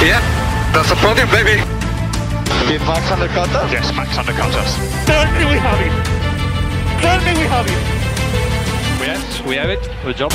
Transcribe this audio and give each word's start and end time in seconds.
Yeah, 0.00 0.22
that's 0.72 0.88
the 0.88 0.96
podium, 1.04 1.28
baby. 1.28 1.56
Did 2.68 2.80
Max 2.88 3.02
undercut 3.12 3.50
us? 3.60 3.70
Yes, 3.70 3.86
Max 3.98 4.16
undercut 4.16 4.54
us. 4.62 4.70
Certainly 5.06 5.44
we 5.52 5.58
have 5.66 5.80
it. 5.86 5.94
Certainly 7.04 7.34
we 7.40 7.46
have 7.54 7.66
it. 7.74 7.82
Yes, 9.08 9.24
we 9.48 9.54
have 9.60 9.70
it. 9.76 9.82
Good 10.04 10.16
job. 10.16 10.32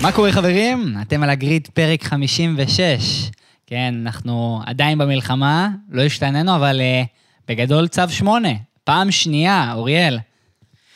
מה 0.00 0.12
קורה 0.12 0.32
חברים? 0.32 0.94
אתם 1.02 1.22
על 1.22 1.30
הגריד 1.30 1.68
פרק 1.74 2.04
56. 2.04 3.30
כן, 3.66 3.94
אנחנו 4.02 4.62
עדיין 4.66 4.98
במלחמה, 4.98 5.68
לא 5.90 6.02
השתננו, 6.02 6.56
אבל 6.56 6.80
uh, 6.80 7.06
בגדול 7.48 7.88
צו 7.88 8.02
8. 8.10 8.48
פעם 8.84 9.10
שנייה, 9.10 9.72
אוריאל. 9.74 10.18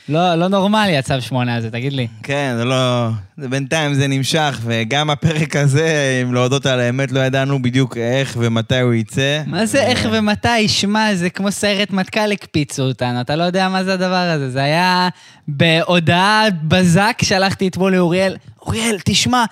לא, 0.08 0.34
לא 0.34 0.48
נורמלי 0.48 0.96
הצו 0.96 1.14
8 1.20 1.56
הזה, 1.56 1.70
תגיד 1.70 1.92
לי. 1.92 2.06
כן, 2.22 2.54
זה 2.58 2.64
לא... 2.64 3.08
זה 3.36 3.48
בינתיים 3.48 3.94
זה 3.94 4.06
נמשך, 4.08 4.60
וגם 4.62 5.10
הפרק 5.10 5.56
הזה, 5.56 6.20
אם 6.22 6.34
להודות 6.34 6.66
על 6.66 6.80
האמת, 6.80 7.12
לא 7.12 7.20
ידענו 7.20 7.62
בדיוק 7.62 7.96
איך 7.96 8.36
ומתי 8.40 8.80
הוא 8.80 8.94
יצא. 8.94 9.42
מה 9.46 9.66
זה 9.66 9.82
איך 9.82 10.08
ומתי? 10.12 10.68
שמע, 10.68 11.14
זה 11.14 11.30
כמו 11.30 11.52
סיירת 11.52 11.90
מטכ"ל 11.90 12.32
הקפיצו 12.32 12.82
אותנו, 12.82 13.20
אתה 13.20 13.36
לא 13.36 13.44
יודע 13.44 13.68
מה 13.68 13.84
זה 13.84 13.92
הדבר 13.92 14.14
הזה. 14.14 14.50
זה 14.50 14.62
היה 14.62 15.08
בהודעה 15.48 16.44
בזק, 16.62 17.18
שלחתי 17.22 17.68
אתמול 17.68 17.96
לאוריאל, 17.96 18.36
אוריאל, 18.62 18.96
תשמע, 19.04 19.44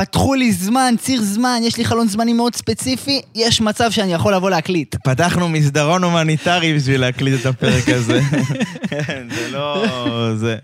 פתחו 0.00 0.34
לי 0.34 0.52
זמן, 0.52 0.94
ציר 0.98 1.22
זמן, 1.22 1.60
יש 1.62 1.76
לי 1.78 1.84
חלון 1.84 2.08
זמנים 2.08 2.36
מאוד 2.36 2.54
ספציפי, 2.54 3.20
יש 3.34 3.60
מצב 3.60 3.90
שאני 3.90 4.12
יכול 4.12 4.34
לבוא 4.34 4.50
להקליט. 4.50 4.96
פתחנו 5.04 5.48
מסדרון 5.48 6.04
הומניטרי 6.04 6.74
בשביל 6.76 7.00
להקליט 7.00 7.40
את 7.40 7.46
הפרק 7.46 7.88
הזה. 7.88 8.20
כן, 8.88 9.28
זה 9.36 9.50
לא... 9.50 9.86
זה... 10.36 10.56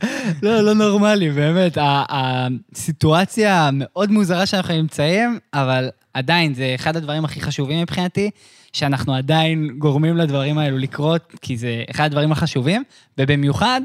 לא, 0.43 0.61
לא 0.61 0.75
נורמלי, 0.75 1.31
באמת. 1.31 1.79
ה- 1.79 2.05
הסיטואציה 2.09 3.69
המאוד 3.69 4.11
מוזרה 4.11 4.47
שאנחנו 4.47 4.75
נמצאים, 4.75 5.39
אבל 5.55 5.89
עדיין, 6.15 6.55
זה 6.55 6.73
אחד 6.75 6.97
הדברים 6.97 7.25
הכי 7.25 7.41
חשובים 7.41 7.81
מבחינתי, 7.83 8.31
שאנחנו 8.73 9.15
עדיין 9.15 9.69
גורמים 9.79 10.17
לדברים 10.17 10.59
האלו 10.59 10.79
לקרות, 10.79 11.33
כי 11.43 11.57
זה 11.57 11.85
אחד 11.91 12.05
הדברים 12.05 12.33
החשובים, 12.33 12.83
ובמיוחד, 13.19 13.81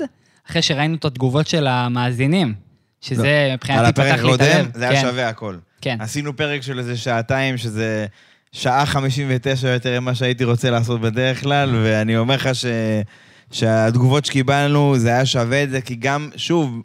אחרי 0.50 0.62
שראינו 0.62 0.96
את 0.96 1.06
התגובות 1.06 1.48
של 1.48 1.68
המאזינים, 1.68 2.71
שזה 3.02 3.24
לא. 3.24 3.30
על 3.30 3.54
מבחינתי 3.54 3.92
פתח 3.92 4.02
הפרק 4.02 4.20
לי 4.24 4.34
את 4.36 4.42
הקודם, 4.42 4.56
הלב. 4.56 4.72
זה 4.74 4.90
היה 4.90 5.02
כן, 5.02 5.08
שווה 5.10 5.30
הכל. 5.30 5.56
כן. 5.82 5.98
עשינו 6.00 6.36
פרק 6.38 6.62
של 6.62 6.80
איזה 6.80 6.98
שעתיים, 6.98 7.58
שזה 7.58 8.06
שעה 8.52 8.86
59 8.86 9.68
יותר 9.68 10.00
ממה 10.00 10.16
שהייתי 10.16 10.44
רוצה 10.44 10.70
לעשות 10.70 11.02
בדרך 11.02 11.42
כלל, 11.42 11.76
ואני 11.84 12.18
אומר 12.18 12.36
לך 12.36 12.56
ש... 12.56 12.66
שהתגובות 13.52 14.26
שקיבלנו, 14.26 14.98
זה 14.98 15.10
היה 15.10 15.26
שווה 15.26 15.64
את 15.64 15.70
זה, 15.70 15.82
כי 15.82 15.96
גם, 15.96 16.30
שוב, 16.36 16.82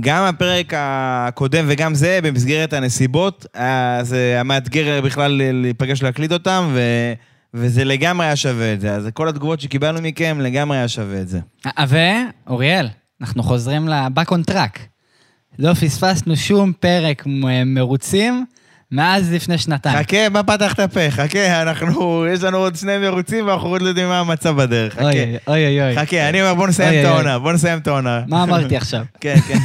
גם 0.00 0.24
הפרק 0.24 0.72
הקודם 0.76 1.64
וגם 1.68 1.94
זה, 1.94 2.18
במסגרת 2.22 2.72
הנסיבות, 2.72 3.46
היה- 3.54 3.98
זה 4.02 4.16
היה 4.16 4.42
מאתגר 4.42 5.00
בכלל 5.00 5.42
להיפגש 5.62 6.02
להקליט 6.02 6.32
אותם, 6.32 6.70
ו... 6.74 6.80
וזה 7.54 7.84
לגמרי 7.84 8.26
היה 8.26 8.36
שווה 8.36 8.72
את 8.72 8.80
זה. 8.80 8.92
אז 8.94 9.08
כל 9.14 9.28
התגובות 9.28 9.60
שקיבלנו 9.60 10.00
מכם, 10.02 10.38
לגמרי 10.40 10.76
היה 10.76 10.88
שווה 10.88 11.20
את 11.20 11.28
זה. 11.28 11.40
ואוריאל, 11.88 12.88
אנחנו 13.20 13.42
חוזרים 13.42 13.88
ל-back 13.88 14.28
on 14.32 14.50
track. 14.52 14.78
לא 15.58 15.74
פספסנו 15.74 16.36
שום 16.36 16.72
פרק 16.80 17.22
מרוצים 17.66 18.44
מאז 18.92 19.32
לפני 19.32 19.58
שנתיים. 19.58 19.98
חכה, 19.98 20.28
מה 20.28 20.42
פתחת 20.42 20.80
פה? 20.80 21.10
חכה, 21.10 21.62
אנחנו, 21.62 22.26
יש 22.26 22.42
לנו 22.42 22.58
עוד 22.58 22.76
שני 22.76 22.98
מרוצים 22.98 23.46
ואנחנו 23.46 23.68
עוד 23.68 23.82
לא 23.82 23.88
יודעים 23.88 24.08
מה 24.08 24.18
המצב 24.18 24.56
בדרך. 24.56 24.92
חכה. 24.92 25.02
אוי, 25.02 25.36
אוי, 25.48 25.66
אוי, 25.66 25.82
אוי. 25.82 26.06
חכה, 26.06 26.28
אני 26.28 26.42
אומר, 26.42 26.54
בוא 26.54 26.62
אוי, 26.62 26.68
נסיים 26.68 26.88
את 26.88 26.94
אוי, 26.94 27.04
אוי. 27.04 27.14
העונה, 27.14 27.38
בוא 27.38 27.52
נסיים 27.52 27.78
את 27.78 27.86
העונה. 27.86 28.22
מה 28.28 28.42
אמרתי 28.42 28.76
עכשיו? 28.76 29.04
כן, 29.20 29.36
כן. 29.48 29.58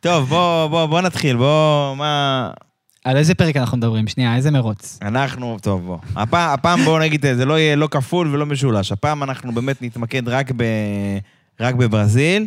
טוב, 0.00 0.28
בוא, 0.28 0.66
בוא, 0.66 0.86
בוא 0.86 1.00
נתחיל, 1.00 1.36
בוא, 1.36 1.94
מה... 1.96 2.50
על 3.04 3.16
איזה 3.16 3.34
פרק 3.34 3.56
אנחנו 3.56 3.76
מדברים? 3.76 4.08
שנייה, 4.08 4.36
איזה 4.36 4.50
מרוץ? 4.50 4.98
אנחנו... 5.02 5.56
טוב, 5.62 5.86
בוא. 5.86 5.98
הפעם, 6.16 6.54
הפעם 6.54 6.80
בואו 6.84 6.98
נגיד, 6.98 7.26
זה 7.34 7.44
לא 7.44 7.58
יהיה 7.58 7.76
לא 7.76 7.88
כפול 7.90 8.34
ולא 8.34 8.46
משולש. 8.46 8.92
הפעם 8.92 9.22
אנחנו 9.22 9.52
באמת 9.52 9.82
נתמקד 9.82 10.28
רק, 10.28 10.50
ב, 10.56 10.64
רק 11.60 11.74
בברזיל. 11.74 12.46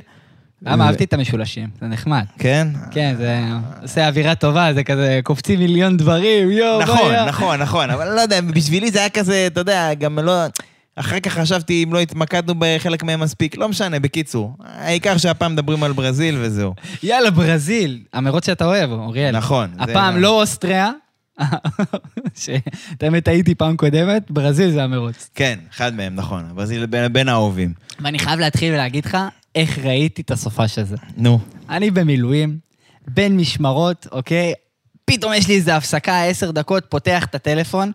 למה 0.61 0.87
אהבתי 0.87 1.03
את 1.03 1.13
המשולשים? 1.13 1.69
זה 1.81 1.87
נחמד. 1.87 2.23
כן? 2.39 2.67
כן, 2.91 3.15
זה 3.17 3.39
עושה 3.81 4.07
אווירה 4.07 4.35
טובה, 4.35 4.73
זה 4.73 4.83
כזה, 4.83 5.19
קופצים 5.23 5.59
מיליון 5.59 5.97
דברים, 5.97 6.51
יואו, 6.51 6.77
מה 6.79 6.83
נכון? 6.83 7.13
נכון, 7.27 7.61
נכון, 7.61 7.89
אבל 7.89 8.15
לא 8.15 8.21
יודע, 8.21 8.41
בשבילי 8.41 8.91
זה 8.91 8.99
היה 8.99 9.09
כזה, 9.09 9.43
אתה 9.47 9.61
יודע, 9.61 9.93
גם 9.93 10.19
לא... 10.19 10.33
אחר 10.95 11.19
כך 11.19 11.33
חשבתי 11.33 11.83
אם 11.83 11.93
לא 11.93 11.99
התמקדנו 11.99 12.53
בחלק 12.59 13.03
מהם 13.03 13.19
מספיק, 13.19 13.57
לא 13.57 13.69
משנה, 13.69 13.99
בקיצור. 13.99 14.53
העיקר 14.77 15.17
שהפעם 15.17 15.53
מדברים 15.53 15.83
על 15.83 15.91
ברזיל 15.91 16.37
וזהו. 16.41 16.73
יאללה, 17.03 17.31
ברזיל, 17.31 17.99
המרוץ 18.13 18.45
שאתה 18.45 18.65
אוהב, 18.65 18.91
אוריאל. 18.91 19.37
נכון. 19.37 19.69
זה- 19.77 19.83
הפעם 19.83 20.17
לא 20.17 20.41
אוסטריה, 20.41 20.91
שאתה 22.35 22.65
האמת 23.05 23.27
הייתי 23.27 23.55
פעם 23.55 23.77
קודמת, 23.77 24.31
ברזיל 24.31 24.71
זה 24.71 24.83
המרוץ. 24.83 25.29
כן, 25.35 25.59
אחד 25.75 25.93
מהם, 25.93 26.15
נכון. 26.15 26.43
ברזיל 26.55 26.85
בין, 26.85 27.13
בין 27.13 27.29
האהובים. 27.29 27.73
ואני 27.99 28.19
חייב 28.19 28.39
להתחיל 28.39 28.73
ולהגיד 28.73 29.05
לך 29.05 29.17
איך 29.55 29.79
ראיתי 29.79 30.21
את 30.21 30.31
הסופש 30.31 30.79
הזה. 30.79 30.95
נו. 31.17 31.39
אני 31.69 31.91
במילואים, 31.91 32.59
בין 33.07 33.37
משמרות, 33.37 34.07
אוקיי? 34.11 34.53
פתאום 35.05 35.33
יש 35.33 35.47
לי 35.47 35.55
איזו 35.55 35.71
הפסקה, 35.71 36.23
עשר 36.23 36.51
דקות, 36.51 36.85
פותח 36.89 37.25
את 37.25 37.35
הטלפון, 37.35 37.91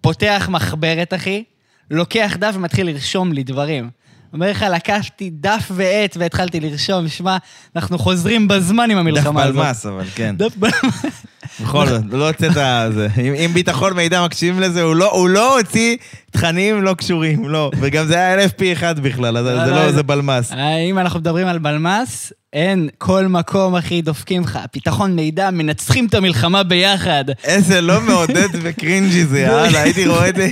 פותח 0.00 0.48
מחברת, 0.50 1.14
אחי, 1.14 1.44
לוקח 1.90 2.36
דף 2.38 2.52
ומתחיל 2.54 2.86
לרשום 2.86 3.32
לי 3.32 3.42
דברים. 3.42 3.90
אומר 4.32 4.50
לך, 4.50 4.64
לקחתי 4.74 5.30
דף 5.32 5.70
ועט 5.70 6.16
והתחלתי 6.20 6.60
לרשום, 6.60 7.08
שמע, 7.08 7.36
אנחנו 7.76 7.98
חוזרים 7.98 8.48
בזמן 8.48 8.82
עם 8.90 8.96
דף 8.98 9.00
המלחמה 9.00 9.42
הזאת. 9.42 9.54
בלמ"ס, 9.56 9.86
אבל 9.86 10.04
כן. 10.14 10.34
דף 10.38 10.56
בלמ"ס. 10.56 11.26
בכל 11.60 11.86
זאת, 11.88 12.02
לא 12.10 12.28
הוצאת 12.28 12.52
זה. 12.94 13.08
אם 13.44 13.50
ביטחון 13.54 13.92
מידע 13.92 14.24
מקשיבים 14.24 14.60
לזה, 14.60 14.82
הוא 14.82 14.94
לא- 14.96 15.12
הוא 15.12 15.28
לא 15.28 15.58
הוציא 15.58 15.96
תכנים 16.30 16.82
לא 16.82 16.94
קשורים, 16.94 17.48
לא. 17.48 17.70
וגם 17.80 18.06
זה 18.06 18.14
היה 18.14 18.46
LFP1 18.46 19.00
בכלל, 19.00 19.36
אז 19.36 19.44
זה 19.44 19.70
לא, 19.70 19.92
זה 19.92 20.02
בלמ"ס. 20.02 20.52
אה, 20.52 20.76
אם 20.78 20.98
אנחנו 20.98 21.20
מדברים 21.20 21.46
על 21.46 21.58
בלמ"ס, 21.58 22.32
אין, 22.52 22.88
כל 22.98 23.26
מקום, 23.26 23.76
אחי, 23.76 24.02
דופקים 24.02 24.42
לך. 24.42 24.58
ביטחון 24.74 25.16
מידע, 25.16 25.50
מנצחים 25.50 26.06
את 26.06 26.14
המלחמה 26.14 26.62
ביחד. 26.62 27.24
איזה 27.44 27.80
לא 27.80 28.00
מעודד 28.00 28.48
וקרינג'י 28.62 29.24
זה, 29.26 29.40
יאללה, 29.48 29.82
הייתי 29.82 30.06
רואה 30.06 30.28
את 30.28 30.34
זה. 30.36 30.50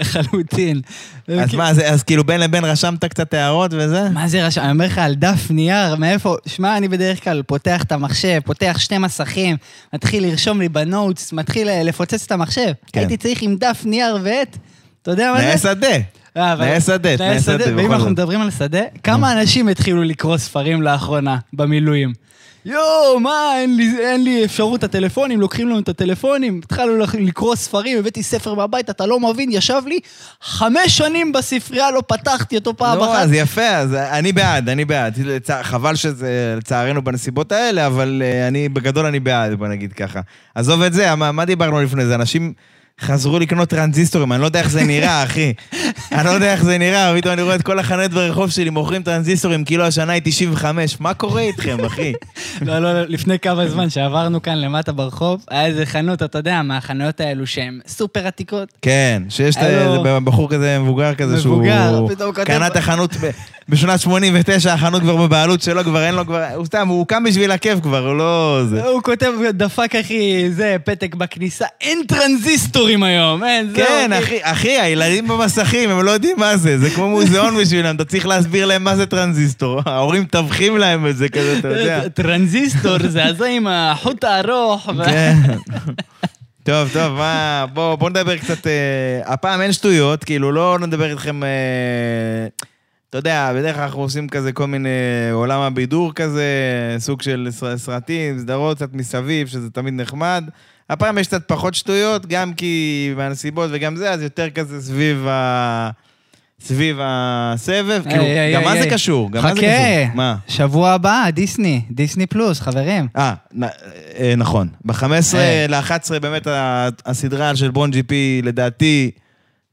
לחלוטין. 0.00 0.80
אז 1.28 1.54
מה, 1.54 1.74
זה- 1.74 1.88
אז 1.90 2.02
כאילו 2.02 2.24
בין 2.24 2.40
לבין 2.40 2.64
רשמת 2.64 3.04
קצת 3.04 3.34
הערות 3.34 3.70
וזה? 3.74 4.08
מה 4.10 4.28
זה 4.28 4.46
רשם? 4.46 4.60
אני 4.60 4.70
אומר 4.70 4.84
לך 4.86 4.98
על 4.98 5.14
דף 5.14 5.50
נייר, 5.50 5.96
מאיפה? 5.96 6.36
שמע, 6.46 6.76
אני 6.76 6.88
בדרך 6.88 7.24
כלל 7.24 7.42
פותח 7.42 7.82
את 7.82 7.92
המחשב, 7.92 8.40
פותח 8.44 8.76
שני 8.78 8.98
מסכים, 8.98 9.56
מתחיל 9.94 10.26
לרשום 10.26 10.60
לי 10.60 10.68
בנוטס, 10.68 11.32
מתחיל 11.32 11.68
אה, 11.68 11.82
לפוצץ 11.82 12.24
את 12.26 12.32
המחשב. 12.32 12.72
כן. 12.92 13.00
הייתי 13.00 13.16
צריך 13.16 13.42
עם 13.42 13.56
דף 13.56 13.82
נייר 13.84 14.18
ועט, 14.22 14.56
אתה 15.02 15.10
יודע 15.10 15.32
מה 15.32 15.40
זה? 15.40 15.46
תנאי 15.46 15.58
שדה. 15.58 15.96
אה, 16.36 16.54
תנאי 16.56 16.80
שדה, 16.80 17.16
תנאי 17.16 17.40
שדה, 17.40 17.64
ואם 17.76 17.92
אנחנו. 17.92 18.10
מדברים 18.10 18.40
על 18.40 18.50
שדה, 18.50 18.80
כמה 19.02 19.32
אנשים 19.32 19.68
התחילו 19.68 20.02
לקרוא 20.02 20.36
ספרים 20.36 20.82
לאחרונה 20.82 21.36
במילואים? 21.52 22.12
יואו, 22.64 23.20
מה, 23.20 23.52
אין 23.56 23.76
לי, 23.76 23.96
אין 24.00 24.24
לי 24.24 24.44
אפשרות, 24.44 24.84
הטלפונים, 24.84 25.40
לוקחים 25.40 25.68
לנו 25.68 25.78
את 25.78 25.88
הטלפונים, 25.88 26.60
התחלנו 26.64 26.96
לק- 26.96 27.14
לקרוא 27.14 27.56
ספרים, 27.56 27.98
הבאתי 27.98 28.22
ספר 28.22 28.54
מהבית, 28.54 28.90
אתה 28.90 29.06
לא 29.06 29.20
מבין, 29.20 29.50
ישב 29.52 29.82
לי 29.86 29.98
חמש 30.42 30.96
שנים 30.96 31.32
בספרייה, 31.32 31.90
לא 31.90 32.02
פתחתי 32.08 32.56
אותו 32.56 32.76
פעם 32.76 32.98
לא, 32.98 33.12
אחת. 33.12 33.22
אז 33.22 33.32
יפה, 33.32 33.68
אז 33.68 33.94
אני 33.94 34.32
בעד, 34.32 34.68
אני 34.68 34.84
בעד. 34.84 35.18
חבל 35.62 35.94
שזה 35.94 36.54
לצערנו 36.58 37.02
בנסיבות 37.04 37.52
האלה, 37.52 37.86
אבל 37.86 38.22
אה, 38.24 38.48
אני, 38.48 38.68
בגדול 38.68 39.06
אני 39.06 39.20
בעד, 39.20 39.52
בוא 39.54 39.68
נגיד 39.68 39.92
ככה. 39.92 40.20
עזוב 40.54 40.82
את 40.82 40.92
זה, 40.92 41.14
מה, 41.14 41.32
מה 41.32 41.44
דיברנו 41.44 41.82
לפני 41.82 42.06
זה? 42.06 42.14
אנשים 42.14 42.52
חזרו 43.00 43.38
לקנות 43.38 43.68
טרנזיסטורים, 43.68 44.32
אני 44.32 44.40
לא 44.40 44.46
יודע 44.46 44.60
איך 44.60 44.70
זה 44.70 44.84
נראה, 44.84 45.22
אחי. 45.24 45.52
אני 46.12 46.24
לא 46.24 46.30
יודע 46.30 46.52
איך 46.52 46.64
זה 46.64 46.78
נראה, 46.78 47.14
פתאום 47.16 47.32
אני 47.32 47.42
רואה 47.42 47.54
את 47.54 47.62
כל 47.62 47.78
החנויות 47.78 48.12
ברחוב 48.12 48.50
שלי 48.50 48.70
מוכרים 48.70 49.02
טרנזיסטורים, 49.02 49.64
כאילו 49.64 49.84
השנה 49.84 50.12
היא 50.12 50.22
95. 50.24 51.00
מה 51.00 51.14
קורה 51.14 51.40
איתכם, 51.40 51.84
אחי? 51.84 52.12
לא, 52.62 52.78
לא, 52.78 52.92
לא, 52.94 53.02
לפני 53.08 53.38
כמה 53.38 53.68
זמן 53.68 53.90
שעברנו 53.90 54.42
כאן 54.42 54.58
למטה 54.58 54.92
ברחוב, 54.92 55.44
היה 55.50 55.66
איזה 55.66 55.86
חנות, 55.86 56.22
אתה 56.22 56.38
יודע, 56.38 56.62
מהחנויות 56.62 57.20
האלו 57.20 57.46
שהן 57.46 57.80
סופר 57.86 58.26
עתיקות. 58.26 58.68
כן, 58.82 59.22
שיש 59.28 59.56
בחור 60.24 60.50
כזה 60.50 60.78
מבוגר 60.78 61.14
כזה 61.14 61.40
שהוא... 61.40 61.64
קנה 62.44 62.66
את 62.66 62.76
החנות 62.76 63.16
בשנת 63.68 64.00
89, 64.00 64.72
החנות 64.72 65.02
כבר 65.02 65.16
בבעלות 65.16 65.62
שלו, 65.62 65.84
כבר 65.84 66.04
אין 66.04 66.14
לו 66.14 66.26
כבר... 66.26 66.44
הוא 66.54 66.66
סתם, 66.66 66.88
הוא 66.88 67.06
קם 67.06 67.24
בשביל 67.24 67.50
הכיף 67.50 67.80
כבר, 67.80 68.08
הוא 68.08 68.16
לא... 68.16 68.60
הוא 68.84 69.02
כותב, 69.02 69.32
דפק 69.52 69.94
אחי, 69.94 70.50
זה, 70.50 70.76
פתק 70.84 71.14
בכניסה, 71.14 71.66
אין 71.80 72.02
טרנזיסטורים 72.08 73.02
היום, 73.02 73.44
אין, 73.44 73.70
זהו. 73.76 73.86
כן, 73.86 74.12
אחי, 74.12 74.38
אחי, 74.42 74.80
הילדים 74.80 75.28
במסכים, 75.28 75.85
הם 75.90 76.02
לא 76.04 76.10
יודעים 76.10 76.36
מה 76.38 76.56
זה, 76.56 76.78
זה 76.78 76.90
כמו 76.90 77.08
מוזיאון 77.10 77.56
בשבילם, 77.60 77.96
אתה 77.96 78.04
צריך 78.04 78.26
להסביר 78.26 78.66
להם 78.66 78.84
מה 78.84 78.96
זה 78.96 79.06
טרנזיסטור. 79.06 79.80
ההורים 79.86 80.24
טבחים 80.24 80.76
להם 80.78 81.06
את 81.06 81.16
זה 81.16 81.28
כזה, 81.28 81.58
אתה 81.58 81.68
יודע. 81.68 82.08
טרנזיסטור 82.14 82.98
זה 83.08 83.24
הזה 83.24 83.46
עם 83.46 83.66
החוט 83.66 84.24
הארוך. 84.24 84.90
כן. 85.06 85.36
טוב, 86.62 86.88
טוב, 86.92 87.12
מה... 87.12 87.66
בואו 87.72 87.96
בוא 87.96 88.10
נדבר 88.10 88.36
קצת... 88.38 88.66
אה, 88.66 88.72
הפעם 89.32 89.60
אין 89.60 89.72
שטויות, 89.72 90.24
כאילו, 90.24 90.52
לא 90.52 90.78
נדבר 90.80 91.10
איתכם... 91.10 91.42
אה, 91.44 91.48
אתה 93.10 93.18
יודע, 93.18 93.52
בדרך 93.56 93.74
כלל 93.74 93.84
אנחנו 93.84 94.00
עושים 94.00 94.28
כזה 94.28 94.52
כל 94.52 94.66
מיני 94.66 94.88
עולם 95.32 95.60
הבידור 95.60 96.12
כזה, 96.14 96.44
סוג 96.98 97.22
של 97.22 97.48
סר- 97.50 97.78
סרטים, 97.78 98.38
סדרות 98.38 98.76
קצת 98.76 98.88
מסביב, 98.92 99.46
שזה 99.48 99.70
תמיד 99.70 99.94
נחמד. 99.94 100.44
הפעם 100.90 101.18
יש 101.18 101.26
קצת 101.26 101.48
פחות 101.48 101.74
שטויות, 101.74 102.26
גם 102.26 102.54
כי 102.54 103.12
מהנסיבות 103.16 103.70
וגם 103.72 103.96
זה, 103.96 104.10
אז 104.10 104.22
יותר 104.22 104.50
כזה 104.50 104.82
סביב 104.82 105.26
ה... 105.28 105.90
סביב 106.60 106.98
הסבב, 107.02 108.02
כאילו, 108.08 108.22
היי, 108.24 108.54
גם 108.54 108.64
מה 108.64 108.82
זה. 108.82 108.90
קשור? 108.90 109.30
גם 109.30 109.42
מה 109.42 109.54
זה 109.54 109.60
חכה. 109.60 109.66
קשור? 109.66 110.14
מה? 110.14 110.36
שבוע 110.48 110.90
הבא, 110.90 111.24
דיסני, 111.32 111.82
דיסני 111.90 112.26
פלוס, 112.26 112.60
חברים. 112.60 113.08
אה, 113.16 113.34
נ- 113.52 113.64
אה, 114.18 114.34
נכון. 114.36 114.68
ב-15 114.84 115.04
אה. 115.36 115.66
ל-11 115.68 116.18
באמת 116.20 116.46
הסדרה 117.06 117.56
של 117.56 117.70
ברון 117.70 117.90
ג'י 117.90 118.02
פי, 118.02 118.40
לדעתי, 118.44 119.10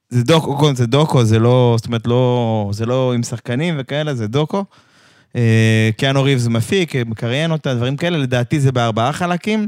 זה 0.09 0.23
דוקו, 0.23 0.57
קודם 0.57 0.75
זה 0.75 0.85
דוקו, 0.87 1.23
זה 1.25 1.39
לא, 1.39 1.75
זאת 1.77 1.85
אומרת, 1.85 2.07
לא, 2.07 2.69
זה 2.73 2.85
לא 2.85 3.13
עם 3.13 3.23
שחקנים 3.23 3.75
וכאלה, 3.77 4.13
זה 4.13 4.27
דוקו. 4.27 4.65
אה, 5.35 5.89
קיאנו 5.97 6.23
ריבס 6.23 6.47
מפיק, 6.47 6.95
מקריין 6.95 7.51
אותה, 7.51 7.73
דברים 7.75 7.97
כאלה, 7.97 8.17
לדעתי 8.17 8.59
זה 8.59 8.71
בארבעה 8.71 9.13
חלקים, 9.13 9.67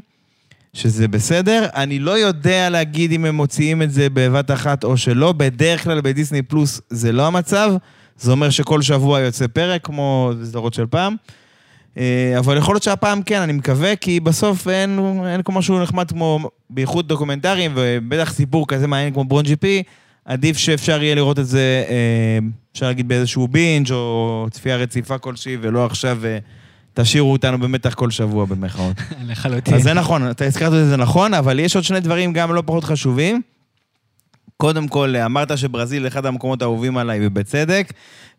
שזה 0.75 1.07
בסדר. 1.07 1.67
אני 1.75 1.99
לא 1.99 2.11
יודע 2.19 2.69
להגיד 2.69 3.11
אם 3.11 3.25
הם 3.25 3.35
מוציאים 3.35 3.81
את 3.81 3.91
זה 3.91 4.07
בבת 4.13 4.51
אחת 4.51 4.83
או 4.83 4.97
שלא, 4.97 5.31
בדרך 5.31 5.83
כלל 5.83 6.01
בדיסני 6.01 6.41
פלוס 6.41 6.81
זה 6.89 7.11
לא 7.11 7.27
המצב. 7.27 7.73
זה 8.17 8.31
אומר 8.31 8.49
שכל 8.49 8.81
שבוע 8.81 9.19
יוצא 9.19 9.47
פרק, 9.47 9.85
כמו 9.85 10.31
סדרות 10.43 10.73
של 10.73 10.85
פעם. 10.85 11.15
אה, 11.97 12.35
אבל 12.39 12.57
יכול 12.57 12.75
להיות 12.75 12.83
שהפעם 12.83 13.21
כן, 13.23 13.41
אני 13.41 13.53
מקווה, 13.53 13.95
כי 13.95 14.19
בסוף 14.19 14.67
אין, 14.67 14.99
אין 15.25 15.41
כמו 15.41 15.59
משהו 15.59 15.79
נחמד 15.79 16.11
כמו, 16.11 16.49
בייחוד 16.69 17.07
דוקומנטריים, 17.07 17.71
ובטח 17.75 18.33
סיפור 18.33 18.67
כזה 18.67 18.87
מעניין 18.87 19.13
כמו 19.13 19.23
ברון 19.23 19.43
ג'י 19.43 19.55
פי, 19.55 19.83
עדיף 20.25 20.57
שאפשר 20.57 21.03
יהיה 21.03 21.15
לראות 21.15 21.39
את 21.39 21.47
זה, 21.47 21.83
אה, 21.89 22.39
אפשר 22.73 22.85
להגיד 22.85 23.07
באיזשהו 23.07 23.47
בינג' 23.47 23.91
או 23.91 24.47
צפייה 24.51 24.77
רציפה 24.77 25.17
כלשהי, 25.17 25.57
ולא 25.61 25.85
עכשיו 25.85 26.19
אה, 26.25 26.37
תשאירו 26.95 27.31
אותנו 27.31 27.59
במתח 27.59 27.93
כל 27.93 28.11
שבוע 28.11 28.45
במרכאות. 28.45 28.95
לחלוטין. 29.27 29.73
אז 29.73 29.83
זה 29.83 29.93
נכון, 29.93 30.29
אתה 30.31 30.45
הזכרת 30.45 30.73
את 30.73 30.87
זה 30.89 30.97
נכון, 30.97 31.33
אבל 31.33 31.59
יש 31.59 31.75
עוד 31.75 31.83
שני 31.83 31.99
דברים 31.99 32.33
גם 32.33 32.53
לא 32.53 32.63
פחות 32.65 32.83
חשובים. 32.83 33.41
קודם 34.57 34.87
כל, 34.87 35.15
אמרת 35.15 35.57
שברזיל 35.57 36.07
אחד 36.07 36.25
המקומות 36.25 36.61
האהובים 36.61 36.97
עליי, 36.97 37.19
ובצדק, 37.27 37.93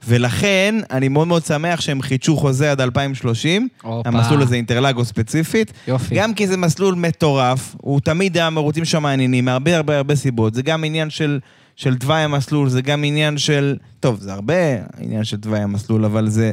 ולכן 0.09 0.75
אני 0.91 1.09
מאוד 1.09 1.29
מאוד 1.29 1.45
שמח 1.45 1.81
שהם 1.81 2.03
חידשו 2.03 2.37
חוזה 2.37 2.71
עד 2.71 2.81
2030. 2.81 3.69
הופה. 3.83 4.09
המסלול 4.09 4.43
הזה 4.43 4.55
אינטרלגו 4.55 5.05
ספציפית. 5.05 5.73
יופי. 5.89 6.15
גם 6.15 6.35
כי 6.35 6.47
זה 6.47 6.57
מסלול 6.57 6.95
מטורף, 6.95 7.77
הוא 7.81 8.01
תמיד 8.01 8.37
היה 8.37 8.51
מרוצים 8.51 8.85
שם 8.85 9.03
מעניינים, 9.03 9.45
מהרבה 9.45 9.77
הרבה 9.77 9.97
הרבה 9.97 10.17
סיבות. 10.17 10.55
זה 10.55 10.63
גם 10.63 10.85
עניין 10.85 11.11
של, 11.11 11.41
של 11.77 11.97
תוואי 11.97 12.21
המסלול, 12.21 12.69
זה 12.69 12.83
גם 12.83 13.05
עניין 13.05 13.39
של... 13.39 13.77
טוב, 14.01 14.21
זה 14.21 14.33
הרבה 14.33 14.55
עניין 14.99 15.25
של 15.25 15.37
תוואי 15.37 15.61
המסלול, 15.61 16.05
אבל 16.05 16.29
זה... 16.29 16.53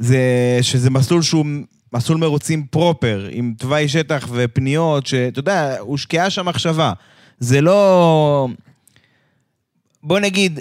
זה 0.00 0.18
שזה 0.62 0.90
מסלול 0.90 1.22
שהוא 1.22 1.46
מסלול 1.92 2.18
מרוצים 2.18 2.66
פרופר, 2.70 3.28
עם 3.30 3.54
תוואי 3.58 3.88
שטח 3.88 4.28
ופניות, 4.32 5.06
שאתה 5.06 5.38
יודע, 5.38 5.78
הושקעה 5.78 6.30
שם 6.30 6.46
מחשבה. 6.48 6.92
זה 7.38 7.60
לא... 7.60 8.48
בוא 10.02 10.18
נגיד, 10.18 10.60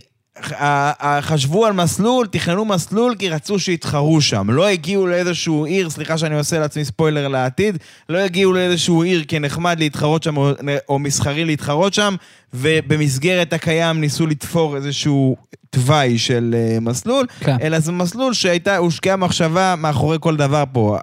חשבו 1.21 1.65
על 1.65 1.73
מסלול, 1.73 2.27
תכננו 2.27 2.65
מסלול 2.65 3.15
כי 3.19 3.29
רצו 3.29 3.59
שיתחרו 3.59 4.21
שם. 4.21 4.49
לא 4.49 4.67
הגיעו 4.67 5.07
לאיזשהו 5.07 5.65
עיר, 5.65 5.89
סליחה 5.89 6.17
שאני 6.17 6.35
עושה 6.35 6.59
לעצמי 6.59 6.85
ספוילר 6.85 7.27
לעתיד, 7.27 7.77
לא 8.09 8.17
הגיעו 8.17 8.53
לאיזשהו 8.53 9.03
עיר 9.03 9.23
כי 9.23 9.39
נחמד 9.39 9.79
להתחרות 9.79 10.23
שם 10.23 10.37
או, 10.37 10.51
או 10.89 10.99
מסחרי 10.99 11.45
להתחרות 11.45 11.93
שם, 11.93 12.15
ובמסגרת 12.53 13.53
הקיים 13.53 14.01
ניסו 14.01 14.27
לתפור 14.27 14.75
איזשהו 14.75 15.35
תוואי 15.69 16.17
של 16.17 16.55
uh, 16.55 16.79
מסלול, 16.79 17.25
כן. 17.39 17.57
אלא 17.61 17.79
זה 17.79 17.91
מסלול 17.91 18.33
שהייתה, 18.33 18.77
הושקעה 18.77 19.15
מחשבה 19.15 19.75
מאחורי 19.77 20.17
כל 20.19 20.35
דבר 20.35 20.63
פה, 20.71 20.97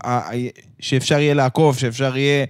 שאפשר 0.80 1.18
יהיה 1.18 1.34
לעקוף, 1.34 1.78
שאפשר 1.78 2.16
יהיה... 2.16 2.44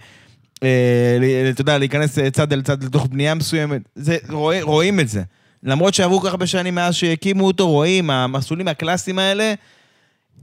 אה, 0.63 1.49
אתה 1.51 1.61
יודע, 1.61 1.79
להיכנס 1.79 2.19
צד 2.33 2.53
אל 2.53 2.63
צד 2.63 2.85
לתוך 2.85 3.07
בנייה 3.07 3.35
מסוימת, 3.35 3.83
זה, 3.95 4.17
רואים, 4.29 4.67
רואים 4.67 5.01
את 5.01 5.09
זה. 5.09 5.23
למרות 5.63 5.95
שעברו 5.95 6.21
כל 6.21 6.27
כך 6.27 6.33
הרבה 6.33 6.47
שנים 6.47 6.75
מאז 6.75 6.95
שהקימו 6.95 7.47
אותו, 7.47 7.69
רואים, 7.69 8.11
המסלולים 8.11 8.69
הקלאסיים 8.69 9.19
האלה, 9.19 9.55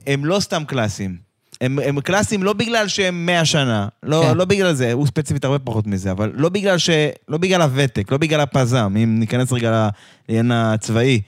הם 0.07 0.25
לא 0.25 0.39
סתם 0.39 0.63
קלאסיים. 0.67 1.17
הם, 1.61 1.79
הם 1.79 2.01
קלאסיים 2.01 2.43
לא 2.43 2.53
בגלל 2.53 2.87
שהם 2.87 3.25
100 3.25 3.45
שנה, 3.45 3.87
לא, 4.03 4.23
כן. 4.23 4.37
לא 4.37 4.45
בגלל 4.45 4.73
זה, 4.73 4.93
הוא 4.93 5.07
ספציפית 5.07 5.45
הרבה 5.45 5.59
פחות 5.59 5.87
מזה, 5.87 6.11
אבל 6.11 6.31
לא 6.35 6.49
בגלל, 6.49 6.77
ש, 6.77 6.89
לא 7.29 7.37
בגלל 7.37 7.61
הוותק, 7.61 8.11
לא 8.11 8.17
בגלל 8.17 8.39
הפזם, 8.39 8.93
אם 9.03 9.19
ניכנס 9.19 9.53
רגע 9.53 9.89
לעניין 10.29 10.51
הצבאי, 10.51 11.21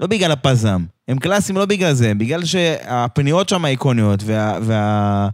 לא 0.00 0.06
בגלל 0.06 0.32
הפזם. 0.32 0.84
הם 1.08 1.18
קלאסיים 1.18 1.58
לא 1.58 1.64
בגלל 1.64 1.92
זה, 1.92 2.14
בגלל 2.14 2.44
שהפניות 2.44 3.48
שם 3.48 3.66
איקוניות, 3.66 4.22
וה, 4.26 4.58
וה, 4.62 5.28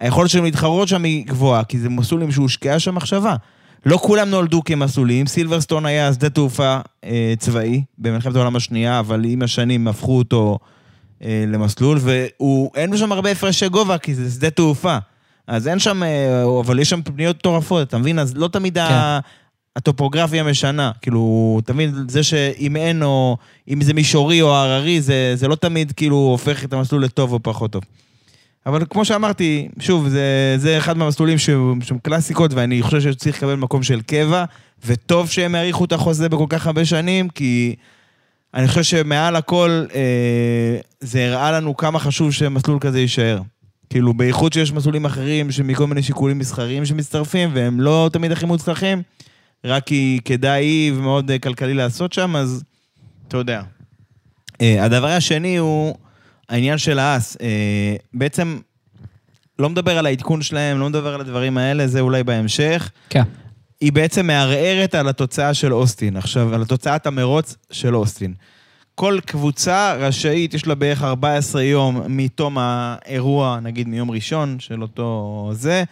היכולת 0.00 0.30
שלהם 0.30 0.44
להתחרות 0.44 0.88
שם 0.88 1.04
היא 1.04 1.26
גבוהה, 1.26 1.64
כי 1.64 1.78
זה 1.78 1.88
מסלולים 1.88 2.32
שהושקעה 2.32 2.78
שם 2.78 2.94
מחשבה. 2.94 3.36
לא 3.86 3.96
כולם 3.96 4.30
נולדו 4.30 4.64
כמסלולים, 4.64 5.26
סילברסטון 5.26 5.86
היה 5.86 6.12
שדה 6.12 6.30
תעופה 6.30 6.78
אה, 7.04 7.34
צבאי 7.38 7.82
במלחמת 7.98 8.36
העולם 8.36 8.56
השנייה, 8.56 8.98
אבל 8.98 9.24
עם 9.24 9.42
השנים 9.42 9.88
הפכו 9.88 10.18
אותו 10.18 10.58
אה, 11.24 11.44
למסלול, 11.48 11.98
ואין 12.02 12.96
שם 12.96 13.12
הרבה 13.12 13.30
הפרשי 13.30 13.68
גובה, 13.68 13.98
כי 13.98 14.14
זה 14.14 14.30
שדה 14.30 14.50
תעופה. 14.50 14.98
אז 15.46 15.68
אין 15.68 15.78
שם, 15.78 16.02
אה, 16.02 16.44
אבל 16.60 16.78
יש 16.78 16.90
שם 16.90 17.02
פניות 17.02 17.36
מטורפות, 17.36 17.88
אתה 17.88 17.98
מבין? 17.98 18.18
אז 18.18 18.36
לא 18.36 18.48
תמיד 18.48 18.74
כן. 18.74 18.80
ה... 18.80 19.20
הטופוגרפיה 19.76 20.44
משנה. 20.44 20.90
כאילו, 21.02 21.60
אתה 21.64 21.72
מבין, 21.72 21.94
זה 22.08 22.22
שאם 22.22 22.76
אין, 22.76 23.02
או 23.02 23.36
אם 23.68 23.82
זה 23.82 23.94
מישורי 23.94 24.42
או 24.42 24.54
הררי, 24.54 25.00
זה, 25.00 25.32
זה 25.34 25.48
לא 25.48 25.54
תמיד 25.54 25.92
כאילו 25.92 26.16
הופך 26.16 26.64
את 26.64 26.72
המסלול 26.72 27.04
לטוב 27.04 27.32
או 27.32 27.42
פחות 27.42 27.72
טוב. 27.72 27.82
אבל 28.66 28.84
כמו 28.90 29.04
שאמרתי, 29.04 29.68
שוב, 29.78 30.08
זה, 30.08 30.54
זה 30.56 30.78
אחד 30.78 30.96
מהמסלולים 30.96 31.38
שהם 31.38 31.98
קלאסיקות, 32.02 32.54
ואני 32.54 32.82
חושב 32.82 33.00
שצריך 33.00 33.36
לקבל 33.36 33.54
מקום 33.54 33.82
של 33.82 34.00
קבע, 34.00 34.44
וטוב 34.86 35.30
שהם 35.30 35.54
האריכו 35.54 35.84
את 35.84 35.92
החוזה 35.92 36.28
בכל 36.28 36.46
כך 36.48 36.66
הרבה 36.66 36.84
שנים, 36.84 37.28
כי 37.28 37.74
אני 38.54 38.68
חושב 38.68 38.82
שמעל 38.82 39.36
הכל, 39.36 39.84
אה, 39.94 40.76
זה 41.00 41.26
הראה 41.26 41.52
לנו 41.52 41.76
כמה 41.76 41.98
חשוב 41.98 42.32
שמסלול 42.32 42.78
כזה 42.80 43.00
יישאר. 43.00 43.40
כאילו, 43.90 44.14
בייחוד 44.14 44.52
שיש 44.52 44.72
מסלולים 44.72 45.04
אחרים 45.04 45.50
שמכל 45.50 45.86
מיני 45.86 46.02
שיקולים 46.02 46.38
מסחריים 46.38 46.86
שמצטרפים, 46.86 47.50
והם 47.54 47.80
לא 47.80 48.10
תמיד 48.12 48.32
הכי 48.32 48.46
מוצלחים, 48.46 49.02
רק 49.64 49.86
כי 49.86 50.20
כדאי 50.24 50.92
ומאוד 50.96 51.30
אה, 51.30 51.38
כלכלי 51.38 51.74
לעשות 51.74 52.12
שם, 52.12 52.36
אז 52.36 52.64
אתה 53.28 53.36
יודע. 53.36 53.62
אה, 54.60 54.84
הדבר 54.84 55.06
השני 55.06 55.56
הוא 55.56 55.94
העניין 56.50 56.78
של 56.78 56.98
האס. 56.98 57.36
אה, 57.42 57.96
בעצם, 58.14 58.58
לא 59.58 59.70
מדבר 59.70 59.98
על 59.98 60.06
העדכון 60.06 60.42
שלהם, 60.42 60.80
לא 60.80 60.88
מדבר 60.88 61.14
על 61.14 61.20
הדברים 61.20 61.58
האלה, 61.58 61.86
זה 61.86 62.00
אולי 62.00 62.24
בהמשך. 62.24 62.90
כן. 63.10 63.22
היא 63.80 63.92
בעצם 63.92 64.26
מערערת 64.26 64.94
על 64.94 65.08
התוצאה 65.08 65.54
של 65.54 65.72
אוסטין. 65.72 66.16
עכשיו, 66.16 66.54
על 66.54 66.64
תוצאת 66.64 67.06
המרוץ 67.06 67.56
של 67.70 67.96
אוסטין. 67.96 68.34
כל 68.94 69.18
קבוצה 69.26 69.94
רשאית, 69.94 70.54
יש 70.54 70.66
לה 70.66 70.74
בערך 70.74 71.02
14 71.02 71.62
יום 71.62 72.02
מתום 72.08 72.58
האירוע, 72.58 73.58
נגיד 73.62 73.88
מיום 73.88 74.10
ראשון 74.10 74.56
של 74.60 74.82
אותו 74.82 75.50
זה, 75.52 75.84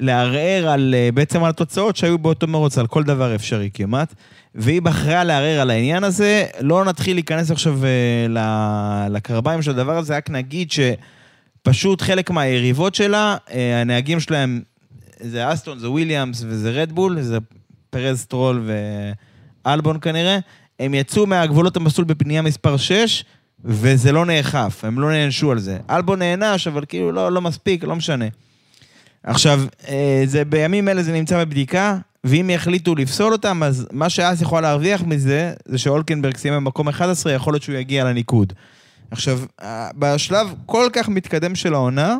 לערער 0.00 0.68
על, 0.68 0.94
אה, 0.96 1.08
בעצם 1.14 1.44
על 1.44 1.50
התוצאות 1.50 1.96
שהיו 1.96 2.18
באותו 2.18 2.46
מרוץ, 2.46 2.78
על 2.78 2.86
כל 2.86 3.02
דבר 3.02 3.34
אפשרי 3.34 3.70
כמעט. 3.74 4.14
והיא 4.54 4.82
בחרה 4.82 5.24
לערער 5.24 5.60
על 5.60 5.70
העניין 5.70 6.04
הזה. 6.04 6.46
לא 6.60 6.84
נתחיל 6.84 7.16
להיכנס 7.16 7.50
עכשיו 7.50 7.78
אה, 7.84 9.06
לקרביים 9.08 9.62
של 9.62 9.70
הדבר 9.70 9.98
הזה, 9.98 10.16
רק 10.16 10.30
נגיד 10.30 10.68
שפשוט 10.70 12.02
חלק 12.02 12.30
מהיריבות 12.30 12.94
שלה, 12.94 13.36
אה, 13.52 13.80
הנהגים 13.80 14.20
שלהם 14.20 14.62
זה 15.20 15.52
אסטון, 15.52 15.78
זה 15.78 15.90
וויליאמס 15.90 16.44
וזה 16.46 16.70
רדבול, 16.70 17.20
זה 17.20 17.38
פרז, 17.90 18.20
סטרול 18.20 18.68
ואלבון 19.64 20.00
כנראה, 20.00 20.38
הם 20.80 20.94
יצאו 20.94 21.26
מהגבולות 21.26 21.76
המסלול 21.76 22.06
בפנייה 22.06 22.42
מספר 22.42 22.76
6, 22.76 23.24
וזה 23.64 24.12
לא 24.12 24.26
נאכף, 24.26 24.84
הם 24.84 25.00
לא 25.00 25.10
נענשו 25.10 25.52
על 25.52 25.58
זה. 25.58 25.78
אלבון 25.90 26.18
נענש, 26.18 26.66
אבל 26.66 26.84
כאילו 26.88 27.12
לא, 27.12 27.32
לא 27.32 27.40
מספיק, 27.40 27.84
לא 27.84 27.96
משנה. 27.96 28.24
עכשיו, 29.24 29.60
אה, 29.88 30.22
זה, 30.26 30.44
בימים 30.44 30.88
אלה 30.88 31.02
זה 31.02 31.12
נמצא 31.12 31.44
בבדיקה, 31.44 31.98
ואם 32.24 32.50
יחליטו 32.50 32.94
לפסול 32.94 33.32
אותם, 33.32 33.62
אז 33.62 33.86
מה 33.92 34.10
שהאס 34.10 34.42
יכול 34.42 34.62
להרוויח 34.62 35.02
מזה, 35.02 35.52
זה 35.64 35.78
שהולקנברג 35.78 36.36
סיים 36.36 36.54
במקום 36.54 36.88
11, 36.88 37.32
יכול 37.32 37.52
להיות 37.52 37.62
שהוא 37.62 37.76
יגיע 37.76 38.04
לניקוד. 38.04 38.52
עכשיו, 39.10 39.40
אה, 39.62 39.88
בשלב 39.98 40.54
כל 40.66 40.88
כך 40.92 41.08
מתקדם 41.08 41.54
של 41.54 41.74
העונה, 41.74 42.16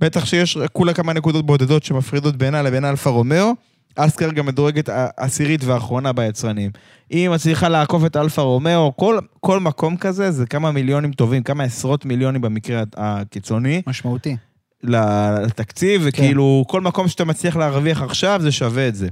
בטח 0.00 0.24
שיש 0.24 0.58
כולה 0.72 0.94
כמה 0.94 1.12
נקודות 1.12 1.46
בודדות 1.46 1.82
שמפרידות 1.82 2.36
בינה 2.36 2.62
לבין 2.62 2.84
אלפה 2.84 3.10
רומאו. 3.10 3.54
האס 3.96 4.16
כרגע 4.16 4.42
מדורגת 4.42 4.88
העשירית 4.92 5.64
והאחרונה 5.64 6.12
ביצרנים. 6.12 6.70
היא 7.10 7.28
מצליחה 7.28 7.68
לעקוף 7.68 8.04
את 8.04 8.16
אלפה 8.16 8.42
רומאו, 8.42 8.96
כל, 8.96 9.18
כל 9.40 9.60
מקום 9.60 9.96
כזה 9.96 10.30
זה 10.30 10.46
כמה 10.46 10.70
מיליונים 10.70 11.12
טובים, 11.12 11.42
כמה 11.42 11.64
עשרות 11.64 12.04
מיליונים 12.04 12.40
במקרה 12.40 12.82
הקיצוני, 12.96 13.82
משמעותי. 13.86 14.36
לתקציב, 14.82 16.02
וכאילו 16.04 16.64
כל 16.68 16.80
מקום 16.80 17.08
שאתה 17.08 17.24
מצליח 17.24 17.56
להרוויח 17.56 18.02
עכשיו 18.02 18.40
זה 18.42 18.52
שווה 18.52 18.88
את 18.88 18.94
זה. 18.94 19.08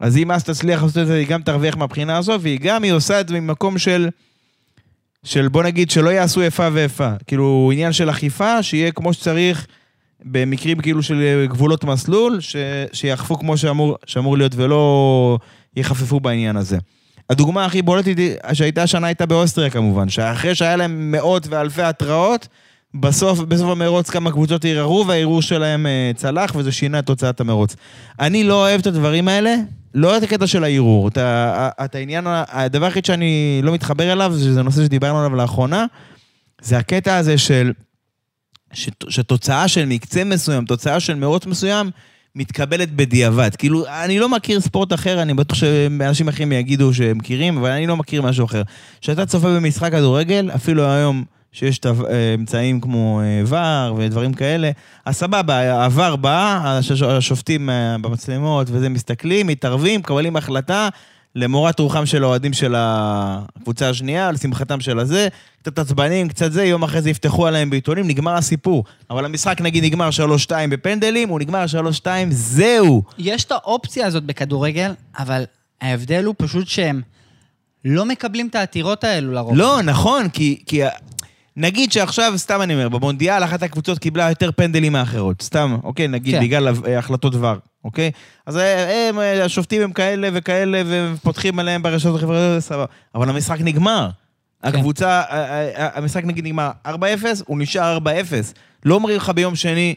אז 0.00 0.16
אם 0.16 0.30
האס 0.30 0.44
תצליח 0.44 0.82
לעשות 0.82 0.98
את 0.98 1.06
זה, 1.06 1.14
היא 1.14 1.26
גם 1.26 1.42
תרוויח 1.42 1.76
מהבחינה 1.76 2.16
הזו, 2.16 2.40
והיא 2.40 2.58
גם, 2.62 2.82
היא 2.82 2.92
עושה 2.92 3.20
את 3.20 3.28
זה 3.28 3.40
ממקום 3.40 3.78
של... 3.78 4.08
של 5.24 5.48
בוא 5.48 5.62
נגיד 5.62 5.90
שלא 5.90 6.10
יעשו 6.10 6.42
איפה 6.42 6.68
ואיפה. 6.72 7.10
כאילו, 7.26 7.70
עניין 7.72 7.92
של 7.92 8.10
אכיפה, 8.10 8.62
שיהיה 8.62 8.92
כמו 8.92 9.12
שצריך 9.12 9.66
במקרים 10.24 10.80
כאילו 10.80 11.02
של 11.02 11.46
גבולות 11.48 11.84
מסלול, 11.84 12.40
ש... 12.40 12.56
שיאכפו 12.92 13.38
כמו 13.38 13.56
שאמור, 13.56 13.96
שאמור 14.06 14.38
להיות 14.38 14.52
ולא 14.54 15.38
יחפפו 15.76 16.20
בעניין 16.20 16.56
הזה. 16.56 16.78
הדוגמה 17.30 17.64
הכי 17.64 17.82
בולטת 17.82 18.14
שהייתה 18.52 18.82
השנה 18.82 19.06
הייתה 19.06 19.26
באוסטריה 19.26 19.70
כמובן, 19.70 20.08
שאחרי 20.08 20.54
שהיה 20.54 20.76
להם 20.76 21.12
מאות 21.12 21.46
ואלפי 21.46 21.82
התראות, 21.82 22.48
בסוף, 22.94 23.38
בסוף 23.38 23.70
המרוץ 23.70 24.10
כמה 24.10 24.30
קבוצות 24.30 24.64
ערערו 24.64 25.04
והערעור 25.06 25.42
שלהם 25.42 25.86
אה, 25.86 26.10
צלח 26.14 26.54
וזה 26.54 26.72
שינה 26.72 26.98
את 26.98 27.06
תוצאת 27.06 27.40
המרוץ. 27.40 27.76
אני 28.20 28.44
לא 28.44 28.54
אוהב 28.54 28.80
את 28.80 28.86
הדברים 28.86 29.28
האלה, 29.28 29.54
לא 29.94 30.16
את 30.16 30.22
הקטע 30.22 30.46
של 30.46 30.64
הערעור. 30.64 31.08
את, 31.08 31.18
את 31.84 31.94
העניין, 31.94 32.24
הדבר 32.28 32.84
היחיד 32.84 33.04
שאני 33.04 33.60
לא 33.62 33.72
מתחבר 33.72 34.12
אליו, 34.12 34.32
שזה 34.38 34.62
נושא 34.62 34.84
שדיברנו 34.84 35.18
עליו 35.18 35.36
לאחרונה, 35.36 35.86
זה 36.62 36.78
הקטע 36.78 37.16
הזה 37.16 37.38
של... 37.38 37.72
שת- 38.72 39.04
שתוצאה 39.08 39.68
של 39.68 39.84
מקצה 39.86 40.24
מסוים, 40.24 40.64
תוצאה 40.64 41.00
של 41.00 41.14
מרוץ 41.14 41.46
מסוים, 41.46 41.90
מתקבלת 42.36 42.92
בדיעבד. 42.96 43.50
כאילו, 43.56 43.86
אני 43.86 44.18
לא 44.18 44.28
מכיר 44.28 44.60
ספורט 44.60 44.92
אחר, 44.92 45.22
אני 45.22 45.34
בטוח 45.34 45.58
שאנשים 45.58 46.28
אחרים 46.28 46.52
יגידו 46.52 46.94
שהם 46.94 47.18
מכירים, 47.18 47.58
אבל 47.58 47.70
אני 47.70 47.86
לא 47.86 47.96
מכיר 47.96 48.22
משהו 48.22 48.44
אחר. 48.44 48.62
כשאתה 49.00 49.26
צופה 49.26 49.48
במשחק 49.48 49.92
כדורגל, 49.92 50.50
אפילו 50.54 50.86
היום 50.86 51.24
שיש 51.52 51.78
את 51.78 51.86
האמצעים 51.86 52.80
כמו 52.80 53.20
אה, 53.20 53.42
ור 53.90 53.96
ודברים 53.98 54.34
כאלה, 54.34 54.70
אז 55.04 55.16
סבבה, 55.16 55.84
הוור 55.84 56.16
בא, 56.16 56.60
הש- 56.64 57.02
השופטים 57.02 57.70
אה, 57.70 57.96
במצלמות 58.00 58.66
וזה 58.70 58.88
מסתכלים, 58.88 59.46
מתערבים, 59.46 60.00
מקבלים 60.00 60.36
החלטה. 60.36 60.88
למורת 61.34 61.78
רוחם 61.78 62.06
של 62.06 62.24
האוהדים 62.24 62.52
של 62.52 62.74
הקבוצה 62.76 63.88
השנייה, 63.88 64.32
לשמחתם 64.32 64.80
של 64.80 64.98
הזה, 64.98 65.28
קצת 65.62 65.78
עצבנים, 65.78 66.28
קצת 66.28 66.52
זה, 66.52 66.64
יום 66.64 66.82
אחרי 66.82 67.02
זה 67.02 67.10
יפתחו 67.10 67.46
עליהם 67.46 67.70
בעיתונים, 67.70 68.08
נגמר 68.08 68.34
הסיפור. 68.34 68.84
אבל 69.10 69.24
המשחק 69.24 69.60
נגיד 69.60 69.84
נגמר 69.84 70.08
3-2 70.46 70.52
בפנדלים, 70.70 71.28
הוא 71.28 71.40
נגמר 71.40 71.64
3-2, 72.04 72.06
זהו. 72.30 73.02
יש 73.18 73.44
את 73.44 73.52
האופציה 73.52 74.06
הזאת 74.06 74.22
בכדורגל, 74.24 74.92
אבל 75.18 75.44
ההבדל 75.80 76.24
הוא 76.24 76.34
פשוט 76.38 76.68
שהם 76.68 77.00
לא 77.84 78.04
מקבלים 78.04 78.48
את 78.48 78.54
העתירות 78.54 79.04
האלו 79.04 79.32
לרוב. 79.32 79.56
לא, 79.56 79.82
נכון, 79.82 80.28
כי, 80.28 80.62
כי 80.66 80.80
נגיד 81.56 81.92
שעכשיו, 81.92 82.32
סתם 82.36 82.62
אני 82.62 82.74
אומר, 82.74 82.88
במונדיאל 82.88 83.44
אחת 83.44 83.62
הקבוצות 83.62 83.98
קיבלה 83.98 84.28
יותר 84.28 84.50
פנדלים 84.52 84.92
מאחרות, 84.92 85.42
סתם, 85.42 85.76
אוקיי, 85.84 86.08
נגיד, 86.08 86.34
כן. 86.34 86.40
כן. 86.40 86.44
בגלל 86.44 86.68
החלטות 86.98 87.34
ור, 87.34 87.54
אוקיי? 87.84 88.10
אז 88.46 88.56
אה, 88.56 89.08
הם, 89.08 89.18
אה, 89.18 89.44
השופטים 89.44 89.82
הם 89.82 89.92
כאלה 89.92 90.28
וכאלה, 90.32 90.82
ופותחים 90.86 91.58
עליהם 91.58 91.82
ברשתות 91.82 92.16
החברתיות, 92.16 92.60
סבבה. 92.60 92.84
אבל 93.14 93.28
המשחק 93.28 93.58
נגמר. 93.60 94.10
הקבוצה, 94.62 95.22
אה, 95.30 95.68
אה, 95.68 95.88
המשחק 95.94 96.24
נגיד 96.24 96.44
נגמר 96.44 96.70
4-0, 96.86 96.90
הוא 97.46 97.58
נשאר 97.58 97.98
4-0. 97.98 98.52
לא 98.84 98.94
אומרים 98.94 99.16
לך 99.16 99.28
ביום 99.28 99.54
שני, 99.54 99.94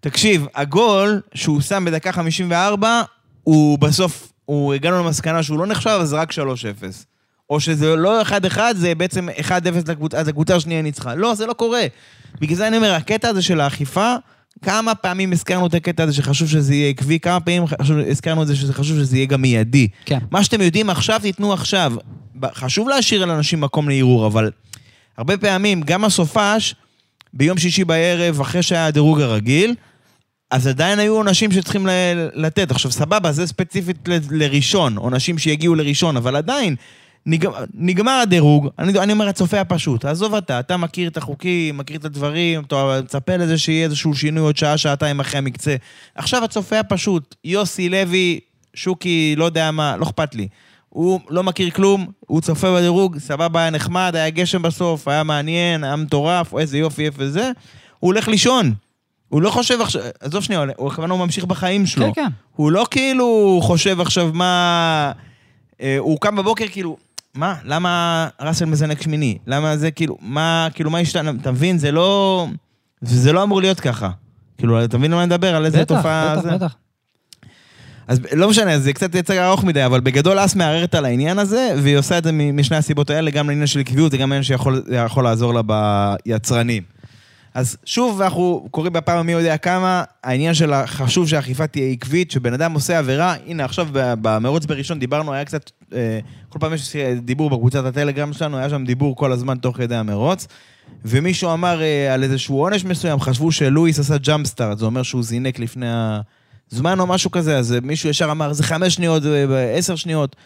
תקשיב, 0.00 0.46
הגול 0.54 1.20
שהוא 1.34 1.60
שם 1.60 1.84
בדקה 1.84 2.12
54, 2.12 3.02
הוא 3.42 3.78
בסוף, 3.78 4.32
הוא 4.44 4.74
הגענו 4.74 5.04
למסקנה 5.04 5.42
שהוא 5.42 5.58
לא 5.58 5.66
נחשב, 5.66 5.98
אז 6.00 6.12
רק 6.12 6.32
3-0. 6.32 6.36
או 7.50 7.60
שזה 7.60 7.96
לא 7.96 8.22
1-1, 8.22 8.58
זה 8.74 8.94
בעצם 8.94 9.28
1-0 9.28 9.52
לקבוצה, 9.88 10.18
אז 10.18 10.28
הקבוצה 10.28 10.56
השנייה 10.56 10.82
ניצחה. 10.82 11.14
לא, 11.14 11.34
זה 11.34 11.46
לא 11.46 11.52
קורה. 11.52 11.82
בגלל 12.40 12.56
זה 12.56 12.68
אני 12.68 12.76
אומר, 12.76 12.94
הקטע 12.94 13.28
הזה 13.28 13.42
של 13.42 13.60
האכיפה, 13.60 14.14
כמה 14.62 14.94
פעמים 14.94 15.32
הזכרנו 15.32 15.66
את 15.66 15.74
הקטע 15.74 16.02
הזה 16.02 16.12
שחשוב 16.12 16.48
שזה 16.48 16.74
יהיה 16.74 16.88
עקבי, 16.90 17.18
כמה 17.20 17.40
פעמים 17.40 17.66
חשוב, 17.66 17.96
הזכרנו 17.98 18.42
את 18.42 18.46
זה 18.46 18.56
שחשוב 18.56 18.98
שזה 18.98 19.16
יהיה 19.16 19.26
גם 19.26 19.42
מיידי. 19.42 19.88
כן. 20.04 20.18
מה 20.30 20.44
שאתם 20.44 20.60
יודעים 20.60 20.90
עכשיו, 20.90 21.20
תיתנו 21.22 21.52
עכשיו. 21.52 21.92
חשוב 22.54 22.88
להשאיר 22.88 23.24
לאנשים 23.24 23.60
מקום 23.60 23.88
לערעור, 23.88 24.26
אבל 24.26 24.50
הרבה 25.18 25.36
פעמים, 25.36 25.80
גם 25.82 26.04
הסופש, 26.04 26.74
ביום 27.34 27.58
שישי 27.58 27.84
בערב, 27.84 28.40
אחרי 28.40 28.62
שהיה 28.62 28.86
הדירוג 28.86 29.20
הרגיל, 29.20 29.74
אז 30.50 30.66
עדיין 30.66 30.98
היו 30.98 31.14
עונשים 31.14 31.52
שצריכים 31.52 31.86
לתת. 32.34 32.70
עכשיו, 32.70 32.90
סבבה, 32.90 33.32
זה 33.32 33.46
ספציפית 33.46 34.08
ל- 34.08 34.18
לראשון, 34.30 34.96
עונשים 34.96 35.38
שיגיעו 35.38 35.74
לראשון, 35.74 36.16
אבל 36.16 36.36
עדיין, 36.36 36.76
נגמר, 37.26 37.64
נגמר 37.74 38.12
הדירוג, 38.12 38.68
אני, 38.78 38.98
אני 38.98 39.12
אומר 39.12 39.28
הצופה 39.28 39.60
הפשוט, 39.60 40.04
עזוב 40.04 40.34
אתה, 40.34 40.60
אתה 40.60 40.76
מכיר 40.76 41.08
את 41.08 41.16
החוקים, 41.16 41.78
מכיר 41.78 41.96
את 41.96 42.04
הדברים, 42.04 42.62
אתה 42.66 43.00
מצפה 43.04 43.36
לזה 43.36 43.58
שיהיה 43.58 43.84
איזשהו 43.84 44.14
שינוי 44.14 44.42
עוד 44.42 44.56
שעה, 44.56 44.78
שעתיים 44.78 45.20
אחרי 45.20 45.38
המקצה. 45.38 45.76
עכשיו 46.14 46.44
הצופה 46.44 46.78
הפשוט, 46.78 47.34
יוסי 47.44 47.88
לוי, 47.88 48.40
שוקי, 48.74 49.34
לא 49.36 49.44
יודע 49.44 49.70
מה, 49.70 49.96
לא 49.96 50.04
אכפת 50.04 50.34
לי. 50.34 50.48
הוא 50.88 51.20
לא 51.28 51.42
מכיר 51.42 51.70
כלום, 51.70 52.06
הוא 52.26 52.40
צופה 52.40 52.76
בדירוג, 52.76 53.18
סבבה, 53.18 53.60
היה 53.60 53.70
נחמד, 53.70 54.12
היה 54.16 54.30
גשם 54.30 54.62
בסוף, 54.62 55.08
היה 55.08 55.22
מעניין, 55.22 55.84
היה 55.84 55.96
מטורף, 55.96 56.54
איזה 56.58 56.78
יופי, 56.78 57.06
איפה 57.06 57.28
זה. 57.28 57.50
הוא 57.98 58.12
הולך 58.12 58.28
לישון. 58.28 58.74
הוא 59.28 59.42
לא 59.42 59.50
חושב 59.50 59.80
עכשיו, 59.80 60.02
עזוב 60.20 60.42
שנייה, 60.42 60.64
הוא 60.76 60.90
כמובן 60.90 61.10
הוא 61.10 61.18
ממשיך 61.18 61.44
בחיים 61.44 61.86
שלו. 61.86 62.06
כן, 62.06 62.22
כן. 62.22 62.28
הוא 62.56 62.70
לא 62.70 62.86
כאילו 62.90 63.60
חושב 63.62 64.00
עכשיו 64.00 64.30
מה... 64.34 65.12
אה, 65.80 65.96
הוא 65.98 66.20
קם 66.20 66.36
בבוקר 66.36 66.64
כאילו, 66.70 66.96
מה? 67.34 67.54
למה 67.64 68.28
ראסל 68.40 68.64
מזנק 68.64 69.02
שמיני? 69.02 69.38
למה 69.46 69.76
זה 69.76 69.90
כאילו, 69.90 70.16
מה, 70.20 70.68
כאילו, 70.74 70.90
מה 70.90 70.98
השתנה? 70.98 71.30
אתה 71.40 71.50
מבין? 71.50 71.78
זה 71.78 71.92
לא... 71.92 72.46
זה 73.00 73.32
לא 73.32 73.42
אמור 73.42 73.60
להיות 73.60 73.80
ככה. 73.80 74.10
כאילו, 74.58 74.84
אתה 74.84 74.98
מבין 74.98 75.12
על 75.12 75.16
מה 75.16 75.22
אני 75.22 75.28
מדבר? 75.28 75.56
על 75.56 75.66
איזה 75.66 75.80
בטח, 75.80 75.96
תופעה... 75.96 76.36
בטח, 76.36 76.42
זה? 76.42 76.50
בטח. 76.50 76.74
אז 78.08 78.20
לא 78.32 78.50
משנה, 78.50 78.78
זה 78.78 78.92
קצת 78.92 79.14
יצא 79.14 79.46
ארוך 79.48 79.64
מדי, 79.64 79.86
אבל 79.86 80.00
בגדול 80.00 80.38
אס 80.38 80.56
מערערת 80.56 80.94
על 80.94 81.04
העניין 81.04 81.38
הזה, 81.38 81.74
והיא 81.82 81.96
עושה 81.96 82.18
את 82.18 82.24
זה 82.24 82.32
משני 82.32 82.76
הסיבות 82.76 83.10
האלה, 83.10 83.30
גם 83.30 83.48
לעניין 83.48 83.66
של 83.66 83.80
עקביות, 83.80 84.12
זה 84.12 84.18
גם 84.18 84.32
עניין 84.32 84.42
שיכול 84.42 84.82
יכול 85.06 85.24
לעזור 85.24 85.54
לה 85.54 85.60
ביצרנים. 86.26 86.82
אז 87.54 87.76
שוב, 87.84 88.22
אנחנו 88.22 88.68
קוראים 88.70 88.92
בפעם 88.92 89.26
מי 89.26 89.32
יודע 89.32 89.56
כמה, 89.56 90.04
העניין 90.24 90.54
של 90.54 90.72
חשוב 90.86 91.28
שהאכיפה 91.28 91.66
תהיה 91.66 91.90
עקבית, 91.90 92.30
שבן 92.30 92.52
אדם 92.52 92.72
עושה 92.72 92.98
עבירה, 92.98 93.34
הנה 93.46 93.64
עכשיו 93.64 93.88
במרוץ 93.92 94.66
בראשון 94.66 94.98
דיברנו, 94.98 95.32
היה 95.32 95.44
קצת, 95.44 95.70
אה, 95.92 96.18
כל 96.48 96.58
פעם 96.58 96.74
יש 96.74 96.96
דיבור 97.22 97.50
בקבוצת 97.50 97.84
הטלגרם 97.84 98.32
שלנו, 98.32 98.58
היה 98.58 98.70
שם 98.70 98.84
דיבור 98.84 99.16
כל 99.16 99.32
הזמן 99.32 99.58
תוך 99.58 99.76
כדי 99.76 99.96
המרוץ, 99.96 100.46
ומישהו 101.04 101.52
אמר 101.52 101.82
אה, 101.82 102.14
על 102.14 102.22
איזשהו 102.22 102.56
עונש 102.56 102.84
מסוים, 102.84 103.20
חשבו 103.20 103.52
שלואיס 103.52 103.98
עשה 103.98 104.18
ג'אמפ 104.18 104.46
סטארט, 104.46 104.78
זה 104.78 104.84
אומר 104.84 105.02
שהוא 105.02 105.22
זינק 105.22 105.58
לפני 105.58 105.86
הזמן 106.72 107.00
או 107.00 107.06
משהו 107.06 107.30
כזה, 107.30 107.58
אז 107.58 107.76
מישהו 107.82 108.10
ישר 108.10 108.30
אמר, 108.30 108.52
זה 108.52 108.62
חמש 108.62 108.94
שניות, 108.94 109.22
זה 109.22 109.74
עשר 109.76 109.96
שניות. 109.96 110.36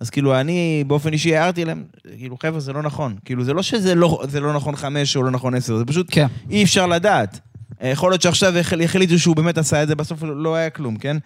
אז 0.00 0.10
כאילו, 0.10 0.40
אני 0.40 0.84
באופן 0.86 1.12
אישי 1.12 1.36
הערתי 1.36 1.64
להם, 1.64 1.84
כאילו, 2.18 2.36
חבר'ה, 2.42 2.60
זה 2.60 2.72
לא 2.72 2.82
נכון. 2.82 3.16
כאילו, 3.24 3.44
זה 3.44 3.52
לא 3.52 3.62
שזה 3.62 3.94
לא, 3.94 4.22
זה 4.28 4.40
לא 4.40 4.52
נכון 4.52 4.76
חמש 4.76 5.16
או 5.16 5.22
לא 5.22 5.30
נכון 5.30 5.54
עשר, 5.54 5.78
זה 5.78 5.84
פשוט 5.84 6.06
כן. 6.10 6.26
אי 6.50 6.64
אפשר 6.64 6.86
לדעת. 6.86 7.40
אה, 7.82 7.88
יכול 7.88 8.10
להיות 8.10 8.22
שעכשיו 8.22 8.54
יחליטו 8.80 9.18
שהוא 9.18 9.36
באמת 9.36 9.58
עשה 9.58 9.82
את 9.82 9.88
זה, 9.88 9.94
בסוף 9.94 10.22
לא 10.22 10.42
לא 10.42 10.54
היה 10.54 10.70
כלום, 10.70 10.96
כן? 10.96 11.16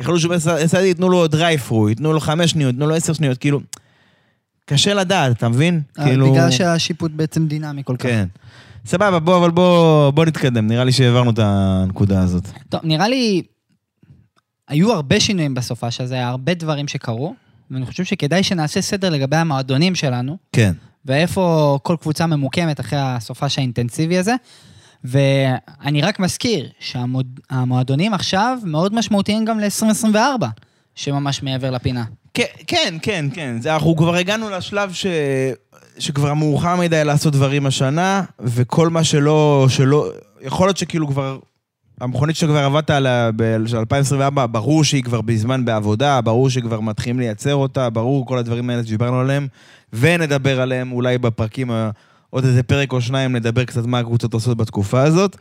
יכול 0.00 0.14
להיות 0.14 0.22
שהוא 0.22 0.34
עשה 0.34 0.64
את 0.64 0.68
זה, 0.68 0.80
ייתנו 0.80 1.08
לו 1.08 1.26
דרייפרו, 1.26 1.88
ייתנו 1.88 2.12
לו 2.12 2.20
חמש 2.20 2.50
שניות, 2.50 2.72
ייתנו 2.72 2.86
לו 2.86 2.94
עשר 2.94 3.12
שניות, 3.12 3.38
כאילו... 3.38 3.60
קשה 4.64 4.94
לדעת, 4.94 5.36
אתה 5.36 5.48
מבין? 5.48 5.80
כאילו... 6.04 6.26
אה, 6.26 6.32
בגלל 6.32 6.50
שהשיפוט 6.50 7.12
בעצם 7.12 7.46
דינמי 7.46 7.82
כל 7.84 7.96
כך. 7.96 8.02
כן. 8.02 8.28
סבבה, 8.86 9.18
בוא, 9.18 9.36
אבל 9.36 9.50
בוא, 9.50 10.10
בוא 10.10 10.24
נתקדם, 10.24 10.66
נראה 10.66 10.84
לי 10.84 10.92
שהעברנו 10.92 11.30
את 11.30 11.38
הנקודה 11.42 12.22
הזאת. 12.22 12.48
טוב, 12.68 12.80
נראה 12.84 13.08
לי... 13.08 13.42
היו 14.68 14.92
הרבה 14.92 15.20
שינויים 15.20 15.54
בסופה 15.54 15.88
הזה, 16.00 16.26
הרבה 16.26 16.54
דברים 16.54 16.88
שקרו, 16.88 17.34
ואני 17.70 17.86
חושב 17.86 18.04
שכדאי 18.04 18.42
שנעשה 18.42 18.82
סדר 18.82 19.10
לגבי 19.10 19.36
המועדונים 19.36 19.94
שלנו, 19.94 20.36
כן. 20.52 20.72
ואיפה 21.04 21.78
כל 21.82 21.96
קבוצה 22.00 22.26
ממוקמת 22.26 22.80
אחרי 22.80 22.98
הסופש 23.02 23.58
האינטנסיבי 23.58 24.18
הזה. 24.18 24.34
ואני 25.04 26.02
רק 26.02 26.18
מזכיר 26.18 26.68
שהמועדונים 26.80 28.14
עכשיו 28.14 28.58
מאוד 28.64 28.94
משמעותיים 28.94 29.44
גם 29.44 29.60
ל-2024, 29.60 30.44
שממש 30.94 31.42
מעבר 31.42 31.70
לפינה. 31.70 32.04
כן, 32.34 32.44
כן, 32.66 32.94
כן, 33.02 33.26
כן. 33.34 33.56
זה, 33.60 33.74
אנחנו 33.74 33.96
כבר 33.96 34.14
הגענו 34.14 34.50
לשלב 34.50 34.92
ש... 34.92 35.06
שכבר 35.98 36.34
מאוחר 36.34 36.76
מדי 36.76 37.04
לעשות 37.04 37.32
דברים 37.32 37.66
השנה, 37.66 38.22
וכל 38.40 38.88
מה 38.88 39.04
שלא... 39.04 39.66
שלא... 39.68 40.08
יכול 40.40 40.66
להיות 40.68 40.76
שכאילו 40.76 41.08
כבר... 41.08 41.38
המכונית 42.00 42.36
שכבר 42.36 42.58
עבדת 42.64 42.90
עליה 42.90 43.30
ב-2024, 43.36 44.46
ברור 44.46 44.84
שהיא 44.84 45.02
כבר 45.04 45.20
בזמן 45.20 45.64
בעבודה, 45.64 46.20
ברור 46.20 46.50
שכבר 46.50 46.80
מתחילים 46.80 47.18
לייצר 47.20 47.54
אותה, 47.54 47.90
ברור 47.90 48.26
כל 48.26 48.38
הדברים 48.38 48.70
האלה 48.70 48.84
שדיברנו 48.86 49.20
עליהם, 49.20 49.46
ונדבר 49.92 50.60
עליהם 50.60 50.92
אולי 50.92 51.18
בפרקים, 51.18 51.70
ה- 51.70 51.90
עוד 52.30 52.44
איזה 52.44 52.62
פרק 52.62 52.92
או 52.92 53.00
שניים, 53.00 53.36
נדבר 53.36 53.64
קצת 53.64 53.86
מה 53.86 53.98
הקבוצות 53.98 54.34
עושות 54.34 54.56
בתקופה 54.56 55.02
הזאת. 55.02 55.36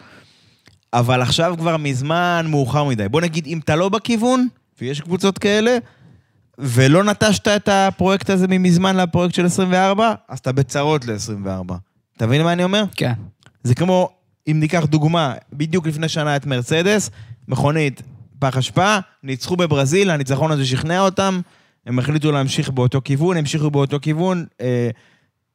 אבל 0.94 1.22
עכשיו 1.22 1.56
כבר 1.58 1.78
מזמן 1.78 2.46
מאוחר 2.50 2.84
מדי. 2.84 3.10
בוא 3.10 3.22
נגיד, 3.22 3.46
אם 3.48 3.60
אתה 3.60 3.76
לא 3.76 3.90
בכיוון, 3.90 4.48
ויש 4.82 5.02
קבוצות 5.02 5.38
כאלה, 5.38 5.78
ולא 6.58 7.04
נטשת 7.04 7.48
את 7.48 7.70
הפרויקט 7.72 8.30
הזה 8.30 8.46
ממזמן 8.50 8.96
לפרויקט 8.98 9.36
של 9.36 9.46
24, 9.46 10.14
אז 10.30 10.40
אתה 10.40 10.52
בצרות 10.52 11.06
ל-24. 11.06 11.74
אתה 12.18 12.28
מבין 12.28 12.44
מה 12.44 12.54
אני 12.54 12.64
אומר? 12.64 12.84
כן. 12.96 13.14
זה 13.64 13.76
כמו, 13.76 14.10
אם 14.52 14.60
ניקח 14.60 14.86
דוגמה, 14.86 15.34
בדיוק 15.54 15.88
לפני 15.88 16.10
שנה 16.10 16.36
את 16.36 16.46
מרצדס, 16.46 17.10
מכונית 17.48 18.02
פח 18.40 18.58
אשפה, 18.58 18.98
ניצחו 19.24 19.56
בברזיל, 19.56 20.10
הניצחון 20.10 20.52
הזה 20.52 20.66
שכנע 20.66 21.00
אותם, 21.00 21.40
הם 21.86 22.00
החליטו 22.00 22.32
להמשיך 22.32 22.70
באותו 22.70 23.02
כיוון, 23.04 23.38
המשיכו 23.38 23.72
באותו 23.72 24.00
כיוון, 24.02 24.46
אה, 24.62 24.90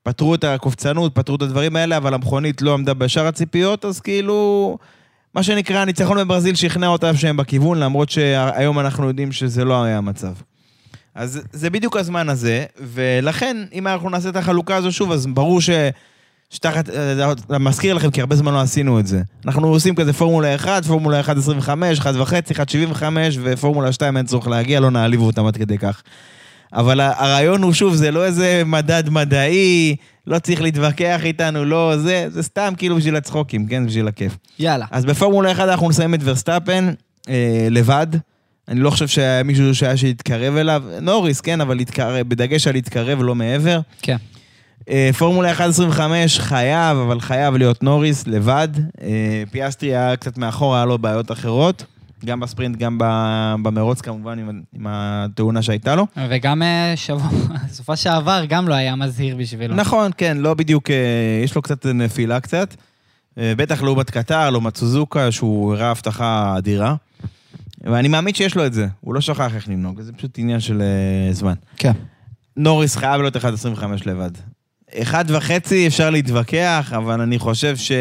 פתרו 0.02 0.34
את 0.34 0.44
הקופצנות, 0.44 1.14
פתרו 1.14 1.36
את 1.36 1.42
הדברים 1.42 1.76
האלה, 1.76 1.96
אבל 1.96 2.14
המכונית 2.14 2.62
לא 2.62 2.74
עמדה 2.74 2.94
בשאר 2.94 3.26
הציפיות, 3.26 3.84
אז 3.84 4.00
כאילו, 4.00 4.78
מה 5.34 5.42
שנקרא, 5.42 5.78
הניצחון 5.78 6.18
בברזיל 6.18 6.54
שכנע 6.54 6.86
אותם 6.86 7.16
שהם 7.16 7.36
בכיוון, 7.36 7.78
למרות 7.78 8.10
שהיום 8.10 8.78
אנחנו 8.78 9.08
יודעים 9.08 9.32
שזה 9.32 9.64
לא 9.64 9.84
היה 9.84 9.98
המצב. 9.98 10.32
אז 11.14 11.42
זה 11.52 11.70
בדיוק 11.70 11.96
הזמן 11.96 12.28
הזה, 12.28 12.64
ולכן, 12.80 13.56
אם 13.72 13.86
אנחנו 13.86 14.10
נעשה 14.10 14.28
את 14.28 14.36
החלוקה 14.36 14.76
הזו 14.76 14.92
שוב, 14.92 15.12
אז 15.12 15.26
ברור 15.26 15.60
ש... 15.60 15.70
שתחת, 16.54 16.88
אני 17.50 17.58
מזכיר 17.64 17.94
לכם, 17.94 18.10
כי 18.10 18.20
הרבה 18.20 18.36
זמן 18.36 18.52
לא 18.54 18.60
עשינו 18.60 19.00
את 19.00 19.06
זה. 19.06 19.22
אנחנו 19.46 19.68
עושים 19.68 19.94
כזה 19.94 20.12
פורמולה 20.12 20.54
1, 20.54 20.84
פורמולה 20.84 21.20
1.25, 21.20 21.24
1.5, 22.00 22.06
1.75, 22.96 23.02
ופורמולה 23.42 23.92
2 23.92 24.16
אין 24.16 24.26
צורך 24.26 24.48
להגיע, 24.48 24.80
לא 24.80 24.90
נעליב 24.90 25.20
אותם 25.20 25.46
עד 25.46 25.56
כדי 25.56 25.78
כך. 25.78 26.02
אבל 26.72 27.00
הרעיון 27.00 27.62
הוא, 27.62 27.72
שוב, 27.72 27.94
זה 27.94 28.10
לא 28.10 28.24
איזה 28.24 28.62
מדד 28.66 29.10
מדעי, 29.10 29.96
לא 30.26 30.38
צריך 30.38 30.62
להתווכח 30.62 31.20
איתנו, 31.24 31.64
לא 31.64 31.96
זה, 31.96 32.26
זה 32.30 32.42
סתם 32.42 32.72
כאילו 32.76 32.96
בשביל 32.96 33.16
הצחוקים, 33.16 33.66
כן? 33.66 33.86
בשביל 33.86 34.08
הכיף. 34.08 34.36
יאללה. 34.58 34.86
אז 34.90 35.04
בפורמולה 35.04 35.52
1 35.52 35.68
אנחנו 35.68 35.88
נסיים 35.88 36.14
את 36.14 36.20
ורסטאפן 36.24 36.92
אה, 37.28 37.66
לבד. 37.70 38.06
אני 38.68 38.80
לא 38.80 38.90
חושב 38.90 39.08
שהיה 39.08 39.42
מישהו 39.42 39.74
שהיה 39.74 39.96
שיתקרב 39.96 40.56
אליו. 40.56 40.82
נוריס, 41.02 41.40
כן, 41.40 41.60
אבל 41.60 41.76
להתקרב, 41.76 42.28
בדגש 42.28 42.66
על 42.66 42.72
להתקרב, 42.72 43.22
לא 43.22 43.34
מעבר. 43.34 43.80
כן. 44.02 44.16
אה, 44.88 45.10
פורמולה 45.18 45.52
1.25 45.52 46.00
חייב, 46.38 46.98
אבל 46.98 47.20
חייב 47.20 47.56
להיות 47.56 47.82
נוריס 47.82 48.26
לבד. 48.26 48.68
אה, 49.02 49.42
פיאסטרי 49.50 49.96
היה 49.96 50.16
קצת 50.16 50.38
מאחור, 50.38 50.76
היה 50.76 50.84
לו 50.84 50.98
בעיות 50.98 51.32
אחרות. 51.32 51.84
גם 52.24 52.40
בספרינט, 52.40 52.78
גם 52.78 52.98
במרוץ 53.62 54.00
כמובן, 54.00 54.38
עם, 54.38 54.62
עם 54.74 54.86
התאונה 54.88 55.62
שהייתה 55.62 55.94
לו. 55.94 56.06
וגם 56.28 56.62
אה, 56.62 56.92
שבוע, 56.96 57.28
סופה 57.76 57.96
שעבר 57.96 58.44
גם 58.48 58.68
לא 58.68 58.74
היה 58.74 58.96
מזהיר 58.96 59.36
בשבילו. 59.36 59.74
נכון, 59.74 60.10
כן, 60.16 60.36
לא 60.36 60.54
בדיוק, 60.54 60.90
יש 61.44 61.54
לו 61.54 61.62
קצת 61.62 61.86
נפילה 61.86 62.40
קצת. 62.40 62.74
בטח 63.36 63.82
לעומת 63.82 64.10
קטר, 64.10 64.50
לעומת 64.50 64.76
סוזוקה, 64.76 65.32
שהוא 65.32 65.74
הראה 65.74 65.90
הבטחה 65.90 66.54
אדירה. 66.58 66.94
ואני 67.80 68.08
מאמין 68.08 68.34
שיש 68.34 68.56
לו 68.56 68.66
את 68.66 68.72
זה, 68.72 68.86
הוא 69.00 69.14
לא 69.14 69.20
שכח 69.20 69.54
איך 69.54 69.68
לנהוג, 69.68 70.00
זה 70.00 70.12
פשוט 70.12 70.38
עניין 70.38 70.60
של 70.60 70.82
זמן. 71.30 71.54
כן. 71.76 71.92
נוריס 72.56 72.96
חייב 72.96 73.20
להיות 73.20 73.36
1.25 73.36 73.44
לבד. 74.06 74.30
אחד 74.92 75.24
וחצי 75.28 75.86
אפשר 75.86 76.10
להתווכח, 76.10 76.92
אבל 76.96 77.20
אני 77.20 77.38
חושב 77.38 77.76
ש... 77.76 77.92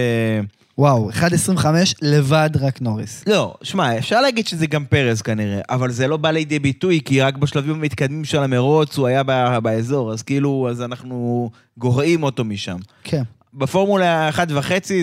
וואו, 0.78 1.10
1.25 1.12 1.66
לבד 2.02 2.50
רק 2.60 2.82
נוריס. 2.82 3.24
לא, 3.28 3.56
שמע, 3.64 3.98
אפשר 3.98 4.22
להגיד 4.22 4.48
שזה 4.48 4.68
גם 4.68 4.86
פרס 4.86 5.22
כנראה, 5.22 5.62
אבל 5.70 5.92
זה 5.92 6.08
לא 6.08 6.18
בא 6.18 6.32
לידי 6.32 6.60
ביטוי, 6.60 7.02
כי 7.06 7.22
רק 7.22 7.38
בשלבים 7.38 7.74
המתקדמים 7.74 8.26
של 8.26 8.44
המרוץ 8.44 8.98
הוא 8.98 9.08
היה 9.08 9.24
באזור, 9.60 10.14
אז 10.14 10.22
כאילו, 10.22 10.68
אז 10.72 10.82
אנחנו 10.82 11.50
גורעים 11.78 12.24
אותו 12.24 12.44
משם. 12.44 12.78
כן. 13.04 13.24
בפורמולה 13.54 14.30
1.5 14.30 14.40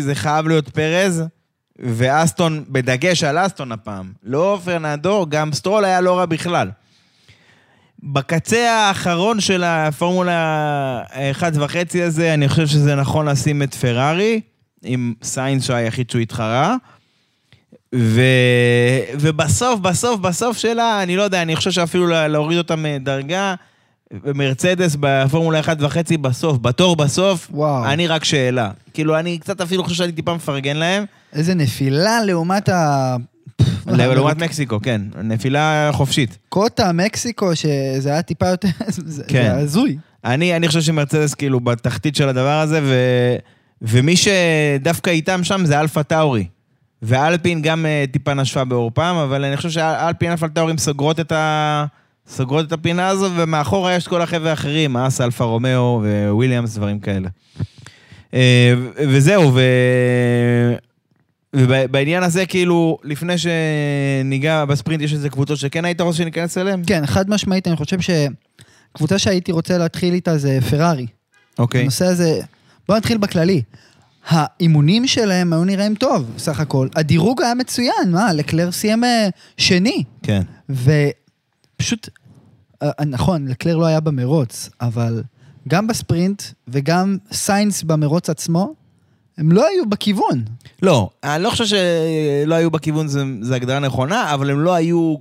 זה 0.00 0.14
חייב 0.14 0.48
להיות 0.48 0.68
פרז, 0.68 1.24
ואסטון, 1.78 2.64
בדגש 2.68 3.24
על 3.24 3.46
אסטון 3.46 3.72
הפעם. 3.72 4.12
לא 4.22 4.60
פרננדו, 4.64 5.26
גם 5.28 5.52
סטרול 5.52 5.84
היה 5.84 6.00
לא 6.00 6.18
רע 6.18 6.26
בכלל. 6.26 6.70
בקצה 8.02 8.70
האחרון 8.70 9.40
של 9.40 9.64
הפורמולה 9.64 11.02
1.5 11.40 11.98
הזה, 12.02 12.34
אני 12.34 12.48
חושב 12.48 12.66
שזה 12.66 12.94
נכון 12.94 13.28
לשים 13.28 13.62
את 13.62 13.74
פרארי, 13.74 14.40
עם 14.82 15.14
סיינס 15.22 15.64
שהוא 15.64 15.76
היחיד 15.76 16.10
שהוא 16.10 16.22
התחרה. 16.22 16.76
ו... 17.94 18.20
ובסוף, 19.20 19.80
בסוף, 19.80 20.20
בסוף 20.20 20.58
שלה, 20.58 21.02
אני 21.02 21.16
לא 21.16 21.22
יודע, 21.22 21.42
אני 21.42 21.56
חושב 21.56 21.70
שאפילו 21.70 22.06
להוריד 22.06 22.58
אותם 22.58 22.84
דרגה, 23.00 23.54
מרצדס 24.34 24.96
בפורמולה 25.00 25.60
1.5 25.60 26.18
בסוף, 26.20 26.58
בתור 26.58 26.96
בסוף, 26.96 27.48
וואו. 27.50 27.86
אני 27.86 28.06
רק 28.06 28.24
שאלה. 28.24 28.70
כאילו, 28.94 29.18
אני 29.18 29.38
קצת 29.38 29.60
אפילו 29.60 29.84
חושב 29.84 29.96
שאני 29.96 30.12
טיפה 30.12 30.34
מפרגן 30.34 30.76
להם. 30.76 31.04
איזה 31.32 31.54
נפילה 31.54 32.24
לעומת 32.24 32.68
ה... 32.68 33.16
לעומת 33.86 34.36
מקסיקו, 34.36 34.80
כן. 34.82 35.02
נפילה 35.22 35.90
חופשית. 35.92 36.38
קוטה, 36.48 36.92
מקסיקו, 36.92 37.56
שזה 37.56 38.10
היה 38.10 38.22
טיפה 38.22 38.48
יותר... 38.48 38.68
זה 38.88 39.24
כן. 39.28 39.52
הזוי. 39.54 39.96
אני, 40.24 40.56
אני 40.56 40.68
חושב 40.68 40.80
שמרצדס 40.80 41.34
כאילו 41.34 41.60
בתחתית 41.60 42.16
של 42.16 42.28
הדבר 42.28 42.60
הזה, 42.60 42.80
ומי 43.82 44.14
שדווקא 44.16 45.10
איתם 45.10 45.44
שם 45.44 45.64
זה 45.64 45.80
אלפה 45.80 46.02
טאורי. 46.02 46.46
ואלפין 47.02 47.62
גם 47.62 47.86
uh, 47.86 48.12
טיפה 48.12 48.34
נשפה 48.34 48.64
בעורפם, 48.64 49.16
אבל 49.24 49.44
אני 49.44 49.56
חושב 49.56 49.70
שאלפין 49.70 50.30
אלפה 50.30 50.48
טאורים 50.48 50.78
סוגרות 50.78 51.20
את, 51.20 51.32
ה... 51.32 51.84
סוגרות 52.28 52.66
את 52.66 52.72
הפינה 52.72 53.08
הזו, 53.08 53.30
ומאחורה 53.36 53.94
יש 53.94 54.08
כל 54.08 54.22
החבר'ה 54.22 54.50
האחרים, 54.50 54.96
האס, 54.96 55.20
אלפה 55.20 55.44
רומאו 55.44 56.02
וויליאמס, 56.30 56.76
דברים 56.76 57.00
כאלה. 57.00 57.28
Uh, 58.30 58.34
וזהו. 58.96 59.58
ובעניין 61.56 62.22
הזה, 62.22 62.46
כאילו, 62.46 62.98
לפני 63.04 63.34
שניגע 63.38 64.64
בספרינט, 64.64 65.02
יש 65.02 65.12
איזה 65.12 65.28
קבוצות 65.28 65.58
שכן 65.58 65.84
היית 65.84 66.00
רוצה 66.00 66.18
שניכנס 66.18 66.58
אליהן? 66.58 66.82
כן, 66.86 67.06
חד 67.06 67.30
משמעית, 67.30 67.68
אני 67.68 67.76
חושב 67.76 67.98
שקבוצה 68.00 69.18
שהייתי 69.18 69.52
רוצה 69.52 69.78
להתחיל 69.78 70.14
איתה 70.14 70.38
זה 70.38 70.58
פרארי. 70.70 71.06
אוקיי. 71.58 71.80
הנושא 71.80 72.04
הזה, 72.04 72.40
בוא 72.88 72.96
נתחיל 72.96 73.18
בכללי. 73.18 73.62
האימונים 74.28 75.06
שלהם 75.06 75.52
היו 75.52 75.64
נראים 75.64 75.94
טוב, 75.94 76.34
סך 76.38 76.60
הכל. 76.60 76.88
הדירוג 76.96 77.42
היה 77.42 77.54
מצוין, 77.54 78.10
מה, 78.10 78.32
לקלר 78.32 78.72
סיים 78.72 79.04
אה, 79.04 79.28
שני. 79.56 80.04
כן. 80.22 80.42
ופשוט, 80.70 82.08
אה, 82.82 83.04
נכון, 83.06 83.48
לקלר 83.48 83.76
לא 83.76 83.86
היה 83.86 84.00
במרוץ, 84.00 84.70
אבל 84.80 85.22
גם 85.68 85.86
בספרינט 85.86 86.42
וגם 86.68 87.16
סיינס 87.32 87.82
במרוץ 87.82 88.30
עצמו, 88.30 88.74
הם 89.40 89.52
לא 89.52 89.66
היו 89.66 89.86
בכיוון. 89.86 90.44
לא, 90.82 91.10
אני 91.24 91.42
לא 91.42 91.50
חושב 91.50 91.64
שלא 91.64 92.54
היו 92.54 92.70
בכיוון, 92.70 93.08
זו 93.42 93.54
הגדרה 93.54 93.78
נכונה, 93.78 94.34
אבל 94.34 94.50
הם 94.50 94.60
לא 94.60 94.74
היו... 94.74 95.16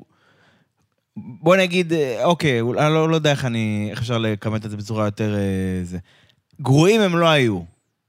בוא 1.17 1.55
נגיד, 1.55 1.93
אוקיי, 2.23 2.61
אני 2.61 2.93
לא, 2.93 3.09
לא 3.09 3.15
יודע 3.15 3.31
איך 3.31 3.45
אני... 3.45 3.87
איך 3.91 3.99
אפשר 3.99 4.17
לכמת 4.17 4.65
את 4.65 4.71
זה 4.71 4.77
בצורה 4.77 5.05
יותר... 5.05 5.35
אה, 5.35 5.83
זה. 5.83 5.97
גרועים 6.61 7.01
הם 7.01 7.17
לא 7.17 7.27
היו. 7.27 7.59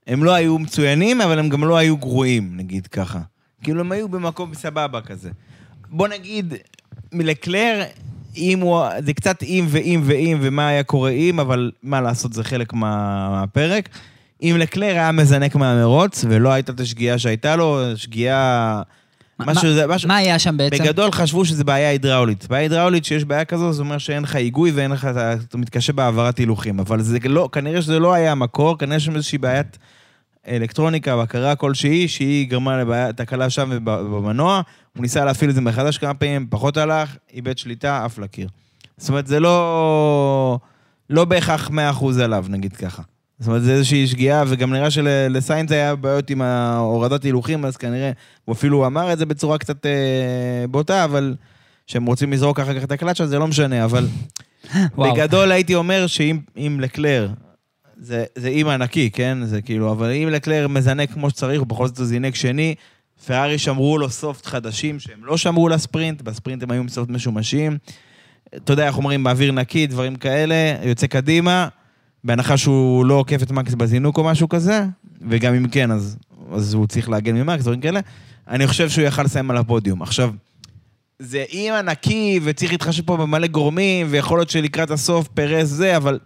הם 0.07 0.25
לא 0.25 0.35
היו 0.35 0.59
מצוינים, 0.59 1.21
אבל 1.21 1.39
הם 1.39 1.49
גם 1.49 1.65
לא 1.65 1.77
היו 1.77 1.97
גרועים, 1.97 2.57
נגיד 2.57 2.87
ככה. 2.87 3.21
כאילו, 3.63 3.81
הם 3.81 3.93
היו 3.93 4.09
במקום 4.09 4.55
סבבה 4.55 5.01
כזה. 5.01 5.31
בוא 5.89 6.09
נגיד, 6.09 6.55
מלקלר, 7.13 7.83
אם 8.37 8.61
הוא... 8.61 8.83
זה 9.05 9.13
קצת 9.13 9.43
אם 9.43 9.67
ואם 9.69 10.01
ואם 10.05 10.39
ומה 10.41 10.69
היה 10.69 10.83
קורה 10.83 11.11
אם, 11.11 11.41
אבל 11.41 11.71
מה 11.83 12.01
לעשות, 12.01 12.33
זה 12.33 12.45
חלק 12.45 12.73
מה, 12.73 13.29
מהפרק. 13.31 13.89
אם 14.43 14.57
לקלר 14.59 14.87
היה 14.87 15.13
מזנק 15.13 15.57
מהמרוץ, 15.57 16.25
ולא 16.29 16.53
הייתה 16.53 16.73
את 16.73 16.81
השגיאה 16.81 17.19
שהייתה 17.19 17.57
לו, 17.57 17.81
שגיאה... 17.97 18.83
משהו, 19.47 19.73
זה, 19.73 19.87
משהו... 19.87 20.09
מה 20.09 20.17
היה 20.17 20.39
שם 20.39 20.57
בעצם? 20.57 20.85
בגדול 20.85 21.13
חשבו 21.13 21.45
שזה 21.45 21.65
בעיה 21.65 21.89
הידראולית. 21.91 22.47
בעיה 22.49 22.63
הידראולית, 22.63 23.05
שיש 23.05 23.25
בעיה 23.25 23.45
כזו, 23.45 23.73
זה 23.73 23.83
אומר 23.83 23.99
שאין 23.99 24.23
לך 24.23 24.35
היגוי 24.35 24.71
ואין 24.71 24.91
לך, 24.91 25.05
אתה 25.49 25.59
מתקשה 25.59 25.93
בהעברת 25.93 26.39
הילוכים. 26.39 26.81
אבל 26.81 27.03
זה 27.03 27.19
לא, 27.25 27.49
כנראה 27.53 27.83
שזה 27.83 27.99
לא 27.99 28.15
היה 28.15 28.33
המקור, 28.33 28.79
כנראה 28.79 29.01
שם 29.01 29.17
איזושהי 29.17 29.39
בעיית 29.39 29.79
אלקטרוניקה, 30.49 31.17
בקרה 31.17 31.57
כלשהי, 31.57 32.09
שהיא 32.09 32.49
גרמה 32.49 32.81
לבעיה, 32.81 33.13
תקלה 33.13 33.51
שם 33.51 33.79
במנוע. 33.85 34.61
הוא 34.97 35.03
ניסה 35.03 35.25
להפעיל 35.25 35.51
את 35.51 35.55
זה 35.55 35.61
מחדש 35.61 35.99
כמה 35.99 36.15
פעמים, 36.15 36.47
פחות 36.51 36.77
הלך, 36.77 37.17
איבד 37.35 37.59
שליטה, 37.59 38.05
עף 38.05 38.19
לקיר. 38.19 38.49
זאת 38.97 39.09
אומרת, 39.09 39.27
זה 39.27 39.41
לא, 39.41 40.59
לא 41.11 41.25
בהכרח 41.25 41.69
100% 41.69 41.73
עליו, 42.23 42.45
נגיד 42.49 42.77
ככה. 42.77 43.03
זאת 43.41 43.47
אומרת, 43.49 43.63
זה 43.63 43.73
איזושהי 43.73 44.07
שגיאה, 44.07 44.45
וגם 44.47 44.73
נראה 44.73 44.91
שלסיינס 44.91 45.73
היה 45.73 45.97
בעיות 45.97 46.31
עם 46.31 46.43
ההורדת 46.43 47.25
הילוכים, 47.25 47.65
אז 47.65 47.77
כנראה, 47.77 48.11
הוא 48.45 48.53
אפילו 48.53 48.87
אמר 48.87 49.13
את 49.13 49.19
זה 49.19 49.27
בצורה 49.27 49.59
קצת 49.59 49.87
אה, 49.87 50.65
בוטה, 50.71 51.05
אבל 51.05 51.35
שהם 51.87 52.07
רוצים 52.07 52.33
לזרוק 52.33 52.61
אחר 52.61 52.79
כך 52.79 52.85
את 52.85 52.93
הקלאצ'ה, 52.93 53.27
זה 53.27 53.39
לא 53.39 53.47
משנה, 53.47 53.85
אבל 53.85 54.07
בגדול 54.99 55.53
הייתי 55.53 55.75
אומר 55.75 56.07
שאם 56.07 56.81
לקלר, 56.81 57.29
זה, 57.97 58.25
זה 58.35 58.49
אימא 58.49 58.71
ענקי, 58.71 59.11
כן? 59.11 59.39
זה 59.45 59.63
כאילו, 59.63 59.93
אבל 59.93 60.11
אם 60.11 60.29
לקלר 60.29 60.69
מזנק 60.69 61.13
כמו 61.13 61.31
שצריך, 61.31 61.61
הוא 61.61 61.67
בכל 61.67 61.87
זאת 61.87 61.99
הוא 61.99 62.07
זינק 62.07 62.35
שני, 62.35 62.75
פרארי 63.27 63.59
שמרו 63.59 63.99
לו 63.99 64.11
סופט 64.11 64.47
חדשים 64.47 65.01
שהם 65.01 65.25
לא 65.25 65.37
שמרו 65.37 65.69
לספרינט, 65.69 66.23
בספרינט 66.23 66.63
הם 66.63 66.71
היו 66.71 66.83
סופט 66.89 67.11
משומשים. 67.11 67.79
אתה 68.57 68.73
יודע, 68.73 68.87
איך 68.87 68.97
אומרים, 68.97 69.25
באוויר 69.25 69.53
נקי, 69.53 69.87
דברים 69.87 70.17
כאלה, 70.17 70.55
יוצא 70.83 71.07
קדימה. 71.07 71.69
בהנחה 72.25 72.57
שהוא 72.57 73.07
לא 73.07 73.15
עוקף 73.15 73.43
את 73.43 73.51
מקס 73.51 73.75
בזינוק 73.75 74.19
או 74.19 74.25
משהו 74.25 74.49
כזה, 74.49 74.85
וגם 75.29 75.55
אם 75.55 75.69
כן, 75.69 75.91
אז, 75.91 76.17
אז 76.53 76.75
הוא 76.75 76.87
צריך 76.87 77.09
להגן 77.09 77.35
ממקס, 77.35 77.63
דברים 77.63 77.81
כאלה, 77.81 78.01
אני 78.49 78.67
חושב 78.67 78.89
שהוא 78.89 79.05
יכל 79.05 79.23
לסיים 79.23 79.51
על 79.51 79.57
הפודיום. 79.57 80.03
עכשיו, 80.03 80.31
זה 81.19 81.45
אי 81.53 81.71
ענקי, 81.71 82.41
וצריך 82.43 82.73
להתחשב 82.73 83.07
פה 83.07 83.17
במלא 83.17 83.47
גורמים, 83.47 84.07
ויכול 84.11 84.39
להיות 84.39 84.51
שלקראת 84.51 84.91
הסוף 84.91 85.29
פרס 85.29 85.69
זה, 85.69 85.97
אבל 85.97 86.19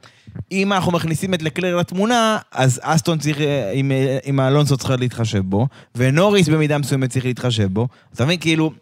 אם 0.53 0.73
אנחנו 0.73 0.93
מכניסים 0.93 1.35
את 1.35 1.43
לקלר 1.43 1.77
לתמונה, 1.77 2.39
אז 2.53 2.81
אסטון 2.83 3.19
צריך, 3.19 3.39
עם, 3.73 3.93
עם 4.25 4.41
האלונסו 4.41 4.77
צריך 4.77 5.01
להתחשב 5.01 5.43
בו, 5.45 5.67
ונוריס 5.95 6.49
במידה 6.49 6.79
מסוימת 6.79 7.11
צריך 7.11 7.25
להתחשב 7.25 7.69
בו. 7.73 7.89
אתה 8.15 8.25
מבין, 8.25 8.39
כאילו, 8.41 8.73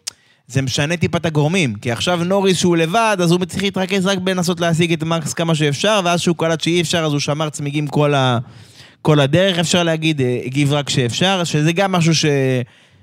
זה 0.47 0.61
משנה 0.61 0.97
טיפה 0.97 1.17
את 1.17 1.25
הגורמים. 1.25 1.75
כי 1.75 1.91
עכשיו 1.91 2.23
נוריס 2.23 2.57
שהוא 2.57 2.77
לבד, 2.77 3.17
אז 3.19 3.31
הוא 3.31 3.45
צריך 3.45 3.63
להתרכז 3.63 4.05
רק 4.05 4.17
בלנסות 4.17 4.59
להשיג 4.59 4.93
את 4.93 5.03
מקס 5.03 5.33
כמה 5.33 5.55
שאפשר, 5.55 6.01
ואז 6.03 6.21
שהוא 6.21 6.35
קלט 6.37 6.61
שאי 6.61 6.81
אפשר, 6.81 7.05
אז 7.05 7.11
הוא 7.11 7.19
שמר 7.19 7.49
צמיגים 7.49 7.87
כל, 7.87 8.13
ה... 8.13 8.39
כל 9.01 9.19
הדרך, 9.19 9.59
אפשר 9.59 9.83
להגיד, 9.83 10.21
אה, 10.21 10.41
הגיב 10.45 10.73
רק 10.73 10.87
כשאפשר, 10.87 11.43
שזה 11.43 11.71
גם 11.71 11.91
משהו 11.91 12.15
ש... 12.15 12.25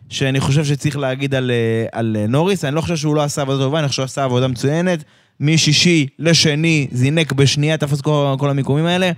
שאני 0.09 0.41
חושב 0.41 0.65
שצריך 0.65 0.97
להגיד 0.97 1.35
על, 1.35 1.51
אה, 1.51 1.87
על 1.93 2.17
אה, 2.21 2.27
נוריס. 2.27 2.65
אני 2.65 2.75
לא 2.75 2.81
חושב 2.81 2.97
שהוא 2.97 3.15
לא 3.15 3.23
עשה 3.23 3.43
עבודה 3.43 3.59
טובה, 3.59 3.79
אני 3.79 3.89
חושב 3.89 3.97
שהוא 3.97 4.05
עשה 4.05 4.25
עבודה 4.25 4.49
מצוינת. 4.49 5.05
משישי 5.41 6.07
לשני, 6.19 6.89
זינק 6.93 7.33
בשנייה, 7.33 7.77
תפס 7.77 8.01
כל, 8.01 8.35
כל 8.39 8.51
המיקומים 8.51 8.87
האלה. 8.87 9.11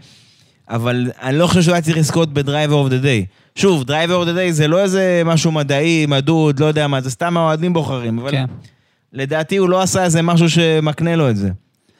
אבל 0.68 1.10
אני 1.22 1.38
לא 1.38 1.46
חושב 1.46 1.62
שהוא 1.62 1.72
היה 1.72 1.82
צריך 1.82 1.96
לזכות 1.96 2.32
ב 2.32 2.38
driver 2.38 2.74
of 2.74 2.88
the 2.88 2.98
day. 2.98 3.24
שוב, 3.54 3.84
driver 3.84 4.14
of 4.14 4.24
the 4.24 4.32
day 4.32 4.52
זה 4.52 4.68
לא 4.68 4.80
איזה 4.80 5.22
משהו 5.24 5.52
מדעי, 5.52 6.06
מדוד, 6.06 6.60
לא 6.60 6.66
יודע 6.66 6.86
מה, 6.86 7.00
זה 7.00 7.10
סתם 7.10 7.36
האוהדים 7.36 7.72
בוחרים. 7.72 8.18
אבל 8.18 8.30
כן. 8.30 8.44
לדעתי 9.12 9.56
הוא 9.56 9.68
לא 9.68 9.82
עשה 9.82 10.04
איזה 10.04 10.22
משהו 10.22 10.50
שמקנה 10.50 11.16
לו 11.16 11.30
את 11.30 11.36
זה. 11.36 11.50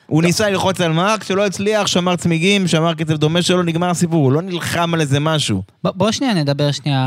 הוא 0.06 0.22
ניסה 0.22 0.50
ללחוץ 0.50 0.80
על 0.80 0.92
מרק, 0.92 1.24
שלא 1.24 1.46
הצליח, 1.46 1.86
שמר 1.86 2.16
צמיגים, 2.16 2.68
שמר 2.68 2.94
קצב 2.94 3.16
דומה 3.16 3.42
שלו, 3.42 3.62
נגמר 3.62 3.90
הסיפור. 3.90 4.24
הוא 4.24 4.32
לא 4.32 4.42
נלחם 4.42 4.94
על 4.94 5.00
איזה 5.00 5.20
משהו. 5.20 5.62
ב- 5.84 5.88
בוא 5.88 6.10
שנייה 6.10 6.34
נדבר 6.34 6.72
שנייה 6.72 7.06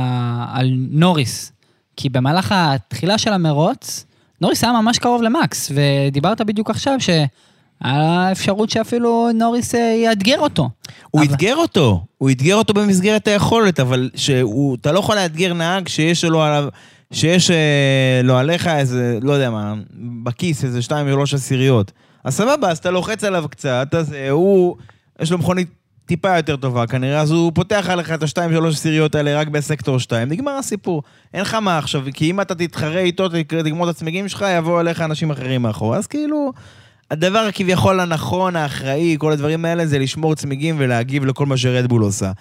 על 0.53 0.71
נוריס. 0.91 1.51
כי 1.97 2.09
במהלך 2.09 2.53
התחילה 2.57 3.17
של 3.17 3.33
המרוץ, 3.33 4.05
נוריס 4.41 4.63
היה 4.63 4.73
ממש 4.73 4.99
קרוב 4.99 5.21
למקס, 5.21 5.71
ודיברת 5.75 6.41
בדיוק 6.41 6.69
עכשיו 6.69 6.99
שהאפשרות 7.83 8.69
שאפילו 8.69 9.29
נוריס 9.35 9.75
אה, 9.75 9.79
יאתגר 10.03 10.39
אותו. 10.39 10.69
הוא 11.11 11.21
אבל- 11.23 11.33
אתגר 11.33 11.55
אותו, 11.55 12.05
הוא 12.17 12.29
אתגר 12.31 12.55
אותו 12.55 12.73
במסגרת 12.73 13.27
היכולת, 13.27 13.79
אבל 13.79 14.09
שהוא, 14.15 14.77
אתה 14.81 14.91
לא 14.91 14.99
יכול 14.99 15.15
לאתגר 15.15 15.53
נהג 15.53 15.87
שיש 15.87 16.23
לו 16.23 16.43
עליו, 16.43 16.67
שיש 17.13 17.51
אה, 17.51 18.21
לו 18.23 18.37
עליך 18.37 18.67
איזה, 18.67 19.17
לא 19.21 19.31
יודע 19.33 19.49
מה, 19.49 19.73
בכיס 20.23 20.63
איזה 20.63 20.81
שתיים 20.81 21.07
שלוש 21.07 21.33
עשיריות. 21.33 21.91
אז 22.23 22.33
סבבה, 22.35 22.69
אז 22.71 22.77
אתה 22.77 22.91
לוחץ 22.91 23.23
עליו 23.23 23.45
קצת, 23.49 23.87
אז 23.97 24.13
אה, 24.13 24.29
הוא, 24.29 24.75
יש 25.21 25.31
לו 25.31 25.37
מכונית 25.37 25.67
טיפה 26.05 26.37
יותר 26.37 26.55
טובה 26.55 26.87
כנראה, 26.87 27.21
אז 27.21 27.31
הוא 27.31 27.51
פותח 27.55 27.85
עליך 27.89 28.11
את 28.11 28.23
השתיים 28.23 28.51
שלוש 28.51 28.75
עשיריות 28.75 29.15
האלה 29.15 29.39
רק 29.39 29.47
בסקטור 29.47 29.99
שתיים, 29.99 30.29
נגמר 30.29 30.51
הסיפור. 30.51 31.03
אין 31.33 31.41
לך 31.41 31.53
מה 31.53 31.77
עכשיו, 31.77 32.01
כי 32.13 32.29
אם 32.31 32.41
אתה 32.41 32.55
תתחרה 32.55 32.99
איתו, 32.99 33.27
תגמור 33.47 33.89
את 33.89 33.95
הצמיגים 33.95 34.27
שלך, 34.27 34.45
יבואו 34.57 34.79
אליך 34.79 35.01
אנשים 35.01 35.31
אחרים 35.31 35.61
מאחור. 35.61 35.95
אז 35.95 36.07
כאילו... 36.07 36.51
הדבר 37.11 37.49
כביכול 37.53 37.99
הנכון, 37.99 38.55
האחראי, 38.55 39.15
כל 39.19 39.31
הדברים 39.31 39.65
האלה, 39.65 39.85
זה 39.85 39.99
לשמור 39.99 40.35
צמיגים 40.35 40.75
ולהגיב 40.79 41.25
לכל 41.25 41.45
מה 41.45 41.57
שרדבול 41.57 42.01
עושה. 42.01 42.31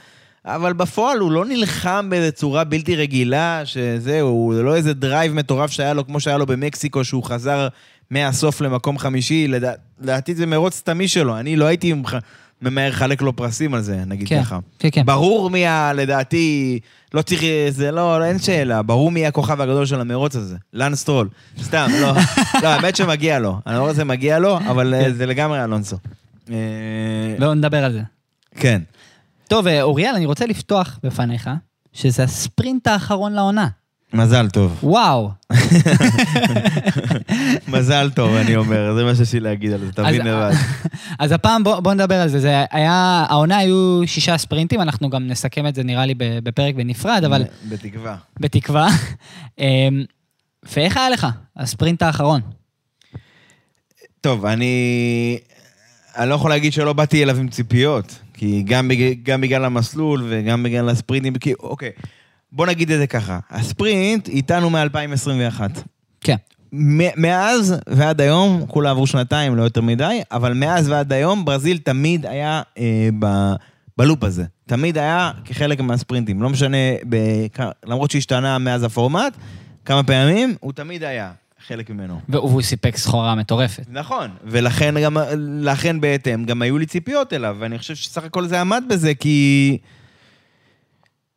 אבל 0.44 0.72
בפועל 0.72 1.18
הוא 1.18 1.32
לא 1.32 1.44
נלחם 1.44 2.06
באיזה 2.10 2.30
צורה 2.30 2.64
בלתי 2.64 2.96
רגילה, 2.96 3.62
שזהו, 3.64 4.52
זה 4.56 4.62
לא 4.62 4.74
איזה 4.76 4.94
drive 4.94 5.32
מטורף 5.32 5.70
שהיה 5.70 5.92
לו, 5.92 6.06
כמו 6.06 6.20
שהיה 6.20 6.38
לו 6.38 6.46
במקסיקו, 6.46 7.04
שהוא 7.04 7.24
חזר 7.24 7.68
מהסוף 8.10 8.60
למקום 8.60 8.98
חמישי. 8.98 9.48
לדע- 9.48 9.72
לדעתי 10.00 10.34
זה 10.34 10.46
מרוץ 10.46 10.74
סתמי 10.74 11.08
שלו, 11.08 11.38
אני 11.38 11.56
לא 11.56 11.64
הייתי 11.64 11.94
ממהר 12.62 12.88
לחלק 12.88 13.22
לו 13.22 13.36
פרסים 13.36 13.74
על 13.74 13.80
זה, 13.80 14.02
נגיד 14.06 14.28
כן, 14.28 14.42
ככה. 14.42 14.58
כן, 14.78 14.88
כן. 14.92 15.06
ברור 15.06 15.50
מי 15.50 15.66
ה... 15.66 15.92
לדעתי, 15.92 16.78
לא 17.14 17.22
צריך... 17.22 17.42
זה 17.70 17.90
לא, 17.90 18.20
לא, 18.20 18.24
אין 18.24 18.38
שאלה. 18.38 18.82
ברור 18.82 19.10
מי 19.10 19.26
הכוכב 19.26 19.60
הגדול 19.60 19.86
של 19.86 20.00
המרוץ 20.00 20.36
הזה. 20.36 20.56
לן 20.72 20.94
סטרול. 20.94 21.28
סתם, 21.62 21.86
לא. 22.00 22.12
לא, 22.62 22.68
האמת 22.68 22.96
שמגיע 22.96 23.38
לו. 23.38 23.60
אני 23.66 23.74
לא 23.74 23.80
רואה 23.80 23.92
שזה 23.92 24.04
מגיע 24.04 24.38
לו, 24.38 24.58
אבל 24.58 24.94
אה, 24.94 25.12
זה 25.12 25.26
לגמרי 25.26 25.64
אלונסו. 25.64 25.96
לא 27.38 27.54
נדבר 27.54 27.84
על 27.84 27.92
זה. 27.92 28.00
כן. 28.54 28.82
טוב, 29.48 29.66
אה, 29.66 29.82
אוריאל, 29.82 30.14
אני 30.14 30.26
רוצה 30.26 30.46
לפתוח 30.46 30.98
בפניך, 31.02 31.50
שזה 31.92 32.22
הספרינט 32.22 32.86
האחרון 32.86 33.32
לעונה. 33.32 33.68
מזל 34.14 34.48
טוב. 34.48 34.78
וואו. 34.82 35.30
מזל 37.68 38.10
טוב, 38.10 38.34
אני 38.34 38.56
אומר. 38.56 38.94
זה 38.94 39.04
מה 39.04 39.14
שיש 39.14 39.32
לי 39.32 39.40
להגיד 39.40 39.72
על 39.72 39.80
זה, 39.80 39.92
תבין 39.92 40.26
לבד. 40.26 40.52
אז 41.18 41.32
הפעם 41.32 41.64
בוא, 41.64 41.80
בוא 41.80 41.94
נדבר 41.94 42.14
על 42.14 42.28
זה. 42.28 42.40
זה 42.40 42.64
היה, 42.70 43.24
העונה 43.28 43.56
היו 43.56 44.00
שישה 44.06 44.38
ספרינטים, 44.38 44.80
אנחנו 44.80 45.10
גם 45.10 45.26
נסכם 45.26 45.66
את 45.66 45.74
זה 45.74 45.82
נראה 45.82 46.06
לי 46.06 46.14
בפרק 46.18 46.74
בנפרד, 46.74 47.24
אבל 47.24 47.44
בתקווה. 47.68 48.16
בתקווה. 48.40 48.88
אמ, 49.58 50.04
ואיך 50.72 50.96
היה 50.96 51.10
לך, 51.10 51.26
הספרינט 51.56 52.02
האחרון? 52.02 52.40
טוב, 54.20 54.46
אני... 54.46 55.38
אני 56.16 56.28
לא 56.28 56.34
יכול 56.34 56.50
להגיד 56.50 56.72
שלא 56.72 56.92
באתי 56.92 57.22
אליו 57.22 57.38
עם 57.38 57.48
ציפיות, 57.48 58.18
כי 58.34 58.62
גם, 58.66 58.88
בג... 58.88 59.22
גם 59.22 59.40
בגלל 59.40 59.64
המסלול 59.64 60.26
וגם 60.28 60.62
בגלל 60.62 60.88
הספרינטים, 60.88 61.34
כי 61.38 61.52
אוקיי, 61.60 61.90
בוא 62.54 62.66
נגיד 62.66 62.90
את 62.90 62.98
זה 62.98 63.06
ככה, 63.06 63.38
הספרינט 63.50 64.28
איתנו 64.28 64.70
מ-2021. 64.70 65.60
כן. 66.20 66.36
מאז 67.16 67.74
ועד 67.86 68.20
היום, 68.20 68.64
כולה 68.68 68.90
עברו 68.90 69.06
שנתיים, 69.06 69.56
לא 69.56 69.62
יותר 69.62 69.80
מדי, 69.80 70.20
אבל 70.32 70.52
מאז 70.52 70.88
ועד 70.88 71.12
היום 71.12 71.44
ברזיל 71.44 71.78
תמיד 71.78 72.26
היה 72.26 72.62
אה, 72.78 73.08
ב... 73.18 73.52
בלופ 73.98 74.24
הזה. 74.24 74.44
תמיד 74.66 74.98
היה 74.98 75.30
כחלק 75.44 75.80
מהספרינטים. 75.80 76.42
לא 76.42 76.50
משנה, 76.50 76.76
בכ... 77.08 77.60
למרות 77.84 78.10
שהשתנה 78.10 78.58
מאז 78.58 78.82
הפורמט, 78.82 79.36
כמה 79.84 80.02
פעמים, 80.02 80.54
הוא 80.60 80.72
תמיד 80.72 81.04
היה 81.04 81.32
חלק 81.66 81.90
ממנו. 81.90 82.20
והוא 82.28 82.62
סיפק 82.62 82.96
סחורה 82.96 83.34
מטורפת. 83.34 83.84
נכון, 83.88 84.30
ולכן 84.44 84.94
גם, 85.02 86.00
בהתאם, 86.00 86.44
גם 86.44 86.62
היו 86.62 86.78
לי 86.78 86.86
ציפיות 86.86 87.32
אליו, 87.32 87.56
ואני 87.58 87.78
חושב 87.78 87.94
שסך 87.94 88.24
הכל 88.24 88.46
זה 88.46 88.60
עמד 88.60 88.84
בזה, 88.88 89.14
כי... 89.14 89.78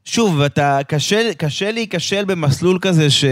שוב, 0.10 0.42
אתה, 0.42 0.80
קשה, 0.88 1.34
קשה 1.38 1.72
להיכשל 1.72 2.26
במסלול 2.26 2.78
כזה 2.82 3.10
ש, 3.10 3.26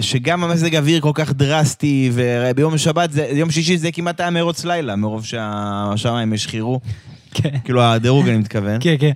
שגם 0.00 0.44
המזג 0.44 0.76
אוויר 0.76 1.00
כל 1.00 1.10
כך 1.14 1.32
דרסטי, 1.32 2.10
וביום 2.12 2.78
שבת, 2.78 3.12
זה, 3.12 3.28
יום 3.32 3.50
שישי 3.50 3.78
זה 3.78 3.92
כמעט 3.92 4.20
היה 4.20 4.30
מרוץ 4.30 4.64
לילה, 4.64 4.96
מרוב 4.96 5.24
שהשמיים 5.24 6.32
השחירו. 6.32 6.80
כן. 7.34 7.58
כאילו, 7.64 7.82
הדירוג 7.82 8.28
אני 8.28 8.38
מתכוון. 8.38 8.76
כן, 8.80 8.94
כן. 8.98 9.10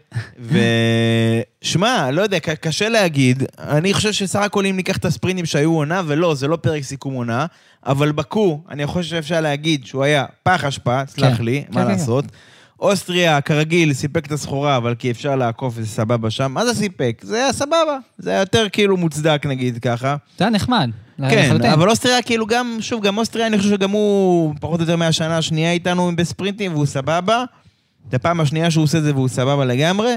ושמע, 1.63 2.11
לא 2.11 2.23
יודע, 2.23 2.39
קשה 2.39 2.89
להגיד. 2.89 3.43
אני 3.59 3.95
חושב 3.95 4.13
שסך 4.13 4.41
הכל 4.41 4.67
אם 4.67 4.77
ניקח 4.77 4.97
את 4.97 5.05
הספרינטים 5.05 5.47
שהיו 5.47 5.73
עונה, 5.73 6.03
ולא, 6.07 6.35
זה 6.35 6.49
לא 6.49 6.57
פרק 6.57 6.83
סיכום 6.83 7.15
עונה, 7.15 7.47
אבל 7.87 8.13
בקו, 8.13 8.61
אני 8.71 8.87
חושב 8.87 9.09
שאפשר 9.09 9.41
להגיד 9.41 9.87
שהוא 9.87 10.05
היה 10.05 10.25
פח 10.43 10.65
אשפה, 10.65 11.01
סלח 11.07 11.37
כן. 11.37 11.45
לי, 11.45 11.65
כן, 11.67 11.75
מה 11.75 11.85
כן, 11.85 11.91
לעשות. 11.91 12.25
אוסטריה, 12.85 13.41
כרגיל, 13.41 13.93
סיפק 13.93 14.27
את 14.27 14.33
הסחורה, 14.33 14.77
אבל 14.77 14.95
כי 14.95 15.11
אפשר 15.11 15.37
לעקוף 15.37 15.75
וזה 15.77 15.89
סבבה 15.89 16.31
שם. 16.31 16.53
מה 16.53 16.67
זה 16.67 16.75
סיפק? 16.75 17.21
זה 17.23 17.37
היה 17.37 17.53
סבבה. 17.53 17.99
זה 18.19 18.31
היה 18.31 18.41
יותר 18.41 18.67
כאילו 18.73 18.97
מוצדק, 18.97 19.47
נגיד 19.47 19.79
ככה. 19.79 20.17
זה 20.39 20.45
היה 20.45 20.51
נחמד. 20.51 20.91
כן, 21.19 21.45
לחלוטין. 21.47 21.71
אבל 21.73 21.91
אוסטריה 21.91 22.23
כאילו 22.23 22.47
גם, 22.47 22.77
שוב, 22.81 23.03
גם 23.03 23.19
אוסטריה, 23.19 23.47
אני 23.47 23.59
חושב 23.59 23.71
שגם 23.71 23.91
הוא 23.91 24.55
פחות 24.61 24.81
או 24.81 24.85
יותר 24.85 24.97
מהשנה 24.97 25.39
השנייה 25.39 25.73
איתנו 25.73 26.13
בספרינטים, 26.17 26.73
והוא 26.73 26.87
סבבה. 26.87 27.45
זו 28.11 28.17
הפעם 28.17 28.41
השנייה 28.41 28.71
שהוא 28.71 28.85
עושה 28.85 28.99
את 28.99 29.03
זה 29.03 29.15
והוא 29.15 29.29
סבבה 29.29 29.65
לגמרי. 29.65 30.15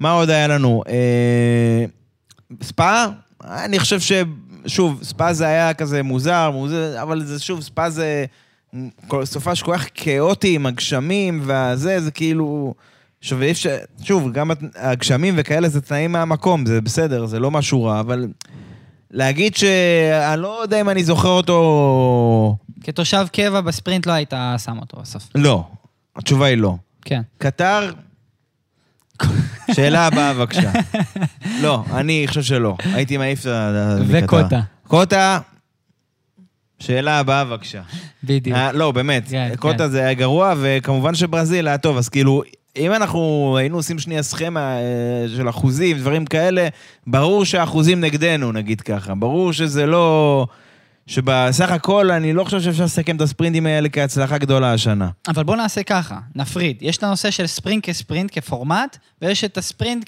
מה 0.00 0.10
עוד 0.10 0.30
היה 0.30 0.46
לנו? 0.46 0.82
אה, 0.88 1.84
ספא, 2.62 3.06
אני 3.44 3.78
חושב 3.78 4.00
ש... 4.00 4.12
שוב, 4.66 5.00
ספא 5.02 5.32
זה 5.32 5.46
היה 5.46 5.74
כזה 5.74 6.02
מוזר, 6.02 6.50
מוזר, 6.50 7.02
אבל 7.02 7.24
זה 7.24 7.38
שוב, 7.38 7.60
ספא 7.62 7.88
זה 7.88 8.24
כל- 9.08 9.24
סופה 9.24 9.54
שכל 9.54 9.76
כך 9.78 9.86
כאוטי 9.94 10.54
עם 10.54 10.66
הגשמים 10.66 11.40
והזה, 11.44 12.00
זה 12.00 12.10
כאילו... 12.10 12.74
שוב, 13.20 13.42
אי 13.42 13.50
אפשר, 13.50 13.76
שוב, 14.02 14.32
גם 14.32 14.50
הגשמים 14.76 15.34
וכאלה 15.36 15.68
זה 15.68 15.80
תנאים 15.80 16.12
מהמקום, 16.12 16.66
זה 16.66 16.80
בסדר, 16.80 17.26
זה 17.26 17.38
לא 17.38 17.50
משהו 17.50 17.84
רע, 17.84 18.00
אבל 18.00 18.26
להגיד 19.10 19.56
שאני 19.56 20.42
לא 20.42 20.58
יודע 20.62 20.80
אם 20.80 20.88
אני 20.88 21.04
זוכר 21.04 21.28
אותו... 21.28 22.56
כתושב 22.84 23.26
קבע 23.32 23.60
בספרינט 23.60 24.06
לא 24.06 24.12
היית 24.12 24.32
שם 24.64 24.78
אותו 24.78 24.96
בסוף. 25.00 25.28
לא, 25.34 25.64
התשובה 26.16 26.46
היא 26.46 26.56
לא. 26.56 26.76
כן. 27.04 27.20
קטר, 27.38 27.90
שאלה 29.72 30.06
הבאה 30.06 30.34
בבקשה. 30.34 30.70
לא, 31.62 31.84
אני 31.92 32.24
חושב 32.28 32.42
שלא. 32.42 32.76
הייתי 32.94 33.16
מעיף 33.16 33.40
את 33.40 33.46
ה... 33.46 33.96
וקוטה. 34.08 34.60
קוטה, 34.88 35.38
שאלה 36.78 37.18
הבאה 37.18 37.44
בבקשה. 37.44 37.82
בדיוק. 38.24 38.56
אה, 38.56 38.72
לא, 38.72 38.92
באמת, 38.92 39.28
כן, 39.30 39.52
קוטה 39.58 39.78
כן. 39.78 39.90
זה 39.90 40.00
היה 40.00 40.14
גרוע, 40.14 40.54
וכמובן 40.60 41.14
שברזיל 41.14 41.68
היה 41.68 41.78
טוב, 41.78 41.96
אז 41.96 42.08
כאילו, 42.08 42.42
אם 42.76 42.92
אנחנו 42.92 43.54
היינו 43.58 43.76
עושים 43.76 43.98
שנייה 43.98 44.22
סכמה 44.22 44.60
אה, 44.60 45.28
של 45.36 45.48
אחוזים, 45.48 45.98
דברים 45.98 46.26
כאלה, 46.26 46.68
ברור 47.06 47.44
שהאחוזים 47.44 48.00
נגדנו, 48.00 48.52
נגיד 48.52 48.80
ככה. 48.80 49.14
ברור 49.14 49.52
שזה 49.52 49.86
לא... 49.86 50.46
שבסך 51.06 51.70
הכל, 51.70 52.10
אני 52.10 52.32
לא 52.32 52.44
חושב 52.44 52.60
שאפשר 52.60 52.84
לסכם 52.84 53.16
את 53.16 53.20
הספרינטים 53.20 53.66
האלה 53.66 53.88
כהצלחה 53.88 54.38
גדולה 54.38 54.72
השנה. 54.72 55.08
אבל 55.28 55.42
בוא 55.42 55.56
נעשה 55.56 55.82
ככה, 55.82 56.18
נפריד. 56.34 56.76
יש 56.80 56.96
את 56.96 57.02
הנושא 57.02 57.30
של 57.30 57.46
ספרינט 57.46 57.84
כספרינט, 57.84 58.30
כפורמט, 58.32 58.96
ויש 59.22 59.44
את 59.44 59.58
הספרינט 59.58 60.04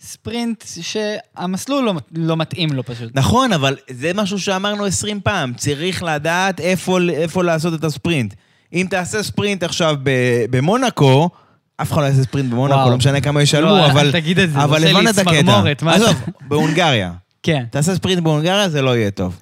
כספרינט 0.00 0.64
שהמסלול 0.80 1.84
לא, 1.84 1.94
לא 2.14 2.36
מתאים 2.36 2.72
לו 2.72 2.84
פשוט. 2.84 3.10
נכון, 3.14 3.52
אבל 3.52 3.76
זה 3.90 4.10
משהו 4.14 4.38
שאמרנו 4.38 4.84
20 4.84 5.20
פעם, 5.20 5.54
צריך 5.54 6.02
לדעת 6.02 6.60
איפה, 6.60 6.98
איפה 7.12 7.44
לעשות 7.44 7.74
את 7.74 7.84
הספרינט. 7.84 8.34
אם 8.72 8.86
תעשה 8.90 9.22
ספרינט 9.22 9.62
עכשיו 9.62 9.96
במונקו, 10.50 11.30
אף 11.76 11.92
אחד 11.92 12.00
לא 12.00 12.06
יעשה 12.06 12.22
ספרינט 12.22 12.50
במונקו, 12.52 12.76
וואו. 12.76 12.90
לא 12.90 12.96
משנה 12.96 13.20
כמה 13.20 13.42
ישלמו, 13.42 13.70
לא, 13.70 13.86
אבל... 13.86 14.12
תגיד 14.12 14.38
את 14.38 14.48
זה, 14.48 14.54
זה 14.54 14.64
אבל 14.64 14.76
עושה 14.76 14.92
לי 14.92 14.98
הבנת 14.98 15.14
את 15.14 15.18
הקטע. 15.18 15.42
צמרמורת, 15.42 15.82
עזוב, 15.82 16.22
בהונגריה. 16.48 17.12
כן. 17.42 17.64
תעשה 17.70 17.94
ספרינט 17.94 18.22
בהונגריה, 18.22 18.68
זה 18.68 18.82
לא 18.82 18.96
יהיה 18.96 19.10
טוב. 19.10 19.40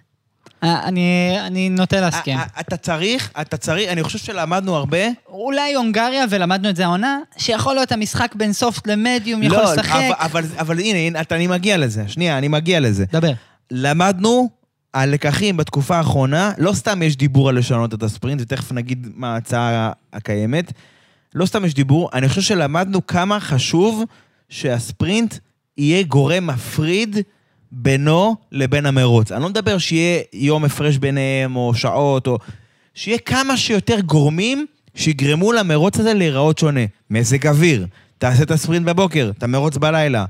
אה, 0.63 0.89
אני, 0.89 1.37
אני 1.47 1.69
נוטה 1.69 2.01
להסכים. 2.01 2.39
אה, 2.39 2.43
אה, 2.43 2.61
אתה 2.61 2.77
צריך, 2.77 3.33
אתה 3.41 3.57
צריך, 3.57 3.91
אני 3.91 4.03
חושב 4.03 4.19
שלמדנו 4.19 4.77
הרבה. 4.77 4.99
אולי 5.29 5.75
הונגריה, 5.75 6.25
ולמדנו 6.31 6.71
את 6.71 6.77
זה 6.77 6.85
העונה, 6.85 7.19
שיכול 7.37 7.75
להיות 7.75 7.93
המשחק 7.93 8.35
בין 8.35 8.53
סופט 8.53 8.87
למדיום, 8.87 9.43
יכול 9.43 9.59
לא, 9.59 9.73
לשחק. 9.73 9.95
אבל, 9.95 10.15
אבל, 10.19 10.45
אבל 10.59 10.79
הנה, 10.79 10.99
הנה, 10.99 11.21
אתה, 11.21 11.37
אני 11.37 11.47
מגיע 11.47 11.77
לזה. 11.77 12.05
שנייה, 12.09 12.39
אני 12.39 12.49
מגיע 12.49 12.81
לזה. 12.81 13.05
דבר. 13.13 13.33
למדנו 13.71 14.51
הלקחים 14.95 15.57
בתקופה 15.57 15.97
האחרונה, 15.97 16.53
לא 16.59 16.73
סתם 16.73 17.03
יש 17.03 17.17
דיבור 17.17 17.49
על 17.49 17.59
לשנות 17.59 17.95
את 17.95 18.03
הספרינט, 18.03 18.41
ותכף 18.41 18.73
נגיד 18.73 19.07
מה 19.15 19.35
ההצעה 19.35 19.93
הקיימת. 20.13 20.73
לא 21.35 21.47
סתם 21.47 21.65
יש 21.65 21.75
דיבור, 21.75 22.11
אני 22.13 22.29
חושב 22.29 22.41
שלמדנו 22.41 23.07
כמה 23.07 23.41
חשוב 23.41 24.05
שהספרינט 24.49 25.35
יהיה 25.79 26.03
גורם 26.03 26.47
מפריד 26.47 27.17
בינו 27.73 28.37
לבין 28.53 28.87
המרוץ. 28.87 29.33
אני 29.33 29.43
לא 29.43 29.49
מדבר 29.49 29.79
שיהיה 29.79 30.23
יום 30.33 30.65
הפרש 30.65 30.97
ביניהם, 30.97 31.57
או 31.57 31.75
שעות, 31.75 32.27
או... 32.27 32.39
שיהיה 32.95 33.19
כמה 33.19 33.57
שיותר 33.57 34.01
גורמים 34.01 34.67
שיגרמו 34.95 35.53
למרוץ 35.53 36.01
הזה 36.01 36.15
להיראות 36.15 36.59
שונה. 36.59 36.81
מזג 37.11 37.47
אוויר, 37.47 37.87
תעשה 38.19 38.43
את 38.43 38.51
הספרינט 38.51 38.87
בבוקר, 38.87 39.31
את 39.39 39.43
המרוץ 39.43 39.77
בלילה. 39.77 40.25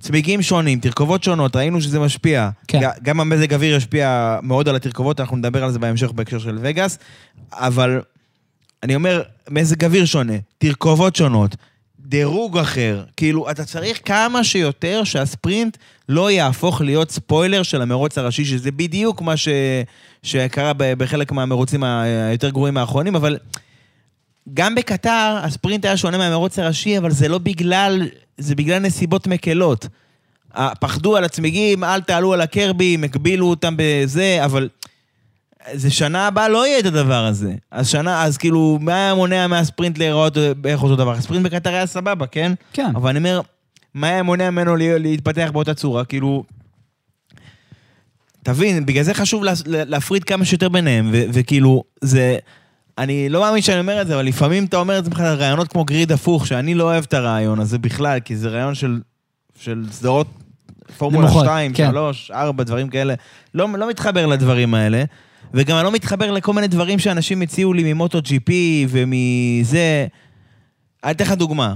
צמיגים 0.00 0.42
שונים, 0.42 0.80
תרכובות 0.80 1.24
שונות, 1.24 1.56
ראינו 1.56 1.80
שזה 1.80 2.00
משפיע. 2.00 2.50
כן. 2.68 2.80
גם 3.02 3.20
המזג 3.20 3.54
אוויר 3.54 3.76
ישפיע 3.76 4.38
מאוד 4.42 4.68
על 4.68 4.76
התרכובות, 4.76 5.20
אנחנו 5.20 5.36
נדבר 5.36 5.64
על 5.64 5.72
זה 5.72 5.78
בהמשך 5.78 6.10
בהקשר 6.10 6.38
של 6.38 6.58
וגאס, 6.60 6.98
אבל 7.52 8.00
אני 8.82 8.94
אומר, 8.94 9.22
מזג 9.50 9.84
אוויר 9.84 10.04
שונה, 10.04 10.34
תרכובות 10.58 11.16
שונות, 11.16 11.56
דירוג 12.08 12.58
אחר. 12.58 13.04
כאילו, 13.16 13.50
אתה 13.50 13.64
צריך 13.64 14.00
כמה 14.04 14.44
שיותר 14.44 15.04
שהספרינט 15.04 15.76
לא 16.08 16.30
יהפוך 16.30 16.80
להיות 16.80 17.10
ספוילר 17.10 17.62
של 17.62 17.82
המרוץ 17.82 18.18
הראשי, 18.18 18.44
שזה 18.44 18.70
בדיוק 18.70 19.22
מה 19.22 19.36
ש... 19.36 19.48
שקרה 20.22 20.72
בחלק 20.78 21.32
מהמרוצים 21.32 21.84
היותר 21.84 22.50
גרועים 22.50 22.76
האחרונים, 22.76 23.16
אבל 23.16 23.38
גם 24.54 24.74
בקטר 24.74 25.38
הספרינט 25.42 25.84
היה 25.84 25.96
שונה 25.96 26.18
מהמרוץ 26.18 26.58
הראשי, 26.58 26.98
אבל 26.98 27.10
זה 27.10 27.28
לא 27.28 27.38
בגלל, 27.38 28.08
זה 28.38 28.54
בגלל 28.54 28.78
נסיבות 28.78 29.26
מקלות. 29.26 29.88
פחדו 30.80 31.16
על 31.16 31.24
הצמיגים, 31.24 31.84
אל 31.84 32.00
תעלו 32.00 32.32
על 32.32 32.40
הקרבים, 32.40 33.04
הגבילו 33.04 33.46
אותם 33.46 33.74
בזה, 33.78 34.44
אבל 34.44 34.68
זה 35.74 35.90
שנה 35.90 36.26
הבאה 36.26 36.48
לא 36.48 36.66
יהיה 36.66 36.78
את 36.78 36.86
הדבר 36.86 37.24
הזה. 37.24 37.54
אז 37.70 37.88
שנה, 37.88 38.24
אז 38.24 38.36
כאילו, 38.38 38.78
מה 38.80 38.94
היה 38.94 39.14
מונע 39.14 39.46
מהספרינט 39.46 39.98
להיראות 39.98 40.36
בערך 40.60 40.82
אותו 40.82 40.96
דבר? 40.96 41.12
הספרינט 41.12 41.46
בקטר 41.46 41.70
היה 41.70 41.86
סבבה, 41.86 42.26
כן? 42.26 42.52
כן. 42.72 42.90
אבל 42.96 43.10
אני 43.10 43.18
אומר, 43.18 43.40
מה 43.94 44.06
היה 44.08 44.22
מונע 44.22 44.50
ממנו 44.50 44.76
לה- 44.76 44.98
להתפתח 44.98 45.48
באותה 45.52 45.74
צורה? 45.74 46.04
כאילו... 46.04 46.44
תבין, 48.42 48.86
בגלל 48.86 49.02
זה 49.04 49.14
חשוב 49.14 49.44
לה- 49.44 49.52
להפריד 49.66 50.24
כמה 50.24 50.44
שיותר 50.44 50.68
ביניהם, 50.68 51.10
ו- 51.12 51.24
וכאילו, 51.32 51.82
זה... 52.00 52.36
אני 52.98 53.28
לא 53.28 53.40
מאמין 53.40 53.62
שאני 53.62 53.80
אומר 53.80 54.02
את 54.02 54.06
זה, 54.06 54.14
אבל 54.14 54.24
לפעמים 54.26 54.64
אתה 54.64 54.76
אומר 54.76 54.98
את 54.98 55.04
זה 55.04 55.10
בכלל 55.10 55.34
רעיונות 55.36 55.68
כמו 55.68 55.84
גריד 55.84 56.12
הפוך, 56.12 56.46
שאני 56.46 56.74
לא 56.74 56.84
אוהב 56.84 57.04
את 57.08 57.14
הרעיון 57.14 57.60
הזה 57.60 57.78
בכלל, 57.78 58.20
כי 58.20 58.36
זה 58.36 58.48
רעיון 58.48 58.74
של, 58.74 59.00
של 59.60 59.84
סדרות 59.90 60.26
פורמולה 60.98 61.26
נמוכות, 61.26 61.44
2, 61.44 61.72
כן. 61.72 61.90
3, 61.90 62.30
4, 62.30 62.64
דברים 62.64 62.88
כאלה. 62.88 63.14
לא, 63.54 63.68
לא 63.78 63.88
מתחבר 63.88 64.26
לדברים 64.26 64.74
האלה, 64.74 65.04
וגם 65.54 65.76
אני 65.76 65.84
לא 65.84 65.92
מתחבר 65.92 66.30
לכל 66.30 66.52
מיני 66.52 66.68
דברים 66.68 66.98
שאנשים 66.98 67.42
הציעו 67.42 67.72
לי 67.72 67.92
ממוטו 67.92 68.22
ג'י 68.22 68.40
פי 68.40 68.86
ומזה. 68.88 70.06
אני 71.04 71.12
אתן 71.12 71.24
לך 71.24 71.32
דוגמה. 71.32 71.74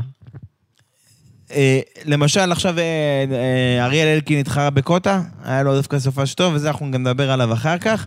אה, 1.52 1.80
למשל, 2.04 2.52
עכשיו 2.52 2.78
אה, 2.78 2.85
אה, 3.33 3.85
אריאל 3.85 4.09
אלקין 4.09 4.40
התחרה 4.40 4.70
בקוטה, 4.70 5.22
היה 5.44 5.62
לו 5.62 5.76
דווקא 5.76 5.98
סופש 5.98 6.35
טוב, 6.35 6.54
וזה 6.54 6.68
אנחנו 6.68 6.90
גם 6.90 7.00
נדבר 7.00 7.30
עליו 7.30 7.52
אחר 7.52 7.78
כך. 7.78 8.06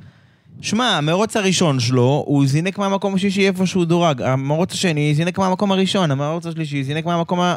שמע, 0.61 0.85
המרוץ 0.85 1.37
הראשון 1.37 1.79
שלו, 1.79 2.23
הוא 2.27 2.47
זינק 2.47 2.77
מהמקום 2.77 3.15
השישי 3.15 3.47
איפה 3.47 3.65
שהוא 3.65 3.85
דורג. 3.85 4.21
המרוץ 4.21 4.73
השני 4.73 5.15
זינק 5.15 5.37
מהמקום 5.37 5.71
הראשון, 5.71 6.11
המרוץ 6.11 6.45
השלישי 6.45 6.83
זינק 6.83 7.05
מהמקום 7.05 7.39
ה... 7.39 7.55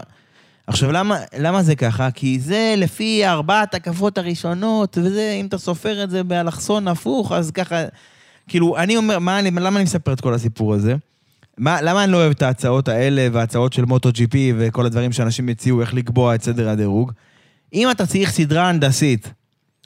עכשיו, 0.67 0.93
למה, 0.93 1.19
למה 1.39 1.63
זה 1.63 1.75
ככה? 1.77 2.11
כי 2.11 2.41
זה 2.41 2.75
לפי 2.77 3.27
ארבעת 3.27 3.75
הקפות 3.75 4.19
הראשונות, 4.19 4.99
וזה, 5.03 5.37
אם 5.41 5.47
אתה 5.47 5.59
סופר 5.59 6.05
את 6.05 6.11
זה 6.11 6.23
באלכסון 6.25 6.89
הפוך, 6.89 7.33
אז 7.33 7.51
ככה... 7.51 7.83
כאילו, 8.49 8.77
אני 8.77 8.97
אומר, 8.97 9.19
מה, 9.19 9.39
אני- 9.39 9.51
למה 9.51 9.77
אני 9.77 9.85
מספר 9.85 10.13
את 10.13 10.21
כל 10.21 10.35
הסיפור 10.35 10.75
הזה? 10.75 10.95
מה, 11.59 11.83
למה 11.83 12.05
אני 12.05 12.13
לא 12.13 12.17
אוהב 12.17 12.31
את 12.31 12.43
ההצעות 12.43 12.89
האלה 12.89 13.29
וההצעות 13.33 13.73
של 13.73 13.85
מוטו 13.85 14.11
פי 14.31 14.53
וכל 14.59 14.87
הדברים 14.87 15.13
שאנשים 15.13 15.49
הציעו 15.49 15.81
איך 15.81 15.95
לקבוע 15.95 16.35
את 16.35 16.43
סדר 16.43 16.69
הדירוג? 16.69 17.13
אם 17.75 17.91
אתה 17.91 18.07
צריך 18.07 18.31
סדרה 18.31 18.69
הנדסית, 18.69 19.33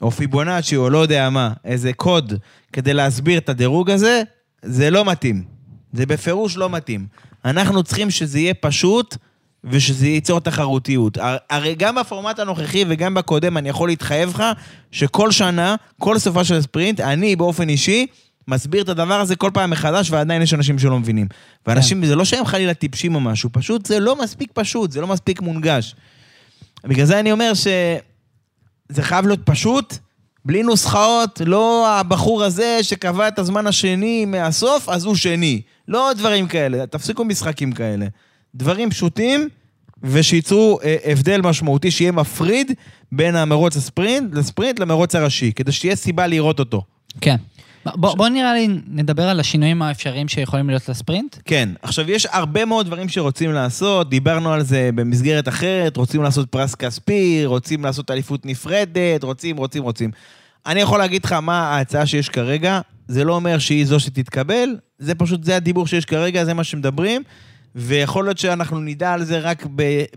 או 0.01 0.11
פיבונאצ'י, 0.11 0.75
או 0.75 0.89
לא 0.89 0.97
יודע 0.97 1.29
מה, 1.29 1.53
איזה 1.65 1.93
קוד, 1.93 2.33
כדי 2.73 2.93
להסביר 2.93 3.37
את 3.37 3.49
הדירוג 3.49 3.89
הזה, 3.89 4.23
זה 4.61 4.89
לא 4.89 5.05
מתאים. 5.05 5.43
זה 5.93 6.05
בפירוש 6.05 6.57
לא 6.57 6.69
מתאים. 6.69 7.05
אנחנו 7.45 7.83
צריכים 7.83 8.11
שזה 8.11 8.39
יהיה 8.39 8.53
פשוט, 8.53 9.17
ושזה 9.63 10.07
ייצור 10.07 10.39
תחרותיות. 10.39 11.17
הר- 11.17 11.37
הרי 11.49 11.75
גם 11.75 11.95
בפורמט 11.95 12.39
הנוכחי 12.39 12.85
וגם 12.87 13.13
בקודם, 13.13 13.57
אני 13.57 13.69
יכול 13.69 13.89
להתחייב 13.89 14.29
לך 14.29 14.43
שכל 14.91 15.31
שנה, 15.31 15.75
כל 15.99 16.19
סופה 16.19 16.43
של 16.43 16.55
הספרינט, 16.55 16.99
אני 16.99 17.35
באופן 17.35 17.69
אישי, 17.69 18.07
מסביר 18.47 18.81
את 18.83 18.89
הדבר 18.89 19.19
הזה 19.19 19.35
כל 19.35 19.51
פעם 19.53 19.69
מחדש, 19.69 20.11
ועדיין 20.11 20.41
יש 20.41 20.53
אנשים 20.53 20.79
שלא 20.79 20.99
מבינים. 20.99 21.27
ואנשים, 21.67 22.05
זה 22.05 22.15
לא 22.15 22.25
שהם 22.25 22.45
חלילה 22.45 22.73
טיפשים 22.73 23.15
או 23.15 23.19
משהו, 23.19 23.49
פשוט 23.53 23.85
זה 23.85 23.99
לא 23.99 24.21
מספיק 24.23 24.49
פשוט, 24.53 24.91
זה 24.91 25.01
לא 25.01 25.07
מספיק 25.07 25.41
מונגש. 25.41 25.95
בגלל 26.83 27.05
זה 27.05 27.19
אני 27.19 27.31
אומר 27.31 27.51
שזה 27.53 29.01
חייב 29.01 29.27
להיות 29.27 29.39
פשוט, 29.45 29.97
בלי 30.45 30.63
נוסחאות, 30.63 31.41
לא 31.45 31.89
הבחור 31.99 32.43
הזה 32.43 32.79
שקבע 32.81 33.27
את 33.27 33.39
הזמן 33.39 33.67
השני 33.67 34.25
מהסוף, 34.25 34.89
אז 34.89 35.05
הוא 35.05 35.15
שני. 35.15 35.61
לא 35.87 36.11
דברים 36.17 36.47
כאלה, 36.47 36.85
תפסיקו 36.87 37.25
משחקים 37.25 37.71
כאלה. 37.71 38.05
דברים 38.55 38.89
פשוטים, 38.89 39.49
ושייצרו 40.03 40.79
אה, 40.83 40.95
הבדל 41.05 41.41
משמעותי, 41.41 41.91
שיהיה 41.91 42.11
מפריד 42.11 42.71
בין 43.11 43.35
המרוץ 43.35 43.77
הספרינט 43.77 44.35
לספרינט 44.35 44.79
למרוץ 44.79 45.15
הראשי, 45.15 45.51
כדי 45.51 45.71
שתהיה 45.71 45.95
סיבה 45.95 46.27
לראות 46.27 46.59
אותו. 46.59 46.83
כן. 47.21 47.35
בוא, 47.85 48.15
בוא 48.15 48.27
נראה 48.27 48.53
לי, 48.53 48.67
נדבר 48.87 49.29
על 49.29 49.39
השינויים 49.39 49.81
האפשריים 49.81 50.27
שיכולים 50.27 50.69
להיות 50.69 50.89
לספרינט. 50.89 51.37
כן, 51.45 51.69
עכשיו 51.81 52.11
יש 52.11 52.27
הרבה 52.31 52.65
מאוד 52.65 52.85
דברים 52.85 53.09
שרוצים 53.09 53.51
לעשות, 53.51 54.09
דיברנו 54.09 54.53
על 54.53 54.63
זה 54.63 54.89
במסגרת 54.95 55.47
אחרת, 55.47 55.97
רוצים 55.97 56.23
לעשות 56.23 56.49
פרס 56.49 56.75
כספי, 56.75 57.45
רוצים 57.45 57.83
לעשות 57.83 58.11
אליפות 58.11 58.45
נפרדת, 58.45 59.23
רוצים, 59.23 59.57
רוצים, 59.57 59.83
רוצים. 59.83 60.11
אני 60.65 60.81
יכול 60.81 60.99
להגיד 60.99 61.25
לך 61.25 61.33
מה 61.33 61.59
ההצעה 61.59 62.05
שיש 62.05 62.29
כרגע, 62.29 62.79
זה 63.07 63.23
לא 63.23 63.35
אומר 63.35 63.59
שהיא 63.59 63.85
זו 63.85 63.99
שתתקבל, 63.99 64.69
זה 64.99 65.15
פשוט, 65.15 65.43
זה 65.43 65.55
הדיבור 65.55 65.87
שיש 65.87 66.05
כרגע, 66.05 66.45
זה 66.45 66.53
מה 66.53 66.63
שמדברים, 66.63 67.23
ויכול 67.75 68.25
להיות 68.25 68.37
שאנחנו 68.37 68.79
נדע 68.79 69.13
על 69.13 69.23
זה 69.23 69.39
רק 69.39 69.65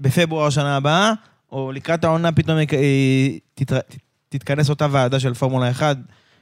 בפברואר 0.00 0.46
השנה 0.46 0.76
הבאה, 0.76 1.12
או 1.52 1.72
לקראת 1.72 2.04
העונה 2.04 2.32
פתאום 2.32 2.58
תתר- 3.54 3.78
תתכנס 4.28 4.70
אותה 4.70 4.86
ועדה 4.90 5.20
של 5.20 5.34
פורמולה 5.34 5.70
1, 5.70 5.96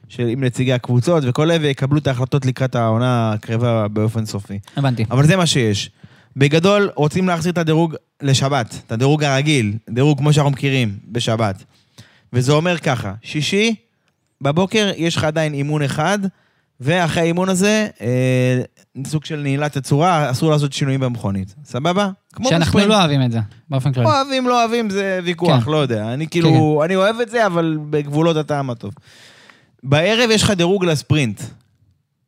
של, 0.09 0.27
עם 0.27 0.43
נציגי 0.43 0.73
הקבוצות 0.73 1.23
וכל 1.27 1.51
אלה, 1.51 1.63
ויקבלו 1.63 1.97
את 1.97 2.07
ההחלטות 2.07 2.45
לקראת 2.45 2.75
העונה 2.75 3.31
הקרבה 3.31 3.87
באופן 3.87 4.25
סופי. 4.25 4.59
הבנתי. 4.77 5.05
אבל 5.11 5.25
זה 5.25 5.35
מה 5.35 5.45
שיש. 5.45 5.89
בגדול, 6.37 6.89
רוצים 6.95 7.27
להחזיר 7.27 7.51
את 7.51 7.57
הדירוג 7.57 7.95
לשבת, 8.21 8.81
את 8.87 8.91
הדירוג 8.91 9.23
הרגיל, 9.23 9.73
דירוג 9.89 10.17
כמו 10.17 10.33
שאנחנו 10.33 10.51
מכירים, 10.51 10.97
בשבת. 11.11 11.63
וזה 12.33 12.51
אומר 12.51 12.77
ככה, 12.77 13.13
שישי, 13.21 13.75
בבוקר 14.41 14.91
יש 14.97 15.15
לך 15.15 15.23
עדיין 15.23 15.53
אימון 15.53 15.81
אחד, 15.81 16.19
ואחרי 16.79 17.21
האימון 17.23 17.49
הזה, 17.49 17.87
אה, 18.01 18.61
סוג 19.05 19.25
של 19.25 19.35
נעילת 19.35 19.77
הצורה, 19.77 20.31
אסור 20.31 20.51
לעשות 20.51 20.73
שינויים 20.73 20.99
במכונית. 20.99 21.55
סבבה? 21.65 22.09
כמו 22.33 22.49
שאנחנו 22.49 22.65
בספרינט. 22.65 22.89
לא 22.89 22.99
אוהבים 22.99 23.21
את 23.21 23.31
זה, 23.31 23.39
באופן 23.69 23.93
כללי. 23.93 24.05
אוהבים, 24.07 24.47
לא 24.47 24.61
אוהבים, 24.61 24.89
זה 24.89 25.19
ויכוח, 25.23 25.63
כן. 25.63 25.71
לא 25.71 25.77
יודע. 25.77 26.13
אני 26.13 26.27
כאילו, 26.27 26.81
אני 26.85 26.95
אוהב 26.95 27.19
את 27.19 27.29
זה, 27.29 27.45
אבל 27.45 27.77
בגבולות 27.89 28.37
הטעם 28.37 28.69
הטוב. 28.69 28.93
בערב 29.83 30.29
יש 30.31 30.43
לך 30.43 30.51
דירוג 30.51 30.85
לספרינט, 30.85 31.41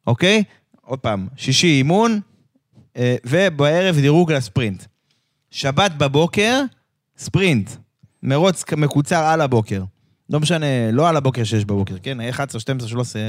אוקיי? 0.08 0.43
עוד 0.82 0.99
פעם, 0.99 1.28
שישי 1.38 1.67
אימון, 1.67 2.19
אה, 2.97 3.15
ובערב 3.25 3.95
דירוג 3.95 4.32
לספרינט. 4.32 4.84
שבת 5.51 5.91
בבוקר, 5.91 6.62
ספרינט. 7.17 7.69
מרוץ 8.23 8.63
מקוצר 8.78 9.23
על 9.23 9.41
הבוקר. 9.41 9.84
לא 10.30 10.39
משנה, 10.39 10.91
לא 10.91 11.10
על 11.10 11.17
הבוקר 11.17 11.43
שיש 11.43 11.65
בבוקר, 11.65 11.95
כן? 12.04 12.21
11, 12.30 12.62
12, 12.62 12.89
13, 12.89 13.21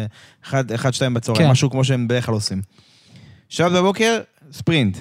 1, 0.45 0.73
1 0.73 0.95
2 0.95 1.15
בצהריים, 1.15 1.47
כן. 1.47 1.53
משהו 1.53 1.71
כמו 1.71 1.85
שהם 1.85 2.09
בדרך 2.09 2.27
כלל 2.27 2.35
עושים. 2.35 2.63
שבת 3.49 3.73
בבוקר, 3.73 4.21
ספרינט. 4.53 4.99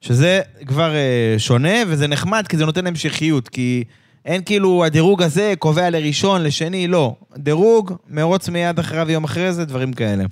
שזה 0.00 0.40
כבר 0.66 0.94
אה, 0.94 1.34
שונה, 1.38 1.74
וזה 1.86 2.06
נחמד, 2.06 2.46
כי 2.48 2.56
זה 2.56 2.66
נותן 2.66 2.86
המשכיות, 2.86 3.48
כי 3.48 3.84
אין 4.24 4.42
כאילו, 4.42 4.84
הדירוג 4.84 5.22
הזה 5.22 5.54
קובע 5.58 5.90
לראשון, 5.90 6.42
לשני, 6.42 6.88
לא. 6.88 7.16
דירוג, 7.36 7.92
מרוץ 8.10 8.48
מיד 8.48 8.78
אחריו 8.78 9.10
יום 9.10 9.24
אחרי 9.24 9.52
זה, 9.52 9.64
דברים 9.64 9.92
כאלה. 9.92 10.24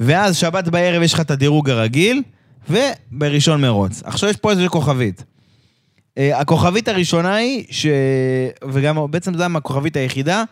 ואז 0.00 0.36
שבת 0.36 0.68
בערב 0.68 1.02
יש 1.02 1.14
לך 1.14 1.20
את 1.20 1.30
הדירוג 1.30 1.70
הרגיל, 1.70 2.22
ובראשון 2.70 3.60
מרוץ. 3.60 4.02
עכשיו 4.04 4.30
יש 4.30 4.36
פה 4.36 4.50
איזושהי 4.50 4.68
כוכבית. 4.68 5.24
אה, 6.18 6.40
הכוכבית 6.40 6.88
הראשונה 6.88 7.34
היא, 7.34 7.64
ש... 7.70 7.86
וגם 8.68 9.10
בעצם 9.10 9.34
זו 9.34 9.44
הכוכבית 9.56 9.96
היחידה, 9.96 10.44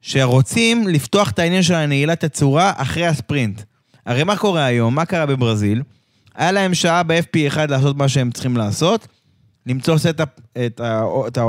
שרוצים 0.00 0.88
לפתוח 0.88 1.30
את 1.30 1.38
העניין 1.38 1.62
של 1.62 1.74
הנעילת 1.74 2.24
הצורה 2.24 2.72
אחרי 2.76 3.06
הספרינט. 3.06 3.60
הרי 4.06 4.24
מה 4.24 4.36
קורה 4.36 4.64
היום? 4.64 4.94
מה 4.94 5.04
קרה 5.04 5.26
בברזיל? 5.26 5.82
היה 6.34 6.52
להם 6.52 6.74
שעה 6.74 7.02
ב-FP1 7.02 7.58
לעשות 7.68 7.96
מה 7.96 8.08
שהם 8.08 8.30
צריכים 8.30 8.56
לעשות, 8.56 9.08
למצוא 9.66 9.98
setup, 9.98 10.28
את 10.66 10.80
ה... 10.80 11.02
את 11.26 11.38
ה 11.38 11.44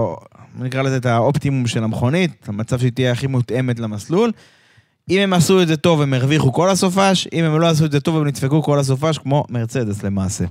נקרא 0.59 0.81
לזה 0.81 0.97
את 0.97 1.05
האופטימום 1.05 1.67
של 1.67 1.83
המכונית, 1.83 2.31
המצב 2.47 2.79
שהיא 2.79 2.91
תהיה 2.91 3.11
הכי 3.11 3.27
מותאמת 3.27 3.79
למסלול. 3.79 4.31
אם 5.09 5.19
הם 5.19 5.33
עשו 5.33 5.61
את 5.61 5.67
זה 5.67 5.77
טוב, 5.77 6.01
הם 6.01 6.13
הרוויחו 6.13 6.53
כל 6.53 6.69
הסופש, 6.69 7.27
אם 7.33 7.43
הם 7.43 7.59
לא 7.59 7.67
עשו 7.67 7.85
את 7.85 7.91
זה 7.91 7.99
טוב, 7.99 8.17
הם 8.17 8.27
נדפקו 8.27 8.63
כל 8.63 8.79
הסופש, 8.79 9.17
כמו 9.17 9.43
מרצדס 9.49 10.03
למעשה. 10.03 10.45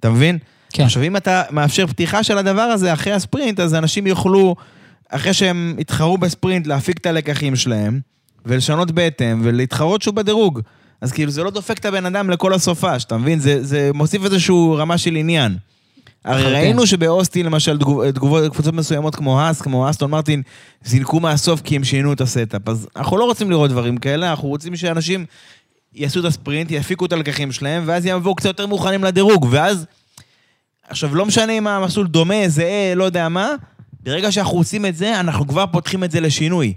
אתה 0.00 0.10
מבין? 0.10 0.38
כן. 0.72 0.82
עכשיו, 0.82 1.02
אם 1.02 1.16
אתה 1.16 1.42
מאפשר 1.50 1.86
פתיחה 1.86 2.22
של 2.22 2.38
הדבר 2.38 2.62
הזה 2.62 2.92
אחרי 2.92 3.12
הספרינט, 3.12 3.60
אז 3.60 3.74
אנשים 3.74 4.06
יוכלו, 4.06 4.56
אחרי 5.08 5.34
שהם 5.34 5.76
יתחרו 5.78 6.18
בספרינט, 6.18 6.66
להפיק 6.66 6.98
את 6.98 7.06
הלקחים 7.06 7.56
שלהם, 7.56 8.00
ולשנות 8.46 8.90
בהתאם, 8.90 9.40
ולהתחרות 9.44 10.02
שוב 10.02 10.14
בדירוג. 10.16 10.60
אז 11.00 11.12
כאילו, 11.12 11.30
זה 11.30 11.42
לא 11.42 11.50
דופק 11.50 11.78
את 11.78 11.84
הבן 11.84 12.06
אדם 12.06 12.30
לכל 12.30 12.52
הסופש, 12.54 13.04
אתה 13.04 13.16
מבין? 13.16 13.38
זה, 13.38 13.64
זה 13.64 13.90
מוסיף 13.94 14.24
איזושהי 14.24 14.54
רמה 14.76 14.98
של 14.98 15.16
עניין. 15.16 15.56
הרי. 16.24 16.52
ראינו 16.52 16.86
שבאוסטין, 16.86 17.46
למשל, 17.46 17.78
תגוב- 17.78 18.10
תגובות, 18.10 18.52
קבוצות 18.52 18.74
מסוימות 18.74 19.14
כמו 19.14 19.40
האס, 19.40 19.60
כמו 19.62 19.90
אסטון 19.90 20.10
מרטין, 20.10 20.42
זינקו 20.84 21.20
מהסוף 21.20 21.60
כי 21.60 21.76
הם 21.76 21.84
שינו 21.84 22.12
את 22.12 22.20
ה 22.20 22.27
setup. 22.27 22.68
אז 22.68 22.88
אנחנו 22.96 23.16
לא 23.18 23.24
רוצים 23.24 23.50
לראות 23.50 23.70
דברים 23.70 23.96
כאלה, 23.96 24.30
אנחנו 24.30 24.48
רוצים 24.48 24.76
שאנשים 24.76 25.26
יעשו 25.94 26.20
את 26.20 26.24
הספרינט, 26.24 26.70
יפיקו 26.70 27.06
את 27.06 27.12
הלקחים 27.12 27.52
שלהם, 27.52 27.82
ואז 27.86 28.06
יבואו 28.06 28.34
קצת 28.34 28.46
יותר 28.46 28.66
מוכנים 28.66 29.04
לדירוג, 29.04 29.46
ואז... 29.50 29.86
עכשיו, 30.88 31.14
לא 31.14 31.26
משנה 31.26 31.52
אם 31.52 31.66
המסלול 31.66 32.06
דומה, 32.06 32.48
זהה, 32.48 32.94
לא 32.94 33.04
יודע 33.04 33.28
מה, 33.28 33.48
ברגע 34.02 34.32
שאנחנו 34.32 34.58
עושים 34.58 34.86
את 34.86 34.96
זה, 34.96 35.20
אנחנו 35.20 35.48
כבר 35.48 35.64
פותחים 35.72 36.04
את 36.04 36.10
זה 36.10 36.20
לשינוי. 36.20 36.74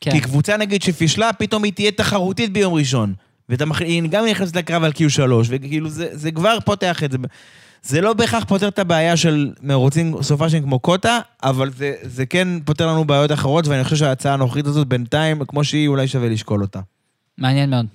כן. 0.00 0.10
כי 0.10 0.20
קבוצה 0.20 0.56
נגיד 0.56 0.82
שפישלה, 0.82 1.32
פתאום 1.32 1.64
היא 1.64 1.72
תהיה 1.72 1.90
תחרותית 1.90 2.52
ביום 2.52 2.74
ראשון. 2.74 3.14
והיא 3.48 4.02
גם 4.10 4.24
נכנסת 4.26 4.56
לקרב 4.56 4.84
על 4.84 4.90
Q3, 4.90 5.20
וכאילו 5.48 5.88
זה, 5.88 6.08
זה 6.12 6.30
כבר 6.30 6.58
פותח 6.64 7.04
את 7.04 7.12
זה. 7.12 7.18
זה 7.82 8.00
לא 8.00 8.12
בהכרח 8.12 8.44
פותר 8.44 8.68
את 8.68 8.78
הבעיה 8.78 9.16
של 9.16 9.52
מרוצים 9.62 10.22
סופאשים 10.22 10.62
כמו 10.62 10.78
קוטה, 10.78 11.18
אבל 11.42 11.70
זה, 11.70 11.94
זה 12.02 12.26
כן 12.26 12.48
פותר 12.64 12.86
לנו 12.86 13.04
בעיות 13.04 13.32
אחרות, 13.32 13.66
ואני 13.66 13.84
חושב 13.84 13.96
שההצעה 13.96 14.34
הנוכחית 14.34 14.66
הזאת 14.66 14.86
בינתיים, 14.86 15.44
כמו 15.44 15.64
שהיא, 15.64 15.88
אולי 15.88 16.08
שווה 16.08 16.28
לשקול 16.28 16.62
אותה. 16.62 16.80
מעניין 17.38 17.70
מאוד. 17.70 17.86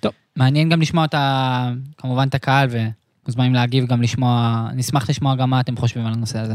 טוב, 0.00 0.12
מעניין 0.36 0.68
גם 0.68 0.80
לשמוע 0.80 1.04
את 1.04 1.14
ה... 1.14 1.70
כמובן 1.98 2.28
את 2.28 2.34
הקהל, 2.34 2.68
ומוזמנים 2.70 3.54
להגיב 3.54 3.86
גם 3.86 4.02
לשמוע, 4.02 4.66
נשמח 4.74 5.10
לשמוע 5.10 5.34
גם 5.34 5.50
מה 5.50 5.60
אתם 5.60 5.76
חושבים 5.76 6.06
על 6.06 6.12
הנושא 6.12 6.38
הזה. 6.38 6.54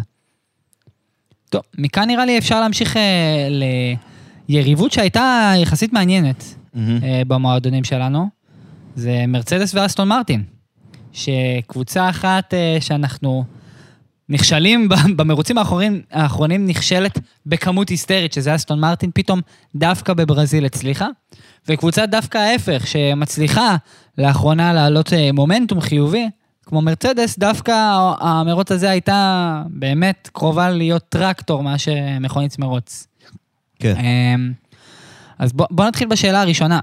טוב, 1.50 1.62
מכאן 1.78 2.08
נראה 2.08 2.26
לי 2.26 2.38
אפשר 2.38 2.62
להמשיך 2.62 2.98
אה, 2.98 3.48
ליריבות 4.50 4.92
שהייתה 4.92 5.54
יחסית 5.58 5.94
מעניינת 5.94 6.44
במועדונים 7.28 7.84
שלנו. 7.84 8.30
זה 8.96 9.24
מרצדס 9.28 9.76
ואסטון 9.76 10.08
מרטין, 10.08 10.44
שקבוצה 11.14 12.10
אחת 12.10 12.54
אה, 12.54 12.78
שאנחנו 12.80 13.44
נכשלים 14.30 14.90
במרוצים 15.18 15.58
האחרונים, 15.58 16.02
האחרונים 16.12 16.68
נכשלת 16.68 17.20
בכמות 17.46 17.90
היסטרית, 17.90 18.34
שזה 18.34 18.56
אסטון 18.56 18.80
מרטין, 18.80 19.12
פתאום 19.14 19.42
דווקא 19.76 20.14
בברזיל 20.14 20.66
הצליחה. 20.66 21.08
וקבוצה 21.68 22.06
דווקא 22.06 22.38
ההפך, 22.38 22.88
שמצליחה 22.88 23.76
לאחרונה 24.18 24.74
להעלות 24.74 25.14
אה, 25.14 25.32
מומנטום 25.32 25.82
חיובי, 25.82 26.30
כמו 26.66 26.82
מרצדס, 26.82 27.38
דווקא 27.40 27.74
המרוץ 28.20 28.72
הזה 28.72 28.90
הייתה 28.90 29.64
באמת 29.70 30.30
קרובה 30.34 30.70
להיות 30.70 31.04
טרקטור 31.10 31.64
מאשר 31.64 31.96
מכונית 32.22 32.60
מרוץ. 32.60 33.08
כן. 33.80 33.96
אז 35.40 35.54
בוא, 35.54 35.66
בוא 35.72 35.86
נתחיל 35.86 36.08
בשאלה 36.08 36.42
הראשונה. 36.42 36.80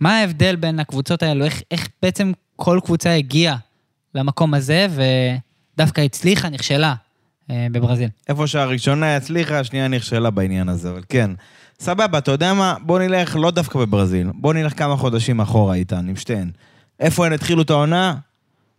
מה 0.00 0.18
ההבדל 0.18 0.56
בין 0.56 0.80
הקבוצות 0.80 1.22
האלו? 1.22 1.44
איך, 1.44 1.62
איך 1.70 1.88
בעצם 2.02 2.32
כל 2.56 2.80
קבוצה 2.84 3.14
הגיעה 3.14 3.56
למקום 4.14 4.54
הזה 4.54 4.86
ודווקא 4.90 6.00
הצליחה, 6.00 6.48
נכשלה 6.48 6.94
אה, 7.50 7.66
בברזיל? 7.72 8.08
איפה 8.28 8.46
שהראשונה 8.46 9.16
הצליחה, 9.16 9.58
השנייה 9.58 9.88
נכשלה 9.88 10.30
בעניין 10.30 10.68
הזה, 10.68 10.90
אבל 10.90 11.02
כן. 11.08 11.30
סבבה, 11.80 12.18
אתה 12.18 12.30
יודע 12.30 12.54
מה? 12.54 12.74
בוא 12.80 12.98
נלך 12.98 13.36
לא 13.36 13.50
דווקא 13.50 13.78
בברזיל, 13.78 14.30
בוא 14.34 14.54
נלך 14.54 14.78
כמה 14.78 14.96
חודשים 14.96 15.40
אחורה 15.40 15.74
איתן, 15.74 16.08
עם 16.08 16.16
שתיהן. 16.16 16.50
איפה 17.00 17.26
הן 17.26 17.32
התחילו 17.32 17.62
את 17.62 17.70
העונה? 17.70 18.14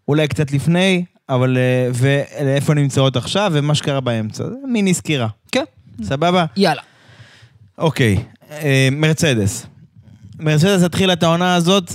אולי 0.08 0.28
קצת 0.28 0.52
לפני, 0.52 1.06
אבל... 1.30 1.58
אה, 1.58 1.90
ואיפה 1.94 2.74
נמצאות 2.74 3.16
עכשיו, 3.16 3.52
ומה 3.54 3.76
שקרה 3.76 4.02
באמצע. 4.02 4.44
מיני 4.68 4.94
סקירה. 4.94 5.28
כן. 5.52 5.64
סבבה? 6.04 6.46
יאללה. 6.58 6.82
אוקיי, 7.78 8.24
מרצדס. 8.92 9.66
מרצדס 10.40 10.84
התחילה 10.84 11.14
את 11.14 11.24
העונה 11.24 11.56
הזאת 11.56 11.92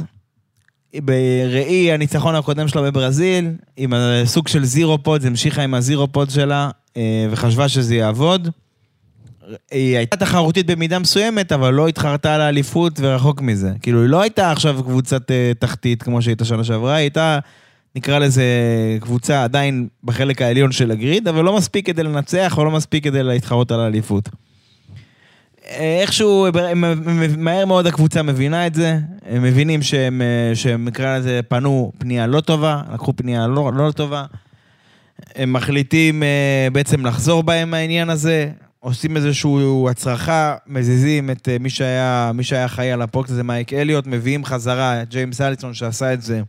בראי 1.00 1.92
הניצחון 1.92 2.34
הקודם 2.34 2.68
שלה 2.68 2.82
בברזיל, 2.82 3.50
עם 3.76 3.92
הסוג 3.96 4.48
של 4.48 4.64
zero 4.64 5.02
pod, 5.02 5.26
המשיכה 5.26 5.62
עם 5.62 5.74
ה 5.74 5.81
zero 5.81 6.08
pod 6.12 6.30
שלה, 6.30 6.70
אה, 6.96 7.26
וחשבה 7.30 7.68
שזה 7.68 7.94
יעבוד. 7.94 8.48
היא 9.70 9.96
הייתה 9.96 10.16
תחרותית 10.16 10.66
במידה 10.66 10.98
מסוימת, 10.98 11.52
אבל 11.52 11.74
לא 11.74 11.88
התחרתה 11.88 12.34
על 12.34 12.40
האליפות 12.40 12.92
ורחוק 13.00 13.40
מזה. 13.40 13.72
כאילו, 13.82 14.00
היא 14.00 14.08
לא 14.08 14.20
הייתה 14.20 14.50
עכשיו 14.50 14.82
קבוצת 14.82 15.30
אה, 15.30 15.52
תחתית 15.58 16.02
כמו 16.02 16.22
שהייתה 16.22 16.44
שנה 16.44 16.64
שעברה, 16.64 16.94
היא 16.94 17.02
הייתה, 17.02 17.38
נקרא 17.96 18.18
לזה, 18.18 18.44
קבוצה 19.00 19.44
עדיין 19.44 19.88
בחלק 20.04 20.42
העליון 20.42 20.72
של 20.72 20.90
ה 20.90 20.97
grid, 20.97 21.28
אבל 21.28 21.44
לא 21.44 21.56
מספיק 21.56 21.86
כדי 21.86 22.02
לנצח 22.02 22.58
או 22.58 22.64
לא 22.64 22.70
מספיק 22.70 23.04
כדי 23.04 23.22
להתחרות 23.22 23.70
על 23.70 23.80
האליפות. 23.80 24.28
איכשהו, 25.64 26.46
מהר 27.38 27.66
מאוד 27.66 27.86
הקבוצה 27.86 28.22
מבינה 28.22 28.66
את 28.66 28.74
זה, 28.74 28.98
הם 29.26 29.42
מבינים 29.42 29.82
שהם, 29.82 30.22
אה, 30.22 30.56
שהם 30.56 30.84
נקרא 30.84 31.18
לזה, 31.18 31.40
פנו 31.48 31.92
פנייה 31.98 32.26
לא 32.26 32.40
טובה, 32.40 32.82
לקחו 32.94 33.12
פנייה 33.16 33.46
לא, 33.46 33.72
לא 33.74 33.92
טובה, 33.92 34.24
הם 35.36 35.52
מחליטים 35.52 36.22
אה, 36.22 36.68
בעצם 36.72 37.06
לחזור 37.06 37.42
בהם 37.42 37.70
מהעניין 37.70 38.10
הזה, 38.10 38.50
עושים 38.80 39.16
איזושהי 39.16 39.50
הצרחה, 39.90 40.56
מזיזים 40.66 41.30
את 41.30 41.48
אה, 41.48 41.56
מי 41.60 41.70
שהיה, 41.70 42.30
מי 42.34 42.44
שהיה 42.44 42.64
אחראי 42.64 42.92
על 42.92 43.02
הפרויקט 43.02 43.30
הזה, 43.30 43.42
מייק 43.42 43.72
אליוט, 43.72 44.06
מביאים 44.06 44.44
חזרה 44.44 45.02
את 45.02 45.08
ג'יימס 45.08 45.40
אליסון 45.40 45.74
שעשה 45.74 46.12
את 46.12 46.22
זה, 46.22 46.42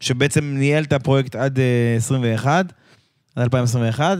שבעצם 0.00 0.54
ניהל 0.58 0.84
את 0.84 0.92
הפרויקט 0.92 1.36
עד 1.36 1.58
אה, 1.58 1.94
21, 1.96 2.72
עד 3.36 3.42
2021, 3.42 4.18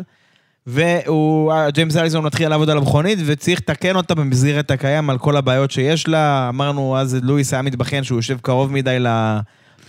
והוא, 0.66 1.53
ג'יימס 1.68 1.96
אליסון 1.96 2.25
מתחיל 2.25 2.49
לעבוד 2.49 2.70
על 2.70 2.79
המכונית, 2.79 3.18
וצריך 3.27 3.61
לתקן 3.61 3.96
אותה 3.96 4.14
במסגרת 4.14 4.70
הקיים 4.70 5.11
על 5.11 5.18
כל 5.18 5.37
הבעיות 5.37 5.70
שיש 5.70 6.09
לה. 6.09 6.49
אמרנו, 6.49 6.99
אז 6.99 7.18
לואיס 7.23 7.53
היה 7.53 7.62
מתבכיין 7.62 8.05
שהוא 8.05 8.18
יושב 8.18 8.38
קרוב 8.42 8.73
מדי 8.73 8.99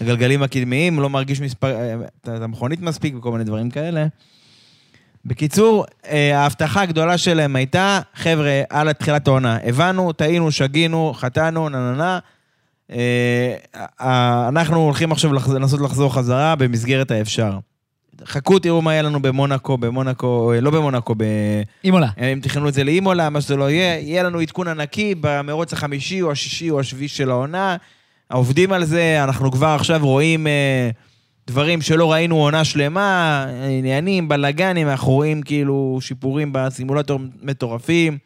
לגלגלים 0.01 0.43
הקדמיים, 0.43 0.99
לא 0.99 1.09
מרגיש 1.09 1.41
מספר, 1.41 1.75
את 2.21 2.27
המכונית 2.27 2.81
מספיק 2.81 3.15
וכל 3.15 3.31
מיני 3.31 3.43
דברים 3.43 3.69
כאלה. 3.69 4.07
בקיצור, 5.25 5.85
אה, 6.09 6.39
ההבטחה 6.39 6.81
הגדולה 6.81 7.17
שלהם 7.17 7.55
הייתה, 7.55 7.99
חבר'ה, 8.15 8.61
על 8.69 8.93
תחילת 8.93 9.27
העונה, 9.27 9.57
הבנו, 9.63 10.11
טעינו, 10.13 10.51
שגינו, 10.51 11.13
חטאנו, 11.15 11.69
נה 11.69 11.79
נה 11.79 11.97
נה. 11.97 12.19
אה, 12.91 13.55
אה, 14.01 14.47
אנחנו 14.47 14.77
הולכים 14.77 15.11
עכשיו 15.11 15.33
לנסות 15.33 15.81
לחזור 15.81 16.13
חזרה 16.13 16.55
במסגרת 16.55 17.11
האפשר. 17.11 17.59
חכו, 18.25 18.59
תראו 18.59 18.81
מה 18.81 18.93
יהיה 18.93 19.01
לנו 19.01 19.21
במונאקו, 19.21 19.77
במונאקו, 19.77 20.53
לא 20.61 20.71
במונאקו, 20.71 21.15
ב... 21.17 21.23
אימולה. 21.83 22.07
הם 22.17 22.39
תכננו 22.39 22.67
את 22.69 22.73
זה 22.73 22.83
לאימולה, 22.83 23.29
מה 23.29 23.41
שזה 23.41 23.55
לא 23.55 23.69
יהיה, 23.69 23.99
יהיה 23.99 24.23
לנו 24.23 24.39
עדכון 24.39 24.67
ענקי 24.67 25.15
במרוץ 25.21 25.73
החמישי 25.73 26.21
או 26.21 26.31
השישי 26.31 26.69
או 26.69 26.79
השביעי 26.79 27.07
של 27.07 27.29
העונה. 27.31 27.75
עובדים 28.31 28.73
על 28.73 28.83
זה, 28.83 29.23
אנחנו 29.23 29.51
כבר 29.51 29.67
עכשיו 29.67 29.99
רואים 30.03 30.47
אה, 30.47 30.89
דברים 31.47 31.81
שלא 31.81 32.11
ראינו 32.11 32.35
עונה 32.35 32.63
שלמה, 32.63 33.45
עניינים, 33.79 34.27
בלאגנים, 34.29 34.87
אנחנו 34.89 35.11
רואים 35.11 35.41
כאילו 35.41 35.97
שיפורים 36.01 36.49
בסימולטור 36.53 37.19
מטורפים. 37.41 38.17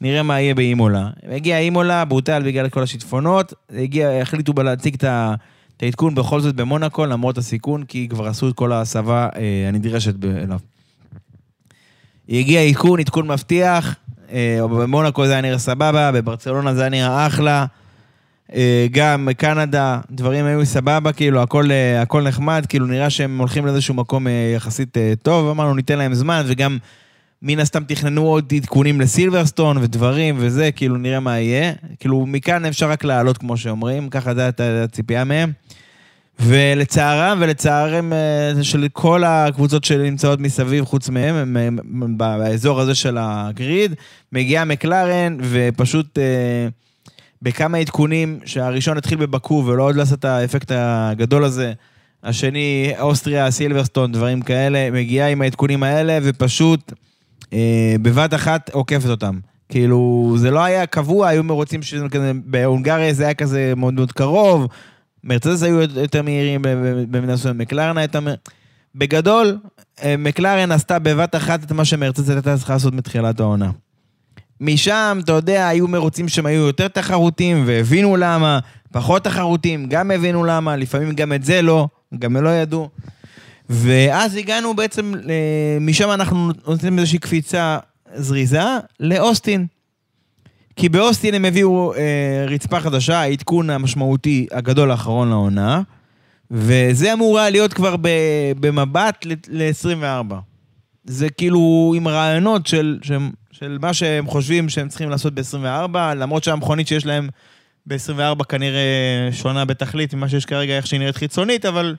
נראה 0.00 0.22
מה 0.22 0.40
יהיה 0.40 0.54
באימולה. 0.54 1.08
הגיע 1.30 1.58
אימולה, 1.58 2.04
בוטל 2.04 2.42
בגלל 2.42 2.68
כל 2.68 2.82
השיטפונות, 2.82 3.52
הגיע, 3.70 4.10
החליטו 4.10 4.52
להציג 4.62 4.94
את 4.94 5.04
ה- 5.04 5.34
את 5.76 5.82
העדכון 5.82 6.14
בכל 6.14 6.40
זאת 6.40 6.56
במונאקו, 6.56 7.06
למרות 7.06 7.38
הסיכון, 7.38 7.84
כי 7.84 8.08
כבר 8.08 8.26
עשו 8.26 8.48
את 8.48 8.54
כל 8.54 8.72
ההסבה 8.72 9.28
אה, 9.36 9.68
הנדרשת 9.68 10.24
אליו. 10.24 10.58
הגיע 12.28 12.60
עדכון, 12.60 13.00
עדכון 13.00 13.28
מבטיח, 13.28 13.94
אה, 14.32 14.58
במונאקו 14.70 15.26
זה 15.26 15.32
היה 15.32 15.40
נראה 15.40 15.58
סבבה, 15.58 16.12
בברצלונה 16.12 16.74
זה 16.74 16.80
היה 16.80 16.90
נראה 16.90 17.26
אחלה. 17.26 17.66
אה, 18.54 18.86
גם 18.90 19.28
קנדה, 19.36 20.00
דברים 20.10 20.44
היו 20.44 20.66
סבבה, 20.66 21.12
כאילו, 21.12 21.42
הכל, 21.42 21.70
אה, 21.70 22.02
הכל 22.02 22.22
נחמד, 22.22 22.66
כאילו, 22.68 22.86
נראה 22.86 23.10
שהם 23.10 23.38
הולכים 23.38 23.66
לאיזשהו 23.66 23.94
מקום 23.94 24.26
אה, 24.26 24.52
יחסית 24.56 24.96
טוב, 25.22 25.48
אמרנו, 25.48 25.74
ניתן 25.74 25.98
להם 25.98 26.14
זמן, 26.14 26.42
וגם 26.46 26.78
מן 27.44 27.58
הסתם 27.58 27.84
תכננו 27.84 28.22
עוד 28.22 28.52
עדכונים 28.56 29.00
לסילברסטון 29.00 29.76
ודברים 29.76 30.36
וזה, 30.38 30.72
כאילו, 30.72 30.96
נראה 30.96 31.20
מה 31.20 31.38
יהיה. 31.38 31.72
כאילו, 32.00 32.26
מכאן 32.26 32.64
אפשר 32.64 32.90
רק 32.90 33.04
לעלות, 33.04 33.38
כמו 33.38 33.56
שאומרים, 33.56 34.08
ככה 34.08 34.34
זה 34.34 34.50
הציפייה 34.58 35.24
מהם. 35.24 35.52
ולצערם 36.40 37.38
ולצערם 37.40 38.12
אה, 38.12 38.64
של 38.64 38.86
כל 38.92 39.24
הקבוצות 39.24 39.84
שנמצאות 39.84 40.40
מסביב, 40.40 40.84
חוץ 40.84 41.08
מהם, 41.08 41.34
הם, 41.34 41.56
הם, 41.56 41.78
הם 42.02 42.18
באזור 42.18 42.80
הזה 42.80 42.94
של 42.94 43.16
הגריד, 43.20 43.94
מגיעה 44.32 44.64
מקלרן 44.64 45.36
ופשוט 45.40 46.18
אה, 46.18 46.68
בכמה 47.42 47.78
עדכונים, 47.78 48.38
שהראשון 48.44 48.98
התחיל 48.98 49.18
בבקו 49.18 49.64
ולא 49.66 49.82
עוד 49.82 49.98
עשה 49.98 50.14
את 50.14 50.24
האפקט 50.24 50.72
הגדול 50.74 51.44
הזה. 51.44 51.72
השני, 52.22 52.92
אוסטריה, 53.00 53.50
סילברסטון, 53.50 54.12
דברים 54.12 54.42
כאלה, 54.42 54.90
מגיעה 54.90 55.28
עם 55.28 55.42
העדכונים 55.42 55.82
האלה 55.82 56.18
ופשוט 56.22 56.92
אה, 57.52 57.96
בבת 58.02 58.34
אחת 58.34 58.70
עוקפת 58.72 59.08
אותם. 59.08 59.38
כאילו, 59.68 60.34
זה 60.38 60.50
לא 60.50 60.64
היה 60.64 60.86
קבוע, 60.86 61.28
היו 61.28 61.44
מרוצים 61.44 61.82
שזה 61.82 62.08
כזה, 62.08 62.32
בהונגריה 62.44 63.12
זה 63.12 63.24
היה 63.24 63.34
כזה 63.34 63.72
מאוד 63.76 63.94
מאוד 63.94 64.12
קרוב, 64.12 64.66
מרצדס 65.24 65.62
היו 65.62 65.80
יותר 65.80 66.22
מהירים 66.22 66.62
במידה 67.10 67.32
מסוימת, 67.32 67.60
מקלרנה 67.60 68.00
הייתה... 68.00 68.18
בגדול, 68.94 69.58
אה, 70.02 70.16
מקלרן 70.18 70.72
עשתה 70.72 70.98
בבת 70.98 71.34
אחת 71.34 71.64
את 71.64 71.72
מה 71.72 71.84
שמרצדס 71.84 72.30
הייתה 72.30 72.56
צריכה 72.56 72.72
לעשות 72.72 72.94
מתחילת 72.94 73.40
העונה. 73.40 73.70
משם, 74.60 75.18
אתה 75.24 75.32
יודע, 75.32 75.68
היו 75.68 75.88
מרוצים 75.88 76.28
שהם 76.28 76.46
היו 76.46 76.66
יותר 76.66 76.88
תחרותיים 76.88 77.62
והבינו 77.66 78.16
למה, 78.16 78.58
פחות 78.92 79.24
תחרותיים, 79.24 79.86
גם 79.88 80.10
הבינו 80.10 80.44
למה, 80.44 80.76
לפעמים 80.76 81.12
גם 81.12 81.32
את 81.32 81.44
זה 81.44 81.62
לא, 81.62 81.88
גם 82.18 82.36
לא 82.36 82.48
ידעו. 82.48 82.88
ואז 83.68 84.36
הגענו 84.36 84.74
בעצם, 84.74 85.12
אה, 85.28 85.78
משם 85.80 86.10
אנחנו 86.10 86.50
נותנים 86.66 86.98
איזושהי 86.98 87.18
קפיצה 87.18 87.78
זריזה 88.14 88.62
לאוסטין. 89.00 89.66
כי 90.76 90.88
באוסטין 90.88 91.34
הם 91.34 91.44
הביאו 91.44 91.94
אה, 91.94 92.46
רצפה 92.48 92.80
חדשה, 92.80 93.20
העדכון 93.20 93.70
המשמעותי 93.70 94.46
הגדול 94.52 94.90
האחרון 94.90 95.28
לעונה, 95.28 95.82
וזה 96.50 97.12
אמור 97.12 97.38
היה 97.38 97.50
להיות 97.50 97.72
כבר 97.72 97.96
ב, 97.96 98.08
במבט 98.60 99.26
ל-24. 99.48 100.34
זה 101.04 101.30
כאילו 101.30 101.92
עם 101.96 102.08
רעיונות 102.08 102.66
של, 102.66 102.98
של, 103.02 103.18
של 103.52 103.78
מה 103.80 103.94
שהם 103.94 104.26
חושבים 104.26 104.68
שהם 104.68 104.88
צריכים 104.88 105.10
לעשות 105.10 105.34
ב-24, 105.34 105.96
למרות 106.16 106.44
שהמכונית 106.44 106.88
שיש 106.88 107.06
להם 107.06 107.28
ב-24 107.86 108.44
כנראה 108.44 109.28
שונה 109.32 109.64
בתכלית 109.64 110.14
ממה 110.14 110.28
שיש 110.28 110.46
כרגע, 110.46 110.76
איך 110.76 110.86
שהיא 110.86 111.00
נראית 111.00 111.16
חיצונית, 111.16 111.66
אבל 111.66 111.96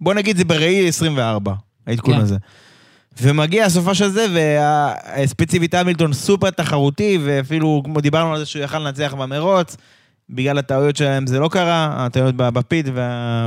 בוא 0.00 0.14
נגיד 0.14 0.36
זה 0.36 0.44
בראי 0.44 0.88
24, 0.88 1.54
העדכון 1.86 2.14
כן. 2.14 2.20
הזה. 2.20 2.36
ומגיע 3.22 3.64
הסופה 3.64 3.94
של 3.94 4.08
זה, 4.08 4.26
וספציפית 5.22 5.74
המילטון 5.74 6.12
סופר 6.12 6.50
תחרותי, 6.50 7.18
ואפילו, 7.24 7.82
כמו 7.84 8.00
דיברנו 8.00 8.32
על 8.32 8.38
זה 8.38 8.46
שהוא 8.46 8.62
יכל 8.62 8.78
לנצח 8.78 9.14
במרוץ, 9.14 9.76
בגלל 10.30 10.58
הטעויות 10.58 10.96
שלהם 10.96 11.26
זה 11.26 11.38
לא 11.38 11.48
קרה, 11.48 12.06
הטעויות 12.06 12.36
בפיד, 12.36 12.88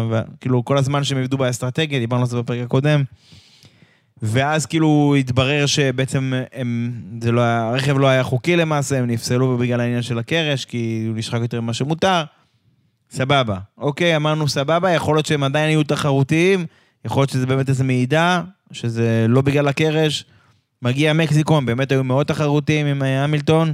וכאילו 0.10 0.66
כל 0.66 0.78
הזמן 0.78 1.04
שהם 1.04 1.18
עבדו 1.18 1.38
באסטרטגיה, 1.38 2.00
דיברנו 2.00 2.22
על 2.22 2.28
זה 2.28 2.38
בפרק 2.38 2.60
הקודם. 2.66 3.04
ואז 4.22 4.66
כאילו 4.66 5.16
התברר 5.20 5.66
שבעצם 5.66 6.34
הם, 6.54 6.92
זה 7.22 7.32
לא 7.32 7.42
היה, 7.42 7.70
הרכב 7.70 7.98
לא 7.98 8.08
היה 8.08 8.24
חוקי 8.24 8.56
למעשה, 8.56 9.00
הם 9.00 9.08
נפסלו 9.08 9.58
בגלל 9.58 9.80
העניין 9.80 10.02
של 10.02 10.20
הקרש, 10.20 10.66
כי 10.66 11.06
הוא 11.08 11.18
נשחק 11.18 11.40
יותר 11.42 11.62
ממה 11.62 11.74
שמותר. 11.74 12.24
סבבה. 13.12 13.58
אוקיי, 13.78 14.16
אמרנו 14.16 14.48
סבבה, 14.48 14.92
יכול 14.92 15.16
להיות 15.16 15.26
שהם 15.26 15.44
עדיין 15.44 15.70
יהיו 15.70 15.84
תחרותיים, 15.84 16.66
יכול 17.06 17.22
להיות 17.22 17.30
שזה 17.30 17.46
באמת 17.46 17.70
איזו 17.70 17.84
מעידה, 17.84 18.42
שזה 18.72 19.26
לא 19.30 19.42
בגלל 19.42 19.68
הקרש. 19.68 20.26
מגיע 20.82 21.14
מקסיקו, 21.14 21.58
הם 21.58 21.66
באמת 21.66 21.92
היו 21.92 22.04
מאוד 22.04 22.26
תחרותיים 22.26 22.86
עם 22.86 23.04
אה, 23.04 23.24
המילטון. 23.24 23.74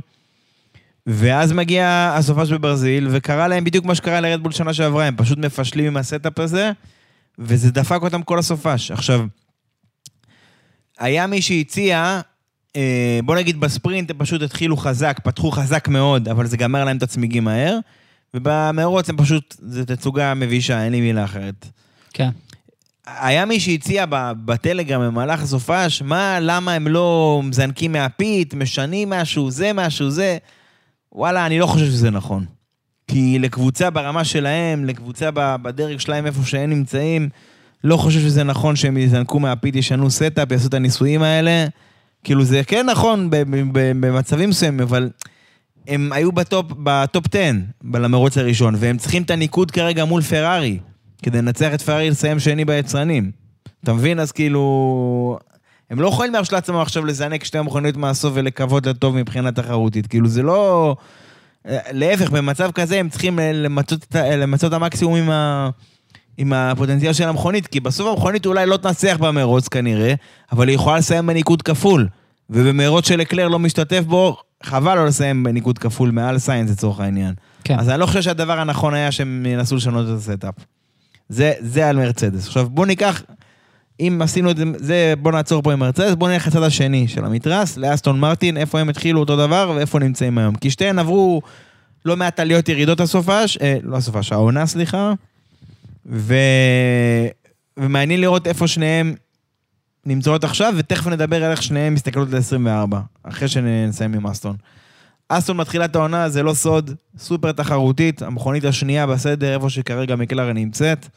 ואז 1.08 1.52
מגיע 1.52 2.14
הסופש 2.18 2.52
בברזיל, 2.52 3.08
וקרה 3.12 3.48
להם 3.48 3.64
בדיוק 3.64 3.86
מה 3.86 3.96
שקרה 3.96 4.22
לרדבול 4.22 4.52
שנה 4.52 4.74
שעברה, 4.74 5.06
הם 5.06 5.16
פשוט 5.18 5.38
מפשלים 5.38 5.86
עם 5.86 5.98
ה 5.98 6.05
setup 6.05 6.40
הזה, 6.40 6.72
וזה 7.40 7.72
דפק 7.72 8.00
אותם 8.02 8.24
כל 8.24 8.40
הסופש. 8.40 8.92
עכשיו, 8.92 9.26
היה 11.00 11.28
מי 11.28 11.42
שהציע, 11.42 12.22
אה, 12.76 13.20
בוא 13.24 13.36
נגיד 13.36 13.60
בספרינט 13.60 14.12
הם 14.12 14.18
פשוט 14.20 14.42
התחילו 14.42 14.78
חזק, 14.78 15.20
פתחו 15.24 15.52
חזק 15.52 15.88
מאוד, 15.88 16.28
אבל 16.28 16.46
זה 16.46 16.58
גמר 16.58 16.86
להם 16.86 16.98
את 16.98 17.04
הצמיגים 17.04 17.44
מהר, 17.44 17.80
ובמרוץ 18.38 19.10
הם 19.10 19.18
פשוט, 19.18 19.56
זו 19.60 19.86
תצוגה 19.86 20.34
מבישה, 20.34 20.84
אין 20.84 20.92
לי 20.92 21.02
מילה 21.02 21.24
אחרת. 21.24 21.66
כן. 22.14 22.30
היה 23.20 23.46
מי 23.46 23.60
שהציע 23.60 24.06
בטלגרם 24.46 25.02
במהלך 25.02 25.42
הסופש, 25.42 26.02
מה, 26.02 26.38
למה 26.42 26.74
הם 26.74 26.88
לא 26.88 27.42
מזנקים 27.44 27.92
מה 27.92 28.12
pit, 28.12 28.54
משנים 28.54 29.10
משהו, 29.10 29.52
זה 29.52 29.74
משהו, 29.74 30.10
זה. 30.10 30.38
וואלה, 31.12 31.46
אני 31.46 31.60
לא 31.60 31.68
חושב 31.68 31.86
שזה 31.86 32.10
נכון. 32.10 32.46
כי 33.08 33.40
לקבוצה 33.40 33.90
ברמה 33.90 34.24
שלהם, 34.24 34.86
לקבוצה 34.86 35.30
בדרג 35.34 36.00
שלהם 36.00 36.26
איפה 36.26 36.46
שהם 36.46 36.70
נמצאים, 36.70 37.30
לא 37.84 37.98
חושב 37.98 38.20
שזה 38.20 38.44
נכון 38.44 38.76
שהם 38.76 38.98
יזנקו 38.98 39.40
מה 39.40 39.52
pit, 39.52 39.76
ישנו 39.76 40.12
setup, 40.12 40.52
יעשו 40.52 40.68
את 40.68 40.74
הניסויים 40.74 41.24
האלה. 41.24 41.68
כאילו 42.24 42.44
זה 42.44 42.62
כן 42.68 42.86
נכון 42.86 43.30
במצבים 43.72 44.50
מסוימים, 44.50 44.80
אבל 44.80 45.10
הם 45.88 46.12
היו 46.14 46.32
ב 46.32 46.39
top, 46.39 46.66
ב 46.84 46.94
top 46.94 47.26
10 47.36 47.52
למרוץ 47.94 48.38
הראשון, 48.38 48.76
והם 48.78 48.98
צריכים 48.98 49.24
את 49.24 49.32
הניקוד 49.32 49.72
כרגע 49.72 50.06
מול 50.06 50.22
פרארי, 50.22 50.80
כדי 51.24 51.38
לנצח 51.38 51.74
את 51.74 51.82
פרארי 51.82 52.10
לסיים 52.10 52.40
שני 52.40 52.66
ביצרנים. 52.66 53.32
אתה 53.84 53.94
מבין? 53.94 54.20
אז 54.20 54.32
כאילו... 54.32 55.40
הם 55.90 56.00
לא 56.02 56.08
יכולים 56.08 56.34
להרשות 56.34 56.54
לעצמם 56.54 56.76
עכשיו 56.76 57.06
לזנק 57.06 57.44
שתי 57.44 57.62
מכוניות 57.62 57.98
מהסוף 57.98 58.32
ולקוות 58.36 58.86
לטוב 58.86 59.16
מבחינה 59.16 59.52
תחרותית. 59.52 60.08
כאילו 60.08 60.28
זה 60.28 60.44
לא... 60.44 60.96
להפך, 61.92 62.30
במצב 62.32 62.72
כזה 62.72 63.00
הם 63.00 63.10
צריכים 63.10 63.40
למצות, 63.40 64.04
את 64.04 64.16
למצות 64.16 64.70
את 64.70 64.74
המקסימום 64.74 65.16
עם, 65.16 65.30
ה... 65.30 65.70
עם 66.38 66.54
הפוטנציאל 66.54 67.14
של 67.14 67.24
המכונית, 67.28 67.68
כי 67.68 67.80
בסוף 67.80 68.08
המכונית 68.08 68.46
אולי 68.46 68.66
לא 68.66 68.78
תנצח 68.78 69.18
במרוץ 69.20 69.68
כנראה, 69.68 70.14
אבל 70.52 70.68
היא 70.68 70.76
יכולה 70.76 70.98
לסיים 70.98 71.28
בניקוד 71.28 71.62
כפול. 71.62 72.08
ובמרוץ 72.50 73.08
שלקלר 73.08 73.48
לא 73.48 73.60
משתתף 73.60 74.04
בו, 74.04 74.38
חבל 74.64 74.96
לא 74.96 75.06
לסיים 75.06 75.44
בניקוד 75.44 75.80
כפול 75.80 76.12
מעל 76.12 76.40
סיינס 76.40 76.72
לצורך 76.72 77.00
העניין. 77.00 77.34
כן. 77.64 77.80
אז 77.80 77.90
אני 77.90 78.00
לא 78.00 78.06
חושב 78.06 78.22
שהדבר 78.22 78.60
הנכון 78.60 78.94
היה 78.94 79.12
שהם 79.12 79.46
ינסו 79.46 79.76
לשנות 79.76 80.08
את 80.10 80.14
ה 80.18 80.23
setup. 80.23 80.54
זה, 81.30 81.54
זה 81.60 81.90
על 81.90 81.98
מרצדס. 81.98 82.48
עכשיו 82.48 82.70
בואו 82.70 82.88
ניקח, 82.88 83.22
אם 84.00 84.20
עשינו 84.24 84.52
את 84.52 84.58
זה, 84.76 85.14
בואו 85.22 85.36
נעצור 85.36 85.62
פה 85.62 85.74
עם 85.74 85.80
מרצדס, 85.80 86.14
בואו 86.14 86.32
נלך 86.32 86.48
לצד 86.48 86.64
השני 86.64 87.08
של 87.08 87.26
המתרס, 87.26 87.78
לאסטון 87.78 88.20
מרטין, 88.20 88.58
איפה 88.58 88.80
הם 88.80 88.90
התחילו 88.90 89.20
אותו 89.20 89.36
דבר 89.36 89.74
ואיפה 89.76 90.00
נמצאים 90.00 90.38
היום. 90.38 90.56
כי 90.56 90.70
שתיהן 90.70 91.00
עברו 91.00 91.42
לא 92.06 92.18
מעט 92.18 92.40
עליות 92.40 92.70
ירידות 92.70 93.00
הסופש, 93.00 93.58
אה, 93.62 93.78
לא 93.84 93.98
הסופש, 93.98 94.32
העונה, 94.32 94.66
סליחה, 94.66 95.14
ו... 96.06 96.36
ומעניין 97.78 98.22
לראות 98.22 98.48
איפה 98.48 98.68
שניהם 98.68 99.16
נמצאות 100.08 100.44
עכשיו, 100.44 100.74
ותכף 100.78 101.08
נדבר 101.08 101.44
על 101.44 101.52
איך 101.52 101.64
שניהם 101.64 101.94
מסתכלות 101.94 102.28
ל-24, 102.32 102.96
אחרי 103.24 103.48
שנסיים 103.48 104.14
עם 104.14 104.28
אסטון. 104.28 104.56
אסטון 105.30 105.58
מתחילה 105.58 105.86
את 105.86 105.96
העונה, 105.96 106.30
זה 106.30 106.44
לא 106.44 106.54
סוד, 106.54 106.92
סופר 107.18 107.52
תחרותית, 107.52 108.22
המכונית 108.22 108.66
השנייה 108.66 109.08
בסדר, 109.08 109.54
איפה 109.54 109.70
שכרגע 109.70 110.16
מקלרה 110.16 110.54
נמצאת. 110.54 111.08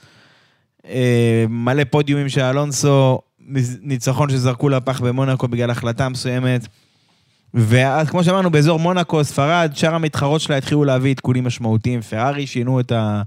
אה, 0.88 1.45
מלא 1.49 1.82
פודיומים 1.91 2.28
של 2.28 2.41
אלונסו, 2.41 3.20
ניצחון 3.82 4.30
שזרקו 4.30 4.68
לפח 4.68 5.01
במונקו 5.01 5.49
בגלל 5.49 5.70
החלטה 5.70 6.09
מסוימת. 6.09 6.66
ואז 7.55 8.11
כמו 8.11 8.24
שאמרנו, 8.24 8.51
באזור 8.51 8.78
מונקו, 8.78 9.24
ספרד, 9.24 9.70
שאר 9.74 9.95
המתחרות 9.95 10.41
שלה 10.41 10.57
התחילו 10.57 10.84
להביא 10.84 11.11
עדכונים 11.11 11.45
משמעותיים. 11.45 12.01
פרארי 12.01 12.47
שינו 12.47 12.80
את 12.80 12.93
ה... 12.93 13.22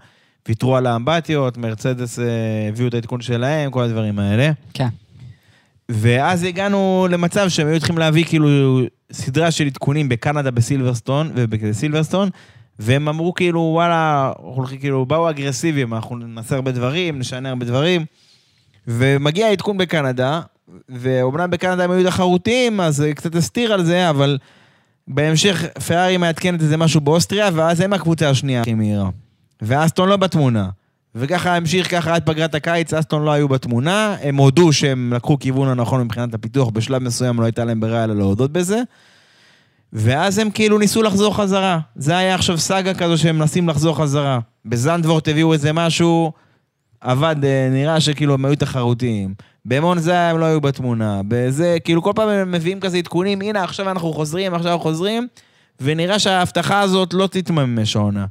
ויתרו 0.47 0.77
על 0.77 0.87
האמבטיות, 0.87 1.57
מרצדס 1.57 2.19
אה, 2.19 2.25
הביאו 2.69 2.87
את 2.87 2.93
העדכון 2.93 3.21
שלהם, 3.21 3.71
כל 3.71 3.83
הדברים 3.83 4.19
האלה. 4.19 4.51
כן. 4.73 4.87
ואז 5.95 6.43
הגענו 6.43 7.07
למצב 7.09 7.49
שהם 7.49 7.67
היו 7.67 7.79
צריכים 7.79 7.97
להביא 7.97 8.25
כאילו 8.25 8.79
סדרה 9.11 9.51
של 9.51 9.65
עדכונים 9.65 10.09
בקנדה 10.09 10.51
בסילברסטון, 10.51 11.31
ובסילברסטון, 11.35 12.29
והם 12.79 13.07
אמרו 13.07 13.33
כאילו, 13.33 13.59
וואלה, 13.59 14.31
הולכים, 14.37 14.79
כאילו, 14.79 15.05
באו 15.05 15.29
אגרסיביים, 15.29 15.93
אנחנו 15.93 16.17
נעשה 16.17 16.55
הרבה 16.55 16.71
דברים, 16.71 17.19
נשנה 17.19 17.49
הרבה 17.49 17.65
דברים. 17.65 18.05
ומגיע 18.87 19.51
עדכון 19.51 19.77
בקנדה, 19.77 20.41
ואומנם 20.89 21.49
בקנדה 21.49 21.83
הם 21.83 21.91
היו 21.91 22.09
תחרותיים, 22.09 22.81
אז 22.81 23.05
קצת 23.15 23.35
הסתיר 23.35 23.73
על 23.73 23.83
זה, 23.83 24.09
אבל 24.09 24.37
בהמשך 25.07 25.65
פרארי 25.87 26.17
מעדכנת 26.17 26.61
איזה 26.61 26.77
משהו 26.77 27.01
באוסטריה, 27.01 27.49
ואז 27.53 27.81
הם 27.81 27.93
הקבוצה 27.93 28.29
השנייה 28.29 28.61
הכי 28.61 28.73
מהירה. 28.73 29.09
ואסטון 29.61 30.09
לא 30.09 30.17
בתמונה. 30.17 30.69
וככה 31.15 31.55
המשיך 31.55 31.91
ככה 31.91 32.15
עד 32.15 32.23
פגרת 32.25 32.55
הקיץ, 32.55 32.93
אסטון 32.93 33.23
לא 33.23 33.31
היו 33.31 33.47
בתמונה, 33.47 34.15
הם 34.21 34.35
הודו 34.35 34.73
שהם 34.73 35.13
לקחו 35.13 35.39
כיוון 35.39 35.67
הנכון 35.67 36.01
מבחינת 36.01 36.33
הפיתוח, 36.33 36.69
בשלב 36.69 37.03
מסוים 37.03 37.39
לא 37.39 37.45
הייתה 37.45 37.65
להם 37.65 37.79
ברירה 37.79 38.03
אלא 38.03 38.15
להודות 38.15 38.51
בזה. 38.51 38.81
ואז 39.93 40.37
הם 40.37 40.49
כאילו 40.49 40.77
ניסו 40.77 41.03
לחזור 41.03 41.35
חזרה. 41.35 41.79
זה 41.95 42.17
היה 42.17 42.35
עכשיו 42.35 42.57
סאגה 42.57 42.93
כזו 42.93 43.17
שהם 43.17 43.37
מנסים 43.37 43.69
לחזור 43.69 43.97
חזרה. 43.97 44.39
בזנדוורט 44.65 45.27
הביאו 45.27 45.53
איזה 45.53 45.73
משהו, 45.73 46.31
עבד, 47.01 47.35
אה, 47.43 47.69
נראה 47.71 47.99
שכאילו 47.99 48.33
הם 48.33 48.45
היו 48.45 48.55
תחרותיים. 48.55 49.33
במונזה 49.65 50.19
הם 50.19 50.39
לא 50.39 50.45
היו 50.45 50.61
בתמונה. 50.61 51.21
בזה, 51.27 51.77
כאילו 51.83 52.01
כל 52.01 52.11
פעם 52.15 52.29
הם 52.29 52.51
מביאים 52.51 52.79
כזה 52.79 52.97
עדכונים, 52.97 53.41
הנה 53.41 53.63
עכשיו 53.63 53.89
אנחנו 53.89 54.13
חוזרים, 54.13 54.53
עכשיו 54.53 54.71
אנחנו 54.71 54.83
חוזרים, 54.83 55.27
ונראה 55.81 56.19
שההבטחה 56.19 56.79
הזאת 56.79 57.13
לא 57.13 57.27
תתממש 57.27 57.95
העונה. 57.95 58.25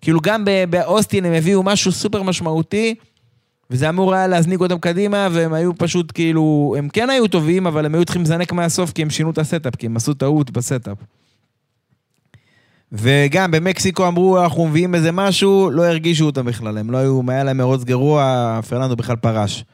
כאילו 0.00 0.20
גם 0.20 0.44
באוסטין 0.70 1.24
הם 1.24 1.32
הביאו 1.32 1.62
משהו 1.62 1.92
סופר 1.92 2.22
משמעותי, 2.22 2.94
וזה 3.70 3.88
אמור 3.88 4.14
היה 4.14 4.26
להזניק 4.26 4.60
אותם 4.60 4.78
קדימה, 4.78 5.28
והם 5.32 5.52
היו 5.52 5.78
פשוט 5.78 6.12
כאילו, 6.14 6.74
הם 6.78 6.88
כן 6.88 7.10
היו 7.10 7.28
טובים, 7.28 7.66
אבל 7.66 7.86
הם 7.86 7.94
היו 7.94 8.04
צריכים 8.04 8.22
לזנק 8.22 8.52
מהסוף 8.52 8.92
כי 8.92 9.02
הם 9.02 9.10
שינו 9.10 9.30
את 9.30 9.38
ה 9.38 9.43
setup, 9.43 9.76
כי 9.76 9.86
הם 9.86 9.96
עשו 9.96 10.14
טעות 10.14 10.50
ב 10.50 10.57
setup. 10.57 10.96
וגם 12.92 13.50
במקסיקו 13.50 14.08
אמרו, 14.08 14.42
אנחנו 14.42 14.66
מביאים 14.66 14.94
איזה 14.94 15.12
משהו, 15.12 15.70
לא 15.70 15.84
הרגישו 15.84 16.26
אותם 16.26 16.46
בכלל, 16.46 16.78
הם 16.78 16.90
לא 16.90 16.98
היו, 16.98 17.20
היה 17.28 17.44
להם 17.44 17.56
מרוץ 17.56 17.84
גרוע, 17.84 18.60
פרננדו 18.68 18.96
בכלל 18.96 19.16
פרש. 19.16 19.64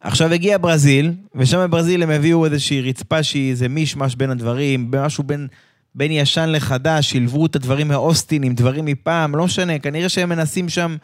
עכשיו 0.00 0.32
הגיע 0.32 0.58
ברזיל, 0.58 1.12
ושם 1.34 1.58
בברזיל 1.58 2.02
הם 2.02 2.10
הביאו 2.10 2.44
איזושהי 2.44 2.80
רצפה 2.80 3.22
שהיא 3.22 3.50
איזה 3.50 3.68
מישמש 3.68 4.14
בין 4.14 4.30
הדברים, 4.30 4.90
משהו 4.90 5.24
בין, 5.24 5.48
בין 5.94 6.10
ישן 6.10 6.48
לחדש, 6.48 7.10
שילבו 7.10 7.46
את 7.46 7.56
הדברים 7.56 7.88
מאוסטין 7.88 8.42
עם 8.42 8.54
דברים 8.54 8.84
מפעם, 8.84 9.36
לא 9.36 9.44
משנה, 9.44 9.78
כנראה 9.78 10.08
שהם 10.08 10.28
מנסים 10.28 10.68
שם 10.68 10.96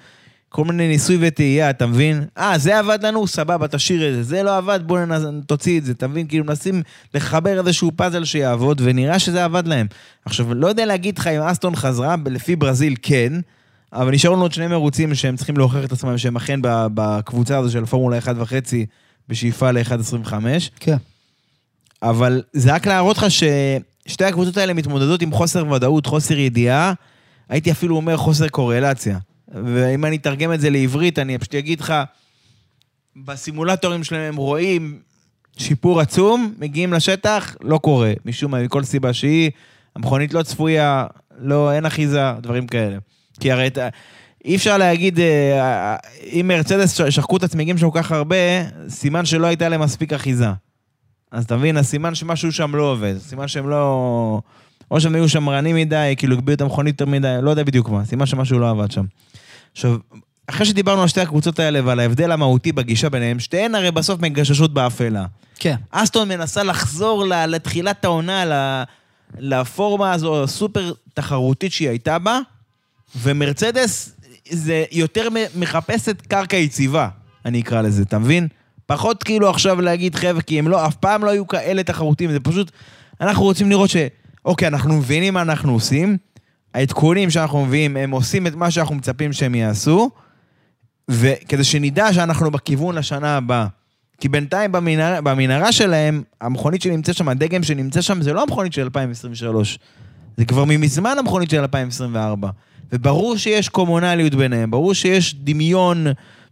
כל 0.49 0.65
מיני 0.65 0.89
ניסוי 0.89 1.19
וטעייה, 1.21 1.71
אתה 1.71 1.87
מבין? 1.87 2.25
אה, 2.39 2.59
זה 2.59 2.79
עבד 2.79 2.99
לנו, 3.05 3.27
סבבה, 3.27 3.69
תשאיר 3.69 4.09
את 4.09 4.15
זה. 4.15 4.23
זה 4.23 4.43
לא 4.43 4.57
עבד, 4.57 4.81
בוא 4.87 4.99
ננס... 4.99 5.23
תוציא 5.47 5.79
את 5.79 5.85
זה, 5.85 5.93
אתה 5.93 6.09
מבין? 6.09 6.27
כאילו 6.27 6.45
מנסים 6.45 6.83
לחבר 7.15 7.59
איזשהו 7.59 7.93
פאזל 7.97 8.25
שיעבוד, 8.25 8.81
ונראה 8.85 9.19
שזה 9.19 9.45
עבד 9.45 9.67
להם. 9.67 9.87
עכשיו, 10.25 10.55
לא 10.55 10.67
יודע 10.67 10.87
להגיד 10.87 11.19
לך 11.19 11.27
אם 11.27 11.41
אסטון 11.41 11.77
חזרה, 11.77 12.15
לפי 12.27 12.57
ברזיל 12.57 12.95
כן, 13.03 13.33
אבל 13.93 14.13
נשארו 14.13 14.35
לנו 14.35 14.43
עוד 14.43 14.53
שני 14.53 14.67
מרוצים 14.67 15.15
שהם 15.15 15.37
צריכים 15.37 15.57
להוכיח 15.57 15.85
את 15.85 15.93
עצמם 15.93 16.19
שהם 16.19 16.37
אכן 16.37 16.61
בקבוצה 16.95 17.59
הזו 17.59 17.71
של 17.71 17.87
פורמולה 17.87 18.19
1.5 18.19 18.23
בשאיפה 19.29 19.71
ל-1.25. 19.71 20.33
כן. 20.81 20.97
אבל 22.03 22.43
זה 22.53 22.75
רק 22.75 22.87
להראות 22.87 23.19
לך 23.19 23.27
ששתי 24.07 24.25
הקבוצות 24.25 24.57
האלה 24.57 24.73
מתמודדות 24.75 25.23
עם 25.23 25.33
חוסר 25.33 25.73
ודאות, 25.73 26.07
חוסר 26.07 26.39
ידיעה, 26.39 26.93
הייתי 27.49 27.71
אפילו 27.71 27.97
אומר 27.97 28.17
חוסר 28.17 28.49
קורלציה. 28.49 29.19
ואם 29.65 30.05
אני 30.05 30.17
אתרגם 30.17 30.53
את 30.53 30.61
זה 30.61 30.71
לעברית, 30.71 31.19
אני 31.19 31.39
פשוט 31.39 31.55
אגיד 31.55 31.81
לך, 31.81 31.95
בסימולטורים 33.25 34.05
שלהם 34.05 34.23
הם 34.23 34.37
רואים 34.37 34.99
שיפור 35.59 36.01
עצום, 36.01 36.55
מגיעים 36.59 36.93
לשטח, 36.93 37.57
לא 37.61 37.79
קורה, 37.79 38.13
משום 38.25 38.51
מה, 38.51 38.63
מכל 38.63 38.85
סיבה 38.85 39.13
שהיא, 39.13 39.51
המכונית 39.97 40.35
לא 40.35 40.43
צפויה, 40.43 41.07
לא, 41.39 41.73
אין 41.73 41.87
אחיזה, 41.87 42.33
דברים 42.41 42.67
כאלה. 42.67 42.97
כי 43.41 43.53
הרי 43.53 43.67
את 43.67 43.79
ה- 43.79 43.89
אי 44.45 44.57
אפשר 44.57 44.79
להגיד, 44.79 45.21
אה, 45.21 45.97
אם 46.33 46.49
מרצדס 46.49 47.01
שחקו 47.11 47.37
את 47.37 47.43
הצמיגים 47.43 47.79
שם 47.79 47.91
כל 47.91 47.99
כך 48.03 48.13
הרבה, 48.13 48.37
סימן 48.89 49.25
שלא 49.25 49.47
הייתה 49.47 49.69
להם 49.69 49.81
מספיק 49.81 50.13
אחיזה. 50.13 50.49
אז 51.37 51.45
אתה 51.45 51.57
מבין, 51.57 51.77
הסימן 51.77 52.15
שמשהו 52.15 52.53
שם 52.53 52.75
לא 52.75 52.83
עובד, 52.83 53.15
סימן 53.19 53.49
שהם 53.49 53.69
לא... 53.69 54.41
או 54.91 55.01
שהם 55.01 55.15
היו 55.15 55.29
שמרנים 55.29 55.77
מדי, 55.77 56.15
כאילו 56.17 56.35
הגביאו 56.35 56.55
את 56.57 56.61
המכונית 56.61 57.01
יותר 57.01 57.13
מדי, 57.13 57.37
לא 57.43 57.51
יודע 57.51 57.63
בדיוק 57.63 57.89
מה, 57.89 58.05
סימן 58.05 58.27
שמשהו 58.27 58.59
לא 58.59 58.71
עבד 58.71 58.91
שם. 58.91 59.05
עכשיו, 59.73 59.97
אחרי 60.47 60.67
שדיברנו 60.67 61.03
על 61.03 61.09
שתי 61.09 61.21
הקבוצות 61.21 61.59
האלה 61.59 61.81
ועל 61.85 62.01
ההבדל 62.01 62.33
המהותי 62.33 62.73
בגישה 62.73 63.09
ביניהם, 63.09 63.41
שתיהן 63.41 63.75
הרי 63.75 63.91
בסוף 63.91 64.21
מגששות 64.21 64.75
באפלה. 64.75 65.27
כן. 65.59 65.77
אסטון 65.91 66.29
מנסה 66.29 66.63
לחזור 66.63 67.25
לתחילת 67.27 68.05
העונה, 68.05 68.45
לפורמה 69.39 70.13
הזו 70.13 70.43
הסופר 70.43 70.93
תחרותית 71.15 71.73
שהיא 71.73 71.89
הייתה 71.89 72.19
בה, 72.19 72.39
ומרצדס 73.17 74.17
זה 74.51 74.85
יותר 74.93 75.29
מחפשת 75.57 76.21
קרקע 76.21 76.57
יציבה, 76.57 77.09
אני 77.45 77.61
אקרא 77.61 77.83
לזה, 77.83 78.03
אתה 78.03 78.19
מבין? 78.19 78.49
פחות 78.87 79.23
כאילו 79.23 79.51
עכשיו 79.51 79.81
להגיד 79.81 80.15
חבר'ה, 80.15 80.43
כי 80.43 80.59
הם 80.59 80.69
לא, 80.69 80.87
אף 80.87 80.95
פעם 80.95 81.25
לא 81.25 81.31
היו 81.31 81.47
כאלה 81.47 81.83
תחרותיים, 81.83 82.33
זה 82.33 82.41
פשוט, 82.41 82.71
אנחנו 83.21 83.45
רוצים 83.45 83.71
לראות 83.71 83.91
ש... 83.91 83.97
אוקיי, 84.45 84.69
אנחנו 84.69 84.97
מבינים 84.97 85.35
מה 85.35 85.43
אנחנו 85.43 85.73
עושים, 85.73 86.17
העדכונים 86.75 87.31
שאנחנו 87.31 87.67
מביאים, 87.67 87.97
הם 87.97 88.11
עושים 88.11 88.47
את 88.47 88.55
מה 88.55 88.71
שאנחנו 88.71 88.95
מצפים 88.95 89.33
שהם 89.33 89.55
יעשו, 89.55 90.11
וכדי 91.09 91.65
שנדע 91.65 92.13
שאנחנו 92.13 92.51
בכיוון 92.51 92.95
לשנה 92.95 93.37
הבאה. 93.37 93.67
כי 94.21 94.29
בינתיים 94.29 94.73
במנהרה, 94.73 95.21
במנהרה 95.21 95.73
שלהם, 95.73 96.23
המכונית 96.41 96.83
שנמצאת 96.83 97.15
שם, 97.15 97.29
הדגם 97.29 97.63
שנמצא 97.63 98.01
שם, 98.01 98.23
זה 98.23 98.33
לא 98.33 98.43
המכונית 98.43 98.73
של 98.73 98.83
2023. 98.83 99.79
זה 100.37 100.45
כבר 100.45 100.65
ממזמן 100.65 101.17
המכונית 101.19 101.51
של 101.51 101.61
2024. 101.61 102.51
וברור 102.93 103.37
שיש 103.37 103.69
קומונליות 103.69 104.35
ביניהם, 104.35 104.71
ברור 104.71 104.95
שיש 104.95 105.35
דמיון 105.35 106.07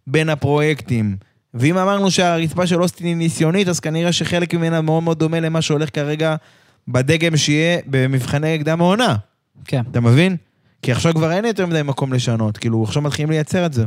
בין 0.06 0.28
הפרויקטים. 0.28 1.16
ואם 1.54 1.78
אמרנו 1.78 2.10
שהרצפה 2.10 2.66
של 2.66 2.82
אוסטין 2.82 3.06
היא 3.06 3.16
ניסיונית, 3.16 3.68
אז 3.68 3.80
כנראה 3.80 4.12
שחלק 4.12 4.54
ממנה 4.54 4.80
מאוד 4.80 5.02
מאוד 5.02 5.18
דומה 5.18 5.40
למה 5.40 5.62
שהולך 5.62 5.94
כרגע 5.94 6.36
בדגם 6.88 7.36
שיהיה 7.36 7.78
במבחני 7.86 8.58
קדם 8.58 8.80
העונה. 8.80 9.16
כן. 9.64 9.82
אתה 9.90 10.00
מבין? 10.00 10.36
כי 10.82 10.92
עכשיו 10.92 11.14
כבר 11.14 11.32
אין 11.32 11.44
יותר 11.44 11.66
מדי 11.66 11.82
מקום 11.82 12.12
לשנות, 12.12 12.58
כאילו 12.58 12.82
עכשיו 12.84 13.02
מתחילים 13.02 13.30
לייצר 13.30 13.66
את 13.66 13.72
זה. 13.72 13.84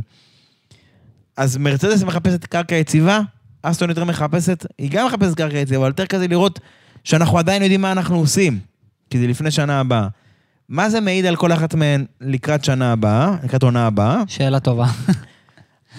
אז 1.36 1.56
מרצדס 1.56 2.02
מחפשת 2.02 2.44
קרקע 2.44 2.74
יציבה, 2.74 3.20
אסטון 3.62 3.88
יותר 3.88 4.04
מחפשת, 4.04 4.66
היא 4.78 4.90
גם 4.90 5.06
מחפשת 5.06 5.34
קרקע 5.34 5.58
יציבה, 5.58 5.78
אבל 5.78 5.88
יותר 5.88 6.06
כזה 6.06 6.28
לראות 6.28 6.60
שאנחנו 7.04 7.38
עדיין 7.38 7.62
יודעים 7.62 7.80
מה 7.80 7.92
אנחנו 7.92 8.16
עושים, 8.16 8.58
כי 9.10 9.18
זה 9.18 9.26
לפני 9.26 9.50
שנה 9.50 9.80
הבאה. 9.80 10.08
מה 10.68 10.90
זה 10.90 11.00
מעיד 11.00 11.26
על 11.26 11.36
כל 11.36 11.52
אחת 11.52 11.74
מהן 11.74 12.04
לקראת 12.20 12.64
שנה 12.64 12.92
הבאה, 12.92 13.36
לקראת 13.44 13.62
עונה 13.62 13.86
הבאה? 13.86 14.22
שאלה 14.26 14.60
טובה. 14.60 14.86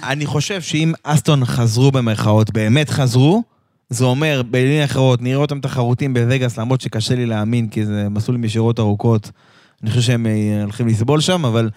אני 0.04 0.26
חושב 0.26 0.62
שאם 0.62 0.93
אסטון 1.04 1.45
חזרו 1.45 1.91
במרכאות, 1.91 2.52
באמת 2.52 2.89
חזרו, 2.89 3.43
זה 3.89 4.06
אומר, 4.06 4.41
במילים 4.52 4.84
אחרות, 4.84 5.22
נראה 5.22 5.38
אותם 5.38 5.60
תחרותים 5.60 6.14
בווגאס, 6.14 6.58
למרות 6.58 6.82
שקשה 6.82 7.16
לי 7.16 7.26
להאמין, 7.26 7.68
כי 7.68 7.86
זה 7.86 8.08
מסלול 8.10 8.38
עם 8.38 8.43
ישירות 8.43 8.80
ארוכות. 8.80 9.32
אני 9.84 9.89
חושב 9.89 10.02
שהם 10.02 10.26
אה, 10.26 10.62
הולכים 10.64 10.88
לסבול 10.88 11.22
שם, 11.22 11.45
אבל 11.45 11.70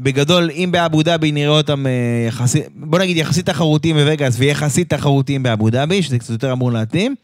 בגדול, 0.00 0.50
אם 0.50 0.68
באבו 0.72 1.02
דאבי 1.02 1.32
נראה 1.32 1.56
אותם 1.56 1.86
אה, 1.86 1.92
יחסית, 2.28 2.64
בוא 2.74 2.98
נגיד 2.98 3.16
יחסית 3.16 3.46
תחרותיים 3.46 3.96
בווגאס 3.96 4.36
ויחסית 4.38 4.94
תחרותיים 4.94 5.42
באבו 5.42 5.70
דאבי, 5.70 6.02
שזה 6.02 6.18
קצת 6.18 6.30
יותר 6.30 6.52
אמור 6.52 6.72
להתאים, 6.72 7.14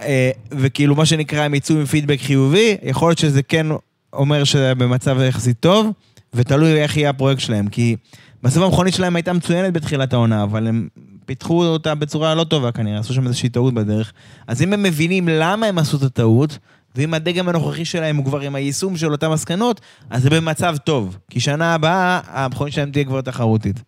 אה, 0.00 0.30
וכאילו 0.50 0.94
מה 0.94 1.06
שנקרא, 1.06 1.42
הם 1.42 1.54
יצאו 1.54 1.76
עם 1.76 1.84
פידבק 1.84 2.20
חיובי, 2.20 2.76
יכול 2.82 3.08
להיות 3.08 3.18
שזה 3.18 3.42
כן 3.42 3.66
אומר 4.12 4.44
שזה 4.44 4.74
במצב 4.74 5.18
יחסית 5.28 5.56
טוב, 5.60 5.90
ותלוי 6.34 6.82
איך 6.82 6.96
יהיה 6.96 7.10
הפרויקט 7.10 7.40
שלהם, 7.40 7.68
כי 7.68 7.96
בסוף 8.44 8.62
המכונית 8.62 8.94
שלהם 8.94 9.16
הייתה 9.16 9.32
מצוינת 9.32 9.72
בתחילת 9.72 10.12
העונה, 10.12 10.42
אבל 10.42 10.66
הם 10.66 10.88
פיתחו 11.26 11.64
אותה 11.64 11.94
בצורה 11.94 12.34
לא 12.34 12.44
טובה 12.44 12.72
כנראה, 12.72 12.98
עשו 12.98 13.14
שם 13.14 13.26
איזושהי 13.26 13.48
טעות 13.48 13.74
בדרך. 13.74 14.12
אז 14.46 14.62
אם 14.62 14.72
הם 14.72 14.82
מבינים 14.82 15.28
למה 15.28 15.66
הם 15.66 15.78
עשו 15.78 15.96
את 15.96 16.02
הטעות, 16.02 16.58
ואם 16.96 17.14
הדגם 17.14 17.48
הנוכחי 17.48 17.84
שלהם 17.84 18.16
הוא 18.16 18.24
כבר 18.24 18.40
עם 18.40 18.54
היישום 18.54 18.96
של 18.96 19.12
אותן 19.12 19.28
מסקנות, 19.28 19.80
אז 20.10 20.22
זה 20.22 20.30
במצב 20.30 20.76
טוב. 20.84 21.18
כי 21.30 21.40
שנה 21.40 21.74
הבאה, 21.74 22.20
המכונית 22.26 22.74
שלהם 22.74 22.90
תהיה 22.90 23.04
כבר 23.04 23.20
תחרותית. 23.20 23.82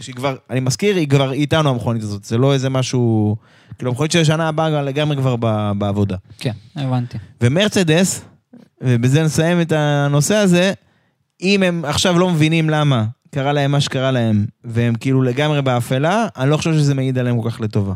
שהיא 0.00 0.14
כבר, 0.14 0.36
אני 0.50 0.60
מזכיר, 0.60 0.96
היא 0.96 1.08
כבר 1.08 1.32
איתנו 1.32 1.70
המכונית 1.70 2.02
הזאת, 2.02 2.24
זה 2.24 2.38
לא 2.38 2.52
איזה 2.52 2.70
משהו... 2.70 3.36
כאילו, 3.78 3.90
המכונית 3.90 4.12
של 4.12 4.20
השנה 4.20 4.48
הבאה 4.48 4.82
לגמרי 4.82 5.16
כבר 5.16 5.36
ב- 5.40 5.72
בעבודה. 5.78 6.16
כן, 6.38 6.52
הבנתי. 6.76 7.18
ומרצדס, 7.40 8.24
ובזה 8.80 9.22
נסיים 9.22 9.60
את 9.60 9.72
הנושא 9.72 10.34
הזה, 10.34 10.72
אם 11.42 11.62
הם 11.62 11.84
עכשיו 11.84 12.18
לא 12.18 12.30
מבינים 12.30 12.70
למה 12.70 13.04
קרה 13.34 13.52
להם 13.52 13.72
מה 13.72 13.80
שקרה 13.80 14.10
להם, 14.10 14.46
והם 14.64 14.94
כאילו 14.94 15.22
לגמרי 15.22 15.62
באפלה, 15.62 16.26
אני 16.36 16.50
לא 16.50 16.56
חושב 16.56 16.72
שזה 16.72 16.94
מעיד 16.94 17.18
עליהם 17.18 17.42
כל 17.42 17.50
כך 17.50 17.60
לטובה. 17.60 17.94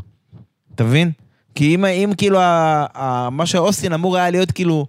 אתה 0.74 0.84
מבין? 0.84 1.11
כי 1.55 1.74
אם, 1.74 1.84
אם 1.84 2.11
כאילו 2.16 2.41
ה, 2.41 2.87
ה, 2.95 3.30
מה 3.30 3.47
שאוסטין 3.47 3.93
אמור 3.93 4.16
היה 4.16 4.30
להיות 4.30 4.53
כאילו, 4.53 4.87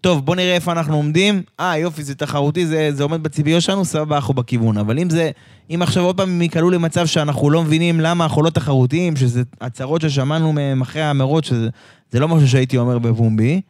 טוב, 0.00 0.24
בוא 0.24 0.36
נראה 0.36 0.54
איפה 0.54 0.72
אנחנו 0.72 0.96
עומדים, 0.96 1.42
אה 1.60 1.78
יופי, 1.78 2.02
זה 2.02 2.14
תחרותי, 2.14 2.66
זה, 2.66 2.90
זה 2.92 3.02
עומד 3.02 3.22
בציפיות 3.22 3.62
שלנו, 3.62 3.84
סבבה, 3.84 4.16
אנחנו 4.16 4.34
בכיוון. 4.34 4.78
אבל 4.78 4.98
אם 4.98 5.10
זה, 5.10 5.30
אם 5.74 5.82
עכשיו 5.82 6.04
עוד 6.04 6.16
פעם 6.16 6.28
הם 6.28 6.42
ייקלעו 6.42 6.70
למצב 6.70 7.06
שאנחנו 7.06 7.50
לא 7.50 7.62
מבינים 7.62 8.00
למה 8.00 8.24
אנחנו 8.24 8.42
לא 8.42 8.50
תחרותיים, 8.50 9.16
שזה 9.16 9.42
הצהרות 9.60 10.00
ששמענו 10.00 10.52
מהם 10.52 10.80
אחרי 10.80 11.02
המרוץ, 11.02 11.46
שזה 11.46 11.68
זה 12.10 12.20
לא 12.20 12.28
משהו 12.28 12.48
שהייתי 12.48 12.78
אומר 12.78 12.98
בפומבי, 12.98 13.60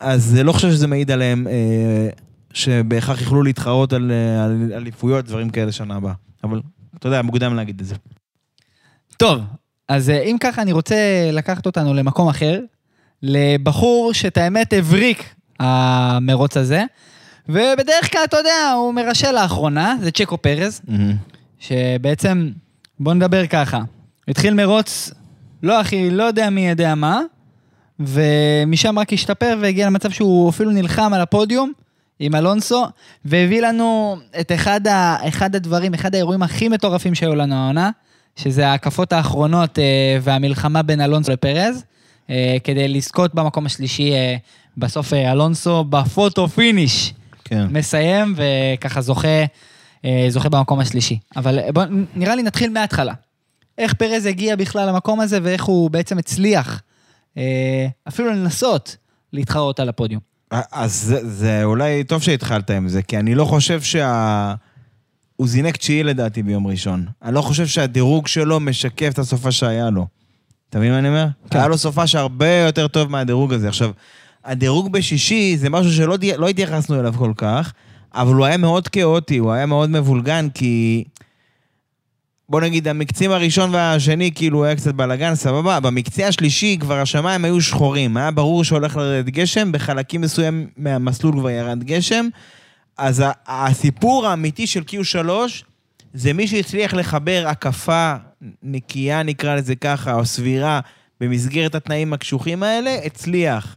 אז 0.00 0.38
לא 0.44 0.52
חושב 0.52 0.70
שזה 0.70 0.86
מעיד 0.86 1.10
עליהם 1.10 1.46
אה, 1.46 2.08
שבהכרח 2.52 3.20
יוכלו 3.20 3.42
להתחרות 3.42 3.92
על 3.92 4.12
אה, 4.12 4.44
על 4.44 4.72
אליפויות, 4.74 5.24
דברים 5.24 5.50
כאלה 5.50 5.72
שנה 5.72 5.96
הבאה. 5.96 6.12
אבל 6.44 6.60
אתה 6.98 7.08
יודע, 7.08 7.22
מוקדם 7.22 7.56
להגיד 7.56 7.80
את 7.80 7.86
זה. 7.86 7.94
טוב, 9.16 9.40
אז 9.88 10.10
אה, 10.10 10.22
אם 10.22 10.36
ככה, 10.40 10.62
אני 10.62 10.72
רוצה 10.72 10.96
לקחת 11.32 11.66
אותנו 11.66 11.94
למקום 11.94 12.28
אחר, 12.28 12.60
לבחור 13.22 14.12
שאת 14.14 14.38
האמת 14.38 14.72
הבריק 14.72 15.34
המרוץ 15.60 16.56
הזה, 16.56 16.84
ובדרך 17.48 18.12
כלל, 18.12 18.20
אתה 18.24 18.36
יודע, 18.36 18.72
הוא 18.76 18.94
מרשל 18.94 19.32
לאחרונה, 19.32 19.96
זה 20.00 20.10
צ'קו 20.10 20.38
פרז, 20.38 20.80
שבעצם, 21.58 22.50
בוא 23.00 23.14
נדבר 23.14 23.46
ככה, 23.46 23.80
התחיל 24.28 24.54
מרוץ, 24.54 25.10
לא 25.62 25.80
הכי, 25.80 26.10
לא 26.10 26.22
יודע 26.22 26.50
מי 26.50 26.68
יודע 26.68 26.94
מה, 26.94 27.20
ומשם 28.00 28.98
רק 28.98 29.12
השתפר 29.12 29.56
והגיע 29.60 29.86
למצב 29.86 30.10
שהוא 30.10 30.50
אפילו 30.50 30.70
נלחם 30.70 31.12
על 31.12 31.20
הפודיום 31.20 31.72
עם 32.20 32.34
אלונסו, 32.34 32.86
והביא 33.24 33.62
לנו 33.62 34.16
את 34.40 34.52
אחד, 34.52 34.86
ה, 34.86 35.28
אחד 35.28 35.56
הדברים, 35.56 35.94
אחד 35.94 36.14
האירועים 36.14 36.42
הכי 36.42 36.68
מטורפים 36.68 37.14
שהיו 37.14 37.34
לנו 37.34 37.54
העונה, 37.54 37.90
שזה 38.36 38.68
ההקפות 38.68 39.12
האחרונות 39.12 39.78
אה, 39.78 40.18
והמלחמה 40.22 40.82
בין 40.82 41.00
אלונסו 41.00 41.32
לפרז, 41.32 41.84
אה, 42.30 42.56
כדי 42.64 42.88
לזכות 42.88 43.34
במקום 43.34 43.66
השלישי, 43.66 44.12
אה, 44.12 44.36
בסוף 44.76 45.12
אה, 45.12 45.32
אלונסו 45.32 45.84
ב 45.84 45.95
photo 45.95 46.48
finish. 46.48 47.12
כן. 47.44 47.66
מסיים 47.70 48.34
וככה 48.36 49.00
זוכה, 49.00 49.44
אה, 50.04 50.26
זוכה 50.28 50.48
במקום 50.48 50.80
השלישי. 50.80 51.18
אבל 51.36 51.58
אה, 51.58 51.72
בוא, 51.72 51.84
נראה 52.14 52.34
לי 52.34 52.42
נתחיל 52.42 52.70
מההתחלה. 52.70 53.14
איך 53.78 53.94
פרז 53.94 54.26
הגיע 54.26 54.56
בכלל 54.56 54.88
למקום 54.88 55.20
הזה 55.20 55.38
ואיך 55.42 55.64
הוא 55.64 55.90
בעצם 55.90 56.18
הצליח 56.18 56.82
אה, 57.36 57.86
אפילו 58.08 58.30
לנסות 58.30 58.96
להתחרות 59.32 59.80
על 59.80 59.88
הפודיום. 59.88 60.29
אז 60.50 61.02
זה, 61.02 61.28
זה 61.28 61.64
אולי 61.64 62.04
טוב 62.04 62.22
שהתחלת 62.22 62.70
עם 62.70 62.88
זה, 62.88 63.02
כי 63.02 63.18
אני 63.18 63.34
לא 63.34 63.44
חושב 63.44 63.82
שה... 63.82 64.54
הוא 65.36 65.48
זינק 65.48 65.76
תשיעי 65.76 66.02
לדעתי 66.02 66.42
ביום 66.42 66.66
ראשון. 66.66 67.06
אני 67.22 67.34
לא 67.34 67.42
חושב 67.42 67.66
שהדירוג 67.66 68.26
שלו 68.26 68.60
משקף 68.60 69.10
את 69.12 69.18
הסופש 69.18 69.52
שהיה 69.52 69.90
לו. 69.90 70.06
אתה 70.70 70.78
מבין 70.78 70.92
מה 70.92 70.98
אני 70.98 71.08
אומר? 71.08 71.26
כן. 71.50 71.58
היה 71.58 71.68
לו 71.68 71.78
סופה 71.78 72.06
שהרבה 72.06 72.48
יותר 72.66 72.88
טוב 72.88 73.10
מהדירוג 73.10 73.52
הזה. 73.52 73.68
עכשיו, 73.68 73.90
הדירוג 74.44 74.92
בשישי 74.92 75.56
זה 75.56 75.70
משהו 75.70 75.92
שלא 75.92 76.16
לא 76.36 76.48
התייחסנו 76.48 77.00
אליו 77.00 77.14
כל 77.18 77.32
כך, 77.36 77.72
אבל 78.14 78.34
הוא 78.34 78.46
היה 78.46 78.56
מאוד 78.56 78.88
כאוטי, 78.88 79.38
הוא 79.38 79.52
היה 79.52 79.66
מאוד 79.66 79.90
מבולגן, 79.90 80.48
כי... 80.54 81.04
בוא 82.50 82.60
נגיד, 82.60 82.88
המקצים 82.88 83.30
הראשון 83.30 83.74
והשני 83.74 84.30
כאילו 84.34 84.64
היה 84.64 84.76
קצת 84.76 84.94
בלאגן, 84.94 85.34
סבבה. 85.34 85.80
במקצה 85.80 86.28
השלישי 86.28 86.76
כבר 86.80 87.00
השמיים 87.00 87.44
היו 87.44 87.60
שחורים. 87.60 88.16
היה 88.16 88.30
ברור 88.30 88.64
שהולך 88.64 88.96
לרדת 88.96 89.24
גשם, 89.24 89.72
בחלקים 89.72 90.20
מסוים 90.20 90.66
מהמסלול 90.76 91.32
כבר 91.32 91.50
ירד 91.50 91.84
גשם. 91.84 92.26
אז 92.98 93.24
הסיפור 93.46 94.26
האמיתי 94.26 94.66
של 94.66 94.82
Q3 94.88 95.28
זה 96.14 96.32
מי 96.32 96.48
שהצליח 96.48 96.94
לחבר 96.94 97.44
הקפה 97.46 98.14
נקייה, 98.62 99.22
נקרא 99.22 99.54
לזה 99.54 99.74
ככה, 99.74 100.14
או 100.14 100.26
סבירה, 100.26 100.80
במסגרת 101.20 101.74
התנאים 101.74 102.12
הקשוחים 102.12 102.62
האלה, 102.62 102.96
הצליח. 103.04 103.76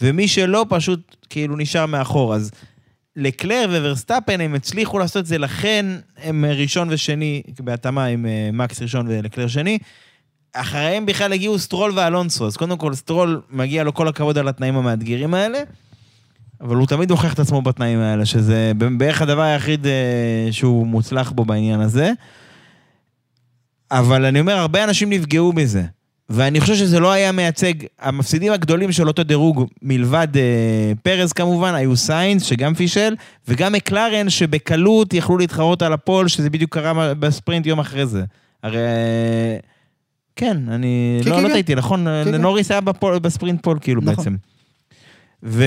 ומי 0.00 0.28
שלא, 0.28 0.66
פשוט 0.68 1.16
כאילו 1.30 1.56
נשאר 1.56 1.86
מאחור. 1.86 2.34
אז 2.34 2.50
לקלר 3.16 3.66
וורסטאפן, 3.70 4.40
הם 4.40 4.54
הצליחו 4.54 4.98
לעשות 4.98 5.20
את 5.20 5.26
זה, 5.26 5.38
לכן 5.38 5.86
הם 6.22 6.44
ראשון 6.44 6.88
ושני, 6.90 7.42
בהתאמה 7.60 8.04
עם 8.04 8.26
אה, 8.26 8.50
מקס 8.52 8.82
ראשון 8.82 9.06
ולקלר 9.08 9.48
שני. 9.48 9.78
אחריהם 10.52 11.06
בכלל 11.06 11.32
הגיעו 11.32 11.58
סטרול 11.58 11.92
ואלונסו, 11.94 12.46
אז 12.46 12.56
קודם 12.56 12.78
כל 12.78 12.94
סטרול 12.94 13.42
מגיע 13.50 13.84
לו 13.84 13.94
כל 13.94 14.08
הכבוד 14.08 14.38
על 14.38 14.48
התנאים 14.48 14.76
המאתגרים 14.76 15.34
האלה, 15.34 15.58
אבל 16.60 16.76
הוא 16.76 16.86
תמיד 16.86 17.10
הוכיח 17.10 17.34
את 17.34 17.38
עצמו 17.38 17.62
בתנאים 17.62 17.98
האלה, 17.98 18.24
שזה 18.26 18.72
בערך 18.98 19.22
הדבר 19.22 19.42
היחיד 19.42 19.86
אה, 19.86 20.48
שהוא 20.50 20.86
מוצלח 20.86 21.30
בו 21.30 21.44
בעניין 21.44 21.80
הזה. 21.80 22.12
אבל 23.90 24.24
אני 24.24 24.40
אומר, 24.40 24.52
הרבה 24.52 24.84
אנשים 24.84 25.10
נפגעו 25.10 25.52
מזה. 25.52 25.82
ואני 26.32 26.60
חושב 26.60 26.74
שזה 26.74 27.00
לא 27.00 27.12
היה 27.12 27.32
מייצג, 27.32 27.72
המפסידים 28.00 28.52
הגדולים 28.52 28.92
של 28.92 29.08
אותו 29.08 29.22
דירוג, 29.22 29.66
מלבד 29.82 30.28
אה, 30.36 30.92
פרז 31.02 31.32
כמובן, 31.32 31.74
היו 31.74 31.96
סיינס, 31.96 32.42
שגם 32.42 32.74
פישל, 32.74 33.14
וגם 33.48 33.72
מקלרן, 33.72 34.30
שבקלות 34.30 35.14
יכלו 35.14 35.38
להתחרות 35.38 35.82
על 35.82 35.92
ה 35.92 35.98
pole, 35.98 36.28
שזה 36.28 36.50
בדיוק 36.50 36.74
קרה 36.74 37.14
בספרינט 37.14 37.66
יום 37.66 37.80
אחרי 37.80 38.06
זה. 38.06 38.24
הרי... 38.62 38.78
אה, 38.78 39.56
כן, 40.36 40.56
אני 40.68 41.20
כן, 41.24 41.30
לא, 41.30 41.36
כן, 41.36 41.42
לא 41.42 41.48
כן. 41.48 41.54
טעיתי, 41.54 41.74
נכון? 41.74 42.06
כן. 42.24 42.34
נוריס 42.34 42.70
היה 42.70 42.80
ב 42.80 42.86
pole, 42.86 43.18
ב 43.18 43.24
sprint 43.24 43.62
pole, 43.62 43.78
כאילו, 43.80 44.00
נכון. 44.00 44.16
בעצם. 44.16 44.36
ו... 45.42 45.64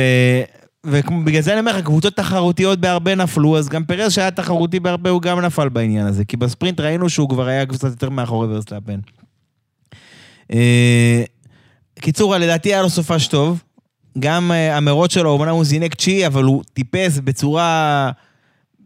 ובגלל 0.86 1.42
זה 1.42 1.52
אני 1.52 1.60
אומר 1.60 1.78
לך, 1.78 1.86
קבוצות 1.86 2.16
תחרותיות 2.16 2.80
בהרבה 2.80 3.16
נפלו, 3.16 3.58
אז 3.58 3.70
גם 3.70 3.84
פרז 3.84 4.14
שהיה 4.14 4.32
תחרותי 4.32 4.80
בהרבה, 4.80 5.10
הוא 5.10 5.22
גם 5.22 5.40
נפל 5.40 5.70
בעניין 5.70 6.06
הזה. 6.06 6.26
כי 6.26 6.38
בספרינט 6.38 6.80
ראינו 6.80 7.10
שהוא 7.10 7.30
כבר 7.30 7.48
היה 7.48 7.66
קצת 7.66 7.90
יותר 7.90 8.10
מאחורי 8.10 8.48
ורסטאפן. 8.48 9.00
אה, 10.54 11.24
קיצור, 12.00 12.38
לדעתי 12.38 12.70
היה 12.70 12.82
לו 12.82 12.90
סופש 12.90 13.28
טוב. 13.28 13.64
גם 14.20 14.52
אה, 14.52 14.78
המרוץ 14.78 15.14
שלו, 15.14 15.38
אמנם 15.38 15.52
הוא 15.52 15.66
זינק 15.66 15.96
תשיעי, 15.96 16.28
אבל 16.28 16.44
הוא 16.44 16.64
טיפס 16.74 17.20
בצורה, 17.20 18.12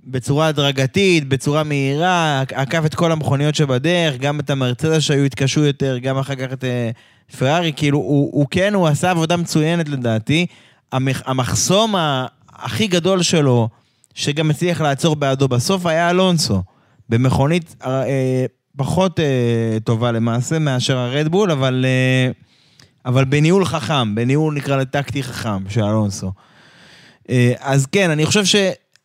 בצורה 0.06 0.48
הדרגתית, 0.48 1.30
בצורה 1.30 1.64
מהירה, 1.64 2.44
עקף 2.54 2.86
את 2.86 2.96
כל 2.96 3.12
המכוניות 3.12 3.56
שבדרך, 3.56 4.18
גם 4.18 4.40
את 4.40 4.50
המרצדס 4.50 5.02
שהיו 5.02 5.24
התקשו 5.24 5.66
יותר, 5.66 5.98
גם 5.98 6.18
אחר 6.18 6.36
כך 6.36 6.54
את 6.54 6.64
אה, 6.64 6.90
פרארי, 7.40 7.74
כאילו, 7.76 7.98
הוא, 7.98 8.30
הוא 8.34 8.46
כן, 8.52 8.74
הוא 8.74 8.88
עשה 8.88 9.12
עבודה 9.12 9.38
מצוינת 9.38 9.90
לדעתי. 9.90 10.46
המח, 10.92 11.22
המחסום 11.26 11.96
הכי 12.50 12.88
גדול 12.88 13.22
שלו, 13.22 13.70
שגם 14.14 14.50
הצליח 14.50 14.82
לעצור 14.82 15.16
בעדו 15.16 15.48
בסוף, 15.48 15.86
היה 15.86 16.10
אלונסו. 16.10 16.64
במכונית 17.10 17.76
אה, 17.86 18.04
אה, 18.04 18.46
פחות 18.80 19.20
אה, 19.20 19.78
טובה 19.84 20.12
למעשה 20.12 20.60
מאשר 20.60 20.98
הרדבול, 20.98 21.52
אבל, 21.52 21.86
אה, 21.88 22.32
אבל 23.06 23.26
בניהול 23.26 23.66
חכם, 23.66 24.16
בניהול 24.16 24.54
נקרא 24.54 24.78
לטקטי 24.78 25.24
חכם 25.24 25.70
של 25.70 25.84
אלונסו. 25.84 26.32
אה, 27.30 27.54
אז 27.60 27.86
כן, 27.86 28.10
אני 28.10 28.26
חושב 28.26 28.46
ש... 28.46 28.56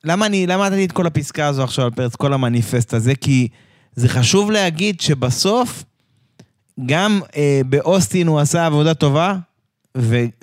למה 0.04 0.26
אני, 0.26 0.46
למה 0.46 0.68
נתתי 0.68 0.84
את 0.84 0.92
כל 0.92 1.06
הפסקה 1.06 1.46
הזו 1.46 1.64
עכשיו 1.64 1.84
על 1.84 1.90
פרץ, 1.90 2.16
כל 2.16 2.32
המניפסט 2.32 2.94
הזה? 2.94 3.14
כי 3.14 3.48
זה 3.94 4.08
חשוב 4.08 4.50
להגיד 4.50 5.00
שבסוף, 5.00 5.84
גם 6.86 7.20
אה, 7.36 7.60
באוסטין 7.66 8.26
הוא 8.26 8.40
עשה 8.40 8.66
עבודה 8.66 8.94
טובה, 8.94 9.34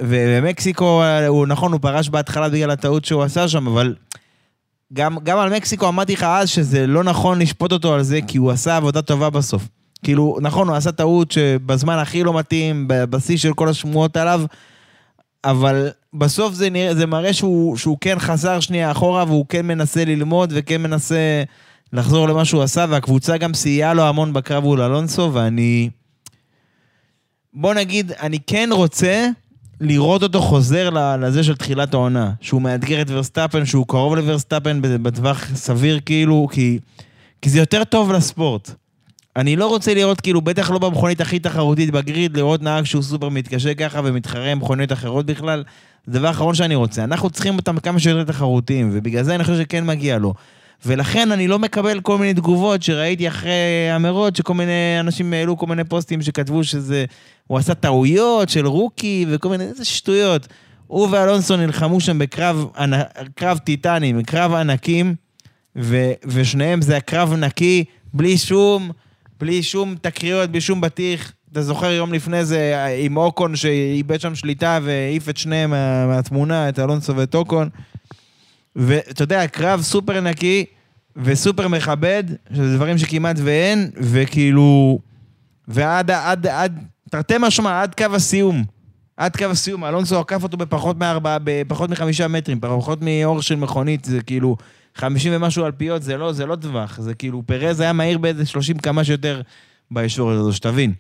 ובמקסיקו, 0.02 1.02
אה, 1.02 1.28
הוא 1.28 1.48
נכון, 1.48 1.72
הוא 1.72 1.82
פרש 1.82 2.10
בהתחלה 2.10 2.50
בגלל 2.50 2.72
הטעות 2.72 3.06
שהוא 3.06 3.24
עשה 3.24 3.48
שם, 3.48 3.68
אבל 3.68 3.96
גם, 4.94 5.18
גם 5.24 5.38
על 5.38 5.56
מקסיקו 5.56 5.88
אמרתי 5.88 6.14
לך 6.14 6.24
אז 6.24 6.50
שזה 6.50 6.88
לא 6.88 7.04
נכון 7.04 7.40
לשפוט 7.40 7.72
אותו 7.72 7.94
על 7.94 8.04
זה, 8.04 8.20
כי 8.28 8.38
הוא 8.38 8.52
עשה 8.52 8.78
עבודה 8.78 9.02
טובה 9.02 9.30
בסוף. 9.30 9.68
כאילו, 10.04 10.38
נכון, 10.42 10.68
הוא 10.68 10.76
עשה 10.76 10.92
טעות 10.92 11.32
שבזמן 11.32 11.98
הכי 11.98 12.24
לא 12.24 12.34
מתאים, 12.34 12.86
בשיא 12.88 13.38
של 13.38 13.54
כל 13.54 13.70
השמועות 13.70 14.18
עליו, 14.18 14.42
אבל 15.44 15.90
בסוף 16.14 16.54
זה, 16.54 16.70
נראה, 16.70 16.96
זה 16.96 17.06
מראה 17.06 17.34
שהוא, 17.34 17.78
שהוא 17.78 17.98
כן 18.02 18.20
חזר 18.20 18.60
שנייה 18.60 18.92
אחורה, 18.92 19.24
והוא 19.28 19.46
כן 19.50 19.68
מנסה 19.68 20.06
ללמוד, 20.06 20.54
וכן 20.56 20.82
מנסה 20.82 21.44
לחזור 21.94 22.28
למה 22.28 22.46
שהוא 22.46 22.64
עשה, 22.64 22.86
והקבוצה 22.90 23.38
גם 23.38 23.54
סייעה 23.54 23.94
לו 23.94 24.04
המון 24.04 24.34
בקרב 24.34 24.64
מול 24.64 24.82
אלונסו, 24.82 25.30
ואני... 25.34 25.90
בוא 27.54 27.74
נגיד, 27.74 28.12
אני 28.12 28.40
כן 28.48 28.70
רוצה 28.72 29.30
לראות 29.82 30.24
אותו 30.24 30.42
חוזר 30.42 30.90
לזה 31.20 31.44
של 31.44 31.56
תחילת 31.56 31.94
העונה. 31.94 32.32
שהוא 32.42 32.62
מאתגר 32.62 33.02
את 33.02 33.08
ורסטאפן, 33.10 33.66
שהוא 33.66 33.88
קרוב 33.88 34.16
לוורסטאפן 34.16 34.80
בטווח 34.82 35.46
סביר 35.56 36.00
כאילו, 36.06 36.48
כי, 36.52 36.80
כי 37.42 37.50
זה 37.50 37.60
יותר 37.60 37.84
טוב 37.84 38.12
לספורט. 38.12 38.72
אני 39.36 39.56
לא 39.56 39.68
רוצה 39.68 39.94
לראות, 39.94 40.22
כאילו, 40.22 40.42
בטח 40.42 40.72
לא 40.72 40.80
במכונית 40.80 41.22
הכי 41.22 41.40
תחרותית 41.40 41.92
ב 41.92 41.99
grid, 41.99 42.38
לראות 42.38 42.62
נהג 42.62 42.84
שהוא 42.84 43.04
סופר 43.04 43.30
מתקשה 43.30 43.74
ככה 43.74 44.02
ומתחרה 44.04 44.52
עם 44.52 44.58
מכוניות 44.58 44.92
אחרות 44.92 45.26
בכלל. 45.26 45.64
זה 46.06 46.18
הדבר 46.18 46.28
האחרון 46.28 46.56
שאני 46.56 46.76
רוצה. 46.76 47.04
אנחנו 47.04 47.30
צריכים 47.30 47.56
אותם 47.58 47.80
כמה 47.80 48.00
שיותר 48.00 48.24
תחרותיים, 48.24 48.90
ובגלל 48.94 49.24
זה 49.24 49.36
אני 49.36 49.44
חושב 49.44 49.58
שכן 49.58 49.86
מגיע 49.86 50.18
לו. 50.18 50.34
ולכן 50.86 51.32
אני 51.32 51.48
לא 51.48 51.60
מקבל 51.60 52.00
כל 52.00 52.18
מיני 52.18 52.34
תגובות 52.34 52.84
שראיתי 52.84 53.28
אחרי 53.28 53.90
המרוץ, 53.92 54.38
שכל 54.38 54.54
מיני 54.54 55.00
אנשים 55.00 55.34
העלו 55.34 55.58
כל 55.58 55.68
מיני 55.68 55.84
פוסטים 55.84 56.22
שכתבו 56.22 56.64
שזה... 56.64 57.06
הוא 57.48 57.58
עשה 57.58 57.74
טעויות 57.74 58.50
של 58.50 58.68
רוקי 58.68 59.26
וכל 59.30 59.50
מיני... 59.50 59.64
איזה 59.64 59.86
שטויות. 59.86 60.48
הוא 60.88 61.08
ואלונסו 61.12 61.58
נלחמו 61.58 62.00
שם 62.00 62.20
בקרב 62.20 62.66
קרב 63.36 63.58
טיטנים, 63.58 64.24
קרב 64.24 64.54
ענקים, 64.54 65.16
ו, 65.76 66.12
ושניהם 66.26 66.82
זה 66.82 66.98
הקרב 66.98 67.34
נקי, 67.34 67.84
בלי 68.14 68.38
שום, 68.38 68.92
בלי 69.40 69.64
שום 69.64 69.96
תקריות, 70.02 70.50
בלי 70.50 70.62
שום 70.62 70.82
בטיח. 70.82 71.32
אתה 71.52 71.62
זוכר 71.62 71.92
יום 71.92 72.14
לפני 72.14 72.46
זה 72.46 72.86
עם 73.00 73.18
אוקון 73.18 73.56
שאיבד 73.56 74.20
שם 74.22 74.36
שליטה 74.36 74.80
והעיף 74.84 75.30
את 75.30 75.38
שניהם 75.38 75.70
מה, 75.70 76.08
מהתמונה, 76.08 76.70
את 76.70 76.80
אלונסו 76.80 77.16
ואת 77.16 77.36
אוקון. 77.36 77.70
ואתה 78.76 79.24
יודע, 79.24 79.48
קרב 79.48 79.82
סופר 79.82 80.22
נקי 80.22 80.66
וסופר 81.16 81.68
מכבד, 81.68 82.24
שזה 82.54 82.76
דברים 82.76 82.98
שכמעט 82.98 83.36
ואין, 83.44 83.90
וכאילו... 83.98 85.00
ועד, 85.68 86.12
עד, 86.12 86.48
עד, 86.48 86.80
תרתי 87.10 87.34
משמע, 87.40 87.82
עד 87.82 87.96
קו 87.96 88.06
הסיום. 88.16 88.64
עד 89.18 89.36
קו 89.38 89.46
הסיום, 89.46 89.86
אלונסו 89.86 90.20
עקף 90.20 90.44
אותו 90.44 90.58
בפחות 90.58 90.98
מארבעה, 90.98 91.38
בפחות 91.44 91.90
מחמישה 91.90 92.28
מטרים, 92.28 92.60
פחות 92.60 93.00
מאור 93.02 93.42
של 93.42 93.56
מכונית, 93.56 94.06
זה 94.06 94.22
כאילו 94.22 94.58
חמישים 94.96 95.34
ומשהו 95.36 95.66
אלפיות, 95.66 96.04
זה 96.04 96.18
לא, 96.18 96.34
זה 96.34 96.46
לא 96.46 96.56
טווח, 96.56 97.02
זה 97.02 97.14
כאילו, 97.14 97.44
פרז 97.46 97.80
היה 97.80 97.94
מהיר 97.94 98.18
באיזה 98.18 98.46
שלושים 98.46 98.78
כמה 98.78 99.04
שיותר 99.04 99.42
בישורת 99.92 100.38
הזו, 100.38 100.54
שתבין. 100.54 100.94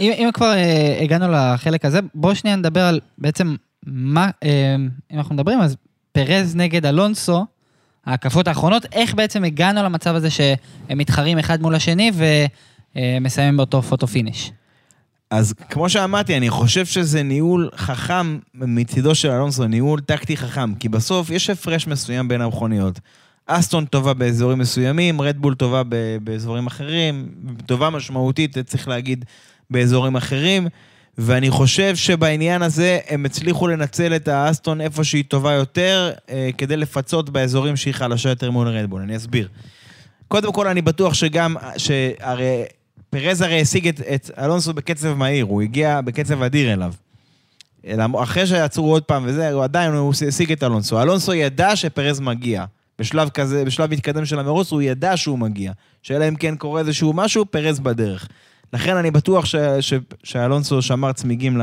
אם, 0.00 0.12
אם 0.12 0.30
כבר 0.32 0.52
אה, 0.52 0.98
הגענו 1.02 1.32
לחלק 1.32 1.84
הזה, 1.84 1.98
בואו 2.14 2.34
שנייה 2.34 2.56
נדבר 2.56 2.82
על 2.82 3.00
בעצם 3.18 3.56
מה, 3.86 4.30
אה, 4.44 4.76
אם 5.12 5.18
אנחנו 5.18 5.34
מדברים, 5.34 5.60
אז 5.60 5.76
פרז 6.12 6.56
נגד 6.56 6.86
אלונסו, 6.86 7.46
ההקפות 8.06 8.48
האחרונות, 8.48 8.86
איך 8.92 9.14
בעצם 9.14 9.44
הגענו 9.44 9.82
למצב 9.82 10.14
הזה 10.14 10.30
שהם 10.30 10.98
מתחרים 10.98 11.38
אחד 11.38 11.62
מול 11.62 11.74
השני 11.74 12.12
ומסיימים 12.94 13.56
באותו 13.56 13.82
photo 13.82 14.06
finish. 14.06 14.52
אז 15.30 15.54
כמו 15.70 15.88
שאמרתי, 15.88 16.36
אני 16.36 16.50
חושב 16.50 16.86
שזה 16.86 17.22
ניהול 17.22 17.70
חכם 17.76 18.38
מצידו 18.54 19.14
של 19.14 19.30
אלונסו, 19.30 19.66
ניהול 19.66 20.00
טקטי 20.00 20.36
חכם, 20.36 20.74
כי 20.74 20.88
בסוף 20.88 21.30
יש 21.30 21.50
הפרש 21.50 21.86
מסוים 21.86 22.28
בין 22.28 22.40
המכוניות. 22.40 23.00
אסטון 23.46 23.84
טובה 23.84 24.14
באזורים 24.14 24.58
מסוימים, 24.58 25.20
רדבול 25.20 25.54
טובה 25.54 25.82
באזורים 26.22 26.66
אחרים, 26.66 27.28
טובה 27.66 27.90
משמעותית, 27.90 28.58
צריך 28.58 28.88
להגיד, 28.88 29.24
באזורים 29.70 30.16
אחרים, 30.16 30.68
ואני 31.22 31.50
חושב 31.50 31.96
שבעניין 31.96 32.62
הזה 32.62 32.98
הם 33.08 33.26
הצליחו 33.26 33.68
לנצל 33.68 34.16
את 34.16 34.28
האסטון 34.28 34.80
איפה 34.80 35.04
שהיא 35.04 35.24
טובה 35.28 35.52
יותר, 35.52 36.12
אה, 36.30 36.50
כדי 36.58 36.76
לפצות 36.76 37.30
באזורים 37.30 37.76
שהיא 37.76 37.94
חלשה 37.94 38.28
יותר 38.28 38.50
מול 38.50 38.68
רדבול. 38.68 39.02
אני 39.02 39.16
אסביר. 39.16 39.48
קודם 40.28 40.52
כל, 40.52 40.66
אני 40.66 40.82
בטוח 40.82 41.14
שגם, 41.14 41.56
שהרי 41.76 42.62
פרז 43.10 43.40
הרי 43.40 43.60
השיג 43.60 43.88
את, 43.88 44.00
את 44.14 44.30
אלונסו 44.38 44.72
בקצב 44.72 45.14
מהיר, 45.14 45.44
הוא 45.44 45.62
הגיע 45.62 46.00
בקצב 46.00 46.42
אדיר 46.42 46.72
אליו. 46.72 46.92
אחרי 48.22 48.46
שעצרו 48.46 48.90
עוד 48.90 49.02
פעם 49.02 49.22
וזה, 49.26 49.52
הוא 49.52 49.64
עדיין, 49.64 49.92
הוא 49.92 50.12
השיג 50.28 50.52
את 50.52 50.62
אלונסו. 50.62 51.02
אלונסו 51.02 51.34
ידע 51.34 51.76
שפרז 51.76 52.20
מגיע. 52.20 52.64
בשלב 52.98 53.28
כזה, 53.28 53.64
בשלב 53.64 53.92
מתקדם 53.92 54.24
של 54.24 54.38
המרוץ, 54.38 54.72
הוא 54.72 54.82
ידע 54.82 55.16
שהוא 55.16 55.38
מגיע. 55.38 55.72
שאלא 56.02 56.28
אם 56.28 56.36
כן 56.36 56.56
קורה 56.56 56.80
איזשהו 56.80 57.12
משהו, 57.12 57.46
פרז 57.46 57.80
בדרך. 57.80 58.28
לכן 58.72 58.96
אני 58.96 59.10
בטוח 59.10 59.44
ש, 59.44 59.56
ש, 59.80 59.94
שאלונסו 60.24 60.82
שמר 60.82 61.12
צמיגים 61.12 61.60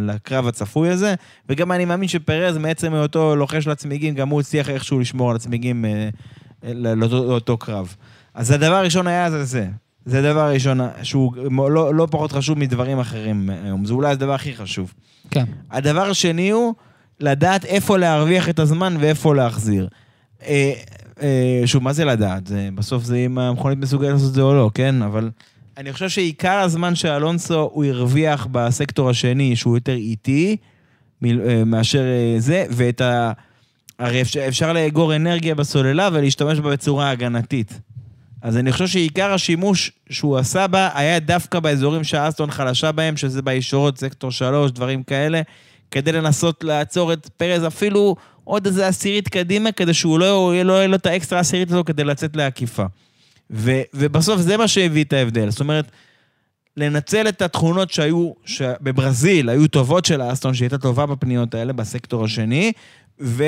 לקרב 0.00 0.46
הצפוי 0.46 0.88
הזה, 0.88 1.14
וגם 1.48 1.72
אני 1.72 1.84
מאמין 1.84 2.08
שפרז, 2.08 2.58
מעצם 2.58 2.94
היותו 2.94 3.36
לוחש 3.36 3.66
לצמיגים, 3.66 4.14
גם 4.14 4.28
הוא 4.28 4.40
הצליח 4.40 4.70
איכשהו 4.70 5.00
לשמור 5.00 5.30
על 5.30 5.36
הצמיגים 5.36 5.84
אה, 5.84 6.08
ל- 6.64 6.94
לאותו, 6.94 7.24
לאותו 7.24 7.56
קרב. 7.56 7.94
אז 8.34 8.50
הדבר 8.50 8.74
הראשון 8.74 9.06
היה 9.06 9.30
זה 9.30 9.44
זה. 9.44 9.66
זה 10.04 10.18
הדבר 10.18 10.40
הראשון 10.40 10.80
שהוא 11.02 11.32
לא, 11.70 11.94
לא 11.94 12.08
פחות 12.10 12.32
חשוב 12.32 12.58
מדברים 12.58 12.98
אחרים 12.98 13.50
היום. 13.64 13.84
זה 13.84 13.92
אולי 13.94 14.12
הדבר 14.12 14.32
הכי 14.34 14.54
חשוב. 14.56 14.92
כן. 15.30 15.44
הדבר 15.70 16.10
השני 16.10 16.50
הוא 16.50 16.74
לדעת 17.20 17.64
איפה 17.64 17.98
להרוויח 17.98 18.48
את 18.48 18.58
הזמן 18.58 18.96
ואיפה 19.00 19.34
להחזיר. 19.34 19.88
אה, 20.46 20.72
אה, 21.22 21.62
שוב, 21.64 21.82
מה 21.82 21.92
זה 21.92 22.04
לדעת? 22.04 22.46
זה, 22.46 22.68
בסוף 22.74 23.04
זה 23.04 23.16
אם 23.16 23.38
המכונית 23.38 23.78
מסוגלת 23.78 24.12
לעשות 24.12 24.28
את 24.28 24.34
זה 24.34 24.42
או 24.42 24.54
לא, 24.54 24.70
כן? 24.74 25.02
אבל 25.02 25.30
אני 25.76 25.92
חושב 25.92 26.08
שעיקר 26.08 26.58
הזמן 26.58 26.94
שאלונסו 26.94 27.70
הוא 27.72 27.84
הרוויח 27.84 28.46
בסקטור 28.52 29.10
השני, 29.10 29.56
שהוא 29.56 29.76
יותר 29.76 29.92
איטי, 29.92 30.56
אה, 31.24 31.64
מאשר 31.66 32.02
אה, 32.02 32.34
זה, 32.38 32.66
ואת 32.70 33.00
ה... 33.00 33.32
הרי 33.98 34.22
אפשר, 34.22 34.48
אפשר 34.48 34.72
לאגור 34.72 35.16
אנרגיה 35.16 35.54
בסוללה 35.54 36.08
ולהשתמש 36.12 36.58
בה 36.58 36.70
בצורה 36.70 37.10
הגנתית. 37.10 37.80
אז 38.42 38.56
אני 38.56 38.72
חושב 38.72 38.86
שעיקר 38.86 39.32
השימוש 39.32 39.92
שהוא 40.10 40.38
עשה 40.38 40.66
בה 40.66 40.88
היה 40.94 41.20
דווקא 41.20 41.60
באזורים 41.60 42.04
שהאסטון 42.04 42.50
חלשה 42.50 42.92
בהם, 42.92 43.16
שזה 43.16 43.42
בישורות, 43.42 43.98
סקטור 43.98 44.30
3, 44.30 44.70
דברים 44.70 45.02
כאלה, 45.02 45.42
כדי 45.90 46.12
לנסות 46.12 46.64
לעצור 46.64 47.12
את 47.12 47.28
פרז 47.36 47.66
אפילו 47.66 48.16
עוד 48.44 48.66
איזה 48.66 48.88
עשירית 48.88 49.28
קדימה, 49.28 49.72
כדי 49.72 49.94
שהוא 49.94 50.18
לא, 50.18 50.52
לא 50.64 50.72
יהיה 50.72 50.86
לו 50.86 50.94
את 50.94 51.06
האקסטרה 51.06 51.38
עשירית 51.38 51.70
הזו 51.70 51.84
כדי 51.84 52.04
לצאת 52.04 52.36
לעקיפה. 52.36 52.84
ו, 53.52 53.80
ובסוף 53.94 54.40
זה 54.40 54.56
מה 54.56 54.68
שהביא 54.68 55.04
את 55.04 55.12
ההבדל. 55.12 55.50
זאת 55.50 55.60
אומרת, 55.60 55.90
לנצל 56.76 57.28
את 57.28 57.42
התכונות 57.42 57.90
שהיו, 57.90 58.32
שבברזיל 58.44 59.48
היו 59.48 59.68
טובות 59.68 60.04
של 60.04 60.20
האסטון, 60.20 60.54
שהיא 60.54 60.66
הייתה 60.66 60.78
טובה 60.78 61.06
בפניות 61.06 61.54
האלה, 61.54 61.72
בסקטור 61.72 62.24
השני, 62.24 62.72
ו... 63.20 63.44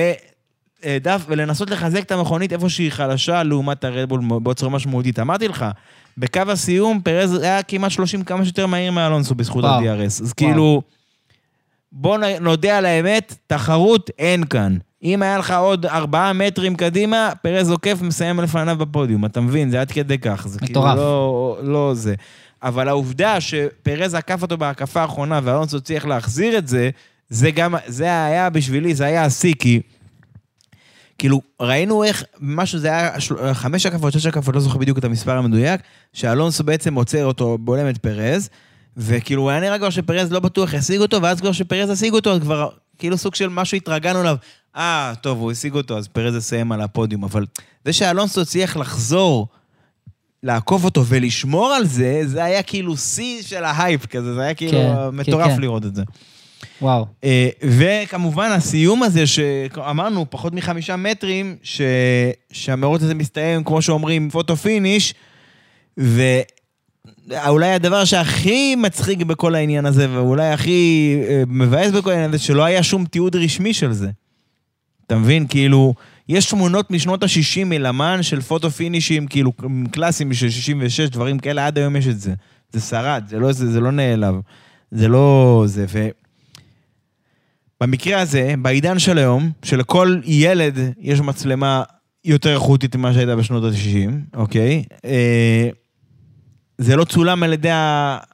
דף, 1.03 1.25
ולנסות 1.29 1.71
לחזק 1.71 2.03
את 2.03 2.13
המכונית 2.13 2.53
איפה 2.53 2.69
שהיא 2.69 2.91
חלשה 2.91 3.43
לעומת 3.43 3.85
הרדבול 3.85 4.21
בצורה 4.43 4.73
משמעותית. 4.73 5.19
אמרתי 5.19 5.49
לך, 5.49 5.67
בקו 6.19 6.41
הסיום 6.49 7.01
פרז 7.01 7.43
היה 7.43 7.63
כמעט 7.63 7.91
30 7.91 8.25
כמה 8.25 8.45
שיותר 8.45 8.67
מהיר 8.67 8.93
מאלונסו 8.93 9.35
בזכות 9.35 9.65
וואו. 9.65 9.75
ה-DRS. 9.75 10.23
אז 10.23 10.33
כאילו, 10.33 10.83
בוא 11.93 12.19
נודה 12.41 12.79
על 12.79 12.87
האמת, 12.87 13.35
תחרות 13.47 14.11
אין 14.19 14.45
כאן. 14.45 14.77
אם 15.05 15.23
היה 15.23 15.39
לך 15.39 15.51
עוד 15.51 15.87
ארבעה 15.87 16.33
מטרים 16.33 16.77
קדימה, 16.77 17.33
פרז 17.43 17.71
עוקף 17.71 17.99
מסיים 18.03 18.41
לפניו 18.41 18.77
בפודיום, 18.79 19.25
אתה 19.25 19.41
מבין? 19.41 19.71
זה 19.71 19.81
עד 19.81 19.91
כדי 19.91 20.19
כך. 20.19 20.47
זה 20.49 20.59
מטורף. 20.63 20.95
כאילו 20.95 20.97
לא, 20.97 21.59
לא 21.63 21.95
זה. 21.95 22.15
אבל 22.63 22.89
העובדה 22.89 23.41
שפרז 23.41 24.15
עקף 24.15 24.43
אותו 24.43 24.57
בהקפה 24.57 25.01
האחרונה 25.01 25.41
ואלונסו 25.43 25.77
הצליח 25.77 26.05
להחזיר 26.05 26.59
את 26.59 26.69
זה, 26.69 26.91
זה 27.29 27.51
גם, 27.51 27.75
זה 27.87 28.25
היה 28.25 28.51
בשבילי, 28.51 28.95
זה 28.95 29.05
היה 29.05 29.25
השיא, 29.25 29.55
כי 29.59 29.81
כאילו, 31.19 31.41
ראינו 31.61 32.05
איך, 32.05 32.25
משהו 32.41 32.79
זה 32.79 32.89
היה 32.89 33.11
חמש 33.53 33.87
הקפות, 33.87 34.13
שש 34.13 34.27
הקפות, 34.27 34.55
לא 34.55 34.61
זוכר 34.61 34.79
בדיוק 34.79 34.99
את 34.99 35.05
המספר 35.05 35.37
המדויק, 35.37 35.81
שאלונסו 36.13 36.65
בעצם 36.65 36.95
עוצר 36.95 37.25
אותו, 37.25 37.59
בולם 37.59 37.89
את 37.89 37.99
פרז, 37.99 38.49
וכאילו, 38.97 39.43
הוא 39.43 39.51
היה 39.51 39.61
נראה 39.61 39.79
כבר 39.79 39.91
שפרז 39.91 40.33
לא 40.33 40.41
בטוח 40.41 40.73
ישיג 40.75 41.01
אותו, 41.01 41.23
ואז 41.23 41.41
כבר 41.41 41.53
שפרז 41.53 41.91
ישיג 41.91 42.13
אותו, 42.13 42.33
אז 42.33 42.41
כבר 42.41 42.69
כאילו 42.99 43.19
סוג 43.19 43.35
של 43.35 43.49
משהו 43.49 43.77
התרגלנו 43.77 44.21
אליו. 44.21 44.37
אה, 44.77 45.13
טוב, 45.21 45.39
הוא 45.39 45.53
השיג 45.53 45.75
אותו, 45.75 45.99
אז 45.99 46.09
פרז 46.09 46.37
יסיים 46.37 46.73
על 46.73 46.81
הפודיום. 46.81 47.25
אבל 47.25 47.47
זה 47.85 47.93
שאלונסו 47.93 48.41
הצליח 48.41 48.77
לחזור, 48.77 49.49
לעקוף 50.43 50.85
אותו 50.85 51.07
ולשמור 51.07 51.73
על 51.73 51.87
זה, 51.87 52.23
זה 52.25 52.45
היה 52.45 52.63
כאילו 52.63 52.97
שיא 52.97 53.43
של 53.43 53.65
ההייפ 53.65 54.07
כזה, 54.07 54.35
זה 54.35 54.43
היה 54.43 54.55
כאילו 54.55 54.73
כן, 54.73 55.17
מטורף 55.17 55.47
כן, 55.47 55.55
כן. 55.55 55.61
לראות 55.61 55.85
את 55.85 55.95
זה. 55.95 56.03
וואו. 56.83 57.07
אה, 57.25 57.49
וכמובן, 57.63 58.51
הסיום 58.51 59.03
הזה, 59.03 59.27
שאמרנו, 59.27 60.27
פחות 60.31 60.53
מחמישה 60.53 60.97
מטרים, 60.97 61.57
ש... 61.63 61.81
שהמרוץ 62.53 63.03
הזה 63.03 63.15
מסתיים, 63.15 63.65
כמו 63.65 63.83
שאומרים, 63.83 64.31
photo 64.31 64.57
finish, 64.57 65.15
ואולי 65.97 67.73
הדבר 67.73 68.05
שהכי 68.05 68.77
מצחיק 68.77 69.19
בכל 69.19 69.55
העניין 69.55 69.87
הזה, 69.87 70.07
ואולי 70.11 70.49
הכי 70.49 71.17
אה, 71.29 71.43
מבאס 71.47 71.91
בכל 71.91 72.11
העניין 72.11 72.31
הזה, 72.31 72.39
שלא 72.39 72.65
היה 72.65 72.83
שום 72.83 73.05
תיעוד 73.05 73.37
רשמי 73.37 73.75
של 73.75 73.93
זה. 73.93 74.11
אתה 75.07 75.17
מבין? 75.19 75.47
כאילו, 75.47 75.95
יש 76.29 76.47
תמונות 76.47 76.91
משנות 76.91 77.23
ה-60 77.23 77.65
מלמן 77.65 78.23
של 78.23 78.41
פוטו 78.41 78.71
פינישים, 78.71 79.27
כאילו, 79.27 79.53
קלאסיים 79.91 80.35
של 80.35 80.51
66, 80.51 81.01
דברים 81.01 81.39
כאלה, 81.39 81.67
עד 81.67 81.79
היום 81.79 81.97
יש 81.97 82.07
את 82.07 82.21
זה. 82.21 82.35
זה 82.73 82.81
שרד, 82.81 83.25
זה 83.29 83.39
לא, 83.39 83.53
זה, 83.53 83.73
זה 83.73 83.81
לא 83.81 83.93
נעלב. 83.93 84.35
זה 84.91 85.09
לא... 85.09 85.63
זה, 85.67 85.85
ו... 85.89 86.09
במקרה 87.81 88.21
הזה, 88.21 88.55
בעידן 88.63 88.99
של 88.99 89.19
היום, 89.19 89.51
שלכל 89.63 90.21
ילד 90.25 90.79
יש 90.99 91.21
מצלמה 91.21 91.83
יותר 92.25 92.55
איכותית 92.55 92.97
ממה 92.97 93.15
שהייתה 93.15 93.37
בשנות 93.37 93.65
ה-90, 93.65 94.11
אוקיי? 94.35 94.85
אה, 95.05 95.69
זה 96.79 96.97
לא 96.97 97.05
צולם 97.05 97.43
על 97.43 97.53
ידי 97.53 97.69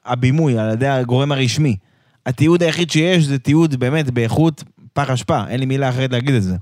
הבימוי, 0.05 0.59
על 0.59 0.73
ידי 0.73 0.87
הגורם 0.89 1.33
הרשמי. 1.33 1.77
התיעוד 2.27 2.63
היחיד 2.63 2.91
שיש 2.91 3.25
זה 3.25 3.39
תיעוד 3.39 3.77
באמת 3.77 4.11
באיכות 4.11 4.65
פח 4.93 5.11
אשפה, 5.11 5.45
אין 5.49 5.61
לי 5.61 5.67
מילה 5.67 5.89
אחרת 5.89 6.13
להגיד 6.13 6.35
את 6.35 6.43
זה. 6.43 6.57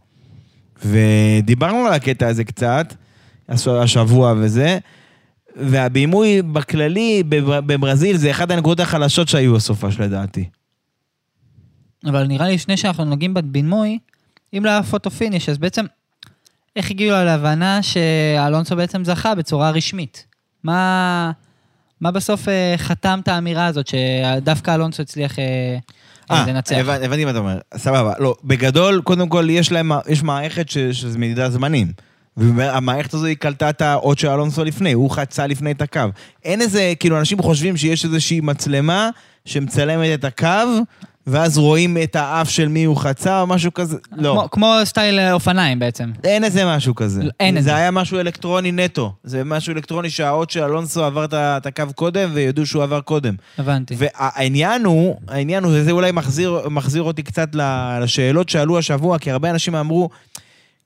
ודיברנו 0.84 1.78
על 1.86 1.92
הקטע 1.92 2.28
הזה 2.28 2.44
קצת, 2.44 2.94
הש- 3.48 3.68
השבוע 3.68 4.34
וזה, 4.36 4.78
והבימוי 5.56 6.42
בכללי 6.42 7.22
בבר- 7.28 7.60
בברזיל 7.60 8.16
זה 8.16 8.30
אחת 8.30 8.50
הנקודות 8.50 8.80
החלשות 8.80 9.28
שהיו 9.28 9.54
בסופה 9.54 9.88
לדעתי. 10.00 10.48
אבל 12.06 12.26
נראה 12.26 12.46
לי 12.48 12.54
לפני 12.54 12.76
שאנחנו 12.76 13.04
נוגעים 13.04 13.34
בבינמוי, 13.34 13.98
אם 14.56 14.64
לא 14.64 14.70
היה 14.70 14.82
פוטו 14.82 15.10
פיניש, 15.10 15.48
אז 15.48 15.58
בעצם, 15.58 15.84
איך 16.76 16.90
הגיעו 16.90 17.24
להבנה 17.24 17.80
שאלונסו 17.82 18.76
בעצם 18.76 19.04
זכה 19.04 19.34
בצורה 19.34 19.70
רשמית? 19.70 20.26
מה, 20.64 21.30
מה 22.00 22.10
בסוף 22.10 22.48
אה, 22.48 22.74
חתם 22.76 23.20
את 23.22 23.28
האמירה 23.28 23.66
הזאת, 23.66 23.86
שדווקא 23.86 24.74
אלונסו 24.74 25.02
הצליח 25.02 25.38
אה, 25.38 25.78
לנצח? 26.30 26.76
הבנ- 26.76 27.04
הבנתי 27.04 27.24
מה 27.24 27.30
אתה 27.30 27.38
אומר, 27.38 27.58
סבבה. 27.76 28.12
לא, 28.18 28.34
בגדול, 28.44 29.00
קודם 29.04 29.28
כל, 29.28 29.46
יש 29.50 29.72
להם, 29.72 29.90
יש 30.08 30.22
מערכת 30.22 30.68
ש- 30.68 30.78
שזה 30.78 31.18
מדידת 31.18 31.52
זמנים. 31.52 31.92
והמערכת 32.36 33.14
הזו 33.14 33.26
היא 33.26 33.36
קלטה 33.36 33.70
את 33.70 33.82
האות 33.82 34.18
של 34.18 34.28
אלונסו 34.28 34.64
לפני, 34.64 34.92
הוא 34.92 35.10
חצה 35.10 35.46
לפני 35.46 35.70
את 35.70 35.82
הקו. 35.82 36.00
אין 36.44 36.60
איזה, 36.60 36.92
כאילו, 37.00 37.18
אנשים 37.18 37.42
חושבים 37.42 37.76
שיש 37.76 38.04
איזושהי 38.04 38.40
מצלמה 38.40 39.10
שמצלמת 39.44 40.20
את 40.20 40.24
הקו, 40.24 40.46
ואז 41.28 41.58
רואים 41.58 41.96
את 42.02 42.16
האף 42.16 42.50
של 42.50 42.68
מי 42.68 42.84
הוא 42.84 42.96
חצה 42.96 43.40
או 43.40 43.46
משהו 43.46 43.74
כזה. 43.74 43.96
לא. 44.12 44.30
כמו, 44.32 44.50
כמו 44.50 44.74
סטייל 44.84 45.18
אה, 45.18 45.32
אופניים 45.32 45.78
בעצם. 45.78 46.10
אין 46.24 46.44
איזה 46.44 46.66
משהו 46.66 46.94
כזה. 46.94 47.22
לא, 47.22 47.30
אין 47.40 47.58
את 47.58 47.62
זה. 47.62 47.76
היה 47.76 47.90
משהו 47.90 48.20
אלקטרוני 48.20 48.72
נטו. 48.72 49.12
זה 49.24 49.44
משהו 49.44 49.74
אלקטרוני 49.74 50.10
שהאות 50.10 50.50
של 50.50 50.62
אלונסו 50.62 51.04
עבר 51.04 51.24
את 51.32 51.66
הקו 51.66 51.84
קודם, 51.94 52.30
וידעו 52.32 52.66
שהוא 52.66 52.82
עבר 52.82 53.00
קודם. 53.00 53.34
הבנתי. 53.58 53.94
והעניין 53.98 54.84
הוא, 54.84 55.16
העניין 55.28 55.64
הוא, 55.64 55.72
וזה 55.74 55.90
אולי 55.90 56.12
מחזיר, 56.12 56.68
מחזיר 56.70 57.02
אותי 57.02 57.22
קצת 57.22 57.48
לשאלות 58.00 58.48
שעלו 58.48 58.78
השבוע, 58.78 59.18
כי 59.18 59.30
הרבה 59.30 59.50
אנשים 59.50 59.74
אמרו, 59.74 60.08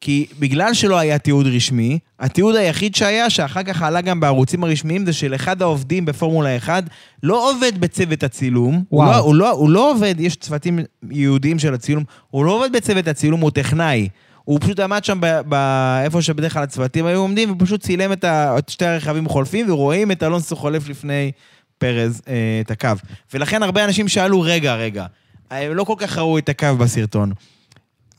כי 0.05 0.27
בגלל 0.39 0.75
שלא 0.75 0.99
היה 0.99 1.19
תיעוד 1.19 1.47
רשמי, 1.47 1.99
התיעוד 2.21 2.55
היחיד 2.55 2.95
שהיה, 2.95 3.31
שאחר 3.31 3.63
כך 3.63 3.83
עלה 3.83 4.01
גם 4.01 4.21
בערוצים 4.21 4.65
הרשמיים, 4.65 5.07
זה 5.07 5.13
של 5.13 5.35
אחד 5.35 5.63
העובדים 5.63 6.05
בפורמולה 6.05 6.57
1, 6.57 6.85
לא 7.23 7.51
עובד 7.51 7.81
בצוות 7.81 8.23
הצילום. 8.23 8.85
הוא 8.89 9.05
וואו. 9.05 9.11
לא, 9.11 9.19
הוא, 9.19 9.35
לא, 9.35 9.51
הוא 9.51 9.71
לא 9.71 9.91
עובד, 9.91 10.15
יש 10.19 10.37
צוותים 10.37 10.79
ייעודיים 11.11 11.59
של 11.59 11.75
הצילום, 11.75 12.05
הוא 12.31 12.45
לא 12.45 12.51
עובד 12.51 12.73
בצוות 12.73 13.09
הצילום, 13.09 13.41
הוא 13.41 13.51
טכנאי. 13.51 14.09
הוא 14.45 14.59
פשוט 14.61 14.81
עמד 14.81 15.05
שם 15.05 15.19
ב- 15.21 15.41
ב- 15.49 16.01
איפה 16.05 16.23
שבדרך 16.23 16.53
כלל 16.53 16.63
הצוותים 16.63 17.07
היו 17.07 17.21
עומדים, 17.21 17.53
ופשוט 17.53 17.83
צילם 17.83 18.13
את, 18.13 18.25
ה, 18.25 18.59
את 18.59 18.69
שתי 18.69 18.85
הרכבים 18.87 19.29
חולפים, 19.29 19.71
ורואים 19.71 20.13
את 20.13 20.23
אלונסו 20.23 20.57
חולף 20.57 20.89
לפני 20.89 21.33
פרז 21.79 22.23
אה, 22.29 22.35
את 22.61 22.71
הקו. 22.71 22.89
ולכן 23.35 23.63
הרבה 23.63 23.85
אנשים 23.85 24.09
שאלו, 24.09 24.41
רגע, 24.41 24.75
רגע, 24.75 25.07
הם 25.51 25.75
לא 25.75 25.85
כל 25.85 25.95
כך 25.99 26.19
ראו 26.19 26.39
את 26.39 26.49
הקו 26.49 26.77
בסרטון. 26.79 27.33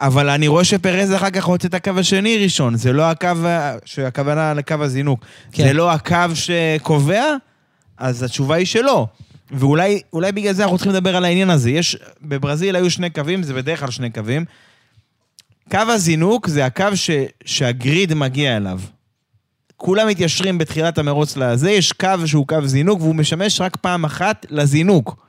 אבל 0.03 0.29
אני 0.29 0.47
רואה 0.47 0.63
שפרז 0.63 1.13
אחר 1.13 1.29
כך 1.29 1.43
רוצה 1.43 1.67
את 1.67 1.73
הקו 1.73 1.91
השני 1.97 2.37
ראשון, 2.43 2.75
זה 2.75 2.93
לא 2.93 3.03
הקו, 3.03 3.27
שהכוונה 3.85 4.53
לקו 4.53 4.75
הזינוק. 4.79 5.25
כן. 5.51 5.63
זה 5.63 5.73
לא 5.73 5.91
הקו 5.91 6.17
שקובע, 6.33 7.23
אז 7.97 8.23
התשובה 8.23 8.55
היא 8.55 8.65
שלא. 8.65 9.07
ואולי 9.51 10.01
אולי 10.13 10.31
בגלל 10.31 10.53
זה 10.53 10.63
אנחנו 10.63 10.77
צריכים 10.77 10.93
לדבר 10.93 11.15
על 11.15 11.25
העניין 11.25 11.49
הזה. 11.49 11.71
יש, 11.71 11.97
בברזיל 12.21 12.75
היו 12.75 12.89
שני 12.89 13.09
קווים, 13.09 13.43
זה 13.43 13.53
בדרך 13.53 13.79
כלל 13.79 13.91
שני 13.91 14.09
קווים. 14.09 14.45
קו 15.71 15.77
הזינוק 15.77 16.47
זה 16.47 16.65
הקו 16.65 16.95
ש, 16.95 17.09
שה 17.45 17.75
grid 17.75 18.13
מגיע 18.13 18.57
אליו. 18.57 18.79
כולם 19.77 20.07
מתיישרים 20.07 20.57
בתחילת 20.57 20.97
המרוץ 20.97 21.37
לזה, 21.37 21.71
יש 21.71 21.91
קו 21.91 22.07
שהוא 22.25 22.47
קו 22.47 22.57
זינוק, 22.65 23.01
והוא 23.01 23.15
משמש 23.15 23.61
רק 23.61 23.75
פעם 23.75 24.05
אחת 24.05 24.45
לזינוק. 24.49 25.22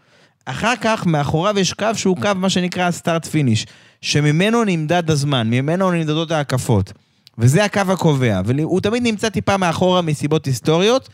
אחר 0.45 0.75
כך, 0.81 1.07
מאחוריו 1.07 1.59
יש 1.59 1.73
קו 1.73 1.89
שהוא 1.95 2.17
קו, 2.17 2.31
מה 2.37 2.51
שנקרא 2.51 2.91
start 2.91 3.27
finish, 3.27 3.67
שממנו 4.01 4.65
נמדד 4.65 5.11
הזמן, 5.11 5.51
ממנו 5.51 5.91
נמדדות 5.91 6.31
ההקפות. 6.31 6.93
וזה 7.39 7.65
הקו 7.65 7.81
הקובע, 7.89 8.41
והוא 8.45 8.81
תמיד 8.81 9.03
נמצא 9.03 9.29
טיפה 9.29 9.57
מאחורה 9.57 10.03
מסיבות 10.03 10.47
היסטוריות, 10.47 11.09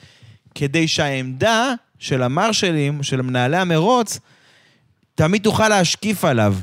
כדי 0.54 0.88
שהעמדה 0.88 1.74
של 1.98 2.22
המרשלים, 2.22 3.02
של 3.02 3.22
מנהלי 3.22 3.56
המרוץ, 3.56 4.18
תמיד 5.14 5.42
תוכל 5.42 5.68
להשקיף 5.68 6.24
עליו. 6.24 6.54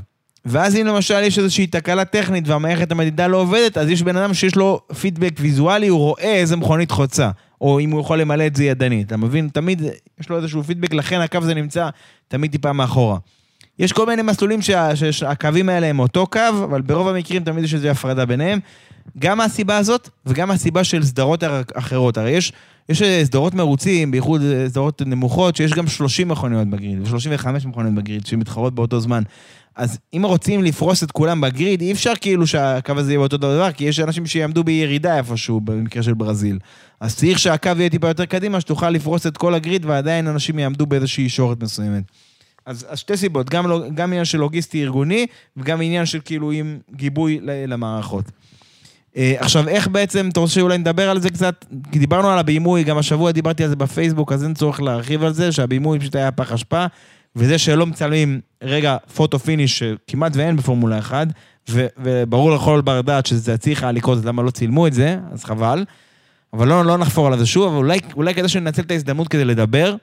ואז 0.45 0.75
אם 0.75 0.87
למשל 0.87 1.23
יש 1.23 1.39
איזושהי 1.39 1.67
תקלה 1.67 2.05
טכנית 2.05 2.47
והמערכת 2.47 2.91
המדידה 2.91 3.27
לא 3.27 3.37
עובדת, 3.37 3.77
אז 3.77 3.89
יש 3.89 4.01
בן 4.01 4.17
אדם 4.17 4.33
שיש 4.33 4.55
לו 4.55 4.81
פידבק 5.01 5.33
ויזואלי, 5.39 5.87
הוא 5.87 5.99
רואה 5.99 6.35
איזה 6.35 6.55
מכונית 6.55 6.91
חוצה. 6.91 7.29
או 7.61 7.79
אם 7.79 7.91
הוא 7.91 8.01
יכול 8.01 8.21
למלא 8.21 8.47
את 8.47 8.55
זה 8.55 8.63
ידנית. 8.63 9.07
אתה 9.07 9.17
מבין? 9.17 9.49
תמיד 9.53 9.81
יש 10.19 10.29
לו 10.29 10.37
איזשהו 10.37 10.63
פידבק, 10.63 10.93
לכן 10.93 11.21
הקו 11.21 11.37
הזה 11.37 11.53
נמצא 11.53 11.89
תמיד 12.27 12.51
טיפה 12.51 12.73
מאחורה. 12.73 13.17
יש 13.79 13.93
כל 13.93 14.05
מיני 14.05 14.21
מסלולים 14.21 14.61
שה, 14.61 14.95
שהקווים 15.11 15.69
האלה 15.69 15.87
הם 15.87 15.99
אותו 15.99 16.27
קו, 16.27 16.39
אבל 16.63 16.81
ברוב 16.81 17.07
המקרים 17.07 17.43
תמיד 17.43 17.63
יש 17.63 17.73
איזו 17.73 17.87
הפרדה 17.87 18.25
ביניהם. 18.25 18.59
גם 19.19 19.37
מהסיבה 19.37 19.77
הזאת, 19.77 20.09
וגם 20.25 20.47
מהסיבה 20.47 20.83
של 20.83 21.03
סדרות 21.03 21.43
אחרות. 21.73 22.17
הרי 22.17 22.31
יש, 22.31 22.53
יש 22.89 23.03
סדרות 23.23 23.53
מרוצים, 23.53 24.11
בייחוד 24.11 24.41
סדרות 24.67 25.01
נמוכות, 25.05 25.55
שיש 25.55 25.73
גם 25.73 25.87
30 25.87 26.27
מכוניות 26.27 26.67
בגריד, 26.67 26.99
ו-35 27.01 27.67
מכוניות 27.67 27.95
בגריד, 27.95 28.25
שמתחרות 28.25 28.75
באותו 28.75 28.99
זמן. 28.99 29.23
אז 29.77 29.99
אם 30.13 30.25
רוצים 30.25 30.63
לפרוס 30.63 31.03
את 31.03 31.11
כולם 31.11 31.41
בגריד, 31.41 31.81
אי 31.81 31.91
אפשר 31.91 32.13
כאילו 32.21 32.47
שהקו 32.47 32.93
הזה 32.97 33.11
יהיה 33.11 33.19
באותו 33.19 33.37
דבר, 33.37 33.71
כי 33.71 33.83
יש 33.83 33.99
אנשים 33.99 34.25
שיעמדו 34.25 34.63
בירידה 34.63 35.17
איפשהו, 35.17 35.61
במקרה 35.61 36.03
של 36.03 36.13
ברזיל. 36.13 36.59
אז 36.99 37.15
צריך 37.15 37.39
שהקו 37.39 37.71
יהיה 37.77 37.89
טיפה 37.89 38.07
יותר 38.07 38.25
קדימה, 38.25 38.61
שתוכל 38.61 38.89
לפרוס 38.89 39.27
את 39.27 39.37
כל 39.37 39.53
הגריד, 39.53 39.85
ועדיין 39.85 40.27
אנשים 40.27 40.59
יעמדו 40.59 40.85
באיזושהי 40.85 41.23
ישורת 41.23 41.63
מסוימת. 41.63 42.03
אז, 42.65 42.85
אז 42.89 42.99
שתי 42.99 43.17
סיבות, 43.17 43.49
גם, 43.49 43.67
לא, 43.67 43.83
גם 43.93 44.09
עניין 44.09 44.25
של 44.25 44.37
לוגיסטי 44.37 44.83
ארגוני, 44.83 45.25
וגם 45.57 45.81
עניין 45.81 46.05
של 46.05 46.19
כאילו 46.25 46.51
עם 46.51 46.79
גיבוי 46.95 47.39
למערכות. 47.43 48.25
אה, 49.17 49.35
עכשיו, 49.39 49.67
איך 49.67 49.87
בעצם, 49.87 50.29
אתה 50.31 50.39
רוצה 50.39 50.53
שאולי 50.53 50.77
נדבר 50.77 51.09
על 51.09 51.21
זה 51.21 51.29
קצת? 51.29 51.65
כי 51.91 51.99
דיברנו 51.99 52.29
על 52.29 52.39
הבימוי, 52.39 52.83
גם 52.83 52.97
השבוע 52.97 53.31
דיברתי 53.31 53.63
על 53.63 53.69
זה 53.69 53.75
בפייסבוק, 53.75 54.31
אז 54.31 54.43
אין 54.43 54.53
צורך 54.53 54.81
להרחיב 54.81 55.23
על 55.23 55.33
זה, 55.33 55.51
שהבימוי 55.51 55.99
פשוט 55.99 56.15
היה 56.15 56.31
פח 56.31 56.51
אשפה, 56.51 56.85
וזה 57.37 57.57
שלא 57.57 57.85
מצלמים 57.85 58.39
רגע 58.63 58.97
פוטו 59.15 59.39
פיניש 59.39 59.79
שכמעט 59.79 60.35
ואין 60.35 60.55
בפורמולה 60.55 60.99
1, 60.99 61.27
ו- 61.69 61.87
וברור 61.97 62.51
לכל 62.51 62.81
בר 62.81 63.01
דעת 63.01 63.25
שזה 63.25 63.57
צריך 63.57 63.83
היה 63.83 63.91
לקרות, 63.91 64.17
אז 64.17 64.25
למה 64.25 64.41
לא 64.41 64.51
צילמו 64.51 64.87
את 64.87 64.93
זה, 64.93 65.17
אז 65.31 65.43
חבל. 65.43 65.85
אבל 66.53 66.67
לא, 66.67 66.85
לא 66.85 66.97
נחפור 66.97 67.27
על 67.27 67.39
זה 67.39 67.45
שוב, 67.45 67.67
אבל 67.67 67.75
אולי, 67.75 67.99
אולי 68.15 68.33
כדאי 68.33 68.49
שננצל 68.49 68.81
את 68.81 68.91
ההזדמנות 68.91 69.27
כדי 69.27 69.45
לדבר 69.45 69.95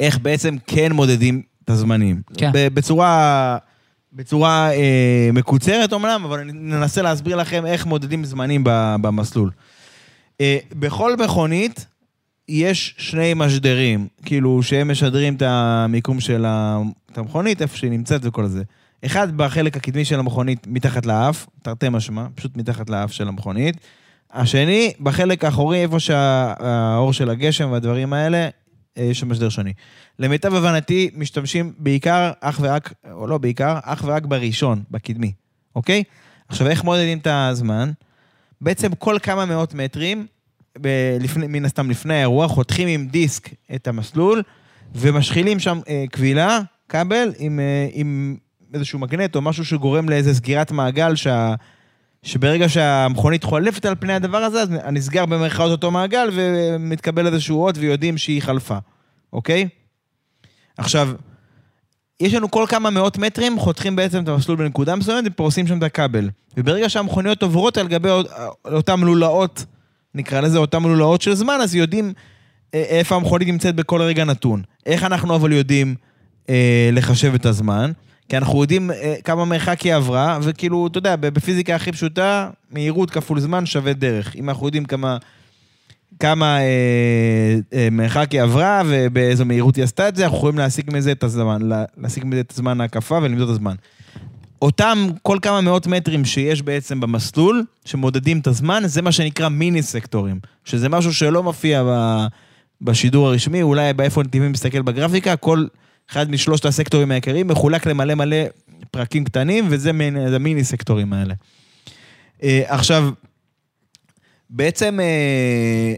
איך 0.00 0.18
בעצם 0.18 0.56
כן 0.66 0.92
מודדים 0.92 1.42
את 1.64 1.70
הזמנים. 1.70 2.22
כן. 2.36 2.50
בצורה, 2.54 3.58
בצורה 4.12 4.72
אה, 4.72 5.30
מקוצרת 5.32 5.92
אומנם, 5.92 6.24
אבל 6.24 6.44
ננסה 6.44 7.02
להסביר 7.02 7.36
לכם 7.36 7.66
איך 7.66 7.86
מודדים 7.86 8.24
זמנים 8.24 8.62
במסלול. 9.00 9.50
אה, 10.40 10.58
בכל 10.72 11.16
מכונית 11.16 11.86
יש 12.52 12.94
שני 12.98 13.34
משדרים, 13.36 14.06
כאילו, 14.24 14.62
שהם 14.62 14.90
משדרים 14.90 15.34
את 15.34 15.42
המיקום 15.42 16.20
של 16.20 16.44
המכונית, 17.16 17.62
איפה 17.62 17.76
שהיא 17.76 17.90
נמצאת 17.90 18.20
וכל 18.24 18.46
זה. 18.46 18.62
אחד 19.06 19.36
בחלק 19.36 19.76
הקדמי 19.76 20.04
של 20.04 20.18
המכונית, 20.18 20.66
מתחת 20.66 21.06
לאף, 21.06 21.46
תרתי 21.62 21.88
משמע, 21.88 22.26
פשוט 22.34 22.56
מתחת 22.56 22.90
לאף 22.90 23.12
של 23.12 23.28
המכונית. 23.28 23.76
השני, 24.32 24.92
בחלק 25.00 25.44
האחורי, 25.44 25.82
איפה 25.82 26.00
שהאור 26.00 27.12
של 27.12 27.30
הגשם 27.30 27.70
והדברים 27.70 28.12
האלה, 28.12 28.48
אה, 28.98 29.02
יש 29.02 29.24
משדר 29.24 29.48
שני. 29.48 29.72
למיטב 30.18 30.54
הבנתי, 30.54 31.10
משתמשים 31.16 31.72
בעיקר, 31.78 32.32
אך 32.40 32.60
ורק, 32.62 32.92
או 33.12 33.26
לא 33.26 33.38
בעיקר, 33.38 33.78
אך 33.82 34.04
ורק 34.06 34.26
בראשון, 34.26 34.82
בקדמי, 34.90 35.32
אוקיי? 35.76 36.02
עכשיו, 36.48 36.66
איך 36.66 36.84
מודדים 36.84 37.18
את 37.18 37.26
הזמן? 37.30 37.90
בעצם 38.60 38.94
כל 38.94 39.16
כמה 39.22 39.44
מאות 39.44 39.74
מטרים, 39.74 40.26
לפני, 41.20 41.46
מן 41.46 41.64
הסתם 41.64 41.90
לפני 41.90 42.14
האירוע, 42.14 42.48
חותכים 42.48 42.88
עם 42.88 43.06
דיסק 43.06 43.48
את 43.74 43.88
המסלול, 43.88 44.42
ומשחילים 44.94 45.58
שם 45.58 45.80
אה, 45.88 46.04
קבילה, 46.10 46.60
כבל, 46.88 47.32
עם, 47.38 47.60
אה, 47.60 47.88
עם 47.92 48.36
איזשהו 48.74 48.98
מגנט 48.98 49.36
או 49.36 49.40
משהו 49.42 49.64
שגורם 49.64 50.08
לאיזה 50.08 50.34
סגירת 50.34 50.72
מעגל 50.72 51.14
שה... 51.14 51.54
שברגע 52.22 52.68
שהמכונית 52.68 53.44
חולפת 53.44 53.84
על 53.84 53.94
פני 54.00 54.12
הדבר 54.12 54.38
הזה, 54.38 54.62
אז 54.62 54.70
נסגר 54.92 55.26
במרכאות 55.26 55.70
אותו 55.70 55.90
מעגל 55.90 56.30
ומתקבל 56.32 57.26
איזשהו 57.26 57.64
אות 57.64 57.78
ויודעים 57.78 58.18
שהיא 58.18 58.42
חלפה, 58.42 58.78
אוקיי? 59.32 59.68
עכשיו, 60.78 61.08
יש 62.20 62.34
לנו 62.34 62.50
כל 62.50 62.64
כמה 62.68 62.90
מאות 62.90 63.18
מטרים, 63.18 63.58
חותכים 63.58 63.96
בעצם 63.96 64.22
את 64.22 64.28
המסלול 64.28 64.58
בנקודה 64.58 64.96
מסוימת 64.96 65.24
ופורסים 65.26 65.66
שם 65.66 65.78
את 65.78 65.82
הכבל. 65.82 66.30
וברגע 66.56 66.88
שהמכוניות 66.88 67.42
עוברות 67.42 67.76
על 67.76 67.88
גבי 67.88 68.08
אותן 68.64 69.00
לולאות, 69.00 69.64
נקרא 70.14 70.40
לזה 70.40 70.58
אותן 70.58 70.82
לולאות 70.82 71.22
של 71.22 71.34
זמן, 71.34 71.58
אז 71.62 71.74
יודעים 71.74 72.12
אה, 72.74 72.82
איפה 72.88 73.16
המכונית 73.16 73.48
נמצאת 73.48 73.74
בכל 73.74 74.02
רגע 74.02 74.24
נתון. 74.24 74.62
איך 74.86 75.04
אנחנו 75.04 75.36
אבל 75.36 75.52
יודעים 75.52 75.94
אה, 76.48 76.90
לחשב 76.92 77.34
את 77.34 77.46
הזמן? 77.46 77.92
כי 78.28 78.36
אנחנו 78.36 78.60
יודעים 78.60 78.90
אה, 78.90 79.14
כמה 79.24 79.44
מרחק 79.44 79.80
היא 79.80 79.94
עברה, 79.94 80.38
וכאילו, 80.42 80.86
אתה 80.86 80.98
יודע, 80.98 81.16
בפיזיקה 81.16 81.74
הכי 81.74 81.92
פשוטה, 81.92 82.50
מהירות 82.70 83.10
כפול 83.10 83.40
זמן 83.40 83.66
שווה 83.66 83.92
דרך. 83.92 84.36
אם 84.36 84.48
אנחנו 84.48 84.66
יודעים 84.66 84.84
כמה, 84.84 85.16
כמה 86.20 86.58
אה, 86.58 87.58
אה, 87.72 87.88
מרחק 87.90 88.32
היא 88.32 88.42
עברה 88.42 88.82
ובאיזו 88.86 89.44
מהירות 89.44 89.76
היא 89.76 89.84
עשתה 89.84 90.08
את 90.08 90.16
זה, 90.16 90.24
אנחנו 90.24 90.38
יכולים 90.38 90.58
להסיק 90.58 90.92
מזה 90.92 91.12
את 91.12 91.24
הזמן, 91.24 91.62
להסיק 91.96 92.24
מזה 92.24 92.40
את 92.40 92.50
הזמן 92.50 92.80
ההקפה 92.80 93.18
ולמדוד 93.22 93.48
את 93.48 93.54
הזמן. 93.54 93.74
אותם 94.62 95.06
כל 95.22 95.38
כמה 95.42 95.60
מאות 95.60 95.86
מטרים 95.86 96.24
שיש 96.24 96.62
בעצם 96.62 97.00
במסלול, 97.00 97.64
שמודדים 97.84 98.38
את 98.38 98.46
הזמן, 98.46 98.82
זה 98.86 99.02
מה 99.02 99.12
שנקרא 99.12 99.48
מיני 99.48 99.82
סקטורים, 99.82 100.40
שזה 100.64 100.88
משהו 100.88 101.14
שלא 101.14 101.42
מופיע 101.42 101.82
ב, 101.86 102.26
בשידור 102.80 103.28
הרשמי, 103.28 103.62
אולי 103.62 103.92
באיפה 103.92 104.22
נתיבים 104.22 104.52
מסתכל 104.52 104.82
בגרפיקה, 104.82 105.36
כל... 105.36 105.66
אחד 106.10 106.30
משלושת 106.30 106.64
הסקטורים 106.64 107.10
העיקריים, 107.10 107.48
מחולק 107.48 107.86
למלא 107.86 108.14
מלא 108.14 108.36
פרקים 108.90 109.24
קטנים, 109.24 109.66
וזה 109.70 109.90
המיני 110.34 110.64
סקטורים 110.64 111.12
האלה. 111.12 111.34
אה, 112.42 112.62
עכשיו, 112.66 113.10
בעצם 114.50 115.00
אה, 115.00 115.94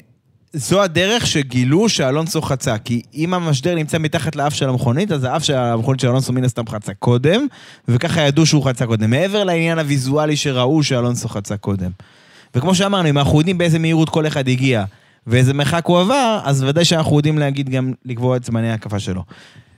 זו 0.57 0.83
הדרך 0.83 1.27
שגילו 1.27 1.89
שאלונסו 1.89 2.43
חצה, 2.43 2.79
כי 2.79 3.03
אם 3.15 3.35
המשדר 3.35 3.75
נמצא 3.75 3.99
מתחת 3.99 4.37
לאף 4.37 4.55
של 4.55 4.69
המכונית, 4.69 5.13
אז 5.13 5.25
האף 5.25 5.45
של 5.45 5.55
המכונית 5.55 6.01
של 6.01 6.09
אלונסו 6.09 6.33
מן 6.33 6.45
הסתם 6.45 6.69
חצה 6.69 6.95
קודם, 6.95 7.47
וככה 7.89 8.21
ידעו 8.21 8.47
שהוא 8.47 8.65
חצה 8.65 8.87
קודם, 8.87 9.11
מעבר 9.11 9.45
לעניין 9.45 9.79
הוויזואלי 9.79 10.37
שראו 10.37 10.83
שאלונסו 10.83 11.29
חצה 11.29 11.57
קודם. 11.57 11.91
וכמו 12.55 12.75
שאמרנו, 12.75 13.09
אם 13.09 13.19
אנחנו 13.19 13.39
יודעים 13.39 13.59
באיזה 13.59 13.79
מהירות 13.79 14.09
כל 14.09 14.27
אחד 14.27 14.49
הגיע, 14.49 14.85
ואיזה 15.27 15.55
מרחק 15.55 15.87
הוא 15.87 16.01
עבר, 16.01 16.41
אז 16.45 16.63
ודאי 16.63 16.85
שאנחנו 16.85 17.17
יודעים 17.17 17.39
להגיד 17.39 17.71
גם 17.71 17.93
לקבוע 18.05 18.37
את 18.37 18.45
זמני 18.45 18.71
ההקפה 18.71 18.99
שלו. 18.99 19.25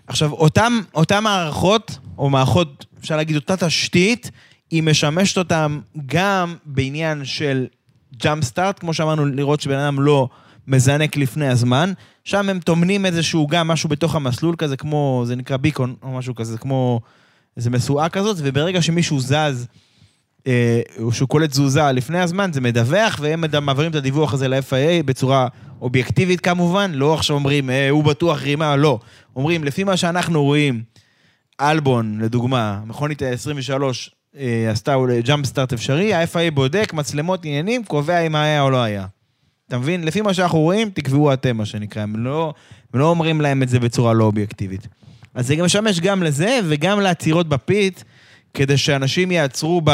עכשיו, 0.06 0.32
אותם, 0.32 0.80
אותם 0.94 1.24
מערכות, 1.24 1.98
או 2.18 2.30
מערכות, 2.30 2.86
אפשר 3.00 3.16
להגיד, 3.16 3.36
אותה 3.36 3.56
תשתית, 3.56 4.30
היא 4.70 4.82
משמשת 4.82 5.38
אותם 5.38 5.80
גם 6.06 6.54
בעניין 6.64 7.24
של 7.24 7.66
ג'אמפ 8.16 8.44
סטארט, 8.44 8.78
כמו 8.78 8.94
שאמרנו, 8.94 9.26
לראות 9.26 9.60
שבן 9.60 9.78
אדם 9.78 10.00
לא 10.00 10.28
מזנק 10.68 11.16
לפני 11.16 11.48
הזמן. 11.48 11.92
שם 12.24 12.48
הם 12.48 12.60
טומנים 12.60 13.06
איזשהו 13.06 13.46
גם 13.46 13.68
משהו 13.68 13.88
בתוך 13.88 14.14
המסלול 14.14 14.54
כזה, 14.58 14.76
כמו, 14.76 15.22
זה 15.26 15.36
נקרא 15.36 15.56
ביקון, 15.56 15.94
או 16.02 16.12
משהו 16.12 16.34
כזה, 16.34 16.58
כמו 16.58 17.00
איזה 17.56 17.70
משואה 17.70 18.08
כזאת, 18.08 18.36
וברגע 18.40 18.82
שמישהו 18.82 19.20
זז, 19.20 19.66
אה, 20.46 20.80
או 21.02 21.12
שהוא 21.12 21.28
קולט 21.28 21.50
תזוזה 21.50 21.92
לפני 21.92 22.20
הזמן, 22.20 22.52
זה 22.52 22.60
מדווח, 22.60 23.18
והם 23.22 23.44
מעבירים 23.62 23.90
את 23.90 23.96
הדיווח 23.96 24.34
הזה 24.34 24.48
ל-FIA 24.48 25.02
בצורה 25.04 25.48
אובייקטיבית 25.80 26.40
כמובן, 26.40 26.92
לא 26.94 27.14
עכשיו 27.14 27.36
אומרים, 27.36 27.70
אה, 27.70 27.90
הוא 27.90 28.04
בטוח 28.04 28.42
רימה, 28.42 28.76
לא. 28.76 28.98
אומרים, 29.36 29.64
לפי 29.64 29.84
מה 29.84 29.96
שאנחנו 29.96 30.44
רואים, 30.44 30.82
אלבון, 31.60 32.18
לדוגמה, 32.20 32.80
מכונית 32.86 33.22
ה-23 33.22 33.82
אה, 34.38 34.70
עשתה 34.70 34.94
אולי 34.94 35.22
jump 35.22 35.46
start 35.46 35.72
אפשרי, 35.72 36.14
ה-FIA 36.14 36.50
בודק, 36.54 36.92
מצלמות 36.92 37.44
עניינים, 37.44 37.84
קובע 37.84 38.18
אם 38.18 38.34
היה 38.34 38.62
או 38.62 38.70
לא 38.70 38.82
היה. 38.82 39.06
אתה 39.68 39.78
מבין? 39.78 40.04
לפי 40.04 40.20
מה 40.20 40.34
שאנחנו 40.34 40.58
רואים, 40.58 40.90
תקבעו 40.90 41.32
אתם, 41.32 41.56
מה 41.56 41.64
שנקרא. 41.66 42.02
הם 42.02 42.16
לא, 42.16 42.54
הם 42.94 43.00
לא 43.00 43.10
אומרים 43.10 43.40
להם 43.40 43.62
את 43.62 43.68
זה 43.68 43.78
בצורה 43.80 44.12
לא 44.12 44.24
אובייקטיבית. 44.24 44.88
אז 45.34 45.46
זה 45.46 45.56
גם 45.56 45.64
משמש 45.64 46.00
גם 46.00 46.22
לזה, 46.22 46.58
וגם 46.68 47.00
לעצירות 47.00 47.48
ב 47.48 47.59
pit, 47.59 48.02
כדי 48.54 48.76
שאנשים 48.76 49.30
יעצרו 49.30 49.80
ב... 49.84 49.90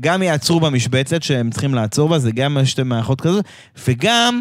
גם 0.00 0.22
יעצרו 0.22 0.60
במשבצת 0.60 1.22
שהם 1.22 1.50
צריכים 1.50 1.74
לעצור 1.74 2.08
בה, 2.08 2.18
זה 2.18 2.32
גם 2.32 2.58
שתי 2.64 2.82
מערכות 2.82 3.20
כזאת, 3.20 3.44
וגם 3.88 4.40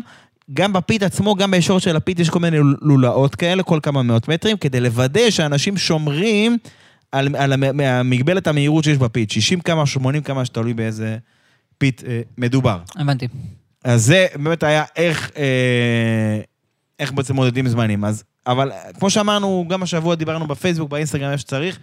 גם 0.53 0.73
ב 0.73 0.81
pit 0.81 1.03
עצמו, 1.03 1.35
גם 1.35 1.51
בישורת 1.51 1.81
של 1.81 1.95
ה 1.95 2.01
pit 2.01 2.19
יש 2.19 2.29
כל 2.29 2.39
מיני 2.39 2.57
לולאות 2.81 3.35
כאלה, 3.35 3.63
כל 3.63 3.79
כמה 3.83 4.03
מאות 4.03 4.27
מטרים, 4.27 4.57
כדי 4.57 4.79
לוודא 4.79 5.29
שאנשים 5.29 5.77
שומרים 5.77 6.57
על, 7.11 7.35
על 7.35 7.53
מגבלת 8.03 8.47
המהירות 8.47 8.83
שיש 8.83 8.97
ב 8.97 9.04
pit, 9.04 9.29
60 9.29 9.59
כמה, 9.59 9.85
80 9.85 10.23
כמה, 10.23 10.45
שתלוי 10.45 10.73
באיזה 10.73 11.17
pit 11.77 12.03
אה, 12.03 12.21
מדובר. 12.37 12.79
הבנתי. 12.95 13.27
אז 13.83 14.05
זה 14.05 14.27
באמת 14.35 14.63
היה 14.63 14.83
איך, 14.95 15.31
אה, 15.37 16.39
איך 16.99 17.11
בעצם 17.11 17.35
מודדים 17.35 17.67
זמנים. 17.67 18.05
אז 18.05 18.23
אבל 18.47 18.71
כמו 18.99 19.09
שאמרנו, 19.09 19.65
גם 19.69 19.83
השבוע 19.83 20.15
דיברנו 20.15 20.47
בפייסבוק, 20.47 20.89
באינסטגרם, 20.89 21.31
איך 21.31 21.39
שצריך, 21.39 21.79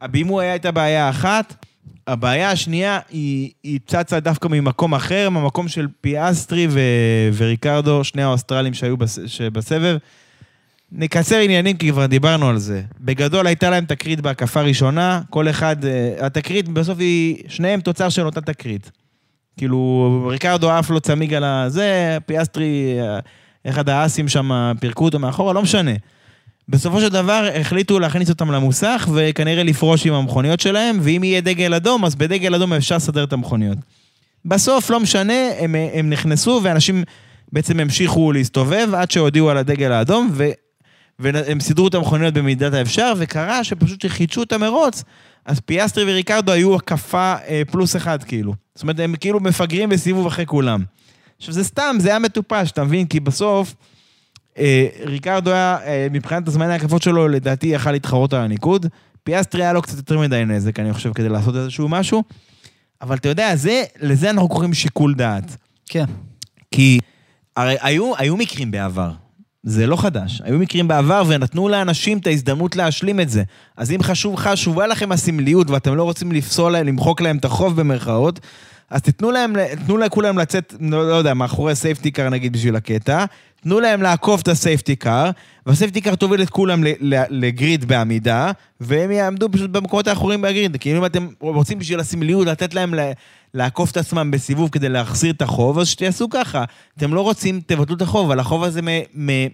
הבימוי 0.00 0.44
היה 0.44 0.52
הייתה 0.52 0.70
בעיה 0.70 1.10
אחת, 1.10 1.64
הבעיה 2.06 2.50
השנייה 2.50 2.98
היא, 3.10 3.50
היא 3.62 3.80
צצה 3.86 4.20
דווקא 4.20 4.48
ממקום 4.48 4.94
אחר, 4.94 5.30
מהמקום 5.30 5.68
של 5.68 5.86
פיאסטרי 6.00 6.66
ו, 6.70 6.80
וריקרדו, 7.36 8.04
שני 8.04 8.22
האוסטרלים 8.22 8.74
שהיו 8.74 8.96
בס, 8.96 9.18
שבסבב. 9.26 9.96
נקצר 10.92 11.36
עניינים 11.36 11.76
כי 11.76 11.90
כבר 11.90 12.06
דיברנו 12.06 12.48
על 12.48 12.58
זה. 12.58 12.82
בגדול 13.00 13.46
הייתה 13.46 13.70
להם 13.70 13.84
תקרית 13.84 14.20
בהקפה 14.20 14.60
ראשונה, 14.60 15.20
כל 15.30 15.48
אחד, 15.48 15.84
אה, 15.84 16.26
התקרית 16.26 16.68
בסוף 16.68 16.98
היא, 16.98 17.42
שניהם 17.48 17.80
תוצר 17.80 18.08
של 18.08 18.26
אותה 18.26 18.40
תקרית. 18.40 18.90
כאילו, 19.58 20.26
ריקרדו 20.30 20.70
עף 20.70 20.90
לו 20.90 21.00
צמיג 21.00 21.34
על 21.34 21.44
הזה, 21.44 22.18
פיאסטרי, 22.26 22.98
אה, 23.00 23.18
אחד 23.70 23.88
האסים 23.88 24.28
שם 24.28 24.72
פירקו 24.80 25.04
אותו 25.04 25.18
מאחורה, 25.18 25.52
לא 25.52 25.62
משנה. 25.62 25.92
בסופו 26.68 27.00
של 27.00 27.08
דבר 27.08 27.48
החליטו 27.60 27.98
להכניס 27.98 28.28
אותם 28.28 28.50
למוסך 28.50 29.08
וכנראה 29.14 29.62
לפרוש 29.62 30.06
עם 30.06 30.14
המכוניות 30.14 30.60
שלהם, 30.60 30.98
ואם 31.02 31.24
יהיה 31.24 31.40
דגל 31.40 31.74
אדום, 31.74 32.04
אז 32.04 32.14
בדגל 32.14 32.54
אדום 32.54 32.72
אפשר 32.72 32.96
לסדר 32.96 33.24
את 33.24 33.32
המכוניות. 33.32 33.78
בסוף, 34.44 34.90
לא 34.90 35.00
משנה, 35.00 35.50
הם, 35.58 35.74
הם 35.92 36.10
נכנסו 36.10 36.60
ואנשים 36.62 37.04
בעצם 37.52 37.80
המשיכו 37.80 38.32
להסתובב 38.32 38.88
עד 38.94 39.10
שהודיעו 39.10 39.50
על 39.50 39.56
הדגל 39.56 39.92
האדום, 39.92 40.30
ו, 40.32 40.48
והם 41.18 41.60
סידרו 41.60 41.88
את 41.88 41.94
המכוניות 41.94 42.34
במידת 42.34 42.74
האפשר, 42.74 43.12
וקרה 43.16 43.64
שפשוט 43.64 44.06
חידשו 44.06 44.42
את 44.42 44.52
המרוץ, 44.52 45.04
אז 45.48 45.60
פיאסטרי 45.60 46.04
וריקרדו 46.12 46.52
היו 46.52 46.76
הקפה 46.76 47.34
אה, 47.48 47.62
פלוס 47.70 47.96
אחד 47.96 48.22
כאילו. 48.22 48.54
זאת 48.74 48.82
אומרת, 48.82 49.00
הם 49.00 49.14
כאילו 49.20 49.40
מפגרים 49.40 49.88
בסיבוב 49.88 50.26
אחרי 50.26 50.46
כולם. 50.46 50.84
עכשיו, 51.38 51.54
זה 51.54 51.64
סתם, 51.64 51.96
זה 51.98 52.08
היה 52.08 52.18
מטופש, 52.18 52.70
אתה 52.70 52.84
מבין? 52.84 53.06
כי 53.06 53.20
בסוף... 53.20 53.74
אה, 54.58 54.86
ריקרדו 55.04 55.50
היה, 55.50 55.78
אה, 55.84 56.06
מבחינת 56.10 56.48
הזמני 56.48 56.72
ההקפות 56.72 57.02
שלו, 57.02 57.28
לדעתי 57.28 57.66
יכל 57.66 57.92
להתחרות 57.92 58.32
על 58.32 58.40
הניקוד. 58.40 58.86
פיאסטרי 59.24 59.62
היה 59.62 59.72
לו 59.72 59.82
קצת 59.82 59.96
יותר 59.96 60.18
מדי 60.18 60.44
נזק, 60.44 60.80
אני 60.80 60.92
חושב, 60.92 61.12
כדי 61.12 61.28
לעשות 61.28 61.56
איזשהו 61.56 61.88
משהו. 61.88 62.22
אבל 63.02 63.16
אתה 63.16 63.28
יודע, 63.28 63.56
זה, 63.56 63.84
לזה 64.00 64.30
אנחנו 64.30 64.48
קוראים 64.48 64.74
שיקול 64.74 65.14
דעת. 65.14 65.56
כן. 65.86 66.04
כי 66.70 66.98
הרי 67.56 67.76
היו, 67.80 68.12
היו 68.16 68.36
מקרים 68.36 68.70
בעבר, 68.70 69.10
זה 69.68 69.86
לא 69.86 69.96
חדש. 69.96 70.42
היו 70.44 70.58
מקרים 70.58 70.88
בעבר 70.88 71.22
ונתנו 71.26 71.68
לאנשים 71.68 72.18
את 72.18 72.26
ההזדמנות 72.26 72.76
להשלים 72.76 73.20
את 73.20 73.28
זה. 73.28 73.42
אז 73.76 73.90
אם 73.90 74.02
חשוב, 74.02 74.36
חשובה 74.36 74.86
לכם 74.86 75.12
הסמליות 75.12 75.70
ואתם 75.70 75.94
לא 75.94 76.02
רוצים 76.02 76.32
לפסול 76.32 76.76
למחוק 76.76 77.20
להם 77.20 77.36
את 77.36 77.44
החוב 77.44 77.80
במרכאות, 77.80 78.40
אז 78.90 79.02
תתנו 79.02 79.30
להם, 79.30 79.52
תנו 79.86 79.96
לכולם 79.96 80.38
לצאת, 80.38 80.74
לא, 80.80 81.08
לא 81.08 81.14
יודע, 81.14 81.34
מאחורי 81.34 81.74
safety 81.74 82.10
car 82.10 82.28
נגיד 82.28 82.52
בשביל 82.52 82.76
הקטע, 82.76 83.24
תנו 83.62 83.80
להם 83.80 84.02
לעקוף 84.02 84.42
את 84.42 84.48
ה 84.48 84.55
safety 84.55 84.96
car, 84.96 85.30
וה 85.66 85.74
safety 85.74 86.00
car 86.00 86.14
תוביל 86.14 86.42
את 86.42 86.50
כולם 86.50 86.82
ל 87.30 87.41
grid 87.41 87.84
בעמידה, 87.84 88.50
והם 88.80 89.10
יעמדו 89.10 89.48
פשוט 89.52 89.70
במקומות 89.70 90.08
האחוריים 90.08 90.42
בגריד. 90.42 90.76
כאילו 90.76 90.98
אם 90.98 91.04
אתם 91.04 91.28
רוצים 91.40 91.78
בשביל 91.78 92.00
הסמליות 92.00 92.46
לתת 92.46 92.74
להם 92.74 92.94
לעקוף 93.54 93.90
את 93.90 93.96
עצמם 93.96 94.30
בסיבוב 94.30 94.68
כדי 94.70 94.88
להחזיר 94.88 95.32
את 95.32 95.42
החוב, 95.42 95.78
אז 95.78 95.88
שתעשו 95.88 96.28
ככה. 96.30 96.64
אתם 96.96 97.14
לא 97.14 97.20
רוצים, 97.20 97.60
תבטלו 97.66 97.96
את 97.96 98.02
החוב, 98.02 98.26
אבל 98.26 98.40
החוב 98.40 98.64
הזה 98.64 98.82
מ, 98.82 98.88
מ, 99.14 99.46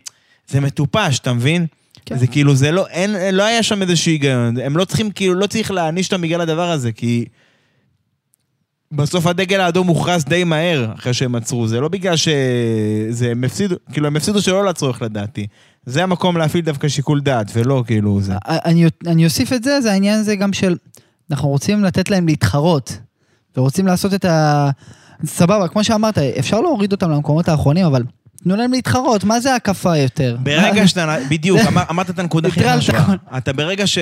זה 0.48 0.60
מטופש, 0.60 1.18
אתה 1.18 1.32
מבין? 1.32 1.66
כן. 2.06 2.18
זה 2.18 2.26
כאילו, 2.26 2.54
זה 2.54 2.72
לא, 2.72 2.86
אין, 2.86 3.34
לא 3.34 3.42
היה 3.42 3.62
שם 3.62 3.82
איזשהו 3.82 4.12
היגיון. 4.12 4.58
הם 4.58 4.76
לא 4.76 4.84
צריכים, 4.84 5.10
כאילו, 5.10 5.34
לא 5.34 5.46
צריך 5.46 5.70
להעניש 5.70 6.06
אותם 6.12 6.22
בגלל 6.22 6.40
הדבר 6.40 6.70
הזה, 6.70 6.92
כי... 6.92 7.24
בסוף 8.92 9.26
הדגל 9.26 9.60
האדום 9.60 9.86
הוכרז 9.86 10.24
די 10.24 10.44
מהר 10.44 10.92
אחרי 10.94 11.14
שהם 11.14 11.34
עצרו, 11.34 11.68
זה 11.68 11.80
לא 11.80 11.88
בגלל 11.88 12.16
שזה, 12.16 13.30
הם 13.30 13.44
הפסידו, 13.44 13.76
כאילו 13.92 14.06
הם 14.06 14.16
הפסידו 14.16 14.42
שלא 14.42 14.64
לצורך 14.64 15.02
לדעתי. 15.02 15.46
זה 15.86 16.02
המקום 16.02 16.36
להפעיל 16.36 16.64
דווקא 16.64 16.88
שיקול 16.88 17.20
דעת, 17.20 17.50
ולא 17.54 17.84
כאילו 17.86 18.20
זה. 18.20 18.32
אני, 18.46 18.84
אני 19.06 19.24
אוסיף 19.24 19.52
את 19.52 19.64
זה, 19.64 19.80
זה 19.80 19.92
העניין 19.92 20.20
הזה 20.20 20.36
גם 20.36 20.52
של, 20.52 20.76
אנחנו 21.30 21.48
רוצים 21.48 21.84
לתת 21.84 22.10
להם 22.10 22.26
להתחרות, 22.26 22.98
ורוצים 23.56 23.86
לעשות 23.86 24.14
את 24.14 24.24
ה... 24.24 24.70
סבבה, 25.24 25.68
כמו 25.68 25.84
שאמרת, 25.84 26.18
אפשר 26.18 26.60
להוריד 26.60 26.92
אותם 26.92 27.10
למקומות 27.10 27.48
האחרונים, 27.48 27.86
אבל 27.86 28.02
תנו 28.42 28.56
להם 28.56 28.72
להתחרות, 28.72 29.24
מה 29.24 29.40
זה 29.40 29.54
הקפה 29.54 29.96
יותר? 29.96 30.36
ברגע 30.42 30.88
שאתה, 30.88 31.16
בדיוק, 31.30 31.60
אמר, 31.68 31.82
אמרת 31.90 32.10
את 32.10 32.18
הנקודה 32.18 32.48
הכי 32.48 32.60
חשובה. 32.68 33.14
אתה 33.36 33.52
ברגע 33.52 33.86
ש... 33.86 33.98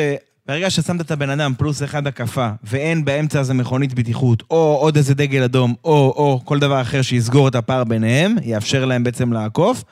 ברגע 0.47 0.71
ששמת 0.71 1.01
את 1.01 1.11
הבן 1.11 1.31
אדם 1.31 1.55
פלוס 1.59 1.83
אחד 1.83 2.07
הקפה, 2.07 2.49
ואין 2.65 3.05
באמצע 3.05 3.39
איזה 3.39 3.55
מכונית 3.55 3.95
בטיחות, 3.95 4.43
או 4.51 4.77
עוד 4.81 4.97
איזה 4.97 5.15
דגל 5.15 5.43
אדום, 5.43 5.75
או, 5.85 5.91
או 5.91 6.41
כל 6.45 6.59
דבר 6.59 6.81
אחר 6.81 7.03
שיסגור 7.03 7.49
את 7.49 7.55
הפער 7.55 7.85
ביניהם, 7.85 8.37
יאפשר 8.43 8.85
להם 8.85 9.05
בעצם 9.05 9.33
לעקוף, 9.33 9.85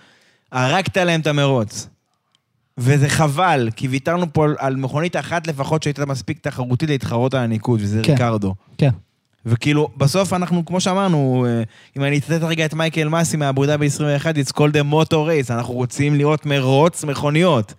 הרגת 0.52 0.96
להם 0.96 1.20
את 1.20 1.26
המרוץ. 1.26 1.88
וזה 2.78 3.08
חבל, 3.08 3.68
כי 3.76 3.88
ויתרנו 3.88 4.32
פה 4.32 4.46
על 4.58 4.76
מכונית 4.76 5.16
אחת 5.16 5.46
לפחות 5.46 5.82
שהייתה 5.82 6.06
מספיק 6.06 6.38
תחרותית 6.38 6.88
להתחרות 6.88 7.34
על 7.34 7.40
הניקוד, 7.40 7.80
וזה 7.82 8.00
כן, 8.02 8.12
ריקרדו. 8.12 8.54
כן. 8.78 8.90
וכאילו, 9.46 9.88
בסוף 9.96 10.32
אנחנו, 10.32 10.64
כמו 10.64 10.80
שאמרנו, 10.80 11.46
אה, 11.48 11.62
אם 11.96 12.04
אני 12.04 12.18
אצטט 12.18 12.42
רגע 12.42 12.64
את 12.64 12.74
מייקל 12.74 13.08
מאסי 13.08 13.36
מהבודה 13.36 13.76
ב-21, 13.76 14.24
it's 14.24 14.52
called 14.52 14.74
a 14.74 14.92
motor 14.92 15.12
race, 15.12 15.52
אנחנו 15.52 15.74
רוצים 15.74 16.14
לראות 16.14 16.46
מרוץ 16.46 17.04
מכוניות. 17.04 17.74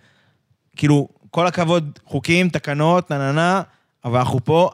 כאילו, 0.76 1.08
כל 1.30 1.46
הכבוד, 1.46 1.98
חוקים, 2.06 2.48
תקנות, 2.48 3.10
נה 3.10 3.18
נה 3.18 3.32
נה, 3.32 3.62
אבל 4.04 4.18
אנחנו 4.18 4.44
פה, 4.44 4.70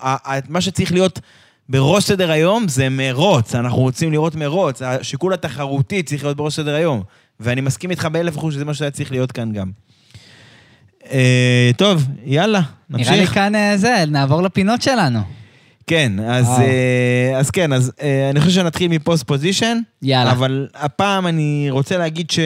מה 0.48 0.60
שצריך 0.60 0.92
להיות 0.92 1.20
בראש 1.68 2.04
סדר 2.04 2.30
היום 2.30 2.68
זה 2.68 2.88
מרוץ, 2.88 3.54
אנחנו 3.54 3.78
רוצים 3.78 4.12
לראות 4.12 4.34
מרוץ, 4.34 4.82
השיקול 4.82 5.34
התחרותי 5.34 6.02
צריך 6.02 6.24
להיות 6.24 6.36
בראש 6.36 6.56
סדר 6.56 6.74
היום. 6.74 7.02
ואני 7.40 7.60
מסכים 7.60 7.90
איתך 7.90 8.08
באלף 8.12 8.38
אחוז 8.38 8.54
שזה 8.54 8.64
מה 8.64 8.74
שהיה 8.74 8.90
צריך 8.90 9.10
להיות 9.12 9.32
כאן 9.32 9.52
גם. 9.52 9.70
אה, 11.10 11.70
טוב, 11.76 12.08
יאללה, 12.24 12.60
נמשיך. 12.90 13.08
נראה 13.08 13.20
לי 13.20 13.26
כאן 13.26 13.54
אה, 13.54 13.76
זה, 13.76 14.04
נעבור 14.08 14.42
לפינות 14.42 14.82
שלנו. 14.82 15.20
כן, 15.88 16.12
אז, 16.28 16.48
אה, 16.48 17.38
אז 17.38 17.50
כן, 17.50 17.72
אז 17.72 17.92
אה, 18.02 18.30
אני 18.30 18.40
חושב 18.40 18.52
שנתחיל 18.52 18.90
מפוסט 18.90 19.26
פוזיישן. 19.26 19.78
יאללה. 20.02 20.32
אבל 20.32 20.68
הפעם 20.74 21.26
אני 21.26 21.66
רוצה 21.70 21.98
להגיד 21.98 22.30
ש... 22.30 22.38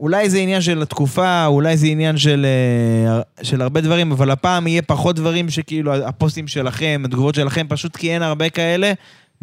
אולי 0.00 0.30
זה 0.30 0.38
עניין 0.38 0.60
של 0.60 0.82
התקופה, 0.82 1.46
אולי 1.46 1.76
זה 1.76 1.86
עניין 1.86 2.18
של, 2.18 2.46
אה, 2.46 3.20
של 3.42 3.62
הרבה 3.62 3.80
דברים, 3.80 4.12
אבל 4.12 4.30
הפעם 4.30 4.66
יהיה 4.66 4.82
פחות 4.82 5.16
דברים 5.16 5.50
שכאילו 5.50 5.94
הפוסטים 5.94 6.48
שלכם, 6.48 7.02
התגובות 7.04 7.34
שלכם, 7.34 7.66
פשוט 7.68 7.96
כי 7.96 8.14
אין 8.14 8.22
הרבה 8.22 8.50
כאלה. 8.50 8.92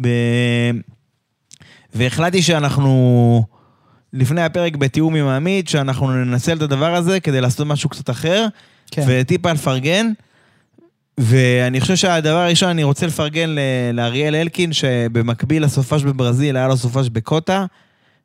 ב... 0.02 0.08
והחלטתי 1.94 2.42
שאנחנו, 2.42 3.44
לפני 4.12 4.42
הפרק 4.42 4.76
בתיאום 4.76 5.14
עם 5.14 5.26
עמית, 5.26 5.68
שאנחנו 5.68 6.24
ננצל 6.24 6.56
את 6.56 6.62
הדבר 6.62 6.94
הזה 6.94 7.20
כדי 7.20 7.40
לעשות 7.40 7.66
משהו 7.66 7.90
קצת 7.90 8.10
אחר, 8.10 8.46
כן. 8.90 9.02
וטיפה 9.06 9.52
לפרגן. 9.52 10.12
ואני 11.18 11.80
חושב 11.80 11.96
שהדבר 11.96 12.38
הראשון, 12.38 12.68
אני 12.68 12.84
רוצה 12.84 13.06
לפרגן 13.06 13.50
לאריאל 13.92 14.34
אלקין, 14.34 14.72
שבמקביל 14.72 15.64
לסופש 15.64 16.02
בברזיל, 16.02 16.56
היה 16.56 16.68
לו 16.68 16.76
סופש 16.76 17.08
בקוטה. 17.08 17.66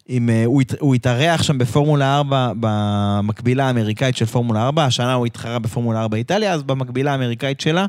עם, 0.07 0.29
אה, 0.29 0.45
הוא, 0.45 0.61
הוא 0.79 0.95
התארח 0.95 1.43
שם 1.43 1.57
בפורמולה 1.57 2.17
4, 2.17 2.51
במקבילה 2.59 3.67
האמריקאית 3.67 4.17
של 4.17 4.25
פורמולה 4.25 4.65
4, 4.65 4.85
השנה 4.85 5.13
הוא 5.13 5.25
התחרה 5.25 5.59
בפורמולה 5.59 6.01
4 6.01 6.17
איטליה, 6.17 6.53
אז 6.53 6.63
במקבילה 6.63 7.11
האמריקאית 7.11 7.61
שלה, 7.61 7.85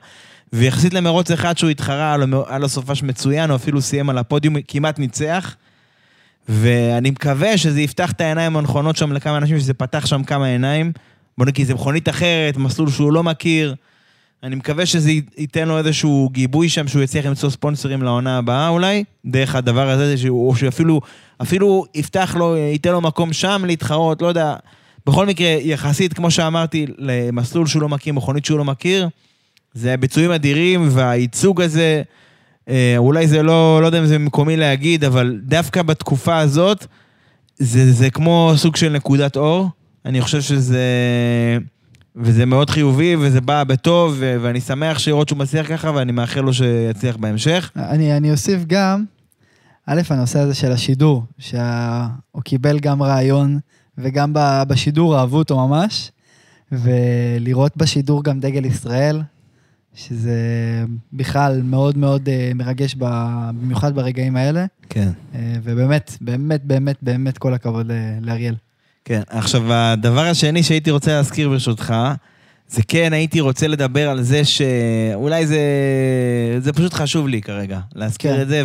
ויחסית 0.52 0.94
למרוץ 0.94 1.30
אחד 1.30 1.58
שהוא 1.58 1.70
התחרה, 1.70 2.16
היה 2.48 2.58
לו 2.58 2.68
סופש 2.68 3.02
מצוין, 3.02 3.50
הוא 3.50 3.56
אפילו 3.56 3.80
סיים 3.80 4.10
על 4.10 4.18
הפודיום, 4.18 4.56
כמעט 4.68 4.98
ניצח. 4.98 5.56
ואני 6.48 7.10
מקווה 7.10 7.58
שזה 7.58 7.80
יפתח 7.80 8.12
את 8.12 8.20
העיניים 8.20 8.56
הנכונות 8.56 8.96
שם 8.96 9.12
לכמה 9.12 9.36
אנשים, 9.36 9.58
שזה 9.60 9.74
פתח 9.74 10.06
שם 10.06 10.24
כמה 10.24 10.46
עיניים. 10.46 10.92
בוא 11.38 11.46
נגיד, 11.46 11.66
זה 11.66 11.74
מכונית 11.74 12.08
אחרת, 12.08 12.56
מסלול 12.56 12.90
שהוא 12.90 13.12
לא 13.12 13.22
מכיר. 13.22 13.74
אני 14.42 14.56
מקווה 14.56 14.86
שזה 14.86 15.10
ייתן 15.38 15.68
לו 15.68 15.78
איזשהו 15.78 16.30
גיבוי 16.32 16.68
שם, 16.68 16.88
שהוא 16.88 17.02
יצליח 17.02 17.26
למצוא 17.26 17.50
ספונסרים 17.50 18.02
לעונה 18.02 18.38
הבאה 18.38 18.68
אולי, 18.68 19.04
דרך 19.24 19.54
הדבר 19.54 19.88
הזה, 19.90 20.14
או 20.28 20.56
שאפילו 20.56 21.00
אפילו 21.42 21.84
יפתח 21.94 22.34
לו, 22.38 22.56
ייתן 22.56 22.92
לו 22.92 23.00
מקום 23.00 23.32
שם 23.32 23.62
להתחרות, 23.66 24.22
לא 24.22 24.26
יודע. 24.26 24.56
בכל 25.06 25.26
מקרה, 25.26 25.46
יחסית, 25.46 26.12
כמו 26.12 26.30
שאמרתי, 26.30 26.86
למסלול 26.98 27.66
שהוא 27.66 27.82
לא 27.82 27.88
מכיר, 27.88 28.12
מכונית 28.14 28.44
שהוא 28.44 28.58
לא 28.58 28.64
מכיר, 28.64 29.08
זה 29.74 29.96
ביצועים 29.96 30.30
אדירים, 30.30 30.88
והייצוג 30.90 31.60
הזה, 31.60 32.02
אה, 32.68 32.94
אולי 32.96 33.26
זה 33.26 33.42
לא, 33.42 33.78
לא 33.82 33.86
יודע 33.86 33.98
אם 33.98 34.06
זה 34.06 34.18
מקומי 34.18 34.56
להגיד, 34.56 35.04
אבל 35.04 35.40
דווקא 35.42 35.82
בתקופה 35.82 36.38
הזאת, 36.38 36.86
זה, 37.58 37.92
זה 37.92 38.10
כמו 38.10 38.52
סוג 38.56 38.76
של 38.76 38.88
נקודת 38.92 39.36
אור. 39.36 39.68
אני 40.04 40.20
חושב 40.20 40.40
שזה... 40.40 40.78
וזה 42.16 42.46
מאוד 42.46 42.70
חיובי, 42.70 43.16
וזה 43.16 43.40
בא 43.40 43.64
בטוב, 43.64 44.16
ואני 44.18 44.60
שמח 44.60 45.06
לראות 45.06 45.28
שהוא 45.28 45.38
מצליח 45.38 45.68
ככה, 45.68 45.90
ואני 45.94 46.12
מאחל 46.12 46.40
לו 46.40 46.54
שיצליח 46.54 47.16
בהמשך. 47.16 47.70
אני, 47.76 48.16
אני 48.16 48.30
אוסיף 48.30 48.64
גם, 48.66 49.04
א', 49.86 50.00
הנושא 50.10 50.38
הזה 50.38 50.54
של 50.54 50.72
השידור, 50.72 51.24
שהוא 51.38 52.42
קיבל 52.44 52.78
גם 52.78 53.02
רעיון, 53.02 53.58
וגם 53.98 54.32
בשידור 54.68 55.18
אהבו 55.18 55.38
אותו 55.38 55.68
ממש, 55.68 56.10
ולראות 56.72 57.76
בשידור 57.76 58.24
גם 58.24 58.40
דגל 58.40 58.64
ישראל, 58.64 59.22
שזה 59.94 60.36
בכלל 61.12 61.62
מאוד 61.62 61.98
מאוד 61.98 62.28
אה, 62.28 62.52
מרגש, 62.54 62.96
במיוחד 62.98 63.94
ברגעים 63.94 64.36
האלה. 64.36 64.66
כן. 64.88 65.08
אה, 65.34 65.54
ובאמת, 65.62 66.16
באמת, 66.20 66.64
באמת, 66.64 66.96
באמת 67.02 67.38
כל 67.38 67.54
הכבוד 67.54 67.90
לאריאל. 68.20 68.54
כן, 69.04 69.22
עכשיו, 69.28 69.72
הדבר 69.72 70.20
השני 70.20 70.62
שהייתי 70.62 70.90
רוצה 70.90 71.12
להזכיר 71.12 71.48
ברשותך, 71.48 71.94
זה 72.68 72.82
כן, 72.88 73.12
הייתי 73.12 73.40
רוצה 73.40 73.68
לדבר 73.68 74.10
על 74.10 74.22
זה 74.22 74.44
שאולי 74.44 75.46
זה, 75.46 75.60
זה 76.58 76.72
פשוט 76.72 76.94
חשוב 76.94 77.28
לי 77.28 77.42
כרגע, 77.42 77.80
להזכיר 77.94 78.36
כן. 78.36 78.42
את 78.42 78.48
זה, 78.48 78.64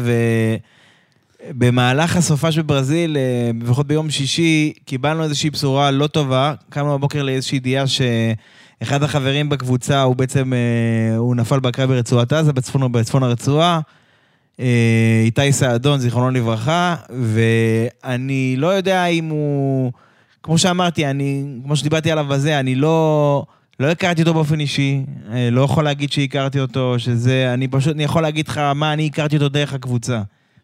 ובמהלך 1.50 2.16
הסופש 2.16 2.58
בברזיל, 2.58 3.18
אה, 3.18 3.52
לפחות 3.62 3.88
ביום 3.88 4.10
שישי, 4.10 4.74
קיבלנו 4.86 5.24
איזושהי 5.24 5.50
בשורה 5.50 5.92
לא 5.92 6.08
טובה. 6.08 6.54
קמנו 6.70 6.98
בבוקר 6.98 7.24
לאיזושהי 7.24 7.56
ידיעה 7.56 7.86
שאחד 7.88 9.04
החברים 9.04 9.50
בקבוצה, 9.50 10.02
הוא 10.02 10.16
בעצם, 10.16 10.54
אה, 10.54 11.18
הוא 11.18 11.36
נפל 11.36 11.60
בקרב 11.60 11.90
ברצועת 11.90 12.34
עזה, 12.34 12.54
בצפון, 12.54 12.92
בצפון 12.92 13.24
הרצועה. 13.24 13.80
אה, 14.60 15.22
איתי 15.26 15.52
סעדון, 15.52 16.00
זיכרונו 16.00 16.32
לברכה, 16.32 16.96
ואני 17.10 18.56
לא 18.58 18.68
יודע 18.68 19.06
אם 19.06 19.26
הוא... 19.26 19.92
כמו 20.48 20.58
שאמרתי, 20.58 21.06
אני, 21.06 21.44
כמו 21.64 21.76
שדיברתי 21.76 22.12
עליו 22.12 22.26
בזה, 22.26 22.60
אני 22.60 22.76
לא, 22.76 23.46
לא 23.80 23.88
הכרתי 23.88 24.22
אותו 24.22 24.34
באופן 24.34 24.60
אישי, 24.60 25.04
אה, 25.34 25.50
לא 25.52 25.62
יכול 25.62 25.84
להגיד 25.84 26.12
שהכרתי 26.12 26.60
אותו, 26.60 27.00
שזה, 27.00 27.54
אני 27.54 27.68
פשוט, 27.68 27.96
אני 27.96 28.04
יכול 28.04 28.22
להגיד 28.22 28.48
לך 28.48 28.58
מה 28.58 28.94
אני 28.94 29.06
הכרתי 29.06 29.36
אותו 29.36 29.50
דרך 29.50 29.74
הקבוצה. 29.74 30.22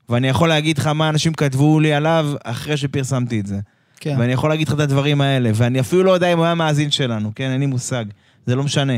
ואני 0.09 0.27
יכול 0.27 0.49
להגיד 0.49 0.77
לך 0.77 0.87
מה 0.87 1.09
אנשים 1.09 1.33
כתבו 1.33 1.79
לי 1.79 1.93
עליו 1.93 2.27
אחרי 2.43 2.77
שפרסמתי 2.77 3.39
את 3.39 3.47
זה. 3.47 3.59
כן. 3.99 4.15
ואני 4.19 4.33
יכול 4.33 4.49
להגיד 4.49 4.67
לך 4.67 4.73
את 4.73 4.79
הדברים 4.79 5.21
האלה, 5.21 5.51
ואני 5.53 5.79
אפילו 5.79 6.03
לא 6.03 6.11
יודע 6.11 6.33
אם 6.33 6.37
הוא 6.37 6.45
היה 6.45 6.55
מאזין 6.55 6.91
שלנו, 6.91 7.31
כן? 7.35 7.51
אין 7.51 7.59
לי 7.59 7.65
מושג, 7.65 8.05
זה 8.45 8.55
לא 8.55 8.63
משנה. 8.63 8.97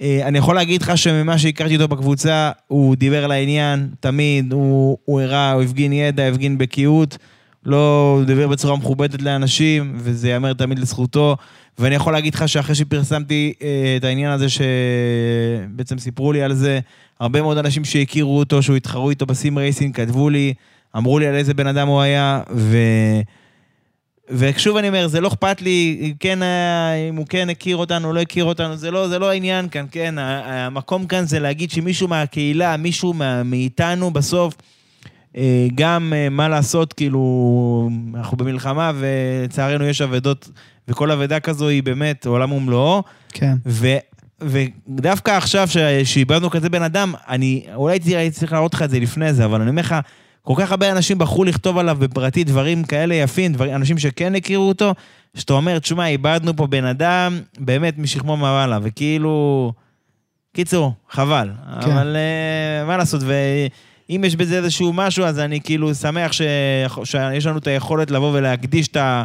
אה, 0.00 0.20
אני 0.24 0.38
יכול 0.38 0.54
להגיד 0.54 0.82
לך 0.82 0.98
שממה 0.98 1.38
שהכרתי 1.38 1.74
אותו 1.76 1.88
בקבוצה, 1.88 2.50
הוא 2.68 2.96
דיבר 2.96 3.26
לעניין, 3.26 3.88
תמיד, 4.00 4.52
הוא, 4.52 4.98
הוא 5.04 5.20
הראה, 5.20 5.52
הוא 5.52 5.62
הפגין 5.62 5.92
ידע, 5.92 6.28
הפגין 6.28 6.58
בקיאות, 6.58 7.18
לא 7.66 8.20
דיבר 8.26 8.48
בצורה 8.48 8.76
מכובדת 8.76 9.22
לאנשים, 9.22 9.92
וזה 9.96 10.28
ייאמר 10.28 10.52
תמיד 10.52 10.78
לזכותו. 10.78 11.36
ואני 11.78 11.94
יכול 11.94 12.12
להגיד 12.12 12.34
לך 12.34 12.48
שאחרי 12.48 12.74
שפרסמתי 12.74 13.52
אה, 13.62 13.94
את 13.96 14.04
העניין 14.04 14.30
הזה, 14.30 14.46
שבעצם 14.48 15.98
סיפרו 15.98 16.32
לי 16.32 16.42
על 16.42 16.54
זה, 16.54 16.80
הרבה 17.20 17.42
מאוד 17.42 17.58
אנשים 17.58 17.84
שהכירו 17.84 18.38
אותו, 18.38 18.62
שהוא 18.62 18.76
התחרו 18.76 19.10
איתו 19.10 19.26
בסים 19.26 19.58
רייסינג, 19.58 19.94
כתבו 19.96 20.30
לי, 20.30 20.54
אמרו 20.96 21.18
לי 21.18 21.26
על 21.26 21.34
איזה 21.34 21.54
בן 21.54 21.66
אדם 21.66 21.88
הוא 21.88 22.00
היה, 22.00 22.40
ו... 22.54 22.76
ושוב 24.30 24.76
אני 24.76 24.88
אומר, 24.88 25.06
זה 25.08 25.20
לא 25.20 25.28
אכפת 25.28 25.62
לי 25.62 25.98
אם 26.00 26.12
כן, 26.20 26.42
היה- 26.42 26.94
אם 27.08 27.16
הוא 27.16 27.26
כן 27.28 27.50
הכיר 27.50 27.76
אותנו, 27.76 28.12
לא 28.12 28.20
הכיר 28.20 28.44
אותנו, 28.44 28.76
זה 28.76 28.90
לא, 28.90 29.08
זה 29.08 29.18
לא 29.18 29.30
העניין 29.30 29.68
כאן, 29.68 29.86
כן? 29.90 30.14
המקום 30.18 31.06
כאן 31.06 31.24
זה 31.24 31.38
להגיד 31.38 31.70
שמישהו 31.70 32.08
מהקהילה, 32.08 32.76
מישהו 32.76 33.14
מאיתנו 33.44 34.10
בסוף, 34.10 34.54
אה, 34.54 34.73
גם 35.74 36.12
אה, 36.16 36.28
מה 36.28 36.48
לעשות, 36.48 36.92
כאילו, 36.92 37.90
אנחנו 38.14 38.36
במלחמה 38.36 38.92
ולצערנו 38.94 39.84
יש 39.84 40.00
אבדות, 40.00 40.50
וכל 40.88 41.10
אבדה 41.10 41.40
כזו 41.40 41.68
היא 41.68 41.82
באמת 41.82 42.26
עולם 42.26 42.52
ומלואו. 42.52 43.02
כן. 43.32 43.54
ו, 43.66 43.88
ודווקא 44.40 45.30
עכשיו 45.30 45.68
שאיבדנו 46.04 46.50
כזה 46.50 46.68
בן 46.68 46.82
אדם, 46.82 47.14
אני 47.28 47.66
אולי 47.74 47.98
הייתי 48.04 48.30
צריך 48.30 48.52
להראות 48.52 48.74
לך 48.74 48.82
את 48.82 48.90
זה 48.90 49.00
לפני 49.00 49.34
זה, 49.34 49.44
אבל 49.44 49.60
אני 49.60 49.70
אומר 49.70 49.82
לך, 49.82 49.94
כל 50.42 50.54
כך 50.56 50.70
הרבה 50.70 50.92
אנשים 50.92 51.18
בחרו 51.18 51.44
לכתוב 51.44 51.78
עליו 51.78 51.96
בפרטי 52.00 52.44
דברים 52.44 52.84
כאלה 52.84 53.14
יפים, 53.14 53.52
דברים, 53.52 53.74
אנשים 53.74 53.98
שכן 53.98 54.34
הכירו 54.34 54.68
אותו, 54.68 54.94
שאתה 55.34 55.52
אומר, 55.52 55.78
תשמע, 55.78 56.06
איבדנו 56.06 56.56
פה 56.56 56.66
בן 56.66 56.84
אדם 56.84 57.40
באמת 57.58 57.98
משכמו 57.98 58.32
ומעלה, 58.32 58.78
וכאילו... 58.82 59.72
קיצור, 60.54 60.92
חבל. 61.10 61.50
כן. 61.80 61.90
אבל 61.90 62.16
uh, 62.16 62.86
מה 62.86 62.96
לעשות, 62.96 63.22
ואם 64.08 64.24
יש 64.24 64.36
בזה 64.36 64.56
איזשהו 64.56 64.92
משהו, 64.92 65.24
אז 65.24 65.38
אני 65.38 65.60
כאילו 65.60 65.94
שמח 65.94 66.32
ש... 66.32 66.42
שיש 67.04 67.46
לנו 67.46 67.58
את 67.58 67.66
היכולת 67.66 68.10
לבוא 68.10 68.32
ולהקדיש 68.34 68.88
את 68.88 68.96
ה... 68.96 69.24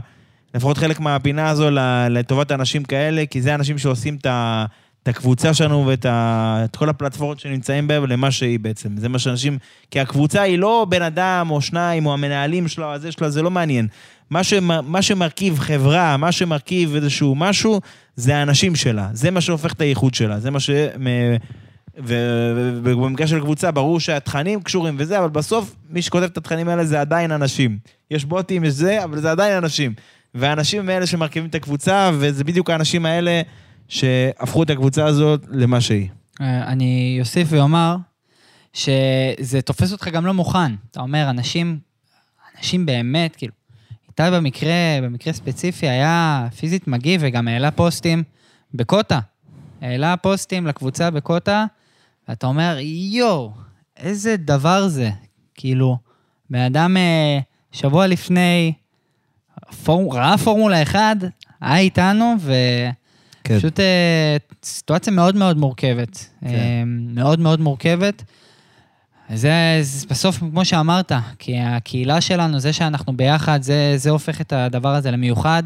לפחות 0.56 0.78
חלק 0.78 1.00
מהפינה 1.00 1.50
הזו 1.50 1.70
לטובת 2.10 2.52
אנשים 2.52 2.84
כאלה, 2.84 3.26
כי 3.26 3.42
זה 3.42 3.56
אנשים 3.56 3.78
שעושים 3.78 4.16
את, 4.16 4.26
ה... 4.26 4.66
את 5.04 5.08
הקבוצה 5.08 5.54
שלנו 5.54 5.88
ואת 5.88 6.06
ה... 6.06 6.62
את 6.66 6.76
כל 6.76 6.90
הפלטפורמות 6.90 7.40
שנמצאים 7.40 7.88
בהם 7.88 8.06
למה 8.06 8.32
שהיא 8.32 8.60
בעצם. 8.60 8.98
זה 8.98 9.10
מה 9.10 9.20
שאנשים... 9.20 9.58
כי 9.92 10.00
הקבוצה 10.00 10.42
היא 10.42 10.60
לא 10.60 10.86
בן 10.90 11.02
אדם 11.02 11.48
או 11.50 11.62
שניים 11.62 12.06
או 12.06 12.14
המנהלים 12.14 12.68
שלו, 12.68 12.94
הזה 12.94 13.12
שלו, 13.12 13.30
זה 13.30 13.42
לא 13.42 13.52
מעניין. 13.52 13.88
מה, 14.30 14.44
שמ... 14.44 14.92
מה 14.92 15.02
שמרכיב 15.02 15.60
חברה, 15.60 16.18
מה 16.18 16.32
שמרכיב 16.32 16.96
איזשהו 16.96 17.36
משהו, 17.36 17.82
זה 18.16 18.38
האנשים 18.38 18.76
שלה. 18.76 19.10
זה 19.14 19.32
מה 19.32 19.42
שהופך 19.42 19.74
את 19.74 19.82
הייחוד 19.82 20.14
שלה. 20.14 20.40
זה 20.40 20.52
מה 20.52 20.60
ש... 20.60 20.70
ובמקרה 22.04 23.28
של 23.28 23.40
קבוצה, 23.40 23.72
ברור 23.72 24.00
שהתכנים 24.00 24.62
קשורים 24.62 24.96
וזה, 24.98 25.20
אבל 25.20 25.30
בסוף 25.30 25.76
מי 25.90 26.02
שכותב 26.02 26.24
את 26.24 26.38
התכנים 26.38 26.70
האלה 26.70 26.86
זה 26.86 27.02
עדיין 27.02 27.32
אנשים. 27.32 27.78
יש 28.12 28.26
בוטים, 28.26 28.64
יש 28.64 28.74
זה, 28.74 29.04
אבל 29.04 29.20
זה 29.20 29.32
עדיין 29.32 29.58
אנשים. 29.58 29.94
והאנשים 30.36 30.80
הם 30.80 30.90
אלה 30.90 31.06
שמרכיבים 31.06 31.50
את 31.50 31.56
הקבוצה, 31.56 32.12
וזה 32.14 32.44
בדיוק 32.44 32.70
האנשים 32.70 33.06
האלה 33.06 33.42
שהפכו 33.88 34.64
את 34.64 34.70
הקבוצה 34.70 35.06
הזאת 35.06 35.46
למה 35.50 35.82
שהיא. 35.82 36.08
אה, 36.42 36.68
אני 36.68 37.18
אוסיף 37.20 37.48
ואומר 37.52 37.96
שזה 38.74 39.62
תופס 39.66 39.92
אותך 39.92 40.08
גם 40.08 40.26
לא 40.26 40.34
מוכן. 40.34 40.76
אתה 40.92 41.00
אומר, 41.00 41.30
אנשים, 41.30 41.80
אנשים 42.58 42.86
באמת, 42.86 43.36
כאילו, 43.36 43.54
איתי 44.08 44.24
במקרה, 44.34 45.00
במקרה 45.04 45.34
ספציפי 45.34 45.90
היה 45.90 46.48
פיזית 46.60 46.88
מגיב 46.88 47.22
וגם 47.24 47.48
העלה 47.48 47.72
פוסטים 47.72 48.24
בקוטה. 48.74 49.20
העלה 49.82 50.18
פוסטים 50.18 50.68
לקבוצה 50.68 51.12
בקוטה, 51.12 51.66
ואתה 52.30 52.48
אומר, 52.48 52.78
יואו, 53.12 53.52
איזה 53.98 54.38
דבר 54.38 54.88
זה. 54.88 55.10
כאילו, 55.56 55.98
בן 56.50 56.60
אדם 56.60 56.98
אה, 56.98 57.40
שבוע 57.72 58.08
לפני 58.08 58.74
פור... 59.84 60.16
ראה 60.16 60.38
פורמולה 60.38 60.84
1, 60.84 61.00
היה 61.62 61.78
איתנו, 61.78 62.36
ו... 62.40 62.54
כן. 63.44 63.58
פשוט 63.58 63.80
אה, 63.80 64.38
סיטואציה 64.64 65.14
מאוד 65.14 65.36
מאוד 65.36 65.58
מורכבת. 65.58 66.30
כן. 66.42 66.48
אה, 66.48 66.84
מאוד 66.86 67.40
מאוד 67.40 67.60
מורכבת. 67.60 68.24
זה, 69.34 69.80
זה 69.82 70.08
בסוף, 70.10 70.38
כמו 70.38 70.66
שאמרת, 70.66 71.12
כי 71.40 71.60
הקהילה 71.60 72.22
שלנו, 72.22 72.60
זה 72.60 72.74
שאנחנו 72.74 73.18
ביחד, 73.18 73.62
זה, 73.62 73.94
זה 73.96 74.10
הופך 74.10 74.42
את 74.42 74.54
הדבר 74.54 74.96
הזה 74.96 75.12
למיוחד, 75.12 75.64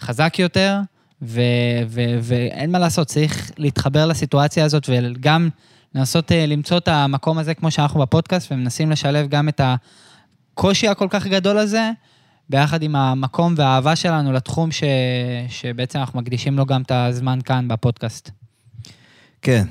חזק 0.00 0.38
יותר, 0.38 0.78
ו, 1.22 1.40
ו, 1.86 2.00
ואין 2.20 2.72
מה 2.72 2.78
לעשות, 2.78 3.06
צריך 3.06 3.50
להתחבר 3.58 4.06
לסיטואציה 4.06 4.64
הזאת 4.64 4.88
וגם 4.88 5.48
לנסות 5.94 6.32
אה, 6.32 6.46
למצוא 6.46 6.78
את 6.78 6.88
המקום 6.88 7.38
הזה, 7.38 7.54
כמו 7.54 7.70
שאנחנו 7.70 8.00
בפודקאסט, 8.00 8.52
ומנסים 8.52 8.90
לשלב 8.90 9.28
גם 9.28 9.48
את 9.48 9.60
הקושי 9.64 10.88
הכל 10.88 11.06
כך 11.10 11.26
גדול 11.26 11.58
הזה, 11.58 11.90
ביחד 12.50 12.82
עם 12.82 12.96
המקום 12.96 13.54
והאהבה 13.56 13.96
שלנו 13.96 14.32
לתחום 14.32 14.72
ש... 14.72 14.84
שבעצם 15.48 15.98
אנחנו 15.98 16.20
מקדישים 16.20 16.58
לו 16.58 16.66
גם 16.66 16.82
את 16.82 16.90
הזמן 16.90 17.38
כאן 17.44 17.68
בפודקאסט. 17.68 18.30
כן, 19.42 19.64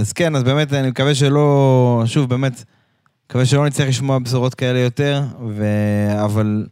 אז 0.00 0.12
כן, 0.12 0.36
אז 0.36 0.42
באמת 0.42 0.72
אני 0.72 0.88
מקווה 0.88 1.14
שלא, 1.14 2.02
שוב, 2.06 2.30
באמת, 2.30 2.64
מקווה 3.26 3.46
שלא 3.46 3.66
נצטרך 3.66 3.88
לשמוע 3.88 4.18
בשורות 4.18 4.54
כאלה 4.54 4.78
יותר, 4.78 5.22
ו... 5.48 5.64
אבל 6.24 6.66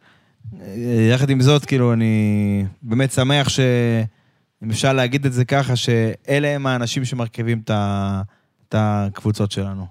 אה, 0.60 1.08
יחד 1.10 1.30
עם 1.30 1.40
זאת, 1.40 1.64
כאילו, 1.64 1.92
אני 1.92 2.64
באמת 2.82 3.12
שמח 3.12 3.48
ש... 3.48 3.60
אם 4.64 4.70
אפשר 4.70 4.92
להגיד 4.92 5.26
את 5.26 5.32
זה 5.32 5.44
ככה, 5.44 5.76
שאלה 5.76 6.48
הם 6.48 6.66
האנשים 6.66 7.04
שמרכיבים 7.04 7.60
את, 7.64 7.70
ה... 7.70 8.22
את 8.74 8.78
הקבוצות 8.78 9.52
שלנו. 9.52 9.86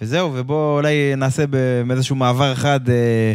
וזהו, 0.00 0.32
ובואו 0.34 0.76
אולי 0.76 1.16
נעשה 1.16 1.44
באיזשהו 1.86 2.16
מעבר 2.16 2.52
אחד 2.52 2.80
אה, 2.88 3.32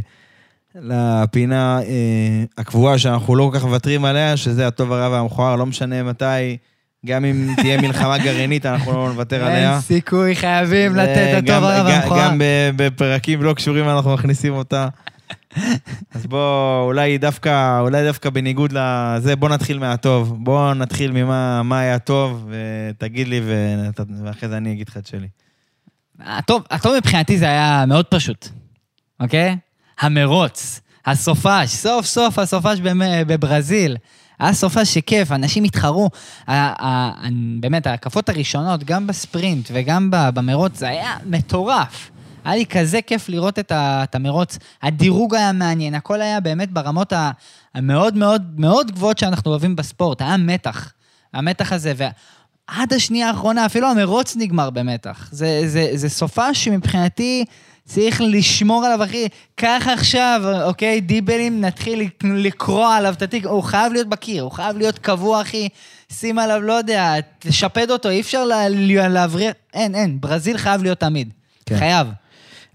לפינה 0.76 1.80
אה, 1.82 2.44
הקבועה 2.58 2.98
שאנחנו 2.98 3.36
לא 3.36 3.50
כל 3.52 3.60
כך 3.60 3.66
מוותרים 3.66 4.06
עליה, 4.06 4.38
שזה 4.38 4.68
הטוב 4.68 4.92
הרע 4.92 5.10
והמכוער, 5.10 5.56
לא 5.56 5.66
משנה 5.66 6.04
מתי, 6.04 6.58
גם 7.06 7.26
אם 7.26 7.54
תהיה 7.56 7.82
מלחמה 7.82 8.18
גרעינית, 8.18 8.66
אנחנו 8.66 8.94
לא 8.94 9.08
נוותר 9.08 9.44
עליה. 9.44 9.74
אין 9.74 9.82
סיכוי, 9.82 10.36
חייבים 10.36 10.96
לתת 10.96 11.34
הטוב 11.38 11.64
הרע 11.64 11.84
והמכוער. 11.86 12.30
גם 12.30 12.42
בפרקים 12.76 13.44
לא 13.44 13.54
קשורים 13.54 13.90
אנחנו 13.90 14.14
מכניסים 14.14 14.54
אותה. 14.54 14.88
אז 16.14 16.26
בוא, 16.26 16.84
אולי 16.86 17.18
דווקא, 17.18 17.80
אולי 17.80 18.04
דווקא 18.04 18.30
בניגוד 18.30 18.72
לזה, 18.72 19.36
בוא 19.36 19.50
נתחיל 19.50 19.80
מהטוב. 19.80 20.38
בוא 20.44 20.74
נתחיל 20.74 21.12
ממה 21.12 21.64
מה 21.64 21.80
היה 21.80 22.00
טוב, 22.00 22.50
ותגיד 22.50 23.28
לי, 23.28 23.42
ואחרי 24.24 24.50
זה 24.50 24.58
אני 24.58 24.72
אגיד 24.72 24.90
לך 24.90 24.98
את 24.98 25.08
שלי. 25.08 25.28
הטוב, 26.20 26.64
הטוב 26.72 26.98
מבחינתי 26.98 27.38
זה 27.38 27.46
היה 27.46 27.86
מאוד 27.88 28.06
פשוט, 28.06 28.48
אוקיי? 29.20 29.58
המרוץ, 30.00 30.82
הסופש, 31.06 31.70
סוף 31.70 32.06
סוף 32.06 32.40
הסופש 32.40 32.80
בברזיל. 33.28 33.98
היה 34.40 34.54
סופש 34.54 34.94
שכיף, 34.94 35.32
אנשים 35.32 35.64
התחרו. 35.64 36.10
באמת, 37.60 37.88
ההקפות 37.88 38.30
הראשונות, 38.30 38.84
גם 38.84 39.08
בספרינט 39.08 39.70
וגם 39.74 40.08
במרוץ, 40.12 40.78
זה 40.78 40.88
היה 40.88 41.18
מטורף. 41.26 42.12
היה 42.46 42.56
לי 42.56 42.66
כזה 42.66 43.02
כיף 43.02 43.30
לראות 43.30 43.60
את, 43.60 43.72
המרוץ. 44.16 44.58
הדירוג 44.84 45.36
היה 45.36 45.52
מעניין, 45.52 45.96
הכל 45.96 46.22
היה 46.22 46.40
באמת 46.40 46.72
ברמות 46.72 47.14
המאוד 47.76 48.18
מאוד 48.18 48.60
מאוד 48.60 48.92
גבוהות 48.92 49.18
שאנחנו 49.18 49.52
אוהבים 49.52 49.76
בספורט. 49.76 50.22
היה 50.22 50.38
מתח. 50.38 50.94
המתח 51.34 51.74
הזה, 51.74 51.94
ועד 51.98 52.94
השנייה 52.94 53.28
האחרונה, 53.28 53.66
אפילו 53.66 53.88
המרוץ 53.92 54.36
נגמר 54.36 54.70
במתח. 54.70 55.30
זה, 55.32 55.62
זה, 55.66 55.90
זה 55.94 56.10
סופה 56.10 56.54
שמבחינתי 56.54 57.46
צריך 57.86 58.22
לשמור 58.26 58.86
עליו, 58.86 59.04
אחי. 59.04 59.28
קח 59.56 59.88
עכשיו, 59.94 60.42
אוקיי, 60.64 61.02
דיבלים, 61.02 61.62
נתחיל 61.62 62.00
לק- 62.00 62.24
לקרוע 62.24 62.96
עליו 62.96 63.14
את 63.14 63.22
התיק. 63.22 63.46
הוא 63.46 63.64
חייב 63.64 63.94
להיות 63.94 64.08
בקיר, 64.08 64.44
הוא 64.44 64.52
חייב 64.52 64.78
להיות 64.78 65.00
קבוע, 65.00 65.42
אחי. 65.42 65.70
שים 66.12 66.40
עליו, 66.40 66.62
לא 66.62 66.74
יודע, 66.74 67.14
תשפד 67.40 67.92
אותו, 67.92 68.10
אי 68.10 68.22
אפשר 68.22 68.46
לה- 68.46 68.70
לה- 68.70 69.08
להבריא... 69.08 69.52
אין, 69.74 69.96
אין, 69.96 70.22
ברזיל 70.22 70.58
חייב 70.58 70.84
להיות 70.84 71.00
תמיד. 71.00 71.30
כן. 71.66 71.78
חייב. 71.78 72.08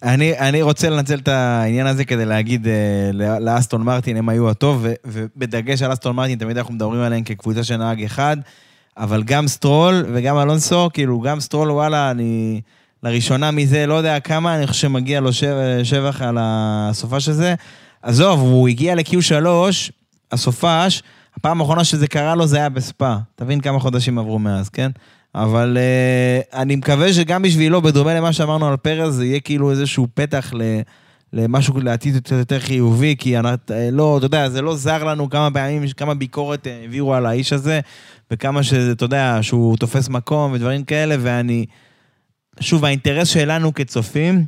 אני, 0.02 0.38
אני 0.38 0.62
רוצה 0.62 0.90
לנצל 0.90 1.18
את 1.18 1.28
העניין 1.28 1.86
הזה 1.86 2.04
כדי 2.04 2.24
להגיד 2.24 2.66
אה, 2.68 3.10
לא- 3.12 3.38
לאסטון 3.38 3.82
מרטין, 3.82 4.16
הם 4.16 4.28
היו 4.28 4.50
הטוב, 4.50 4.78
ו, 4.82 4.92
ובדגש 5.04 5.82
על 5.82 5.92
אסטון 5.92 6.16
מרטין, 6.16 6.38
תמיד 6.38 6.58
אנחנו 6.58 6.74
מדברים 6.74 7.00
עליהם 7.00 7.24
כקבוצה 7.24 7.64
של 7.64 7.76
נהג 7.76 8.04
אחד, 8.04 8.36
אבל 8.96 9.22
גם 9.22 9.48
סטרול 9.48 10.06
וגם 10.12 10.38
אלונסו, 10.38 10.90
כאילו, 10.92 11.20
גם 11.20 11.40
סטרול, 11.40 11.70
וואלה, 11.70 12.10
אני... 12.10 12.60
לראשונה 13.02 13.50
מזה, 13.50 13.86
לא 13.86 13.94
יודע 13.94 14.20
כמה, 14.20 14.56
אני 14.56 14.66
חושב 14.66 14.80
שמגיע 14.80 15.20
לו 15.20 15.32
שבח, 15.32 15.82
שבח 15.82 16.22
על 16.22 16.36
הסופש 16.40 17.28
הזה. 17.28 17.54
עזוב, 18.02 18.40
הוא 18.40 18.68
הגיע 18.68 18.94
ל-Q3, 18.94 19.46
הסופש, 20.32 21.02
הפעם 21.36 21.60
האחרונה 21.60 21.84
שזה 21.84 22.06
קרה 22.06 22.34
לו 22.34 22.46
זה 22.46 22.56
היה 22.56 22.68
בספא. 22.68 23.16
תבין 23.34 23.60
כמה 23.60 23.80
חודשים 23.80 24.18
עברו 24.18 24.38
מאז, 24.38 24.68
כן? 24.68 24.90
אבל 25.42 25.76
uh, 25.76 26.56
אני 26.56 26.76
מקווה 26.76 27.12
שגם 27.12 27.42
בשבילו, 27.42 27.82
בדומה 27.82 28.14
למה 28.14 28.32
שאמרנו 28.32 28.68
על 28.68 28.76
פרז, 28.76 29.14
זה 29.14 29.26
יהיה 29.26 29.40
כאילו 29.40 29.70
איזשהו 29.70 30.06
פתח 30.14 30.50
ל... 30.54 30.62
למשהו 31.32 31.80
לעתיד 31.80 32.14
יותר, 32.14 32.34
יותר 32.34 32.60
חיובי, 32.60 33.16
כי 33.18 33.38
אני, 33.38 33.48
אה, 33.70 33.88
לא, 33.92 34.18
אתה 34.18 34.26
יודע, 34.26 34.48
זה 34.48 34.62
לא 34.62 34.76
זר 34.76 35.04
לנו 35.04 35.30
כמה 35.30 35.50
פעמים, 35.50 35.82
כמה 35.96 36.14
ביקורת 36.14 36.66
אה, 36.66 36.78
העבירו 36.80 37.14
על 37.14 37.26
האיש 37.26 37.52
הזה, 37.52 37.80
וכמה 38.30 38.62
שזה, 38.62 38.92
אתה 38.92 39.04
יודע, 39.04 39.38
שהוא 39.42 39.76
תופס 39.76 40.08
מקום 40.08 40.52
ודברים 40.52 40.84
כאלה, 40.84 41.16
ואני... 41.18 41.66
שוב, 42.60 42.84
האינטרס 42.84 43.28
שלנו 43.28 43.74
כצופים, 43.74 44.44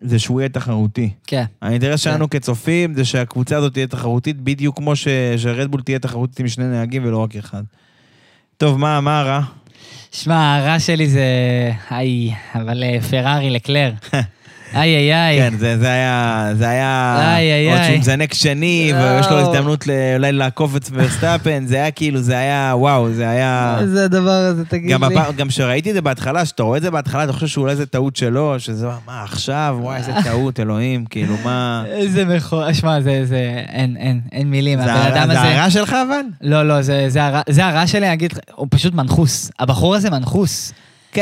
זה 0.00 0.18
שהוא 0.18 0.40
יהיה 0.40 0.48
תחרותי. 0.48 1.10
כן. 1.26 1.44
האינטרס 1.62 2.00
שלנו 2.00 2.30
כצופים 2.30 2.94
זה 2.94 3.04
שהקבוצה 3.04 3.56
הזאת 3.56 3.72
תהיה 3.72 3.86
תחרותית, 3.86 4.40
בדיוק 4.40 4.76
כמו 4.76 4.96
ש- 4.96 5.08
שרדבול 5.36 5.82
תהיה 5.82 5.98
תחרותית 5.98 6.40
עם 6.40 6.48
שני 6.48 6.64
נהגים 6.64 7.04
ולא 7.04 7.18
רק 7.18 7.36
אחד. 7.36 7.62
טוב, 8.56 8.78
מה, 8.78 9.00
מה 9.00 9.20
הרע? 9.20 9.40
שמע, 10.12 10.56
הרע 10.56 10.80
שלי 10.80 11.08
זה... 11.08 11.22
איי, 11.90 12.34
אבל 12.54 12.84
אה, 12.84 13.00
פרארי 13.10 13.50
לקלר. 13.50 13.92
איי, 14.74 14.96
איי, 14.96 15.14
איי. 15.14 15.38
כן, 15.50 15.56
זה, 15.58 15.78
זה 15.78 15.88
היה, 15.88 16.48
זה 16.54 16.68
היה, 16.68 17.16
איי, 17.36 17.52
איי, 17.52 17.70
עוד 17.70 17.78
איי. 17.78 17.86
שהוא 17.86 17.98
מזנק 17.98 18.34
שני, 18.34 18.90
לא. 18.92 18.98
ויש 18.98 19.26
לו 19.26 19.38
הזדמנות 19.38 19.84
אולי 20.16 20.32
לעקוף 20.32 20.76
את 20.76 20.88
ורסטאפן, 20.92 21.66
זה 21.66 21.76
היה 21.76 21.90
כאילו, 21.90 22.20
זה 22.20 22.38
היה, 22.38 22.72
וואו, 22.76 23.12
זה 23.12 23.28
היה... 23.30 23.76
איזה 23.80 24.04
הדבר 24.04 24.30
הזה, 24.30 24.64
תגיד 24.64 24.90
גם, 24.90 25.04
לי. 25.04 25.16
הפעם, 25.18 25.34
גם 25.36 25.48
כשראיתי 25.48 25.90
את 25.90 25.94
זה 25.94 26.00
בהתחלה, 26.00 26.44
שאתה 26.44 26.62
רואה 26.62 26.76
את 26.76 26.82
זה 26.82 26.90
בהתחלה, 26.90 27.24
אתה 27.24 27.32
חושב 27.32 27.46
שאולי 27.46 27.76
זה 27.76 27.86
טעות 27.86 28.16
שלו, 28.16 28.54
שזה, 28.60 28.86
מה, 29.06 29.22
עכשיו? 29.22 29.76
וואי, 29.80 29.96
איזה 29.96 30.12
טעות, 30.24 30.60
אלוהים, 30.60 31.04
כאילו, 31.10 31.34
מה... 31.44 31.84
איזה 31.86 32.24
מכוער, 32.24 32.72
שמע, 32.72 33.00
זה, 33.00 33.20
זה, 33.24 33.36
אין, 33.68 33.96
אין, 33.96 34.20
אין 34.32 34.50
מילים. 34.50 34.78
זה 34.82 34.92
הבן 34.92 35.00
הרע- 35.00 35.08
אדם 35.22 35.32
זה 35.32 35.40
הזה... 35.40 35.58
הרע 35.60 35.70
שלך, 35.70 35.96
אבל? 36.08 36.20
לא, 36.40 36.62
לא, 36.68 36.82
זה, 36.82 37.04
זה, 37.08 37.24
הרע, 37.24 37.40
זה 37.48 37.66
הרע 37.66 37.86
שלי, 37.86 38.06
אני 38.06 38.12
אגיד 38.12 38.32
לך, 38.32 38.38
הוא 38.54 38.66
פשוט 38.70 38.94
מנחוס. 38.94 39.50
הבחור 39.58 39.94
הזה 39.94 40.10
מנחוס. 40.10 40.72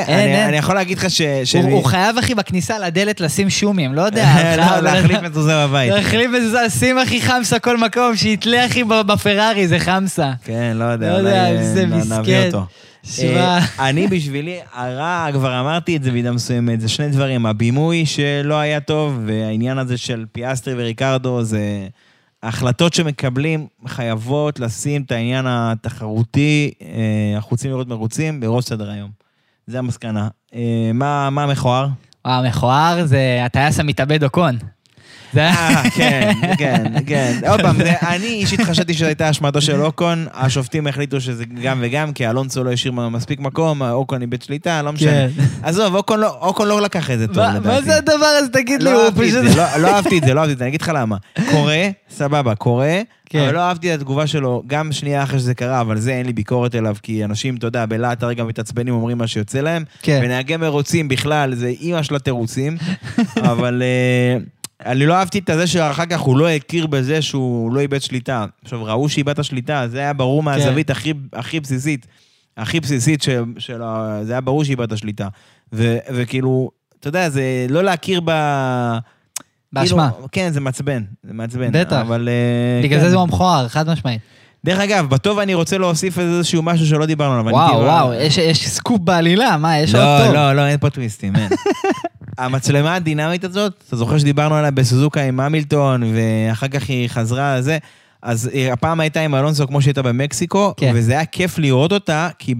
כן, 0.04 0.12
אין, 0.12 0.18
אני, 0.28 0.36
אין. 0.36 0.48
אני 0.48 0.56
יכול 0.56 0.74
להגיד 0.74 0.98
לך 0.98 1.10
ש... 1.10 1.22
ש- 1.44 1.56
הוא, 1.56 1.70
הוא 1.70 1.84
חייב, 1.84 2.18
אחי, 2.18 2.34
בכניסה 2.34 2.78
לדלת 2.78 3.20
לשים 3.20 3.50
שומים, 3.50 3.94
לא 3.94 4.02
יודע. 4.02 4.26
לא, 4.56 4.80
להחליף 4.80 5.22
מזוזה 5.22 5.66
בבית. 5.66 5.92
להחליף 5.92 6.30
מזוזה, 6.30 6.70
שים 6.70 6.98
אחי 6.98 7.20
חמסה 7.20 7.58
כל 7.58 7.76
מקום, 7.76 8.16
שיתלה 8.16 8.66
אחי 8.66 8.84
בפרארי, 8.84 9.68
זה 9.68 9.78
חמסה. 9.78 10.32
כן, 10.44 10.72
לא 10.74 10.84
יודע, 10.84 11.12
לא 11.12 11.16
יודע, 11.18 11.44
אה, 11.44 11.48
איזה 11.48 11.86
נביא 11.86 11.98
מסכן. 11.98 12.46
אותו. 12.46 12.64
שמע, 13.04 13.58
אה, 13.78 13.88
אני 13.88 14.06
בשבילי, 14.06 14.56
הרע, 14.74 15.28
כבר 15.32 15.60
אמרתי 15.60 15.96
את 15.96 16.02
זה 16.02 16.10
במידה 16.10 16.32
מסוימת, 16.32 16.80
זה 16.80 16.88
שני 16.88 17.08
דברים. 17.08 17.46
הבימוי 17.46 18.06
שלא 18.06 18.54
היה 18.54 18.80
טוב, 18.80 19.20
והעניין 19.26 19.78
הזה 19.78 19.96
של 19.96 20.24
פיאסטרי 20.32 20.74
וריקרדו, 20.76 21.42
זה... 21.42 21.86
ההחלטות 22.42 22.94
שמקבלים 22.94 23.66
חייבות 23.86 24.60
לשים 24.60 25.02
את 25.02 25.12
העניין 25.12 25.44
התחרותי, 25.48 26.70
אה, 26.82 26.88
אנחנו 27.36 27.50
רוצים 27.50 27.70
לראות 27.70 27.88
מרוצים, 27.88 28.40
בראש 28.40 28.64
סדר 28.64 28.90
היום. 28.90 29.25
זה 29.66 29.78
המסקנה. 29.78 30.28
אה, 30.54 30.90
מה 30.92 31.42
המכוער? 31.42 31.86
וואו, 32.26 32.44
מכוער 32.44 33.06
זה 33.06 33.38
הטייס 33.44 33.80
המתאבד 33.80 34.24
אוקון. 34.24 34.58
זה 35.32 35.40
היה... 35.40 35.52
אה, 35.52 35.90
כן, 35.90 36.32
כן, 36.58 36.84
כן. 37.06 37.40
עוד 37.48 37.60
פעם, 37.60 37.76
אני 38.08 38.26
אישית 38.26 38.60
חשבתי 38.60 38.94
שזו 38.94 39.06
הייתה 39.06 39.30
אשמתו 39.30 39.60
של 39.60 39.82
אוקון, 39.82 40.26
השופטים 40.34 40.86
החליטו 40.86 41.20
שזה 41.20 41.44
גם 41.62 41.78
וגם, 41.82 42.12
כי 42.12 42.28
אלונסו 42.28 42.64
לא 42.64 42.72
השאיר 42.72 42.92
מספיק 42.92 43.40
מקום, 43.40 43.82
אוקון 43.82 44.22
איבד 44.22 44.42
שליטה, 44.42 44.82
לא 44.82 44.92
משנה. 44.92 45.10
כן. 45.10 45.28
עזוב, 45.62 45.94
אוקון 45.94 46.20
לא- 46.20 46.38
אוקון 46.40 46.68
לא 46.68 46.80
לקח 46.82 47.10
את 47.10 47.18
זה 47.18 47.26
טוב, 47.26 47.36
לדעתי. 47.38 47.66
מה 47.68 47.82
זה 47.82 47.96
הדבר 47.96 48.14
הזה, 48.38 48.48
תגיד 48.48 48.82
לי, 48.82 48.90
לא 48.92 49.02
הוא 49.04 49.10
פשוט... 49.16 49.44
זה, 49.44 49.56
לא- 49.56 49.76
לא 49.78 49.88
אהבתי 49.88 50.18
את 50.18 50.24
זה, 50.24 50.34
לא 50.34 50.40
אהבתי 50.40 50.52
את 50.52 50.58
זה, 50.58 50.64
אני 50.64 50.68
אגיד 50.68 50.82
לך 50.82 50.92
למה. 50.94 51.16
קורה, 51.50 51.88
סבבה, 52.10 52.54
קורה, 52.54 53.00
כן. 53.30 53.40
אבל 53.40 53.54
לא 53.54 53.60
אהבתי 53.60 53.94
את 53.94 53.98
התגובה 54.00 54.26
שלו, 54.26 54.62
גם 54.66 54.92
שנייה 54.92 55.22
אחרי 55.22 55.38
שזה 55.38 55.54
קרה, 55.54 55.80
אבל 55.80 55.98
זה 55.98 56.12
אין 56.12 56.26
לי 56.26 56.32
ביקורת 56.32 56.74
אליו, 56.74 56.96
כי 57.02 57.24
אנשים, 57.24 57.56
אתה 57.56 57.66
יודע, 57.66 57.86
בלהט 57.86 58.22
הרגע 58.22 58.44
מתעצבנים, 58.44 58.94
אומרים 58.94 59.18
מה 59.18 59.26
שיוצא 59.26 59.60
להם, 59.60 59.84
כן. 60.02 60.20
ונהגי 60.24 60.56
מרוצים 60.56 61.08
בכלל, 61.08 61.54
זה 61.54 61.66
אימא 61.66 62.02
של 62.02 62.14
התירוצים, 62.16 62.76
אבל 63.50 63.82
אה, 63.82 64.38
אני 64.86 65.06
לא 65.06 65.14
אהבתי 65.14 65.38
את 65.38 65.50
זה 65.54 65.66
שאחר 65.66 66.06
כך 66.06 66.20
הוא 66.20 66.38
לא 66.38 66.48
הכיר 66.48 66.86
בזה 66.86 67.22
שהוא 67.22 67.72
לא 67.72 67.80
איבד 67.80 68.02
שליטה. 68.02 68.44
עכשיו, 68.64 68.84
ראו 68.84 69.08
שאיבד 69.08 69.32
את 69.32 69.38
השליטה, 69.38 69.88
זה 69.88 69.98
היה 69.98 70.12
ברור 70.12 70.42
מהזווית 70.42 70.90
הכי, 70.90 71.12
הכי 71.32 71.60
בסיסית, 71.60 72.06
הכי 72.56 72.80
בסיסית 72.80 73.22
של, 73.22 73.44
של 73.58 73.82
ה... 73.84 74.18
זה 74.22 74.32
היה 74.32 74.40
ברור 74.40 74.64
שאיבד 74.64 74.84
את 74.86 74.92
השליטה. 74.92 75.28
ו, 75.72 75.96
וכאילו, 76.14 76.70
אתה 77.00 77.08
יודע, 77.08 77.28
זה 77.30 77.42
לא 77.68 77.84
להכיר 77.84 78.20
ב... 78.24 78.30
באשמה. 79.72 80.10
כאילו, 80.12 80.28
כן, 80.32 80.50
זה 80.52 80.60
מעצבן, 80.60 81.02
זה 81.24 81.32
מעצבן. 81.32 81.72
בטח. 81.72 81.96
אבל... 82.00 82.28
אה, 82.28 82.80
בגלל 82.84 82.98
כן. 83.00 83.04
זה 83.04 83.10
זה 83.10 83.16
מכוער, 83.18 83.68
חד 83.68 83.88
משמעית. 83.90 84.20
דרך 84.64 84.78
אגב, 84.78 85.10
בטוב 85.10 85.38
אני 85.38 85.54
רוצה 85.54 85.78
להוסיף 85.78 86.18
איזשהו 86.18 86.62
משהו 86.62 86.86
שלא 86.86 87.06
דיברנו 87.06 87.32
עליו. 87.40 87.52
וואו, 87.52 87.68
כאילו- 87.68 87.82
וואו, 87.82 88.14
יש- 88.14 88.38
יש 88.38 88.68
סקופ 88.68 89.00
בעלילה, 89.00 89.56
מה, 89.56 89.78
יש 89.78 89.94
עוד 89.94 90.04
לא, 90.04 90.24
טוב. 90.24 90.34
לא, 90.34 90.52
לא, 90.52 90.66
אין 90.66 90.78
פה 90.78 90.90
טוויסטים, 90.90 91.36
אין. 91.36 91.48
המצלמה 92.38 92.94
הדינמית 92.94 93.44
הזאת, 93.44 93.84
אתה 93.88 93.96
זוכר 93.96 94.18
שדיברנו 94.18 94.54
עליה 94.54 94.70
בסוזוקה 94.70 95.22
עם 95.22 95.40
המילטון, 95.40 96.02
ואחר 96.14 96.68
כך 96.68 96.88
היא 96.88 97.08
חזרה 97.08 97.58
לזה, 97.58 97.78
אז 98.22 98.50
היא- 98.52 98.72
הפעם 98.72 99.00
הייתה 99.00 99.20
עם 99.20 99.34
אלונסו 99.34 99.66
כמו 99.66 99.82
שהייתה 99.82 100.02
במקסיקו, 100.02 100.74
כן. 100.76 100.92
וזה 100.94 101.12
היה 101.12 101.24
כיף 101.24 101.58
לראות 101.58 101.92
אותה, 101.92 102.28
כי 102.38 102.54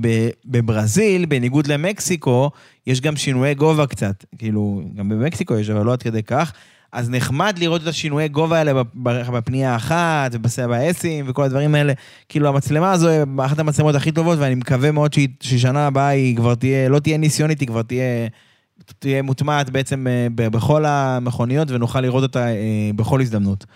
בברזיל, 0.44 1.24
בניגוד 1.27 1.66
למקסיקו, 1.66 2.51
יש 2.86 3.01
גם 3.01 3.16
שינויי 3.16 3.55
גובה 3.55 3.86
קצת. 3.86 4.24
כאילו, 4.39 4.82
גם 4.97 5.09
במקסיקו 5.09 5.59
יש, 5.59 5.70
אבל 5.70 5.86
לא 5.86 5.93
עד 5.93 6.03
כדי 6.03 6.23
כך. 6.23 6.53
אז 6.93 7.11
נחמד 7.11 7.59
לראות 7.59 7.82
את 7.82 7.86
השינויי 7.86 8.28
גובה 8.28 8.59
האלה 8.59 8.82
בפ- 8.82 8.86
בפנייה 9.32 9.73
האחת, 9.73 10.31
ובאסים, 10.32 11.24
וכל 11.28 11.43
הדברים 11.43 11.74
האלה. 11.74 11.93
כאילו, 12.28 12.48
המצלמה 12.48 12.93
הזו 12.93 13.09
היא 13.09 13.20
אחת 13.44 13.59
המצלמות 13.59 13.94
הכי 13.94 14.12
טובות, 14.12 14.39
ואני 14.39 14.55
מקווה 14.55 14.93
מאוד 14.93 15.15
ששנה 15.40 15.86
הבאה 15.86 16.09
היא 16.09 16.36
כבר 16.36 16.55
תהיה, 16.55 16.89
לא 16.89 16.98
תהיה 16.98 17.16
ניסיונית, 17.19 17.61
היא 17.61 17.69
כבר 17.69 17.82
תהיה, 17.82 18.03
תהיה 18.98 19.23
מוטמעת 19.23 19.70
בעצם 19.70 20.07
אה, 20.07 20.27
בכל 20.36 20.85
המכוניות, 20.85 21.70
ונוכל 21.70 22.01
לראות 22.01 22.23
אותה 22.23 22.47
אה, 22.47 22.90
בכל 22.97 23.20
הזדמנות. 23.20 23.66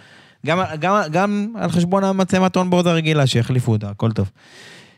גם, 0.47 0.61
גם, 0.81 1.01
גם 1.11 1.53
על 1.59 1.71
חשבון 1.71 2.05
המצלמת 2.05 2.57
onboard 2.57 2.87
הרגילה, 2.87 3.27
שיחליפו 3.27 3.73
אותה, 3.73 3.91
הכל 3.91 4.13
טוב. 4.13 4.31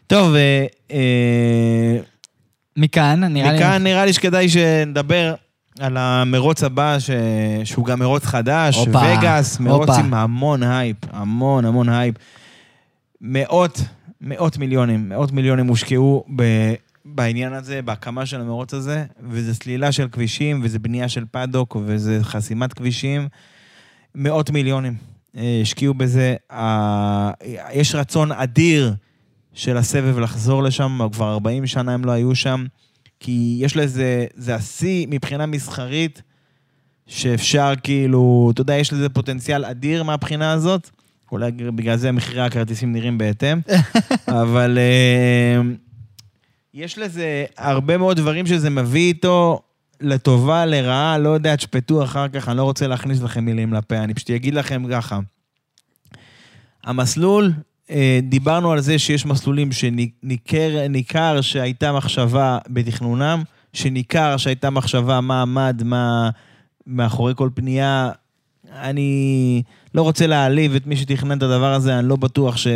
טוב, 0.06 0.34
אה, 0.34 0.66
אה, 0.90 1.98
מכאן, 2.76 3.24
נראה 3.24 3.52
לי... 3.52 3.58
מכאן 3.58 3.82
נראה 3.82 4.04
לי 4.04 4.12
שכדאי 4.12 4.48
שנדבר 4.48 5.34
על 5.80 5.96
המרוץ 5.96 6.64
הבא, 6.64 6.98
ש... 6.98 7.10
שהוא 7.64 7.86
גם 7.86 7.98
מרוץ 7.98 8.24
חדש, 8.24 8.76
הופה, 8.76 8.98
וגאס, 9.18 9.60
מרוץ 9.60 9.88
הופה. 9.88 10.00
עם 10.00 10.14
המון 10.14 10.62
הייפ, 10.62 10.96
המון 11.12 11.64
המון 11.64 11.88
הייפ. 11.88 12.14
מאות, 13.20 13.80
מאות 14.20 14.58
מיליונים, 14.58 15.08
מאות 15.08 15.32
מיליונים 15.32 15.66
הושקעו 15.66 16.24
ב... 16.36 16.42
בעניין 17.04 17.52
הזה, 17.52 17.82
בהקמה 17.82 18.26
של 18.26 18.40
המרוץ 18.40 18.74
הזה, 18.74 19.04
וזה 19.30 19.54
סלילה 19.54 19.92
של 19.92 20.08
כבישים, 20.08 20.60
וזה 20.64 20.78
בנייה 20.78 21.08
של 21.08 21.24
פאדוק, 21.30 21.76
וזה 21.86 22.18
חסימת 22.22 22.72
כבישים. 22.72 23.28
מאות 24.14 24.50
מיליונים 24.50 24.94
אה, 25.36 25.58
השקיעו 25.62 25.94
בזה. 25.94 26.36
יש 27.72 27.94
רצון 27.94 28.32
אדיר 28.32 28.94
של 29.54 29.76
הסבב 29.76 30.18
לחזור 30.18 30.62
לשם, 30.62 30.98
כבר 31.12 31.32
40 31.32 31.66
שנה 31.66 31.94
הם 31.94 32.04
לא 32.04 32.12
היו 32.12 32.34
שם, 32.34 32.66
כי 33.20 33.58
יש 33.60 33.76
לזה, 33.76 34.26
זה 34.34 34.54
השיא 34.54 35.06
מבחינה 35.10 35.46
מסחרית, 35.46 36.22
שאפשר 37.06 37.72
כאילו, 37.82 38.50
אתה 38.54 38.60
יודע, 38.60 38.74
יש 38.74 38.92
לזה 38.92 39.08
פוטנציאל 39.08 39.64
אדיר 39.64 40.02
מהבחינה 40.02 40.52
הזאת. 40.52 40.90
אולי 41.32 41.52
בגלל 41.52 41.96
זה 41.96 42.12
מחירי 42.12 42.40
הכרטיסים 42.40 42.92
נראים 42.92 43.18
בהתאם, 43.18 43.60
אבל 44.42 44.78
אה, 44.78 45.60
יש 46.74 46.98
לזה 46.98 47.44
הרבה 47.58 47.98
מאוד 47.98 48.16
דברים 48.16 48.46
שזה 48.46 48.70
מביא 48.70 49.08
איתו 49.08 49.60
לטובה, 50.00 50.66
לרעה, 50.66 51.18
לא 51.18 51.28
יודע, 51.28 51.56
תשפטו 51.56 52.04
אחר 52.04 52.28
כך, 52.28 52.48
אני 52.48 52.56
לא 52.56 52.62
רוצה 52.62 52.86
להכניס 52.86 53.22
לכם 53.22 53.44
מילים 53.44 53.72
לפה, 53.72 53.96
אני 53.96 54.14
פשוט 54.14 54.30
אגיד 54.30 54.54
לכם 54.54 54.82
ככה. 54.90 55.18
המסלול, 56.84 57.52
אה, 57.90 58.20
דיברנו 58.22 58.72
על 58.72 58.80
זה 58.80 58.98
שיש 58.98 59.26
מסלולים 59.26 59.72
שניכר 59.72 60.88
ניכר 60.88 61.40
שהייתה 61.40 61.92
מחשבה 61.92 62.58
בתכנונם, 62.68 63.42
שניכר 63.72 64.36
שהייתה 64.36 64.70
מחשבה 64.70 65.20
מה 65.20 65.42
עמד, 65.42 65.82
מה, 65.84 66.30
מאחורי 66.86 67.32
כל 67.36 67.50
פנייה. 67.54 68.10
אני 68.72 69.62
לא 69.94 70.02
רוצה 70.02 70.26
להעליב 70.26 70.74
את 70.74 70.86
מי 70.86 70.96
שתכנן 70.96 71.38
את 71.38 71.42
הדבר 71.42 71.72
הזה, 71.74 71.98
אני 71.98 72.08
לא 72.08 72.16
בטוח 72.16 72.56
ש, 72.56 72.66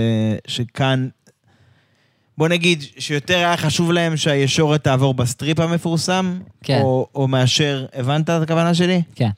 שכאן... 0.47 1.09
בוא 2.39 2.49
נגיד 2.49 2.85
שיותר 2.99 3.37
היה 3.37 3.57
חשוב 3.57 3.93
להם 3.93 4.17
שהישורת 4.17 4.85
תעבור 4.85 5.15
בסטריפ 5.15 5.61
המפורסם, 5.61 6.39
כן. 6.65 6.81
או, 6.83 7.07
או 7.15 7.29
מאשר, 7.29 7.87
הבנת 7.95 8.31
את 8.31 8.43
הכוונה 8.43 8.75
שלי? 8.75 9.03
כן. 9.15 9.31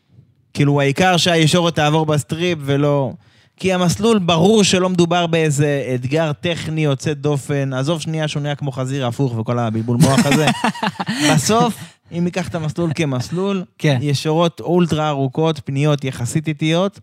כאילו, 0.55 0.81
העיקר 0.81 1.17
שהישורת 1.17 1.75
תעבור 1.75 2.07
בסטריפ 2.07 2.59
ולא... 2.63 3.13
כי 3.61 3.73
המסלול, 3.73 4.19
ברור 4.19 4.65
שלא 4.65 4.89
מדובר 4.89 5.27
באיזה 5.27 5.93
אתגר 5.95 6.33
טכני 6.33 6.85
יוצא 6.85 7.13
דופן. 7.13 7.73
עזוב 7.73 8.01
שנייה 8.01 8.29
שהוא 8.29 8.43
נהיה 8.43 8.55
כמו 8.55 8.73
חזיר 8.73 9.07
הפוך 9.07 9.39
וכל 9.39 9.59
הבלבול 9.59 9.97
מוח 9.97 10.27
הזה. 10.27 10.47
בסוף, 11.35 11.75
אם 12.13 12.25
ניקח 12.25 12.49
את 12.49 12.55
המסלול 12.55 12.91
כמסלול, 12.95 13.65
כן. 13.79 13.99
ישורות 14.03 14.61
אולטרה 14.61 15.09
ארוכות, 15.09 15.61
פניות 15.65 16.05
יחסית 16.05 16.49
איטיות. 16.49 17.01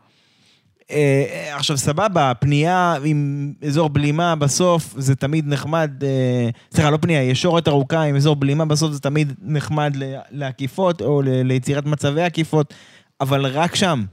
אה, 0.92 1.56
עכשיו, 1.56 1.78
סבבה, 1.78 2.32
פנייה 2.40 2.96
עם 3.04 3.54
אזור 3.68 3.90
בלימה 3.90 4.36
בסוף 4.36 4.94
זה 4.98 5.16
תמיד 5.16 5.48
נחמד, 5.48 5.92
אה, 6.04 6.50
סליחה, 6.72 6.90
לא 6.90 6.98
פנייה, 7.02 7.24
ישורת 7.24 7.68
ארוכה 7.68 8.02
עם 8.02 8.16
אזור 8.16 8.36
בלימה 8.36 8.66
בסוף 8.66 8.92
זה 8.92 9.00
תמיד 9.00 9.34
נחמד 9.42 9.98
לעקיפות 10.32 11.02
או 11.02 11.22
ל- 11.22 11.30
ליצירת 11.30 11.86
מצבי 11.86 12.22
עקיפות, 12.22 12.74
אבל 13.22 13.46
רק 13.46 13.76
שם. 13.76 14.04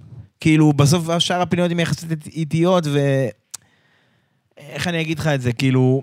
כאילו, 0.41 0.73
בסוף 0.73 1.19
שאר 1.19 1.41
הפניות 1.43 1.71
הן 1.71 1.81
יחסית 1.81 2.27
איטיות, 2.27 2.85
ו... 2.87 2.99
איך 4.59 4.89
אני 4.89 5.01
אגיד 5.01 5.19
לך 5.19 5.27
את 5.27 5.41
זה? 5.41 5.53
כאילו, 5.53 6.03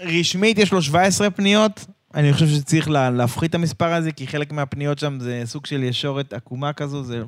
רשמית 0.00 0.58
יש 0.58 0.72
לו 0.72 0.82
17 0.82 1.30
פניות, 1.30 1.86
אני 2.14 2.32
חושב 2.32 2.48
שצריך 2.48 2.90
לה, 2.90 3.10
להפחית 3.10 3.50
את 3.50 3.54
המספר 3.54 3.92
הזה, 3.92 4.12
כי 4.12 4.26
חלק 4.26 4.52
מהפניות 4.52 4.98
שם 4.98 5.20
זה 5.20 5.42
סוג 5.44 5.66
של 5.66 5.82
ישורת 5.82 6.32
עקומה 6.32 6.72
כזו, 6.72 7.02
זה... 7.02 7.22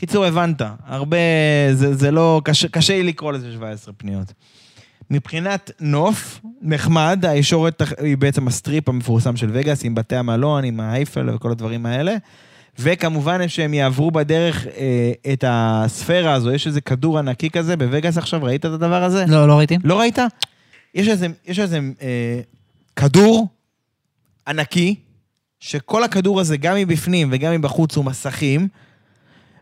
קיצור, 0.00 0.24
הבנת. 0.24 0.62
הרבה... 0.86 1.16
זה, 1.72 1.94
זה 1.94 2.10
לא... 2.10 2.40
קשה, 2.44 2.68
קשה 2.68 2.92
לי 2.92 3.02
לקרוא 3.02 3.32
לזה 3.32 3.52
17 3.52 3.94
פניות. 3.96 4.32
מבחינת 5.10 5.70
נוף, 5.80 6.40
נחמד, 6.62 7.24
הישורת 7.28 7.82
היא 7.98 8.16
בעצם 8.16 8.48
הסטריפ 8.48 8.88
המפורסם 8.88 9.36
של 9.36 9.50
וגאס, 9.52 9.84
עם 9.84 9.94
בתי 9.94 10.16
המלון, 10.16 10.64
עם 10.64 10.80
האייפל 10.80 11.30
וכל 11.30 11.50
הדברים 11.50 11.86
האלה. 11.86 12.16
וכמובן 12.78 13.48
שהם 13.48 13.74
יעברו 13.74 14.10
בדרך 14.10 14.66
אה, 14.66 15.12
את 15.32 15.44
הספירה 15.48 16.32
הזו, 16.32 16.52
יש 16.52 16.66
איזה 16.66 16.80
כדור 16.80 17.18
ענקי 17.18 17.50
כזה 17.50 17.76
בווגאס 17.76 18.18
עכשיו, 18.18 18.42
ראית 18.42 18.66
את 18.66 18.70
הדבר 18.70 19.02
הזה? 19.04 19.24
לא, 19.28 19.48
לא 19.48 19.58
ראיתי. 19.58 19.78
לא 19.84 20.00
ראית? 20.00 20.18
יש 20.94 21.08
איזה, 21.08 21.26
יש 21.46 21.58
איזה 21.58 21.80
אה, 22.02 22.40
כדור 22.96 23.48
ענקי, 24.48 24.94
שכל 25.60 26.04
הכדור 26.04 26.40
הזה, 26.40 26.56
גם 26.56 26.76
מבפנים 26.76 27.28
וגם 27.32 27.52
מבחוץ, 27.52 27.96
הוא 27.96 28.04
מסכים, 28.04 28.68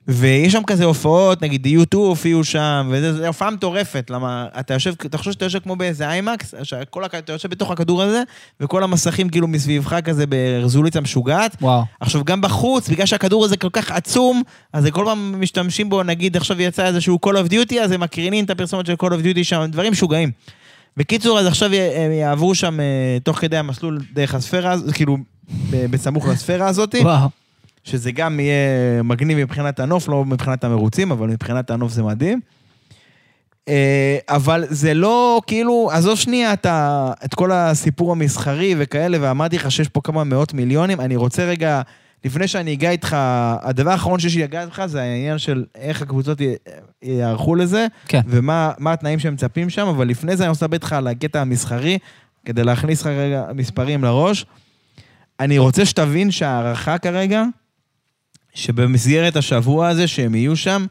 ויש 0.08 0.52
שם 0.52 0.62
כזה 0.66 0.84
הופעות, 0.84 1.42
נגיד 1.42 1.66
U2 1.66 1.96
הופיעו 1.96 2.44
שם, 2.44 2.88
וזו 2.90 3.26
הופעה 3.26 3.50
מטורפת, 3.50 4.10
למה 4.10 4.46
אתה 4.60 4.74
יושב, 4.74 4.92
אתה 5.06 5.18
חושב 5.18 5.32
שאתה 5.32 5.44
יושב 5.44 5.58
כמו 5.58 5.76
באיזה 5.76 6.08
איימקס, 6.08 6.54
שכל, 6.62 7.04
אתה 7.04 7.32
יושב 7.32 7.50
בתוך 7.50 7.70
הכדור 7.70 8.02
הזה, 8.02 8.22
וכל 8.60 8.82
המסכים 8.82 9.28
כאילו 9.28 9.48
מסביבך 9.48 9.96
כזה 10.04 10.24
ברזולוציה 10.26 11.00
משוגעת. 11.00 11.56
וואו. 11.62 11.82
עכשיו, 12.00 12.24
גם 12.24 12.40
בחוץ, 12.40 12.88
בגלל 12.88 13.06
שהכדור 13.06 13.44
הזה 13.44 13.56
כל 13.56 13.68
כך 13.72 13.90
עצום, 13.90 14.42
אז 14.72 14.86
כל 14.92 15.04
פעם 15.04 15.40
משתמשים 15.40 15.88
בו, 15.88 16.02
נגיד 16.02 16.36
עכשיו 16.36 16.62
יצא 16.62 16.86
איזשהו 16.86 17.18
Call 17.26 17.30
of 17.30 17.52
Duty, 17.52 17.74
אז 17.80 17.92
הם 17.92 18.00
מקרינים 18.00 18.44
את 18.44 18.50
הפרסומת 18.50 18.86
של 18.86 18.94
Call 19.02 19.10
of 19.10 19.24
Duty 19.24 19.44
שם, 19.44 19.64
דברים 19.68 19.92
משוגעים. 19.92 20.30
בקיצור, 20.96 21.38
אז 21.38 21.46
עכשיו 21.46 21.70
הם 21.96 22.12
יעברו 22.12 22.54
שם 22.54 22.80
אה, 22.80 23.18
תוך 23.22 23.38
כדי 23.38 23.56
המסלול 23.56 24.00
דרך 24.14 24.34
הספירה, 24.34 24.74
כאילו, 24.92 25.16
בסמוך 25.70 26.28
לספירה 26.28 26.68
הזאת, 26.68 26.94
וואו. 27.02 27.28
שזה 27.88 28.12
גם 28.12 28.40
יהיה 28.40 29.02
מגניב 29.02 29.38
מבחינת 29.38 29.80
הנוף, 29.80 30.08
לא 30.08 30.24
מבחינת 30.24 30.64
המרוצים, 30.64 31.12
אבל 31.12 31.28
מבחינת 31.28 31.70
הנוף 31.70 31.92
זה 31.92 32.02
מדהים. 32.02 32.40
אה, 33.68 34.18
אבל 34.28 34.64
זה 34.68 34.94
לא, 34.94 35.40
כאילו, 35.46 35.88
עזוב 35.92 36.18
שנייה 36.18 36.52
את, 36.52 36.66
ה, 36.66 37.12
את 37.24 37.34
כל 37.34 37.52
הסיפור 37.52 38.12
המסחרי 38.12 38.74
וכאלה, 38.78 39.18
ואמרתי 39.20 39.56
לך 39.56 39.70
שיש 39.70 39.88
פה 39.88 40.00
כמה 40.04 40.24
מאות 40.24 40.54
מיליונים, 40.54 41.00
אני 41.00 41.16
רוצה 41.16 41.44
רגע, 41.44 41.82
לפני 42.24 42.48
שאני 42.48 42.72
אגע 42.74 42.90
איתך, 42.90 43.16
הדבר 43.62 43.90
האחרון 43.90 44.18
שיש 44.20 44.36
לי 44.36 44.42
לגעת 44.42 44.66
איתך 44.68 44.82
זה 44.86 45.02
העניין 45.02 45.38
של 45.38 45.64
איך 45.74 46.02
הקבוצות 46.02 46.40
י- 46.40 46.54
יערכו 47.02 47.54
לזה, 47.54 47.86
כן. 48.08 48.20
ומה 48.26 48.72
מה 48.78 48.92
התנאים 48.92 49.18
שהם 49.18 49.34
מצפים 49.34 49.70
שם, 49.70 49.86
אבל 49.86 50.08
לפני 50.08 50.36
זה 50.36 50.44
אני 50.44 50.50
רוצה 50.50 50.66
לדבר 50.66 50.74
איתך 50.74 50.92
על 50.92 51.06
הקטע 51.06 51.40
המסחרי, 51.40 51.98
כדי 52.44 52.64
להכניס 52.64 53.00
לך 53.00 53.06
רגע 53.06 53.44
מספרים 53.54 54.04
לראש. 54.04 54.46
אני 55.40 55.58
רוצה 55.58 55.84
שתבין 55.84 56.30
שההערכה 56.30 56.98
כרגע, 56.98 57.44
שבמסגרת 58.58 59.36
השבוע 59.36 59.88
הזה 59.88 60.06
שהם 60.06 60.34
יהיו 60.34 60.56
שם, 60.56 60.86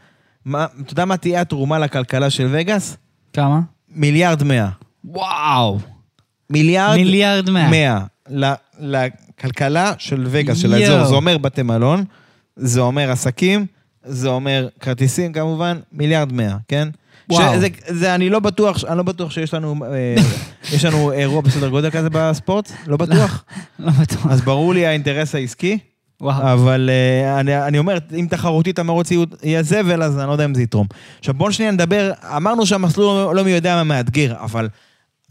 מה, 0.45 0.65
אתה 0.81 0.93
יודע 0.93 1.05
מה 1.05 1.17
תהיה 1.17 1.41
התרומה 1.41 1.79
לכלכלה 1.79 2.29
של 2.29 2.47
וגאס? 2.51 2.97
כמה? 3.33 3.59
מיליארד 3.89 4.43
מאה. 4.43 4.69
וואו. 5.05 5.79
מיליארד 6.49 6.95
מיליארד 6.95 7.49
מאה. 7.49 7.69
מאה. 8.29 8.55
לכלכלה 8.79 9.93
של 9.97 10.25
וגאס, 10.29 10.57
של. 10.57 10.73
האזור. 10.73 11.05
זה 11.05 11.15
אומר 11.15 11.37
בתי 11.37 11.61
מלון, 11.61 12.03
זה 12.55 12.79
אומר 12.79 13.11
עסקים, 13.11 13.65
זה 14.03 14.27
אומר 14.27 14.67
כרטיסים 14.79 15.33
כמובן, 15.33 15.79
מיליארד 15.91 16.33
מאה, 16.33 16.57
כן? 16.67 16.87
וואו. 17.29 17.53
שזה, 17.55 17.67
זה, 17.87 18.15
אני 18.15 18.29
לא 18.29 18.39
בטוח, 18.39 18.83
אני 18.87 18.97
לא 18.97 19.03
בטוח 19.03 19.31
שיש 19.31 19.53
לנו, 19.53 19.75
אה, 19.85 20.15
יש 20.75 20.85
לנו 20.85 21.11
אירוע 21.11 21.41
בסדר 21.41 21.69
גודל 21.69 21.89
כזה 21.89 22.09
בספורט, 22.11 22.71
לא 22.87 22.97
בטוח. 22.97 23.43
לא 23.79 23.91
בטוח. 23.91 24.27
אז 24.27 24.41
ברור 24.41 24.73
לי 24.73 24.85
האינטרס 24.85 25.35
העסקי, 25.35 25.77
וואו. 26.21 26.53
אבל 26.53 26.89
uh, 26.89 27.39
אני, 27.39 27.63
אני 27.63 27.77
אומר, 27.77 27.97
אם 28.19 28.27
תחרותית 28.29 28.79
המרוץ 28.79 29.09
יהיה 29.43 29.63
זבל, 29.63 30.03
אז 30.03 30.19
אני 30.19 30.27
לא 30.27 30.31
יודע 30.31 30.45
אם 30.45 30.55
זה 30.55 30.61
יתרום. 30.61 30.87
עכשיו 31.19 31.33
בואו 31.33 31.51
שנייה 31.51 31.71
נדבר, 31.71 32.11
אמרנו 32.37 32.65
שהמסלול 32.65 33.05
לא, 33.05 33.35
לא 33.35 33.43
מי 33.43 33.51
יודע 33.51 33.75
מה 33.75 33.83
מאתגר, 33.83 34.35
אבל 34.39 34.69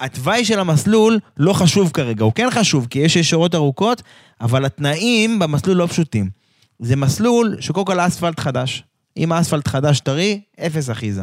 התוואי 0.01 0.45
של 0.45 0.59
המסלול 0.59 1.19
לא 1.37 1.53
חשוב 1.53 1.91
כרגע, 1.91 2.25
הוא 2.25 2.33
כן 2.35 2.49
חשוב, 2.51 2.87
כי 2.91 2.99
יש 2.99 3.17
ישורות 3.17 3.55
ארוכות, 3.55 4.03
אבל 4.41 4.65
התנאים 4.65 5.39
במסלול 5.39 5.77
לא 5.77 5.87
פשוטים. 5.87 6.31
זה 6.79 6.97
מסלול 6.97 7.57
שקודם 7.61 7.87
כל 7.87 8.01
האספלט 8.01 8.41
חדש. 8.41 8.85
אם 9.17 9.33
האספלט 9.33 9.69
חדש 9.69 10.01
טרי, 10.01 10.41
אפס 10.67 10.91
אחיזה. 10.91 11.23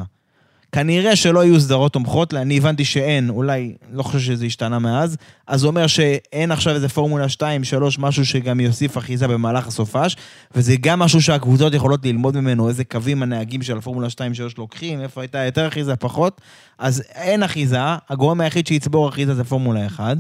כנראה 0.73 1.15
שלא 1.15 1.45
יהיו 1.45 1.59
סדרות 1.59 1.93
תומכות, 1.93 2.33
אני 2.33 2.57
הבנתי 2.57 2.85
שאין, 2.85 3.29
אולי, 3.29 3.73
לא 3.91 4.03
חושב 4.03 4.19
שזה 4.19 4.45
השתנה 4.45 4.79
מאז, 4.79 5.17
אז 5.47 5.59
זה 5.59 5.67
אומר 5.67 5.87
שאין 5.87 6.51
עכשיו 6.51 6.75
איזה 6.75 6.89
פורמולה 6.89 7.29
2, 7.29 7.63
3, 7.63 7.99
משהו 7.99 8.25
שגם 8.25 8.59
יוסיף 8.59 8.97
אחיזה 8.97 9.27
במהלך 9.27 9.67
הסופש, 9.67 10.15
וזה 10.55 10.75
גם 10.81 10.99
משהו 10.99 11.21
שהקבוצות 11.21 11.73
יכולות 11.73 12.05
ללמוד 12.05 12.37
ממנו, 12.37 12.69
איזה 12.69 12.83
קווים 12.83 13.23
הנהגים 13.23 13.61
של 13.61 13.77
הפורמולה 13.77 14.09
2, 14.09 14.33
3 14.33 14.57
לוקחים, 14.57 15.01
איפה 15.01 15.21
הייתה 15.21 15.37
יותר 15.37 15.67
אחיזה, 15.67 15.95
פחות, 15.95 16.41
אז 16.79 17.03
אין 17.15 17.43
אחיזה, 17.43 17.77
הגורם 18.09 18.41
היחיד 18.41 18.67
שיצבור 18.67 19.09
אחיזה 19.09 19.35
זה 19.35 19.43
פורמולה 19.43 19.85
1. 19.85 20.17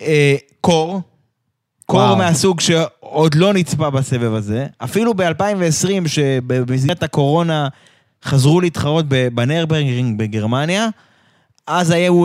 אה, 0.00 0.36
קור, 0.60 1.00
קור 1.86 2.00
וואו. 2.00 2.16
מהסוג 2.16 2.60
שעוד 2.60 3.34
לא 3.34 3.52
נצפה 3.52 3.90
בסבב 3.90 4.34
הזה, 4.34 4.66
אפילו 4.78 5.14
ב-2020, 5.14 6.08
שבמסגרת 6.08 7.02
הקורונה 7.02 7.68
חזרו 8.24 8.60
להתחרות 8.60 9.04
בנרברגרינג 9.08 10.18
בגרמניה, 10.18 10.88
אז 11.66 11.90
היו 11.90 12.24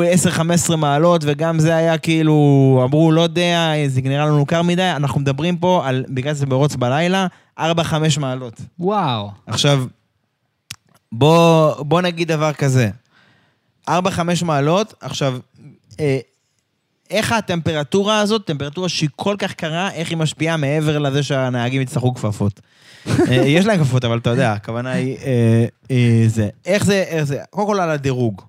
10-15 0.72 0.76
מעלות, 0.76 1.22
וגם 1.26 1.60
זה 1.60 1.76
היה 1.76 1.98
כאילו, 1.98 2.82
אמרו, 2.84 3.12
לא 3.12 3.22
יודע, 3.22 3.74
זה 3.88 4.02
נראה 4.02 4.26
לנו 4.26 4.46
קר 4.46 4.62
מדי, 4.62 4.92
אנחנו 4.96 5.20
מדברים 5.20 5.58
פה 5.58 5.82
על, 5.86 6.06
בגלל 6.10 6.34
שזה 6.34 6.46
מרוץ 6.46 6.76
בלילה, 6.76 7.28
4-5 7.60 7.62
מעלות. 8.20 8.62
וואו. 8.80 9.32
עכשיו, 9.48 9.84
בוא, 11.12 11.74
בוא 11.84 12.02
נגיד 12.02 12.28
דבר 12.28 12.54
כזה. 12.54 12.90
4-5 13.90 13.92
מעלות, 14.46 14.94
עכשיו, 15.02 15.38
אה, 16.00 16.20
איך 17.10 17.32
הטמפרטורה 17.32 18.20
הזאת, 18.20 18.46
טמפרטורה 18.46 18.90
שהיא 18.90 19.10
כל 19.16 19.36
כך 19.40 19.54
קרה, 19.54 19.92
איך 19.92 20.10
היא 20.10 20.18
משפיעה 20.18 20.58
מעבר 20.58 20.98
לזה 20.98 21.24
שהנהגים 21.24 21.82
יצטרכו 21.82 22.14
כפפות? 22.14 22.60
אה, 23.08 23.34
יש 23.56 23.66
להם 23.66 23.80
כפפות, 23.80 24.06
אבל 24.06 24.18
אתה 24.18 24.30
יודע, 24.30 24.54
הכוונה 24.54 24.92
היא 24.92 25.18
אה, 25.18 25.66
אה, 25.92 26.24
זה. 26.28 26.50
איך 26.66 26.86
זה, 26.86 27.04
איך 27.08 27.24
זה? 27.24 27.38
קודם 27.50 27.68
כל 27.68 27.80
על 27.80 27.90
הדירוג. 27.90 28.42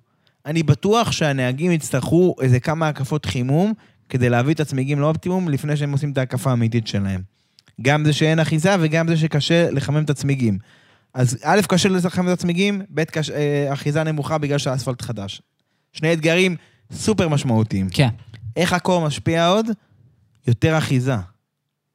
אני 0.47 0.63
בטוח 0.63 1.13
שהנהגים 1.13 1.73
יצטרכו 1.73 2.35
איזה 2.41 2.61
כמה 2.61 2.89
הקפות 2.89 3.27
חימום 3.27 3.73
כדי 4.09 4.29
להביא 4.29 4.55
את 4.55 4.61
הצמיגים 4.61 5.01
לאופטימום 5.01 5.49
לפני 5.49 5.77
שהם 5.77 5.93
עושים 5.93 6.13
את 6.13 6.19
ההקפה 6.19 6.51
האמיתית 6.51 6.87
שלהם. 6.87 7.21
גם 7.83 8.05
זה 8.05 8.13
שאין 8.13 8.41
אחיזה 8.41 8.77
וגם 8.81 9.09
זה 9.09 9.17
שקשה 9.17 9.71
לחמם 9.71 10.05
את 10.05 10.11
הצמיגים. 10.11 10.59
אז 11.15 11.39
א', 11.43 11.61
קשה 11.69 11.89
לחמם 11.89 12.29
את 12.29 12.33
הצמיגים, 12.33 12.83
ב', 12.91 13.05
קש... 13.05 13.31
אה, 13.31 13.73
אחיזה 13.73 14.05
נמוכה 14.05 14.39
בגלל 14.39 14.59
שהאספלט 14.59 15.03
חדש. 15.03 15.43
שני 15.93 16.13
אתגרים 16.13 16.57
סופר 16.93 17.29
משמעותיים. 17.29 17.89
כן. 17.91 18.09
איך 18.57 18.73
הקור 18.73 19.07
משפיע 19.07 19.49
עוד? 19.49 19.67
יותר 20.47 20.79
אחיזה. 20.79 21.17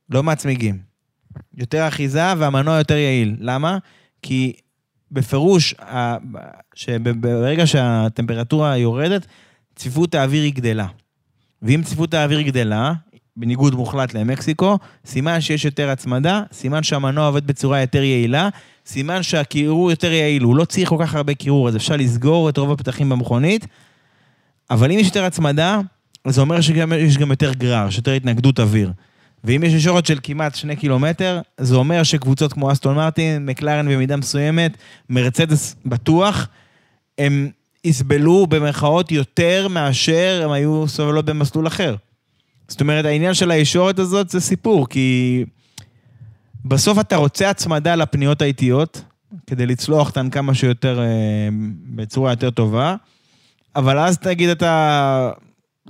לא 0.09 0.23
מהצמיגים. 0.23 0.79
יותר 1.53 1.87
אחיזה 1.87 2.33
והמנוע 2.37 2.77
יותר 2.77 2.95
יעיל. 2.95 3.35
למה? 3.39 3.77
כי 4.21 4.53
בפירוש, 5.11 5.75
שברגע 6.75 7.67
שהטמפרטורה 7.67 8.77
יורדת, 8.77 9.25
צפיפות 9.75 10.15
האוויר 10.15 10.43
היא 10.43 10.53
גדלה. 10.53 10.87
ואם 11.61 11.81
צפיפות 11.83 12.13
האוויר 12.13 12.41
גדלה, 12.41 12.93
בניגוד 13.37 13.75
מוחלט 13.75 14.13
למקסיקו, 14.13 14.77
סימן 15.05 15.41
שיש 15.41 15.65
יותר 15.65 15.89
הצמדה, 15.89 16.43
סימן 16.51 16.83
שהמנוע 16.83 17.27
עובד 17.27 17.47
בצורה 17.47 17.81
יותר 17.81 18.03
יעילה, 18.03 18.49
סימן 18.85 19.23
שהקירור 19.23 19.89
יותר 19.89 20.11
יעיל, 20.11 20.43
הוא 20.43 20.55
לא 20.55 20.65
צריך 20.65 20.89
כל 20.89 20.97
כך 20.99 21.15
הרבה 21.15 21.33
קירור, 21.33 21.67
אז 21.67 21.75
אפשר 21.75 21.95
לסגור 21.95 22.49
את 22.49 22.57
רוב 22.57 22.71
הפתחים 22.71 23.09
במכונית, 23.09 23.67
אבל 24.69 24.91
אם 24.91 24.99
יש 24.99 25.07
יותר 25.07 25.25
הצמדה, 25.25 25.79
זה 26.25 26.41
אומר 26.41 26.61
שיש 26.61 27.17
גם 27.17 27.29
יותר 27.29 27.53
גרר, 27.53 27.87
יותר 27.97 28.11
התנגדות 28.11 28.59
אוויר. 28.59 28.91
ואם 29.43 29.63
יש 29.63 29.73
ישורת 29.73 30.05
של 30.05 30.19
כמעט 30.23 30.55
שני 30.55 30.75
קילומטר, 30.75 31.41
זה 31.57 31.75
אומר 31.75 32.03
שקבוצות 32.03 32.53
כמו 32.53 32.71
אסטון 32.71 32.95
מרטין, 32.95 33.45
מקלרן 33.45 33.89
במידה 33.89 34.17
מסוימת, 34.17 34.77
מרצדס 35.09 35.75
בטוח, 35.85 36.47
הם 37.17 37.49
יסבלו 37.83 38.47
במרכאות 38.47 39.11
יותר 39.11 39.67
מאשר 39.67 40.41
הם 40.43 40.51
היו 40.51 40.87
סובלות 40.87 41.25
במסלול 41.25 41.67
אחר. 41.67 41.95
זאת 42.67 42.81
אומרת, 42.81 43.05
העניין 43.05 43.33
של 43.33 43.51
הישורת 43.51 43.99
הזאת 43.99 44.29
זה 44.29 44.39
סיפור, 44.39 44.89
כי 44.89 45.43
בסוף 46.65 46.99
אתה 46.99 47.15
רוצה 47.15 47.49
הצמדה 47.49 47.95
לפניות 47.95 48.41
האיטיות, 48.41 49.01
כדי 49.47 49.65
לצלוח 49.65 50.07
אותן 50.07 50.29
כמה 50.29 50.53
שיותר, 50.53 50.99
אה, 50.99 51.05
בצורה 51.95 52.31
יותר 52.31 52.49
טובה, 52.49 52.95
אבל 53.75 53.99
אז 53.99 54.17
תגיד 54.17 54.49
אתה, 54.49 55.31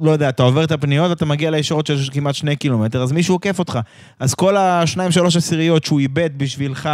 לא 0.01 0.11
יודע, 0.11 0.29
אתה 0.29 0.43
עובר 0.43 0.63
את 0.63 0.71
הפניות 0.71 1.09
ואתה 1.09 1.25
מגיע 1.25 1.51
לישורת 1.51 1.87
של 1.87 2.09
כמעט 2.11 2.35
שני 2.35 2.55
קילומטר, 2.55 3.03
אז 3.03 3.11
מישהו 3.11 3.35
עוקף 3.35 3.59
אותך. 3.59 3.79
אז 4.19 4.33
כל 4.33 4.57
השניים, 4.57 5.11
שלוש 5.11 5.35
עשיריות 5.35 5.83
שהוא 5.83 5.99
איבד 5.99 6.29
בשבילך 6.37 6.89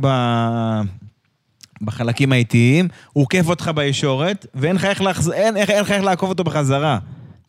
ב... 0.00 0.06
בחלקים 1.82 2.32
האיטיים, 2.32 2.88
הוא 3.12 3.22
עוקף 3.22 3.48
אותך 3.48 3.70
בישורת, 3.74 4.46
ואין 4.54 4.76
לך 4.76 4.84
איך, 4.84 5.02
לחז... 5.02 5.30
אין, 5.30 5.56
איך, 5.56 5.70
אין 5.70 5.80
לך 5.80 5.90
איך 5.90 6.04
לעקוף 6.04 6.28
אותו 6.28 6.44
בחזרה. 6.44 6.98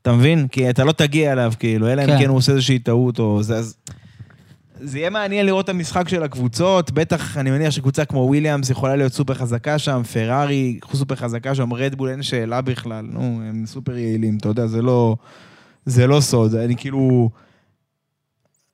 אתה 0.02 0.14
מבין? 0.14 0.48
כי 0.48 0.70
אתה 0.70 0.84
לא 0.84 0.92
תגיע 0.92 1.32
אליו, 1.32 1.54
כאילו, 1.60 1.88
אלא 1.88 2.02
אם 2.02 2.08
כן. 2.08 2.20
כן 2.20 2.30
הוא 2.30 2.38
עושה 2.38 2.52
איזושהי 2.52 2.80
טעות 2.80 3.20
או 3.20 3.44
זה, 3.44 3.56
אז... 3.56 3.76
זה 4.84 5.00
יהיה 5.00 5.10
מעניין 5.10 5.46
לראות 5.46 5.66
את 5.66 5.70
המשחק 5.70 6.10
של 6.10 6.24
הקבוצות, 6.24 6.92
בטח 6.92 7.38
אני 7.38 7.52
מניח 7.52 7.72
שקבוצה 7.72 8.06
כמו 8.06 8.20
וויליאמס 8.20 8.70
יכולה 8.70 8.96
להיות 8.96 9.14
סופר 9.14 9.34
חזקה 9.34 9.80
שם, 9.80 10.02
פרארי 10.14 10.80
סופר 10.94 11.16
חזקה 11.16 11.56
שם, 11.56 11.74
רדבול 11.74 12.10
אין 12.10 12.24
שאלה 12.24 12.62
בכלל, 12.62 13.06
נו, 13.12 13.42
הם 13.50 13.64
סופר 13.66 13.98
יעילים, 13.98 14.38
אתה 14.38 14.50
יודע, 14.50 14.68
זה 14.68 14.82
לא, 14.82 15.16
זה 15.86 16.08
לא 16.08 16.22
סוד, 16.22 16.56
אני 16.56 16.76
כאילו... 16.76 17.30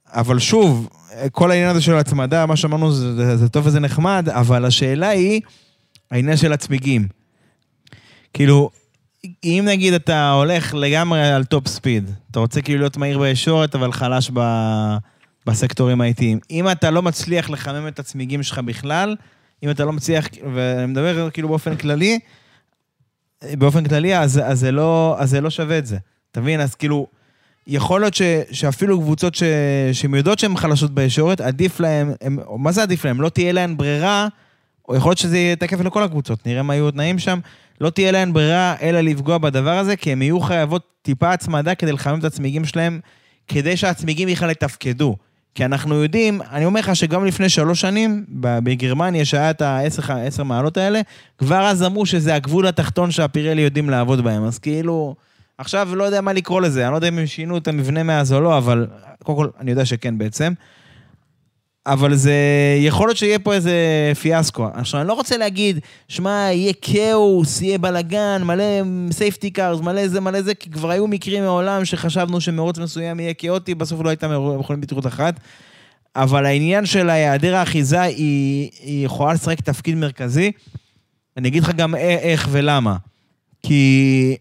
אבל 0.07 0.39
שוב, 0.39 0.89
כל 1.31 1.51
העניין 1.51 1.69
הזה 1.69 1.81
של 1.81 1.93
ההצמדה, 1.93 2.45
מה 2.45 2.55
שאמרנו 2.55 2.91
זה, 2.91 3.15
זה, 3.15 3.37
זה 3.37 3.49
טוב 3.49 3.67
וזה 3.67 3.79
נחמד, 3.79 4.29
אבל 4.29 4.65
השאלה 4.65 5.09
היא, 5.09 5.41
העניין 6.11 6.37
של 6.37 6.53
הצמיגים. 6.53 7.07
כאילו, 8.33 8.69
אם 9.43 9.63
נגיד 9.67 9.93
אתה 9.93 10.31
הולך 10.31 10.73
לגמרי 10.73 11.31
על 11.31 11.43
top 11.43 11.67
speed, 11.67 12.11
אתה 12.31 12.39
רוצה 12.39 12.61
כאילו 12.61 12.79
להיות 12.79 12.97
מהיר 12.97 13.19
בישורת, 13.19 13.75
אבל 13.75 13.91
חלש 13.91 14.31
ב... 14.33 14.39
בסקטורים 15.47 16.01
האיטיים. 16.01 16.39
אם 16.51 16.71
אתה 16.71 16.91
לא 16.91 17.01
מצליח 17.01 17.49
לחמם 17.49 17.87
את 17.87 17.99
הצמיגים 17.99 18.43
שלך 18.43 18.59
בכלל, 18.59 19.15
אם 19.63 19.69
אתה 19.69 19.85
לא 19.85 19.93
מצליח, 19.93 20.27
ואני 20.53 20.85
מדבר 20.85 21.29
כאילו 21.29 21.47
באופן 21.47 21.75
כללי, 21.75 22.19
באופן 23.43 23.83
כללי, 23.83 24.17
אז, 24.17 24.41
אז, 24.45 24.59
זה, 24.59 24.71
לא, 24.71 25.15
אז 25.19 25.29
זה 25.29 25.41
לא 25.41 25.49
שווה 25.49 25.77
את 25.77 25.85
זה. 25.85 25.97
אתה 26.31 26.41
מבין? 26.41 26.61
אז 26.61 26.75
כאילו, 26.75 27.07
יכול 27.67 28.01
להיות 28.01 28.13
ש, 28.13 28.21
שאפילו 28.51 29.01
קבוצות 29.01 29.35
ש, 29.35 29.43
שהן 29.91 30.15
יודעות 30.15 30.39
שהן 30.39 30.57
חלשות 30.57 30.91
בישורת, 30.91 31.41
עדיף 31.41 31.79
להן, 31.79 32.13
הם, 32.21 32.39
מה 32.57 32.71
זה 32.71 32.81
עדיף 32.81 33.05
להן? 33.05 33.17
לא 33.17 33.29
תהיה 33.29 33.51
להן 33.51 33.77
ברירה, 33.77 34.27
או 34.89 34.95
יכול 34.95 35.09
להיות 35.09 35.17
שזה 35.17 35.37
יהיה 35.37 35.55
תקף 35.55 35.79
לכל 35.79 36.03
הקבוצות, 36.03 36.47
נראה 36.47 36.63
מה 36.63 36.75
יהיו 36.75 36.87
התנאים 36.87 37.19
שם, 37.19 37.39
לא 37.81 37.89
תהיה 37.89 38.11
להן 38.11 38.33
ברירה 38.33 38.75
אלא 38.81 39.01
לפגוע 39.01 39.37
בדבר 39.37 39.77
הזה, 39.77 39.95
כי 39.95 40.11
הן 40.11 40.21
יהיו 40.21 40.39
חייבות 40.39 40.87
טיפה 41.01 41.33
הצמדה 41.33 41.75
כדי 41.75 41.91
לחמם 41.91 42.19
את 42.19 42.23
הצמיגים 42.23 42.65
שלהם, 42.65 42.99
כדי 43.47 43.77
שהצמיגים 43.77 44.29
בכלל 44.29 44.49
יתפקדו. 44.49 45.15
כי 45.55 45.65
אנחנו 45.65 45.95
יודעים, 45.95 46.41
אני 46.51 46.65
אומר 46.65 46.79
לך 46.79 46.95
שגם 46.95 47.25
לפני 47.25 47.49
שלוש 47.49 47.81
שנים, 47.81 48.25
בגרמניה, 48.39 49.25
שהיה 49.25 49.49
את 49.49 49.61
העשר 49.61 50.43
מעלות 50.43 50.77
האלה, 50.77 51.01
כבר 51.37 51.67
אז 51.67 51.83
אמרו 51.83 52.05
שזה 52.05 52.35
הגבול 52.35 52.67
התחתון 52.67 53.11
שהפירלי 53.11 53.61
יודעים 53.61 53.89
לעבוד 53.89 54.23
בהם. 54.23 54.43
אז 54.43 54.59
כאילו, 54.59 55.15
עכשיו 55.57 55.95
לא 55.95 56.03
יודע 56.03 56.21
מה 56.21 56.33
לקרוא 56.33 56.61
לזה, 56.61 56.83
אני 56.83 56.91
לא 56.91 56.95
יודע 56.97 57.07
אם 57.07 57.17
הם 57.17 57.27
שינו 57.27 57.57
את 57.57 57.67
המבנה 57.67 58.03
מאז 58.03 58.33
או 58.33 58.41
לא, 58.41 58.57
אבל 58.57 58.87
קודם 59.23 59.37
כל, 59.37 59.47
אני 59.59 59.71
יודע 59.71 59.85
שכן 59.85 60.17
בעצם. 60.17 60.53
אבל 61.87 62.15
זה, 62.15 62.33
יכול 62.79 63.07
להיות 63.07 63.17
שיהיה 63.17 63.39
פה 63.39 63.53
איזה 63.53 63.73
פיאסקו. 64.21 64.67
עכשיו, 64.73 64.99
אני 65.01 65.07
לא 65.07 65.13
רוצה 65.13 65.37
להגיד, 65.37 65.79
שמע, 66.07 66.49
יהיה 66.51 66.73
כאוס, 66.81 67.61
יהיה 67.61 67.77
בלאגן, 67.77 68.41
מלא 68.45 68.63
safety 69.11 69.49
cars, 69.49 69.79
מלא 69.79 70.07
זה, 70.07 70.21
מלא 70.21 70.41
זה, 70.41 70.53
כי 70.53 70.69
כבר 70.69 70.91
היו 70.91 71.07
מקרים 71.07 71.43
מעולם 71.43 71.85
שחשבנו 71.85 72.41
שמרוץ 72.41 72.77
מסוים 72.77 73.19
יהיה 73.19 73.33
כאוטי, 73.33 73.75
בסוף 73.75 74.01
לא 74.01 74.09
הייתה 74.09 74.39
מכונית 74.59 74.81
בטיחות 74.81 75.07
אחת. 75.07 75.39
אבל 76.15 76.45
העניין 76.45 76.85
של 76.85 77.09
היעדר 77.09 77.55
האחיזה, 77.55 78.01
היא, 78.01 78.69
היא 78.81 79.05
יכולה 79.05 79.33
לשחק 79.33 79.61
תפקיד 79.61 79.95
מרכזי. 79.95 80.51
אני 81.37 81.47
אגיד 81.47 81.63
לך 81.63 81.71
גם 81.75 81.95
איך 81.95 82.47
ולמה. 82.51 82.95
כי 83.63 84.35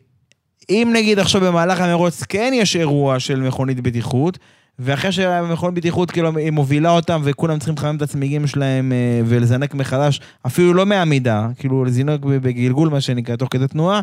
אם 0.71 0.91
נגיד 0.95 1.19
עכשיו 1.19 1.41
במהלך 1.41 1.81
המרוץ 1.81 2.23
כן 2.23 2.53
יש 2.55 2.77
אירוע 2.77 3.21
של 3.21 3.41
מכונית 3.41 3.81
בטיחות, 3.81 4.39
ואחרי 4.79 5.13
שהמכונית 5.13 5.75
בטיחות 5.79 6.11
כאילו 6.11 6.39
היא 6.39 6.51
מובילה 6.51 6.91
אותם 6.91 7.21
וכולם 7.25 7.59
צריכים 7.59 7.75
לחמם 7.79 7.97
את 7.97 8.03
הצמיגים 8.03 8.47
שלהם 8.47 8.93
אה, 8.93 9.21
ולזנק 9.27 9.75
מחדש, 9.75 10.21
אפילו 10.47 10.75
לא 10.75 10.87
מעמידה, 10.87 11.49
כאילו 11.59 11.85
לזינוק 11.85 12.25
בגלגול 12.25 12.89
מה 12.89 13.01
שנקרא, 13.01 13.37
תוך 13.37 13.49
כדי 13.51 13.69
תנועה, 13.69 14.01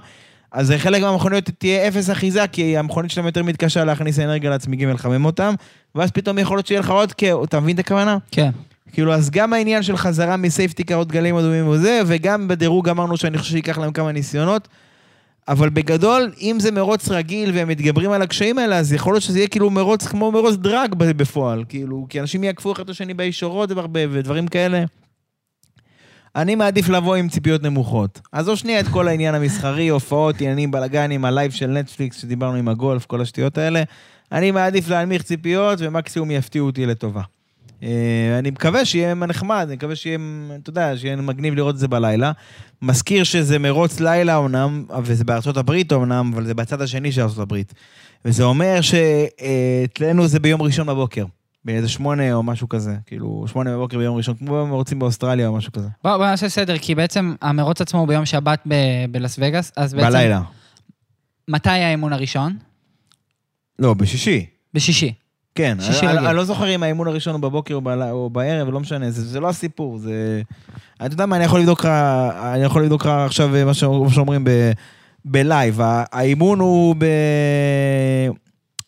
אז 0.51 0.73
חלק 0.77 1.01
מהמכוניות 1.01 1.49
תהיה 1.57 1.87
אפס 1.87 2.09
אחיזה, 2.09 2.47
כי 2.47 2.77
המכונית 2.77 3.11
שלהם 3.11 3.25
יותר 3.25 3.43
מתקשה 3.43 3.83
להכניס 3.83 4.19
אנרגיה 4.19 4.49
לצמיגים 4.49 4.89
ולחמם 4.89 5.25
אותם, 5.25 5.53
ואז 5.95 6.11
פתאום 6.11 6.37
יכול 6.37 6.57
להיות 6.57 6.67
שיהיה 6.67 6.79
לך 6.79 6.89
עוד 6.89 7.13
כאוס, 7.13 7.47
אתה 7.47 7.59
מבין 7.59 7.75
את 7.75 7.79
הכוונה? 7.79 8.17
כן. 8.31 8.49
כאילו, 8.91 9.13
אז 9.13 9.29
גם 9.29 9.53
העניין 9.53 9.83
של 9.83 9.97
חזרה 9.97 10.37
מסייפטי 10.37 10.83
קרות 10.83 11.11
גלים 11.11 11.35
אדומים 11.35 11.67
וזה, 11.67 12.01
וגם 12.05 12.47
בדירוג 12.47 12.89
אמרנו 12.89 13.17
שאני 13.17 13.37
חושב 13.37 13.51
שייקח 13.51 13.77
להם 13.77 13.91
כמה 13.91 14.11
ניסיונות. 14.11 14.67
אבל 15.47 15.69
בגדול, 15.69 16.31
אם 16.41 16.57
זה 16.59 16.71
מרוץ 16.71 17.09
רגיל 17.09 17.51
והם 17.53 17.67
מתגברים 17.67 18.11
על 18.11 18.21
הקשיים 18.21 18.57
האלה, 18.57 18.77
אז 18.77 18.93
יכול 18.93 19.13
להיות 19.13 19.23
שזה 19.23 19.39
יהיה 19.39 19.47
כאילו 19.47 19.69
מרוץ 19.69 20.07
כמו 20.07 20.31
מרוץ 20.31 20.55
דרג 20.55 20.93
בפועל. 20.93 21.63
כאילו, 21.69 22.05
כי 22.09 22.19
אנשים 22.19 22.43
יעקפו 22.43 22.71
אחד 22.71 22.83
את 22.83 22.89
השני 22.89 23.13
בישורות 23.13 23.69
ודברים 24.11 24.47
כאלה. 24.47 24.83
אני 26.35 26.55
מעדיף 26.55 26.89
לבוא 26.89 27.15
עם 27.15 27.29
ציפיות 27.29 27.63
נמוכות. 27.63 28.21
עזוב 28.31 28.55
שנייה 28.55 28.79
את 28.79 28.87
כל 28.87 29.07
העניין 29.07 29.35
המסחרי, 29.35 29.87
הופעות, 29.87 30.41
עניינים, 30.41 30.71
בלאגנים, 30.71 31.25
ה 31.25 31.30
live 31.30 31.51
של 31.51 31.67
נטפליקס, 31.67 32.21
שדיברנו 32.21 32.55
עם 32.55 32.67
הגולף, 32.67 33.05
כל 33.05 33.21
השטויות 33.21 33.57
האלה. 33.57 33.83
אני 34.31 34.51
מעדיף 34.51 34.89
להנמיך 34.89 35.23
ציפיות, 35.23 35.79
ומקסימום 35.81 36.31
יפתיעו 36.31 36.65
אותי 36.65 36.85
לטובה. 36.85 37.21
אה, 37.83 38.39
אני 38.39 38.51
מקווה 38.51 38.85
שיהיה 38.85 39.13
נחמד, 39.13 39.65
אני 39.67 39.75
מקווה 39.75 39.95
שיהיה, 39.95 40.17
אתה 40.61 40.69
יודע, 40.69 40.97
שיהיה 40.97 41.15
מגניב 41.15 41.55
לראות 41.55 41.75
את 41.75 41.79
זה 41.79 41.87
בלילה. 41.87 42.31
מזכיר 42.81 43.23
שזה 43.23 43.59
מרוץ 43.59 43.99
לילה 43.99 44.35
אומנם, 44.35 44.85
וזה 45.03 45.23
בארצות 45.23 45.57
הברית 45.57 45.91
אומנם, 45.91 46.31
אבל 46.35 46.45
זה 46.45 46.53
בצד 46.53 46.81
השני 46.81 47.11
של 47.11 47.21
ארצות 47.21 47.39
הברית. 47.39 47.73
וזה 48.25 48.43
אומר 48.43 48.79
שאצלנו 48.81 50.27
זה 50.27 50.39
ביום 50.39 50.61
ראשון 50.61 50.87
בבוקר. 50.87 51.25
באיזה 51.65 51.89
שמונה 51.89 52.33
או 52.33 52.43
משהו 52.43 52.69
כזה, 52.69 52.95
כאילו 53.05 53.45
שמונה 53.47 53.73
בבוקר 53.73 53.97
ביום 53.97 54.17
ראשון, 54.17 54.35
כמו 54.35 54.65
במרוצים 54.65 54.99
באוסטרליה 54.99 55.47
או 55.47 55.53
משהו 55.53 55.71
כזה. 55.71 55.87
בוא, 56.03 56.17
בוא 56.17 56.25
נעשה 56.25 56.49
סדר, 56.49 56.77
כי 56.77 56.95
בעצם 56.95 57.35
המרוץ 57.41 57.81
עצמו 57.81 57.99
הוא 57.99 58.07
ביום 58.07 58.25
שבת 58.25 58.59
ב- 58.67 59.05
בלאס 59.11 59.35
וגאס, 59.39 59.71
אז 59.77 59.93
בעצם... 59.93 60.07
בלילה. 60.07 60.41
מתי 61.47 61.69
האימון 61.69 62.13
הראשון? 62.13 62.57
לא, 63.79 63.93
בשישי. 63.93 64.45
בשישי. 64.73 65.13
כן, 65.55 65.77
אני, 66.03 66.35
לא 66.35 66.43
זוכר 66.43 66.75
אם 66.75 66.83
האימון 66.83 67.07
הראשון 67.07 67.33
הוא 67.33 67.41
בבוקר 67.41 67.79
או, 68.11 68.29
בערב, 68.29 68.69
לא 68.69 68.79
משנה, 68.79 69.11
זה, 69.11 69.25
זה 69.25 69.39
לא 69.39 69.49
הסיפור, 69.49 69.97
זה... 69.97 70.41
אתה 70.95 71.13
יודע 71.13 71.25
מה, 71.25 71.35
אני 71.35 71.45
יכול 71.45 71.59
לבדוק 71.59 71.79
לך, 71.79 71.85
אני 72.53 72.63
יכול 72.63 72.83
לבדוק 72.83 73.01
לך 73.01 73.07
עכשיו 73.07 73.49
מה 73.65 73.73
שאומרים 73.73 74.43
ב... 74.43 74.71
בלייב. 75.25 75.79
האימון 76.11 76.59
הוא 76.59 76.95
ב... 76.97 77.05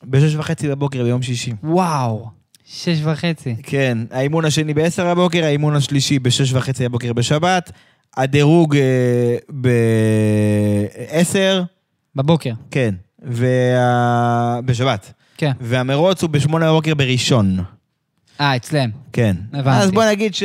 בשש 0.03 0.35
וחצי 0.35 0.67
בבוקר 0.67 1.03
ביום 1.03 1.21
שישי. 1.21 1.53
וואו, 1.63 2.29
שש 2.65 2.97
וחצי. 3.03 3.55
כן, 3.63 3.97
האימון 4.11 4.45
השני 4.45 4.73
בעשר 4.73 5.07
הבוקר, 5.07 5.43
האימון 5.43 5.75
השלישי 5.75 6.19
בשש 6.19 6.53
וחצי 6.53 6.85
הבוקר 6.85 7.13
בשבת, 7.13 7.71
הדירוג 8.17 8.75
אה, 8.75 9.37
בעשר, 11.09 11.63
בבוקר, 12.15 12.51
כן, 12.71 12.95
וה... 13.21 14.59
כן. 15.37 15.51
והמרוץ 15.61 16.21
הוא 16.21 16.29
בשמונה 16.29 16.69
בבוקר 16.71 16.93
בראשון. 16.95 17.57
אה, 18.41 18.55
אצלם. 18.55 18.89
כן. 19.13 19.35
הבנתי. 19.53 19.83
אז 19.83 19.91
בוא 19.91 20.05
נגיד 20.05 20.35
ש... 20.35 20.43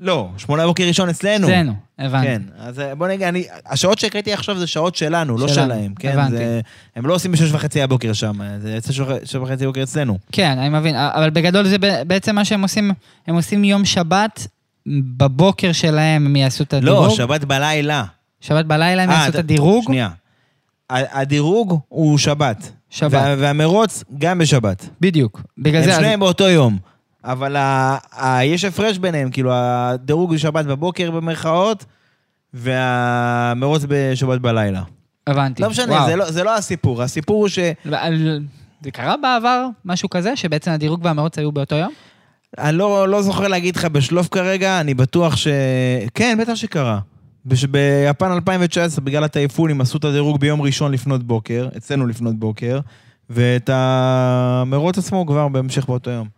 לא, 0.00 0.28
שמונה 0.36 0.62
בבוקר 0.64 0.84
ראשון 0.84 1.08
אצלנו. 1.08 1.46
אצלנו, 1.46 1.72
הבנתי. 1.98 2.26
כן, 2.26 2.42
אז 2.58 2.82
בוא 2.98 3.08
נגיד, 3.08 3.22
אני, 3.26 3.44
השעות 3.66 3.98
שהקראתי 3.98 4.32
עכשיו 4.32 4.58
זה 4.58 4.66
שעות 4.66 4.96
שלנו, 4.96 5.38
לא 5.38 5.48
שלנו, 5.48 5.74
שלהם. 5.74 5.94
כן, 5.98 6.12
הבנתי. 6.12 6.36
זה, 6.36 6.60
הם 6.96 7.06
לא 7.06 7.14
עושים 7.14 7.32
בשש 7.32 7.52
וחצי 7.52 7.82
הבוקר 7.82 8.12
שם, 8.12 8.38
זה 8.60 8.74
יוצא 8.74 8.92
שש 8.92 9.00
וח- 9.00 9.24
שש 9.24 9.34
וחצי 9.34 9.64
בבוקר 9.64 9.82
אצלנו. 9.82 10.18
כן, 10.32 10.58
אני 10.58 10.68
מבין, 10.68 10.94
אבל 10.96 11.30
בגדול 11.30 11.68
זה 11.68 11.76
בעצם 12.06 12.34
מה 12.34 12.44
שהם 12.44 12.62
עושים, 12.62 12.90
הם 13.26 13.34
עושים 13.34 13.64
יום 13.64 13.84
שבת, 13.84 14.46
בבוקר 15.16 15.72
שלהם 15.72 16.26
הם 16.26 16.36
יעשו 16.36 16.64
את 16.64 16.74
הדירוג. 16.74 17.04
לא, 17.04 17.10
שבת 17.10 17.44
בלילה. 17.44 18.04
שבת 18.40 18.64
בלילה 18.64 19.02
הם 19.02 19.10
אה, 19.10 19.14
יעשו 19.14 19.28
את 19.30 19.34
הדירוג. 19.34 19.84
שנייה. 19.84 20.08
הדירוג 20.90 21.80
הוא 21.88 22.18
שבת. 22.18 22.70
שבת. 22.90 23.12
וה- 23.12 23.34
והמרוץ 23.38 24.04
גם 24.18 24.38
בשבת. 24.38 24.88
בדיוק. 25.00 25.42
בגלל 25.58 25.76
הם 25.80 25.84
זה... 25.84 25.92
אז- 25.92 25.98
שניהם 25.98 26.20
באותו 26.20 26.48
יום. 26.48 26.78
אבל 27.24 27.56
ה- 27.56 27.96
ה- 28.12 28.44
יש 28.44 28.64
הפרש 28.64 28.98
ביניהם, 28.98 29.30
כאילו 29.30 29.50
הדירוג 29.54 30.34
בשבת 30.34 30.64
בבוקר 30.66 31.10
במרכאות, 31.10 31.84
והמרוץ 32.54 33.82
בשבת 33.88 34.40
בלילה. 34.40 34.82
הבנתי. 35.26 35.62
לא 35.62 35.70
משנה, 35.70 35.92
וואו. 35.92 36.06
זה 36.06 36.16
לא- 36.16 36.30
זה 36.30 36.44
לא 36.44 36.56
הסיפור. 36.56 37.02
הסיפור 37.02 37.36
הוא 37.40 37.48
ש... 37.48 37.58
זה 38.82 38.90
קרה 38.92 39.14
בעבר, 39.22 39.66
משהו 39.84 40.10
כזה, 40.10 40.36
שבעצם 40.36 40.70
הדירוג 40.70 41.00
והמרוץ 41.04 41.38
היו 41.38 41.52
באותו 41.52 41.74
יום? 41.76 41.92
אני 42.58 42.76
לא, 42.76 43.08
לא 43.08 43.22
זוכר 43.22 43.48
להגיד 43.48 43.76
לך 43.76 43.84
בשלוף 43.84 44.28
כרגע, 44.28 44.80
אני 44.80 44.94
בטוח 44.94 45.36
ש... 45.36 45.48
כן, 46.14 46.38
בטח 46.40 46.54
שקרה. 46.54 46.98
ביפן 47.46 48.32
2019, 48.32 49.04
בגלל 49.04 49.24
הטייפונים, 49.24 49.80
עשו 49.80 49.98
את 49.98 50.04
הדירוג 50.04 50.40
ביום 50.40 50.62
ראשון 50.62 50.92
לפנות 50.92 51.22
בוקר, 51.22 51.68
אצלנו 51.76 52.06
לפנות 52.06 52.38
בוקר, 52.38 52.80
ואת 53.30 53.70
המרוץ 53.72 54.98
עצמו 54.98 55.26
כבר 55.26 55.48
בהמשך 55.48 55.86
באותו 55.86 56.10
יום. 56.10 56.28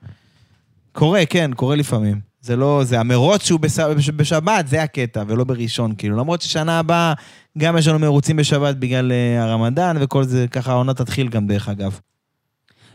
קורה, 0.92 1.26
כן, 1.26 1.50
קורה 1.56 1.76
לפעמים. 1.76 2.20
זה 2.40 2.56
לא, 2.56 2.80
זה 2.84 3.00
המרוץ 3.00 3.44
שהוא. 3.44 3.60
בש- 3.60 4.10
בשבת, 4.10 4.68
זה 4.68 4.82
הקטע, 4.82 5.22
ולא 5.26 5.44
בראשון, 5.44 5.94
כאילו. 5.98 6.16
למרות 6.16 6.42
ששנה 6.42 6.78
הבאה 6.78 7.12
גם 7.58 7.76
יש 7.76 7.88
לנו 7.88 7.98
מרוצים 7.98 8.36
בשבת 8.36 8.76
בגלל 8.76 9.10
uh, 9.12 9.42
הרמדאן 9.42 9.96
וכל 10.00 10.24
זה, 10.24 10.46
ככה 10.50 10.72
העונה 10.72 10.94
תתחיל 10.94 11.28
גם, 11.28 11.46
דרך 11.46 11.68
אגב. 11.68 12.00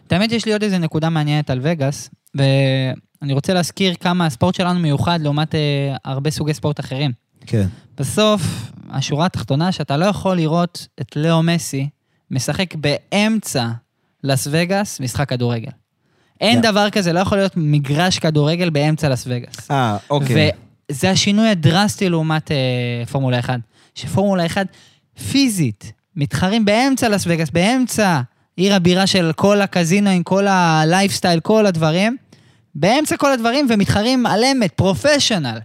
את 0.08 0.12
האמת, 0.12 0.32
יש 0.32 0.46
לי 0.46 0.54
עוד 0.54 0.64
איזה 0.64 0.78
נקודה 0.78 1.10
מעניינת 1.10 1.50
על 1.50 1.60
וגאס, 1.62 2.10
ואני 2.36 3.34
רוצה 3.34 3.54
להזכיר 3.54 3.96
כמה 3.96 4.26
הספורט 4.26 4.56
שלנו 4.56 4.80
מיוחד 4.80 5.20
לעומת 5.22 5.56
אה, 5.56 5.96
הרבה 6.06 6.32
סוגי 6.32 6.54
ספורט 6.54 6.80
אחרים. 6.80 7.23
כן. 7.46 7.68
בסוף, 7.98 8.42
השורה 8.90 9.26
התחתונה, 9.26 9.72
שאתה 9.72 9.98
לא 9.98 10.06
יכול 10.06 10.36
לראות 10.36 10.88
את 11.02 11.16
לאו 11.16 11.44
מסי 11.44 11.90
משחק 12.32 12.76
באמצע 12.76 13.68
לס 14.24 14.48
וגאס 14.52 15.00
משחק 15.00 15.30
כדורגל. 15.30 15.72
אין 16.42 16.56
כן. 16.56 16.62
דבר 16.62 16.90
כזה, 16.90 17.14
לא 17.14 17.20
יכול 17.20 17.38
להיות 17.38 17.54
מגרש 17.56 18.20
כדורגל 18.20 18.70
באמצע 18.70 19.10
לס 19.10 19.24
וגאס. 19.28 19.72
אה, 19.72 19.98
אוקיי. 20.10 20.52
וזה 20.92 21.10
השינוי 21.12 21.50
הדרסטי 21.50 22.10
לעומת 22.10 22.52
אה, 22.52 23.06
פורמולה 23.12 23.40
1. 23.40 23.60
שפורמולה 23.96 24.46
1 24.46 24.68
פיזית, 25.32 25.92
מתחרים 26.16 26.66
באמצע 26.66 27.10
לס 27.10 27.24
וגאס, 27.28 27.50
באמצע 27.50 28.22
עיר 28.56 28.76
הבירה 28.76 29.08
של 29.08 29.32
כל 29.36 29.62
הקזינו 29.62 30.10
עם 30.10 30.24
כל 30.24 30.48
הלייפסטייל, 30.48 31.40
כל 31.40 31.66
הדברים, 31.66 32.18
באמצע 32.76 33.18
כל 33.18 33.32
הדברים, 33.32 33.68
ומתחרים 33.70 34.26
על 34.26 34.44
אמת, 34.44 34.72
פרופשיונל. 34.72 35.60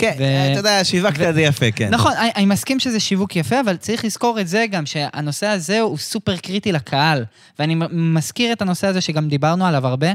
כן, 0.00 0.14
ו- 0.18 0.50
אתה 0.52 0.58
יודע, 0.60 0.84
שיווקת 0.84 1.20
את 1.20 1.34
זה 1.34 1.42
יפה, 1.42 1.70
כן. 1.70 1.88
נכון, 1.90 2.12
אני, 2.12 2.30
אני 2.36 2.46
מסכים 2.46 2.80
שזה 2.80 3.00
שיווק 3.00 3.36
יפה, 3.36 3.60
אבל 3.60 3.76
צריך 3.76 4.04
לזכור 4.04 4.40
את 4.40 4.48
זה 4.48 4.66
גם, 4.70 4.86
שהנושא 4.86 5.46
הזה 5.46 5.80
הוא 5.80 5.98
סופר 5.98 6.36
קריטי 6.36 6.72
לקהל. 6.72 7.24
ואני 7.58 7.76
מזכיר 7.90 8.52
את 8.52 8.62
הנושא 8.62 8.86
הזה 8.86 9.00
שגם 9.00 9.28
דיברנו 9.28 9.66
עליו 9.66 9.86
הרבה, 9.86 10.08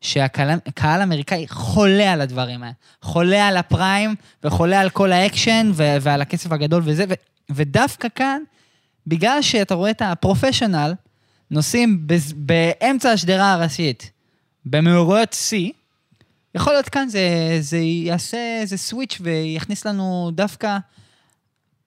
שהקהל 0.00 0.50
הקהל 0.66 1.00
האמריקאי 1.00 1.46
חולה 1.48 2.12
על 2.12 2.20
הדברים 2.20 2.62
האלה. 2.62 2.72
חולה 3.02 3.48
על 3.48 3.56
הפריים, 3.56 4.14
וחולה 4.44 4.80
על 4.80 4.90
כל 4.90 5.12
האקשן, 5.12 5.70
ו- 5.74 5.96
ועל 6.00 6.22
הכסף 6.22 6.52
הגדול 6.52 6.82
וזה, 6.84 7.04
ו- 7.08 7.14
ודווקא 7.50 8.08
כאן, 8.14 8.40
בגלל 9.06 9.42
שאתה 9.42 9.74
רואה 9.74 9.90
את 9.90 10.02
ה 10.02 10.09
professional, 10.09 10.94
נוסעים 11.50 12.06
באמצע 12.36 13.10
השדרה 13.10 13.52
הראשית, 13.52 14.10
במהירות 14.64 15.32
שיא, 15.32 15.70
יכול 16.56 16.72
להיות 16.72 16.88
כאן 16.88 17.08
זה, 17.08 17.20
זה 17.60 17.78
יעשה 17.78 18.58
איזה 18.60 18.76
switch 18.76 19.18
ויכניס 19.20 19.86
לנו 19.86 20.30
דווקא 20.34 20.78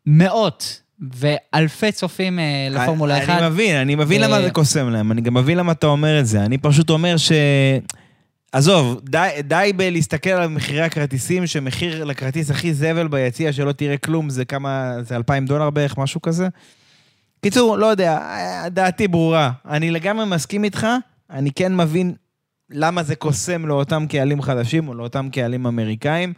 מאות 0.05 0.81
ואלפי 1.13 1.91
צופים 1.91 2.39
אה, 2.39 2.67
לפורמולה 2.71 3.23
1. 3.23 3.29
אני 3.29 3.49
מבין, 3.49 3.75
אני 3.75 3.95
מבין 3.95 4.21
ו- 4.21 4.25
למה 4.25 4.41
זה 4.41 4.51
קוסם 4.51 4.89
להם, 4.89 5.11
אני 5.11 5.21
גם 5.21 5.33
מבין 5.33 5.57
למה 5.57 5.71
אתה 5.71 5.87
אומר 5.87 6.19
את 6.19 6.25
זה. 6.25 6.41
אני 6.41 6.57
פשוט 6.57 6.89
אומר 6.89 7.17
ש... 7.17 7.31
עזוב, 8.51 9.01
די, 9.03 9.29
די 9.43 9.71
בלהסתכל 9.75 10.29
על 10.29 10.47
מחירי 10.47 10.81
הכרטיסים, 10.81 11.47
שמחיר 11.47 12.03
לכרטיס 12.03 12.51
הכי 12.51 12.73
זבל 12.73 13.07
ביציע, 13.07 13.53
שלא 13.53 13.71
תראה 13.71 13.97
כלום, 13.97 14.29
זה 14.29 14.45
כמה, 14.45 14.93
זה 15.01 15.15
2,000 15.15 15.45
דולר 15.45 15.69
בערך, 15.69 15.97
משהו 15.97 16.21
כזה. 16.21 16.47
קיצור, 17.41 17.77
לא 17.77 17.85
יודע, 17.85 18.19
דעתי 18.67 19.07
ברורה. 19.07 19.51
אני 19.65 19.91
לגמרי 19.91 20.25
מסכים 20.25 20.63
איתך, 20.63 20.87
אני 21.29 21.51
כן 21.51 21.75
מבין 21.75 22.13
למה 22.71 23.03
זה 23.03 23.15
קוסם 23.15 23.65
לאותם 23.65 24.05
קהלים 24.09 24.41
חדשים 24.41 24.87
או 24.87 24.93
לאותם 24.93 25.29
קהלים 25.31 25.65
אמריקאים. 25.65 26.33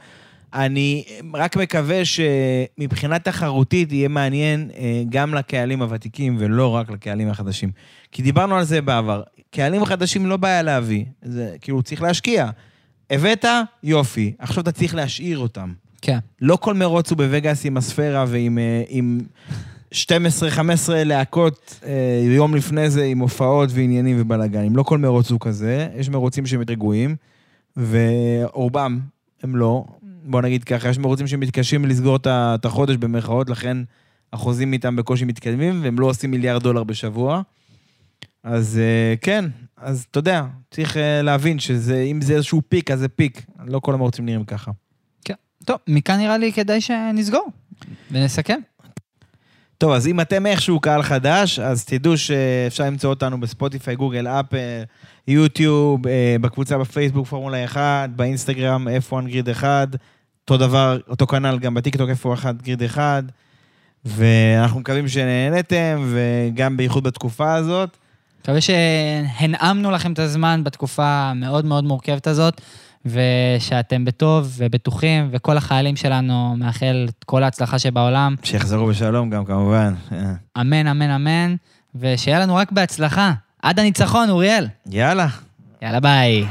אני 0.54 1.04
רק 1.34 1.58
מקווה 1.58 2.02
שמבחינה 2.06 3.20
תחרותית 3.20 3.92
יהיה 3.92 4.08
מעניין 4.08 4.70
אה, 4.78 5.04
גם 5.10 5.34
לקהלים 5.34 5.82
הוותיקים 5.82 6.36
ולא 6.40 6.76
רק 6.76 6.90
לקהלים 6.90 7.30
החדשים. 7.30 7.72
כי 8.12 8.22
דיברנו 8.22 8.56
על 8.56 8.64
זה 8.64 8.82
בעבר. 8.82 9.24
קהלים 9.52 9.86
חדשים 9.86 10.26
לא 10.26 10.38
בעיה 10.38 10.62
להביא, 10.62 11.06
זה 11.22 11.56
כאילו 11.62 11.84
צריך 11.84 12.02
להשקיע. 12.02 12.50
הבאת, 13.10 13.46
יופי, 13.84 14.34
עכשיו 14.40 14.64
אתה 14.64 14.72
צריך 14.72 14.96
להשאיר 14.96 15.38
אותם. 15.40 15.74
כן. 16.02 16.18
לא 16.42 16.56
כל 16.56 16.74
מרוץ 16.74 17.10
הוא 17.10 17.18
בווגאס 17.18 17.66
עם 17.66 17.78
הספירה 17.78 18.26
ועם 18.28 18.58
אה, 18.58 18.84
עם 18.88 19.20
12-15 19.94 19.96
להקות 20.90 21.80
אה, 21.86 22.24
יום 22.24 22.56
לפני 22.56 22.90
זה 22.90 23.04
עם 23.04 23.20
הופעות 23.20 23.70
ועניינים 23.74 24.18
ובלאגנים. 24.20 24.76
לא 24.76 24.84
כל 24.84 24.98
מרוץ 24.98 25.32
הוא 25.32 25.40
כזה, 25.40 25.88
יש 25.96 26.10
מרוצים 26.10 26.46
שהם 26.46 26.62
רגועים, 26.70 27.16
ורובם 27.78 29.00
הם 29.44 29.56
לא. 29.56 29.86
בוא 30.24 30.42
נגיד 30.42 30.64
ככה, 30.64 30.90
יש 30.90 30.98
מרוצים 30.98 31.28
שמתקשים 31.28 31.86
לסגור 31.86 32.16
את 32.26 32.66
החודש 32.66 32.96
במרכאות, 32.96 33.50
לכן 33.50 33.78
החוזים 34.34 34.74
איתם 34.74 34.96
בקושי 34.96 35.26
מתקדמים, 35.26 35.84
והם 35.84 36.00
לא 36.00 36.06
עושים 36.06 36.32
מיליארד 36.32 36.64
דולר 36.64 36.84
בשבוע. 36.84 37.42
אז 38.44 38.80
אה, 38.84 39.16
כן, 39.22 39.46
אז 39.78 40.06
אתה 40.12 40.20
יודע, 40.20 40.46
צריך 40.72 40.98
אה, 40.98 41.22
להבין 41.22 41.60
שאם 41.60 42.20
זה 42.22 42.34
איזשהו 42.34 42.62
פיק, 42.70 42.92
אז 42.92 43.00
זה 43.00 43.08
פיק. 43.08 43.46
לא 43.66 43.80
כל 43.80 43.94
המרוצים 43.94 44.26
נראים 44.26 44.44
ככה. 44.44 44.72
כן. 45.26 45.34
טוב, 45.66 45.78
מכאן 45.88 46.18
נראה 46.18 46.38
לי 46.38 46.54
כדאי 46.54 46.82
שנסגור 46.82 47.52
ונסכם. 48.12 48.60
טוב, 49.82 49.92
אז 49.92 50.08
אם 50.08 50.22
אתם 50.22 50.46
איכשהו 50.46 50.80
קהל 50.80 51.04
חדש, 51.04 51.60
אז 51.60 51.86
תדעו 51.86 52.18
שאפשר 52.18 52.84
למצוא 52.84 53.10
אותנו 53.10 53.40
בספוטיפיי, 53.40 53.96
גוגל, 53.96 54.28
אפל, 54.28 54.84
יוטיוב, 55.28 56.08
אה, 56.08 56.36
בקבוצה 56.42 56.78
בפייסבוק 56.78 57.28
פורמולה 57.28 57.66
1, 57.66 58.10
באינסטגרם 58.16 58.88
F1 58.88 59.28
גריד 59.28 59.50
1, 59.50 59.88
אותו 60.42 60.58
דבר, 60.58 61.00
אותו 61.10 61.28
כנ"ל 61.28 61.60
גם 61.60 61.74
בטיקטוק 61.74 62.10
F1 62.10 62.46
גריד 62.64 62.84
1, 62.84 63.24
ואנחנו 64.06 64.80
מקווים 64.80 65.08
שנהנתם, 65.08 66.06
וגם 66.12 66.78
בייחוד 66.78 67.04
בתקופה 67.04 67.54
הזאת. 67.54 67.98
מקווה 68.42 68.62
שהנעמנו 68.62 69.92
לכם 69.92 70.14
את 70.14 70.20
הזמן 70.20 70.64
בתקופה 70.64 71.06
המאוד 71.06 71.66
מאוד 71.66 71.84
מורכבת 71.84 72.28
הזאת, 72.28 72.62
ושאתם 73.06 74.06
בטוב 74.06 74.54
ובטוחים, 74.58 75.30
וכל 75.32 75.58
החיילים 75.58 75.96
שלנו 75.96 76.56
מאחל 76.58 77.08
את 77.10 77.24
כל 77.24 77.44
ההצלחה 77.44 77.80
שבעולם. 77.80 78.36
שיחזרו 78.44 78.88
בשלום 78.88 79.30
גם, 79.30 79.46
כמובן. 79.46 79.94
אמן, 80.62 80.88
אמן, 80.88 81.10
אמן, 81.10 81.56
ושיהיה 81.96 82.40
לנו 82.40 82.56
רק 82.56 82.72
בהצלחה. 82.72 83.34
עד 83.62 83.80
הניצחון, 83.80 84.30
אוריאל. 84.30 84.68
יאללה. 84.90 85.28
יאללה, 85.82 86.00
ביי. 86.00 86.46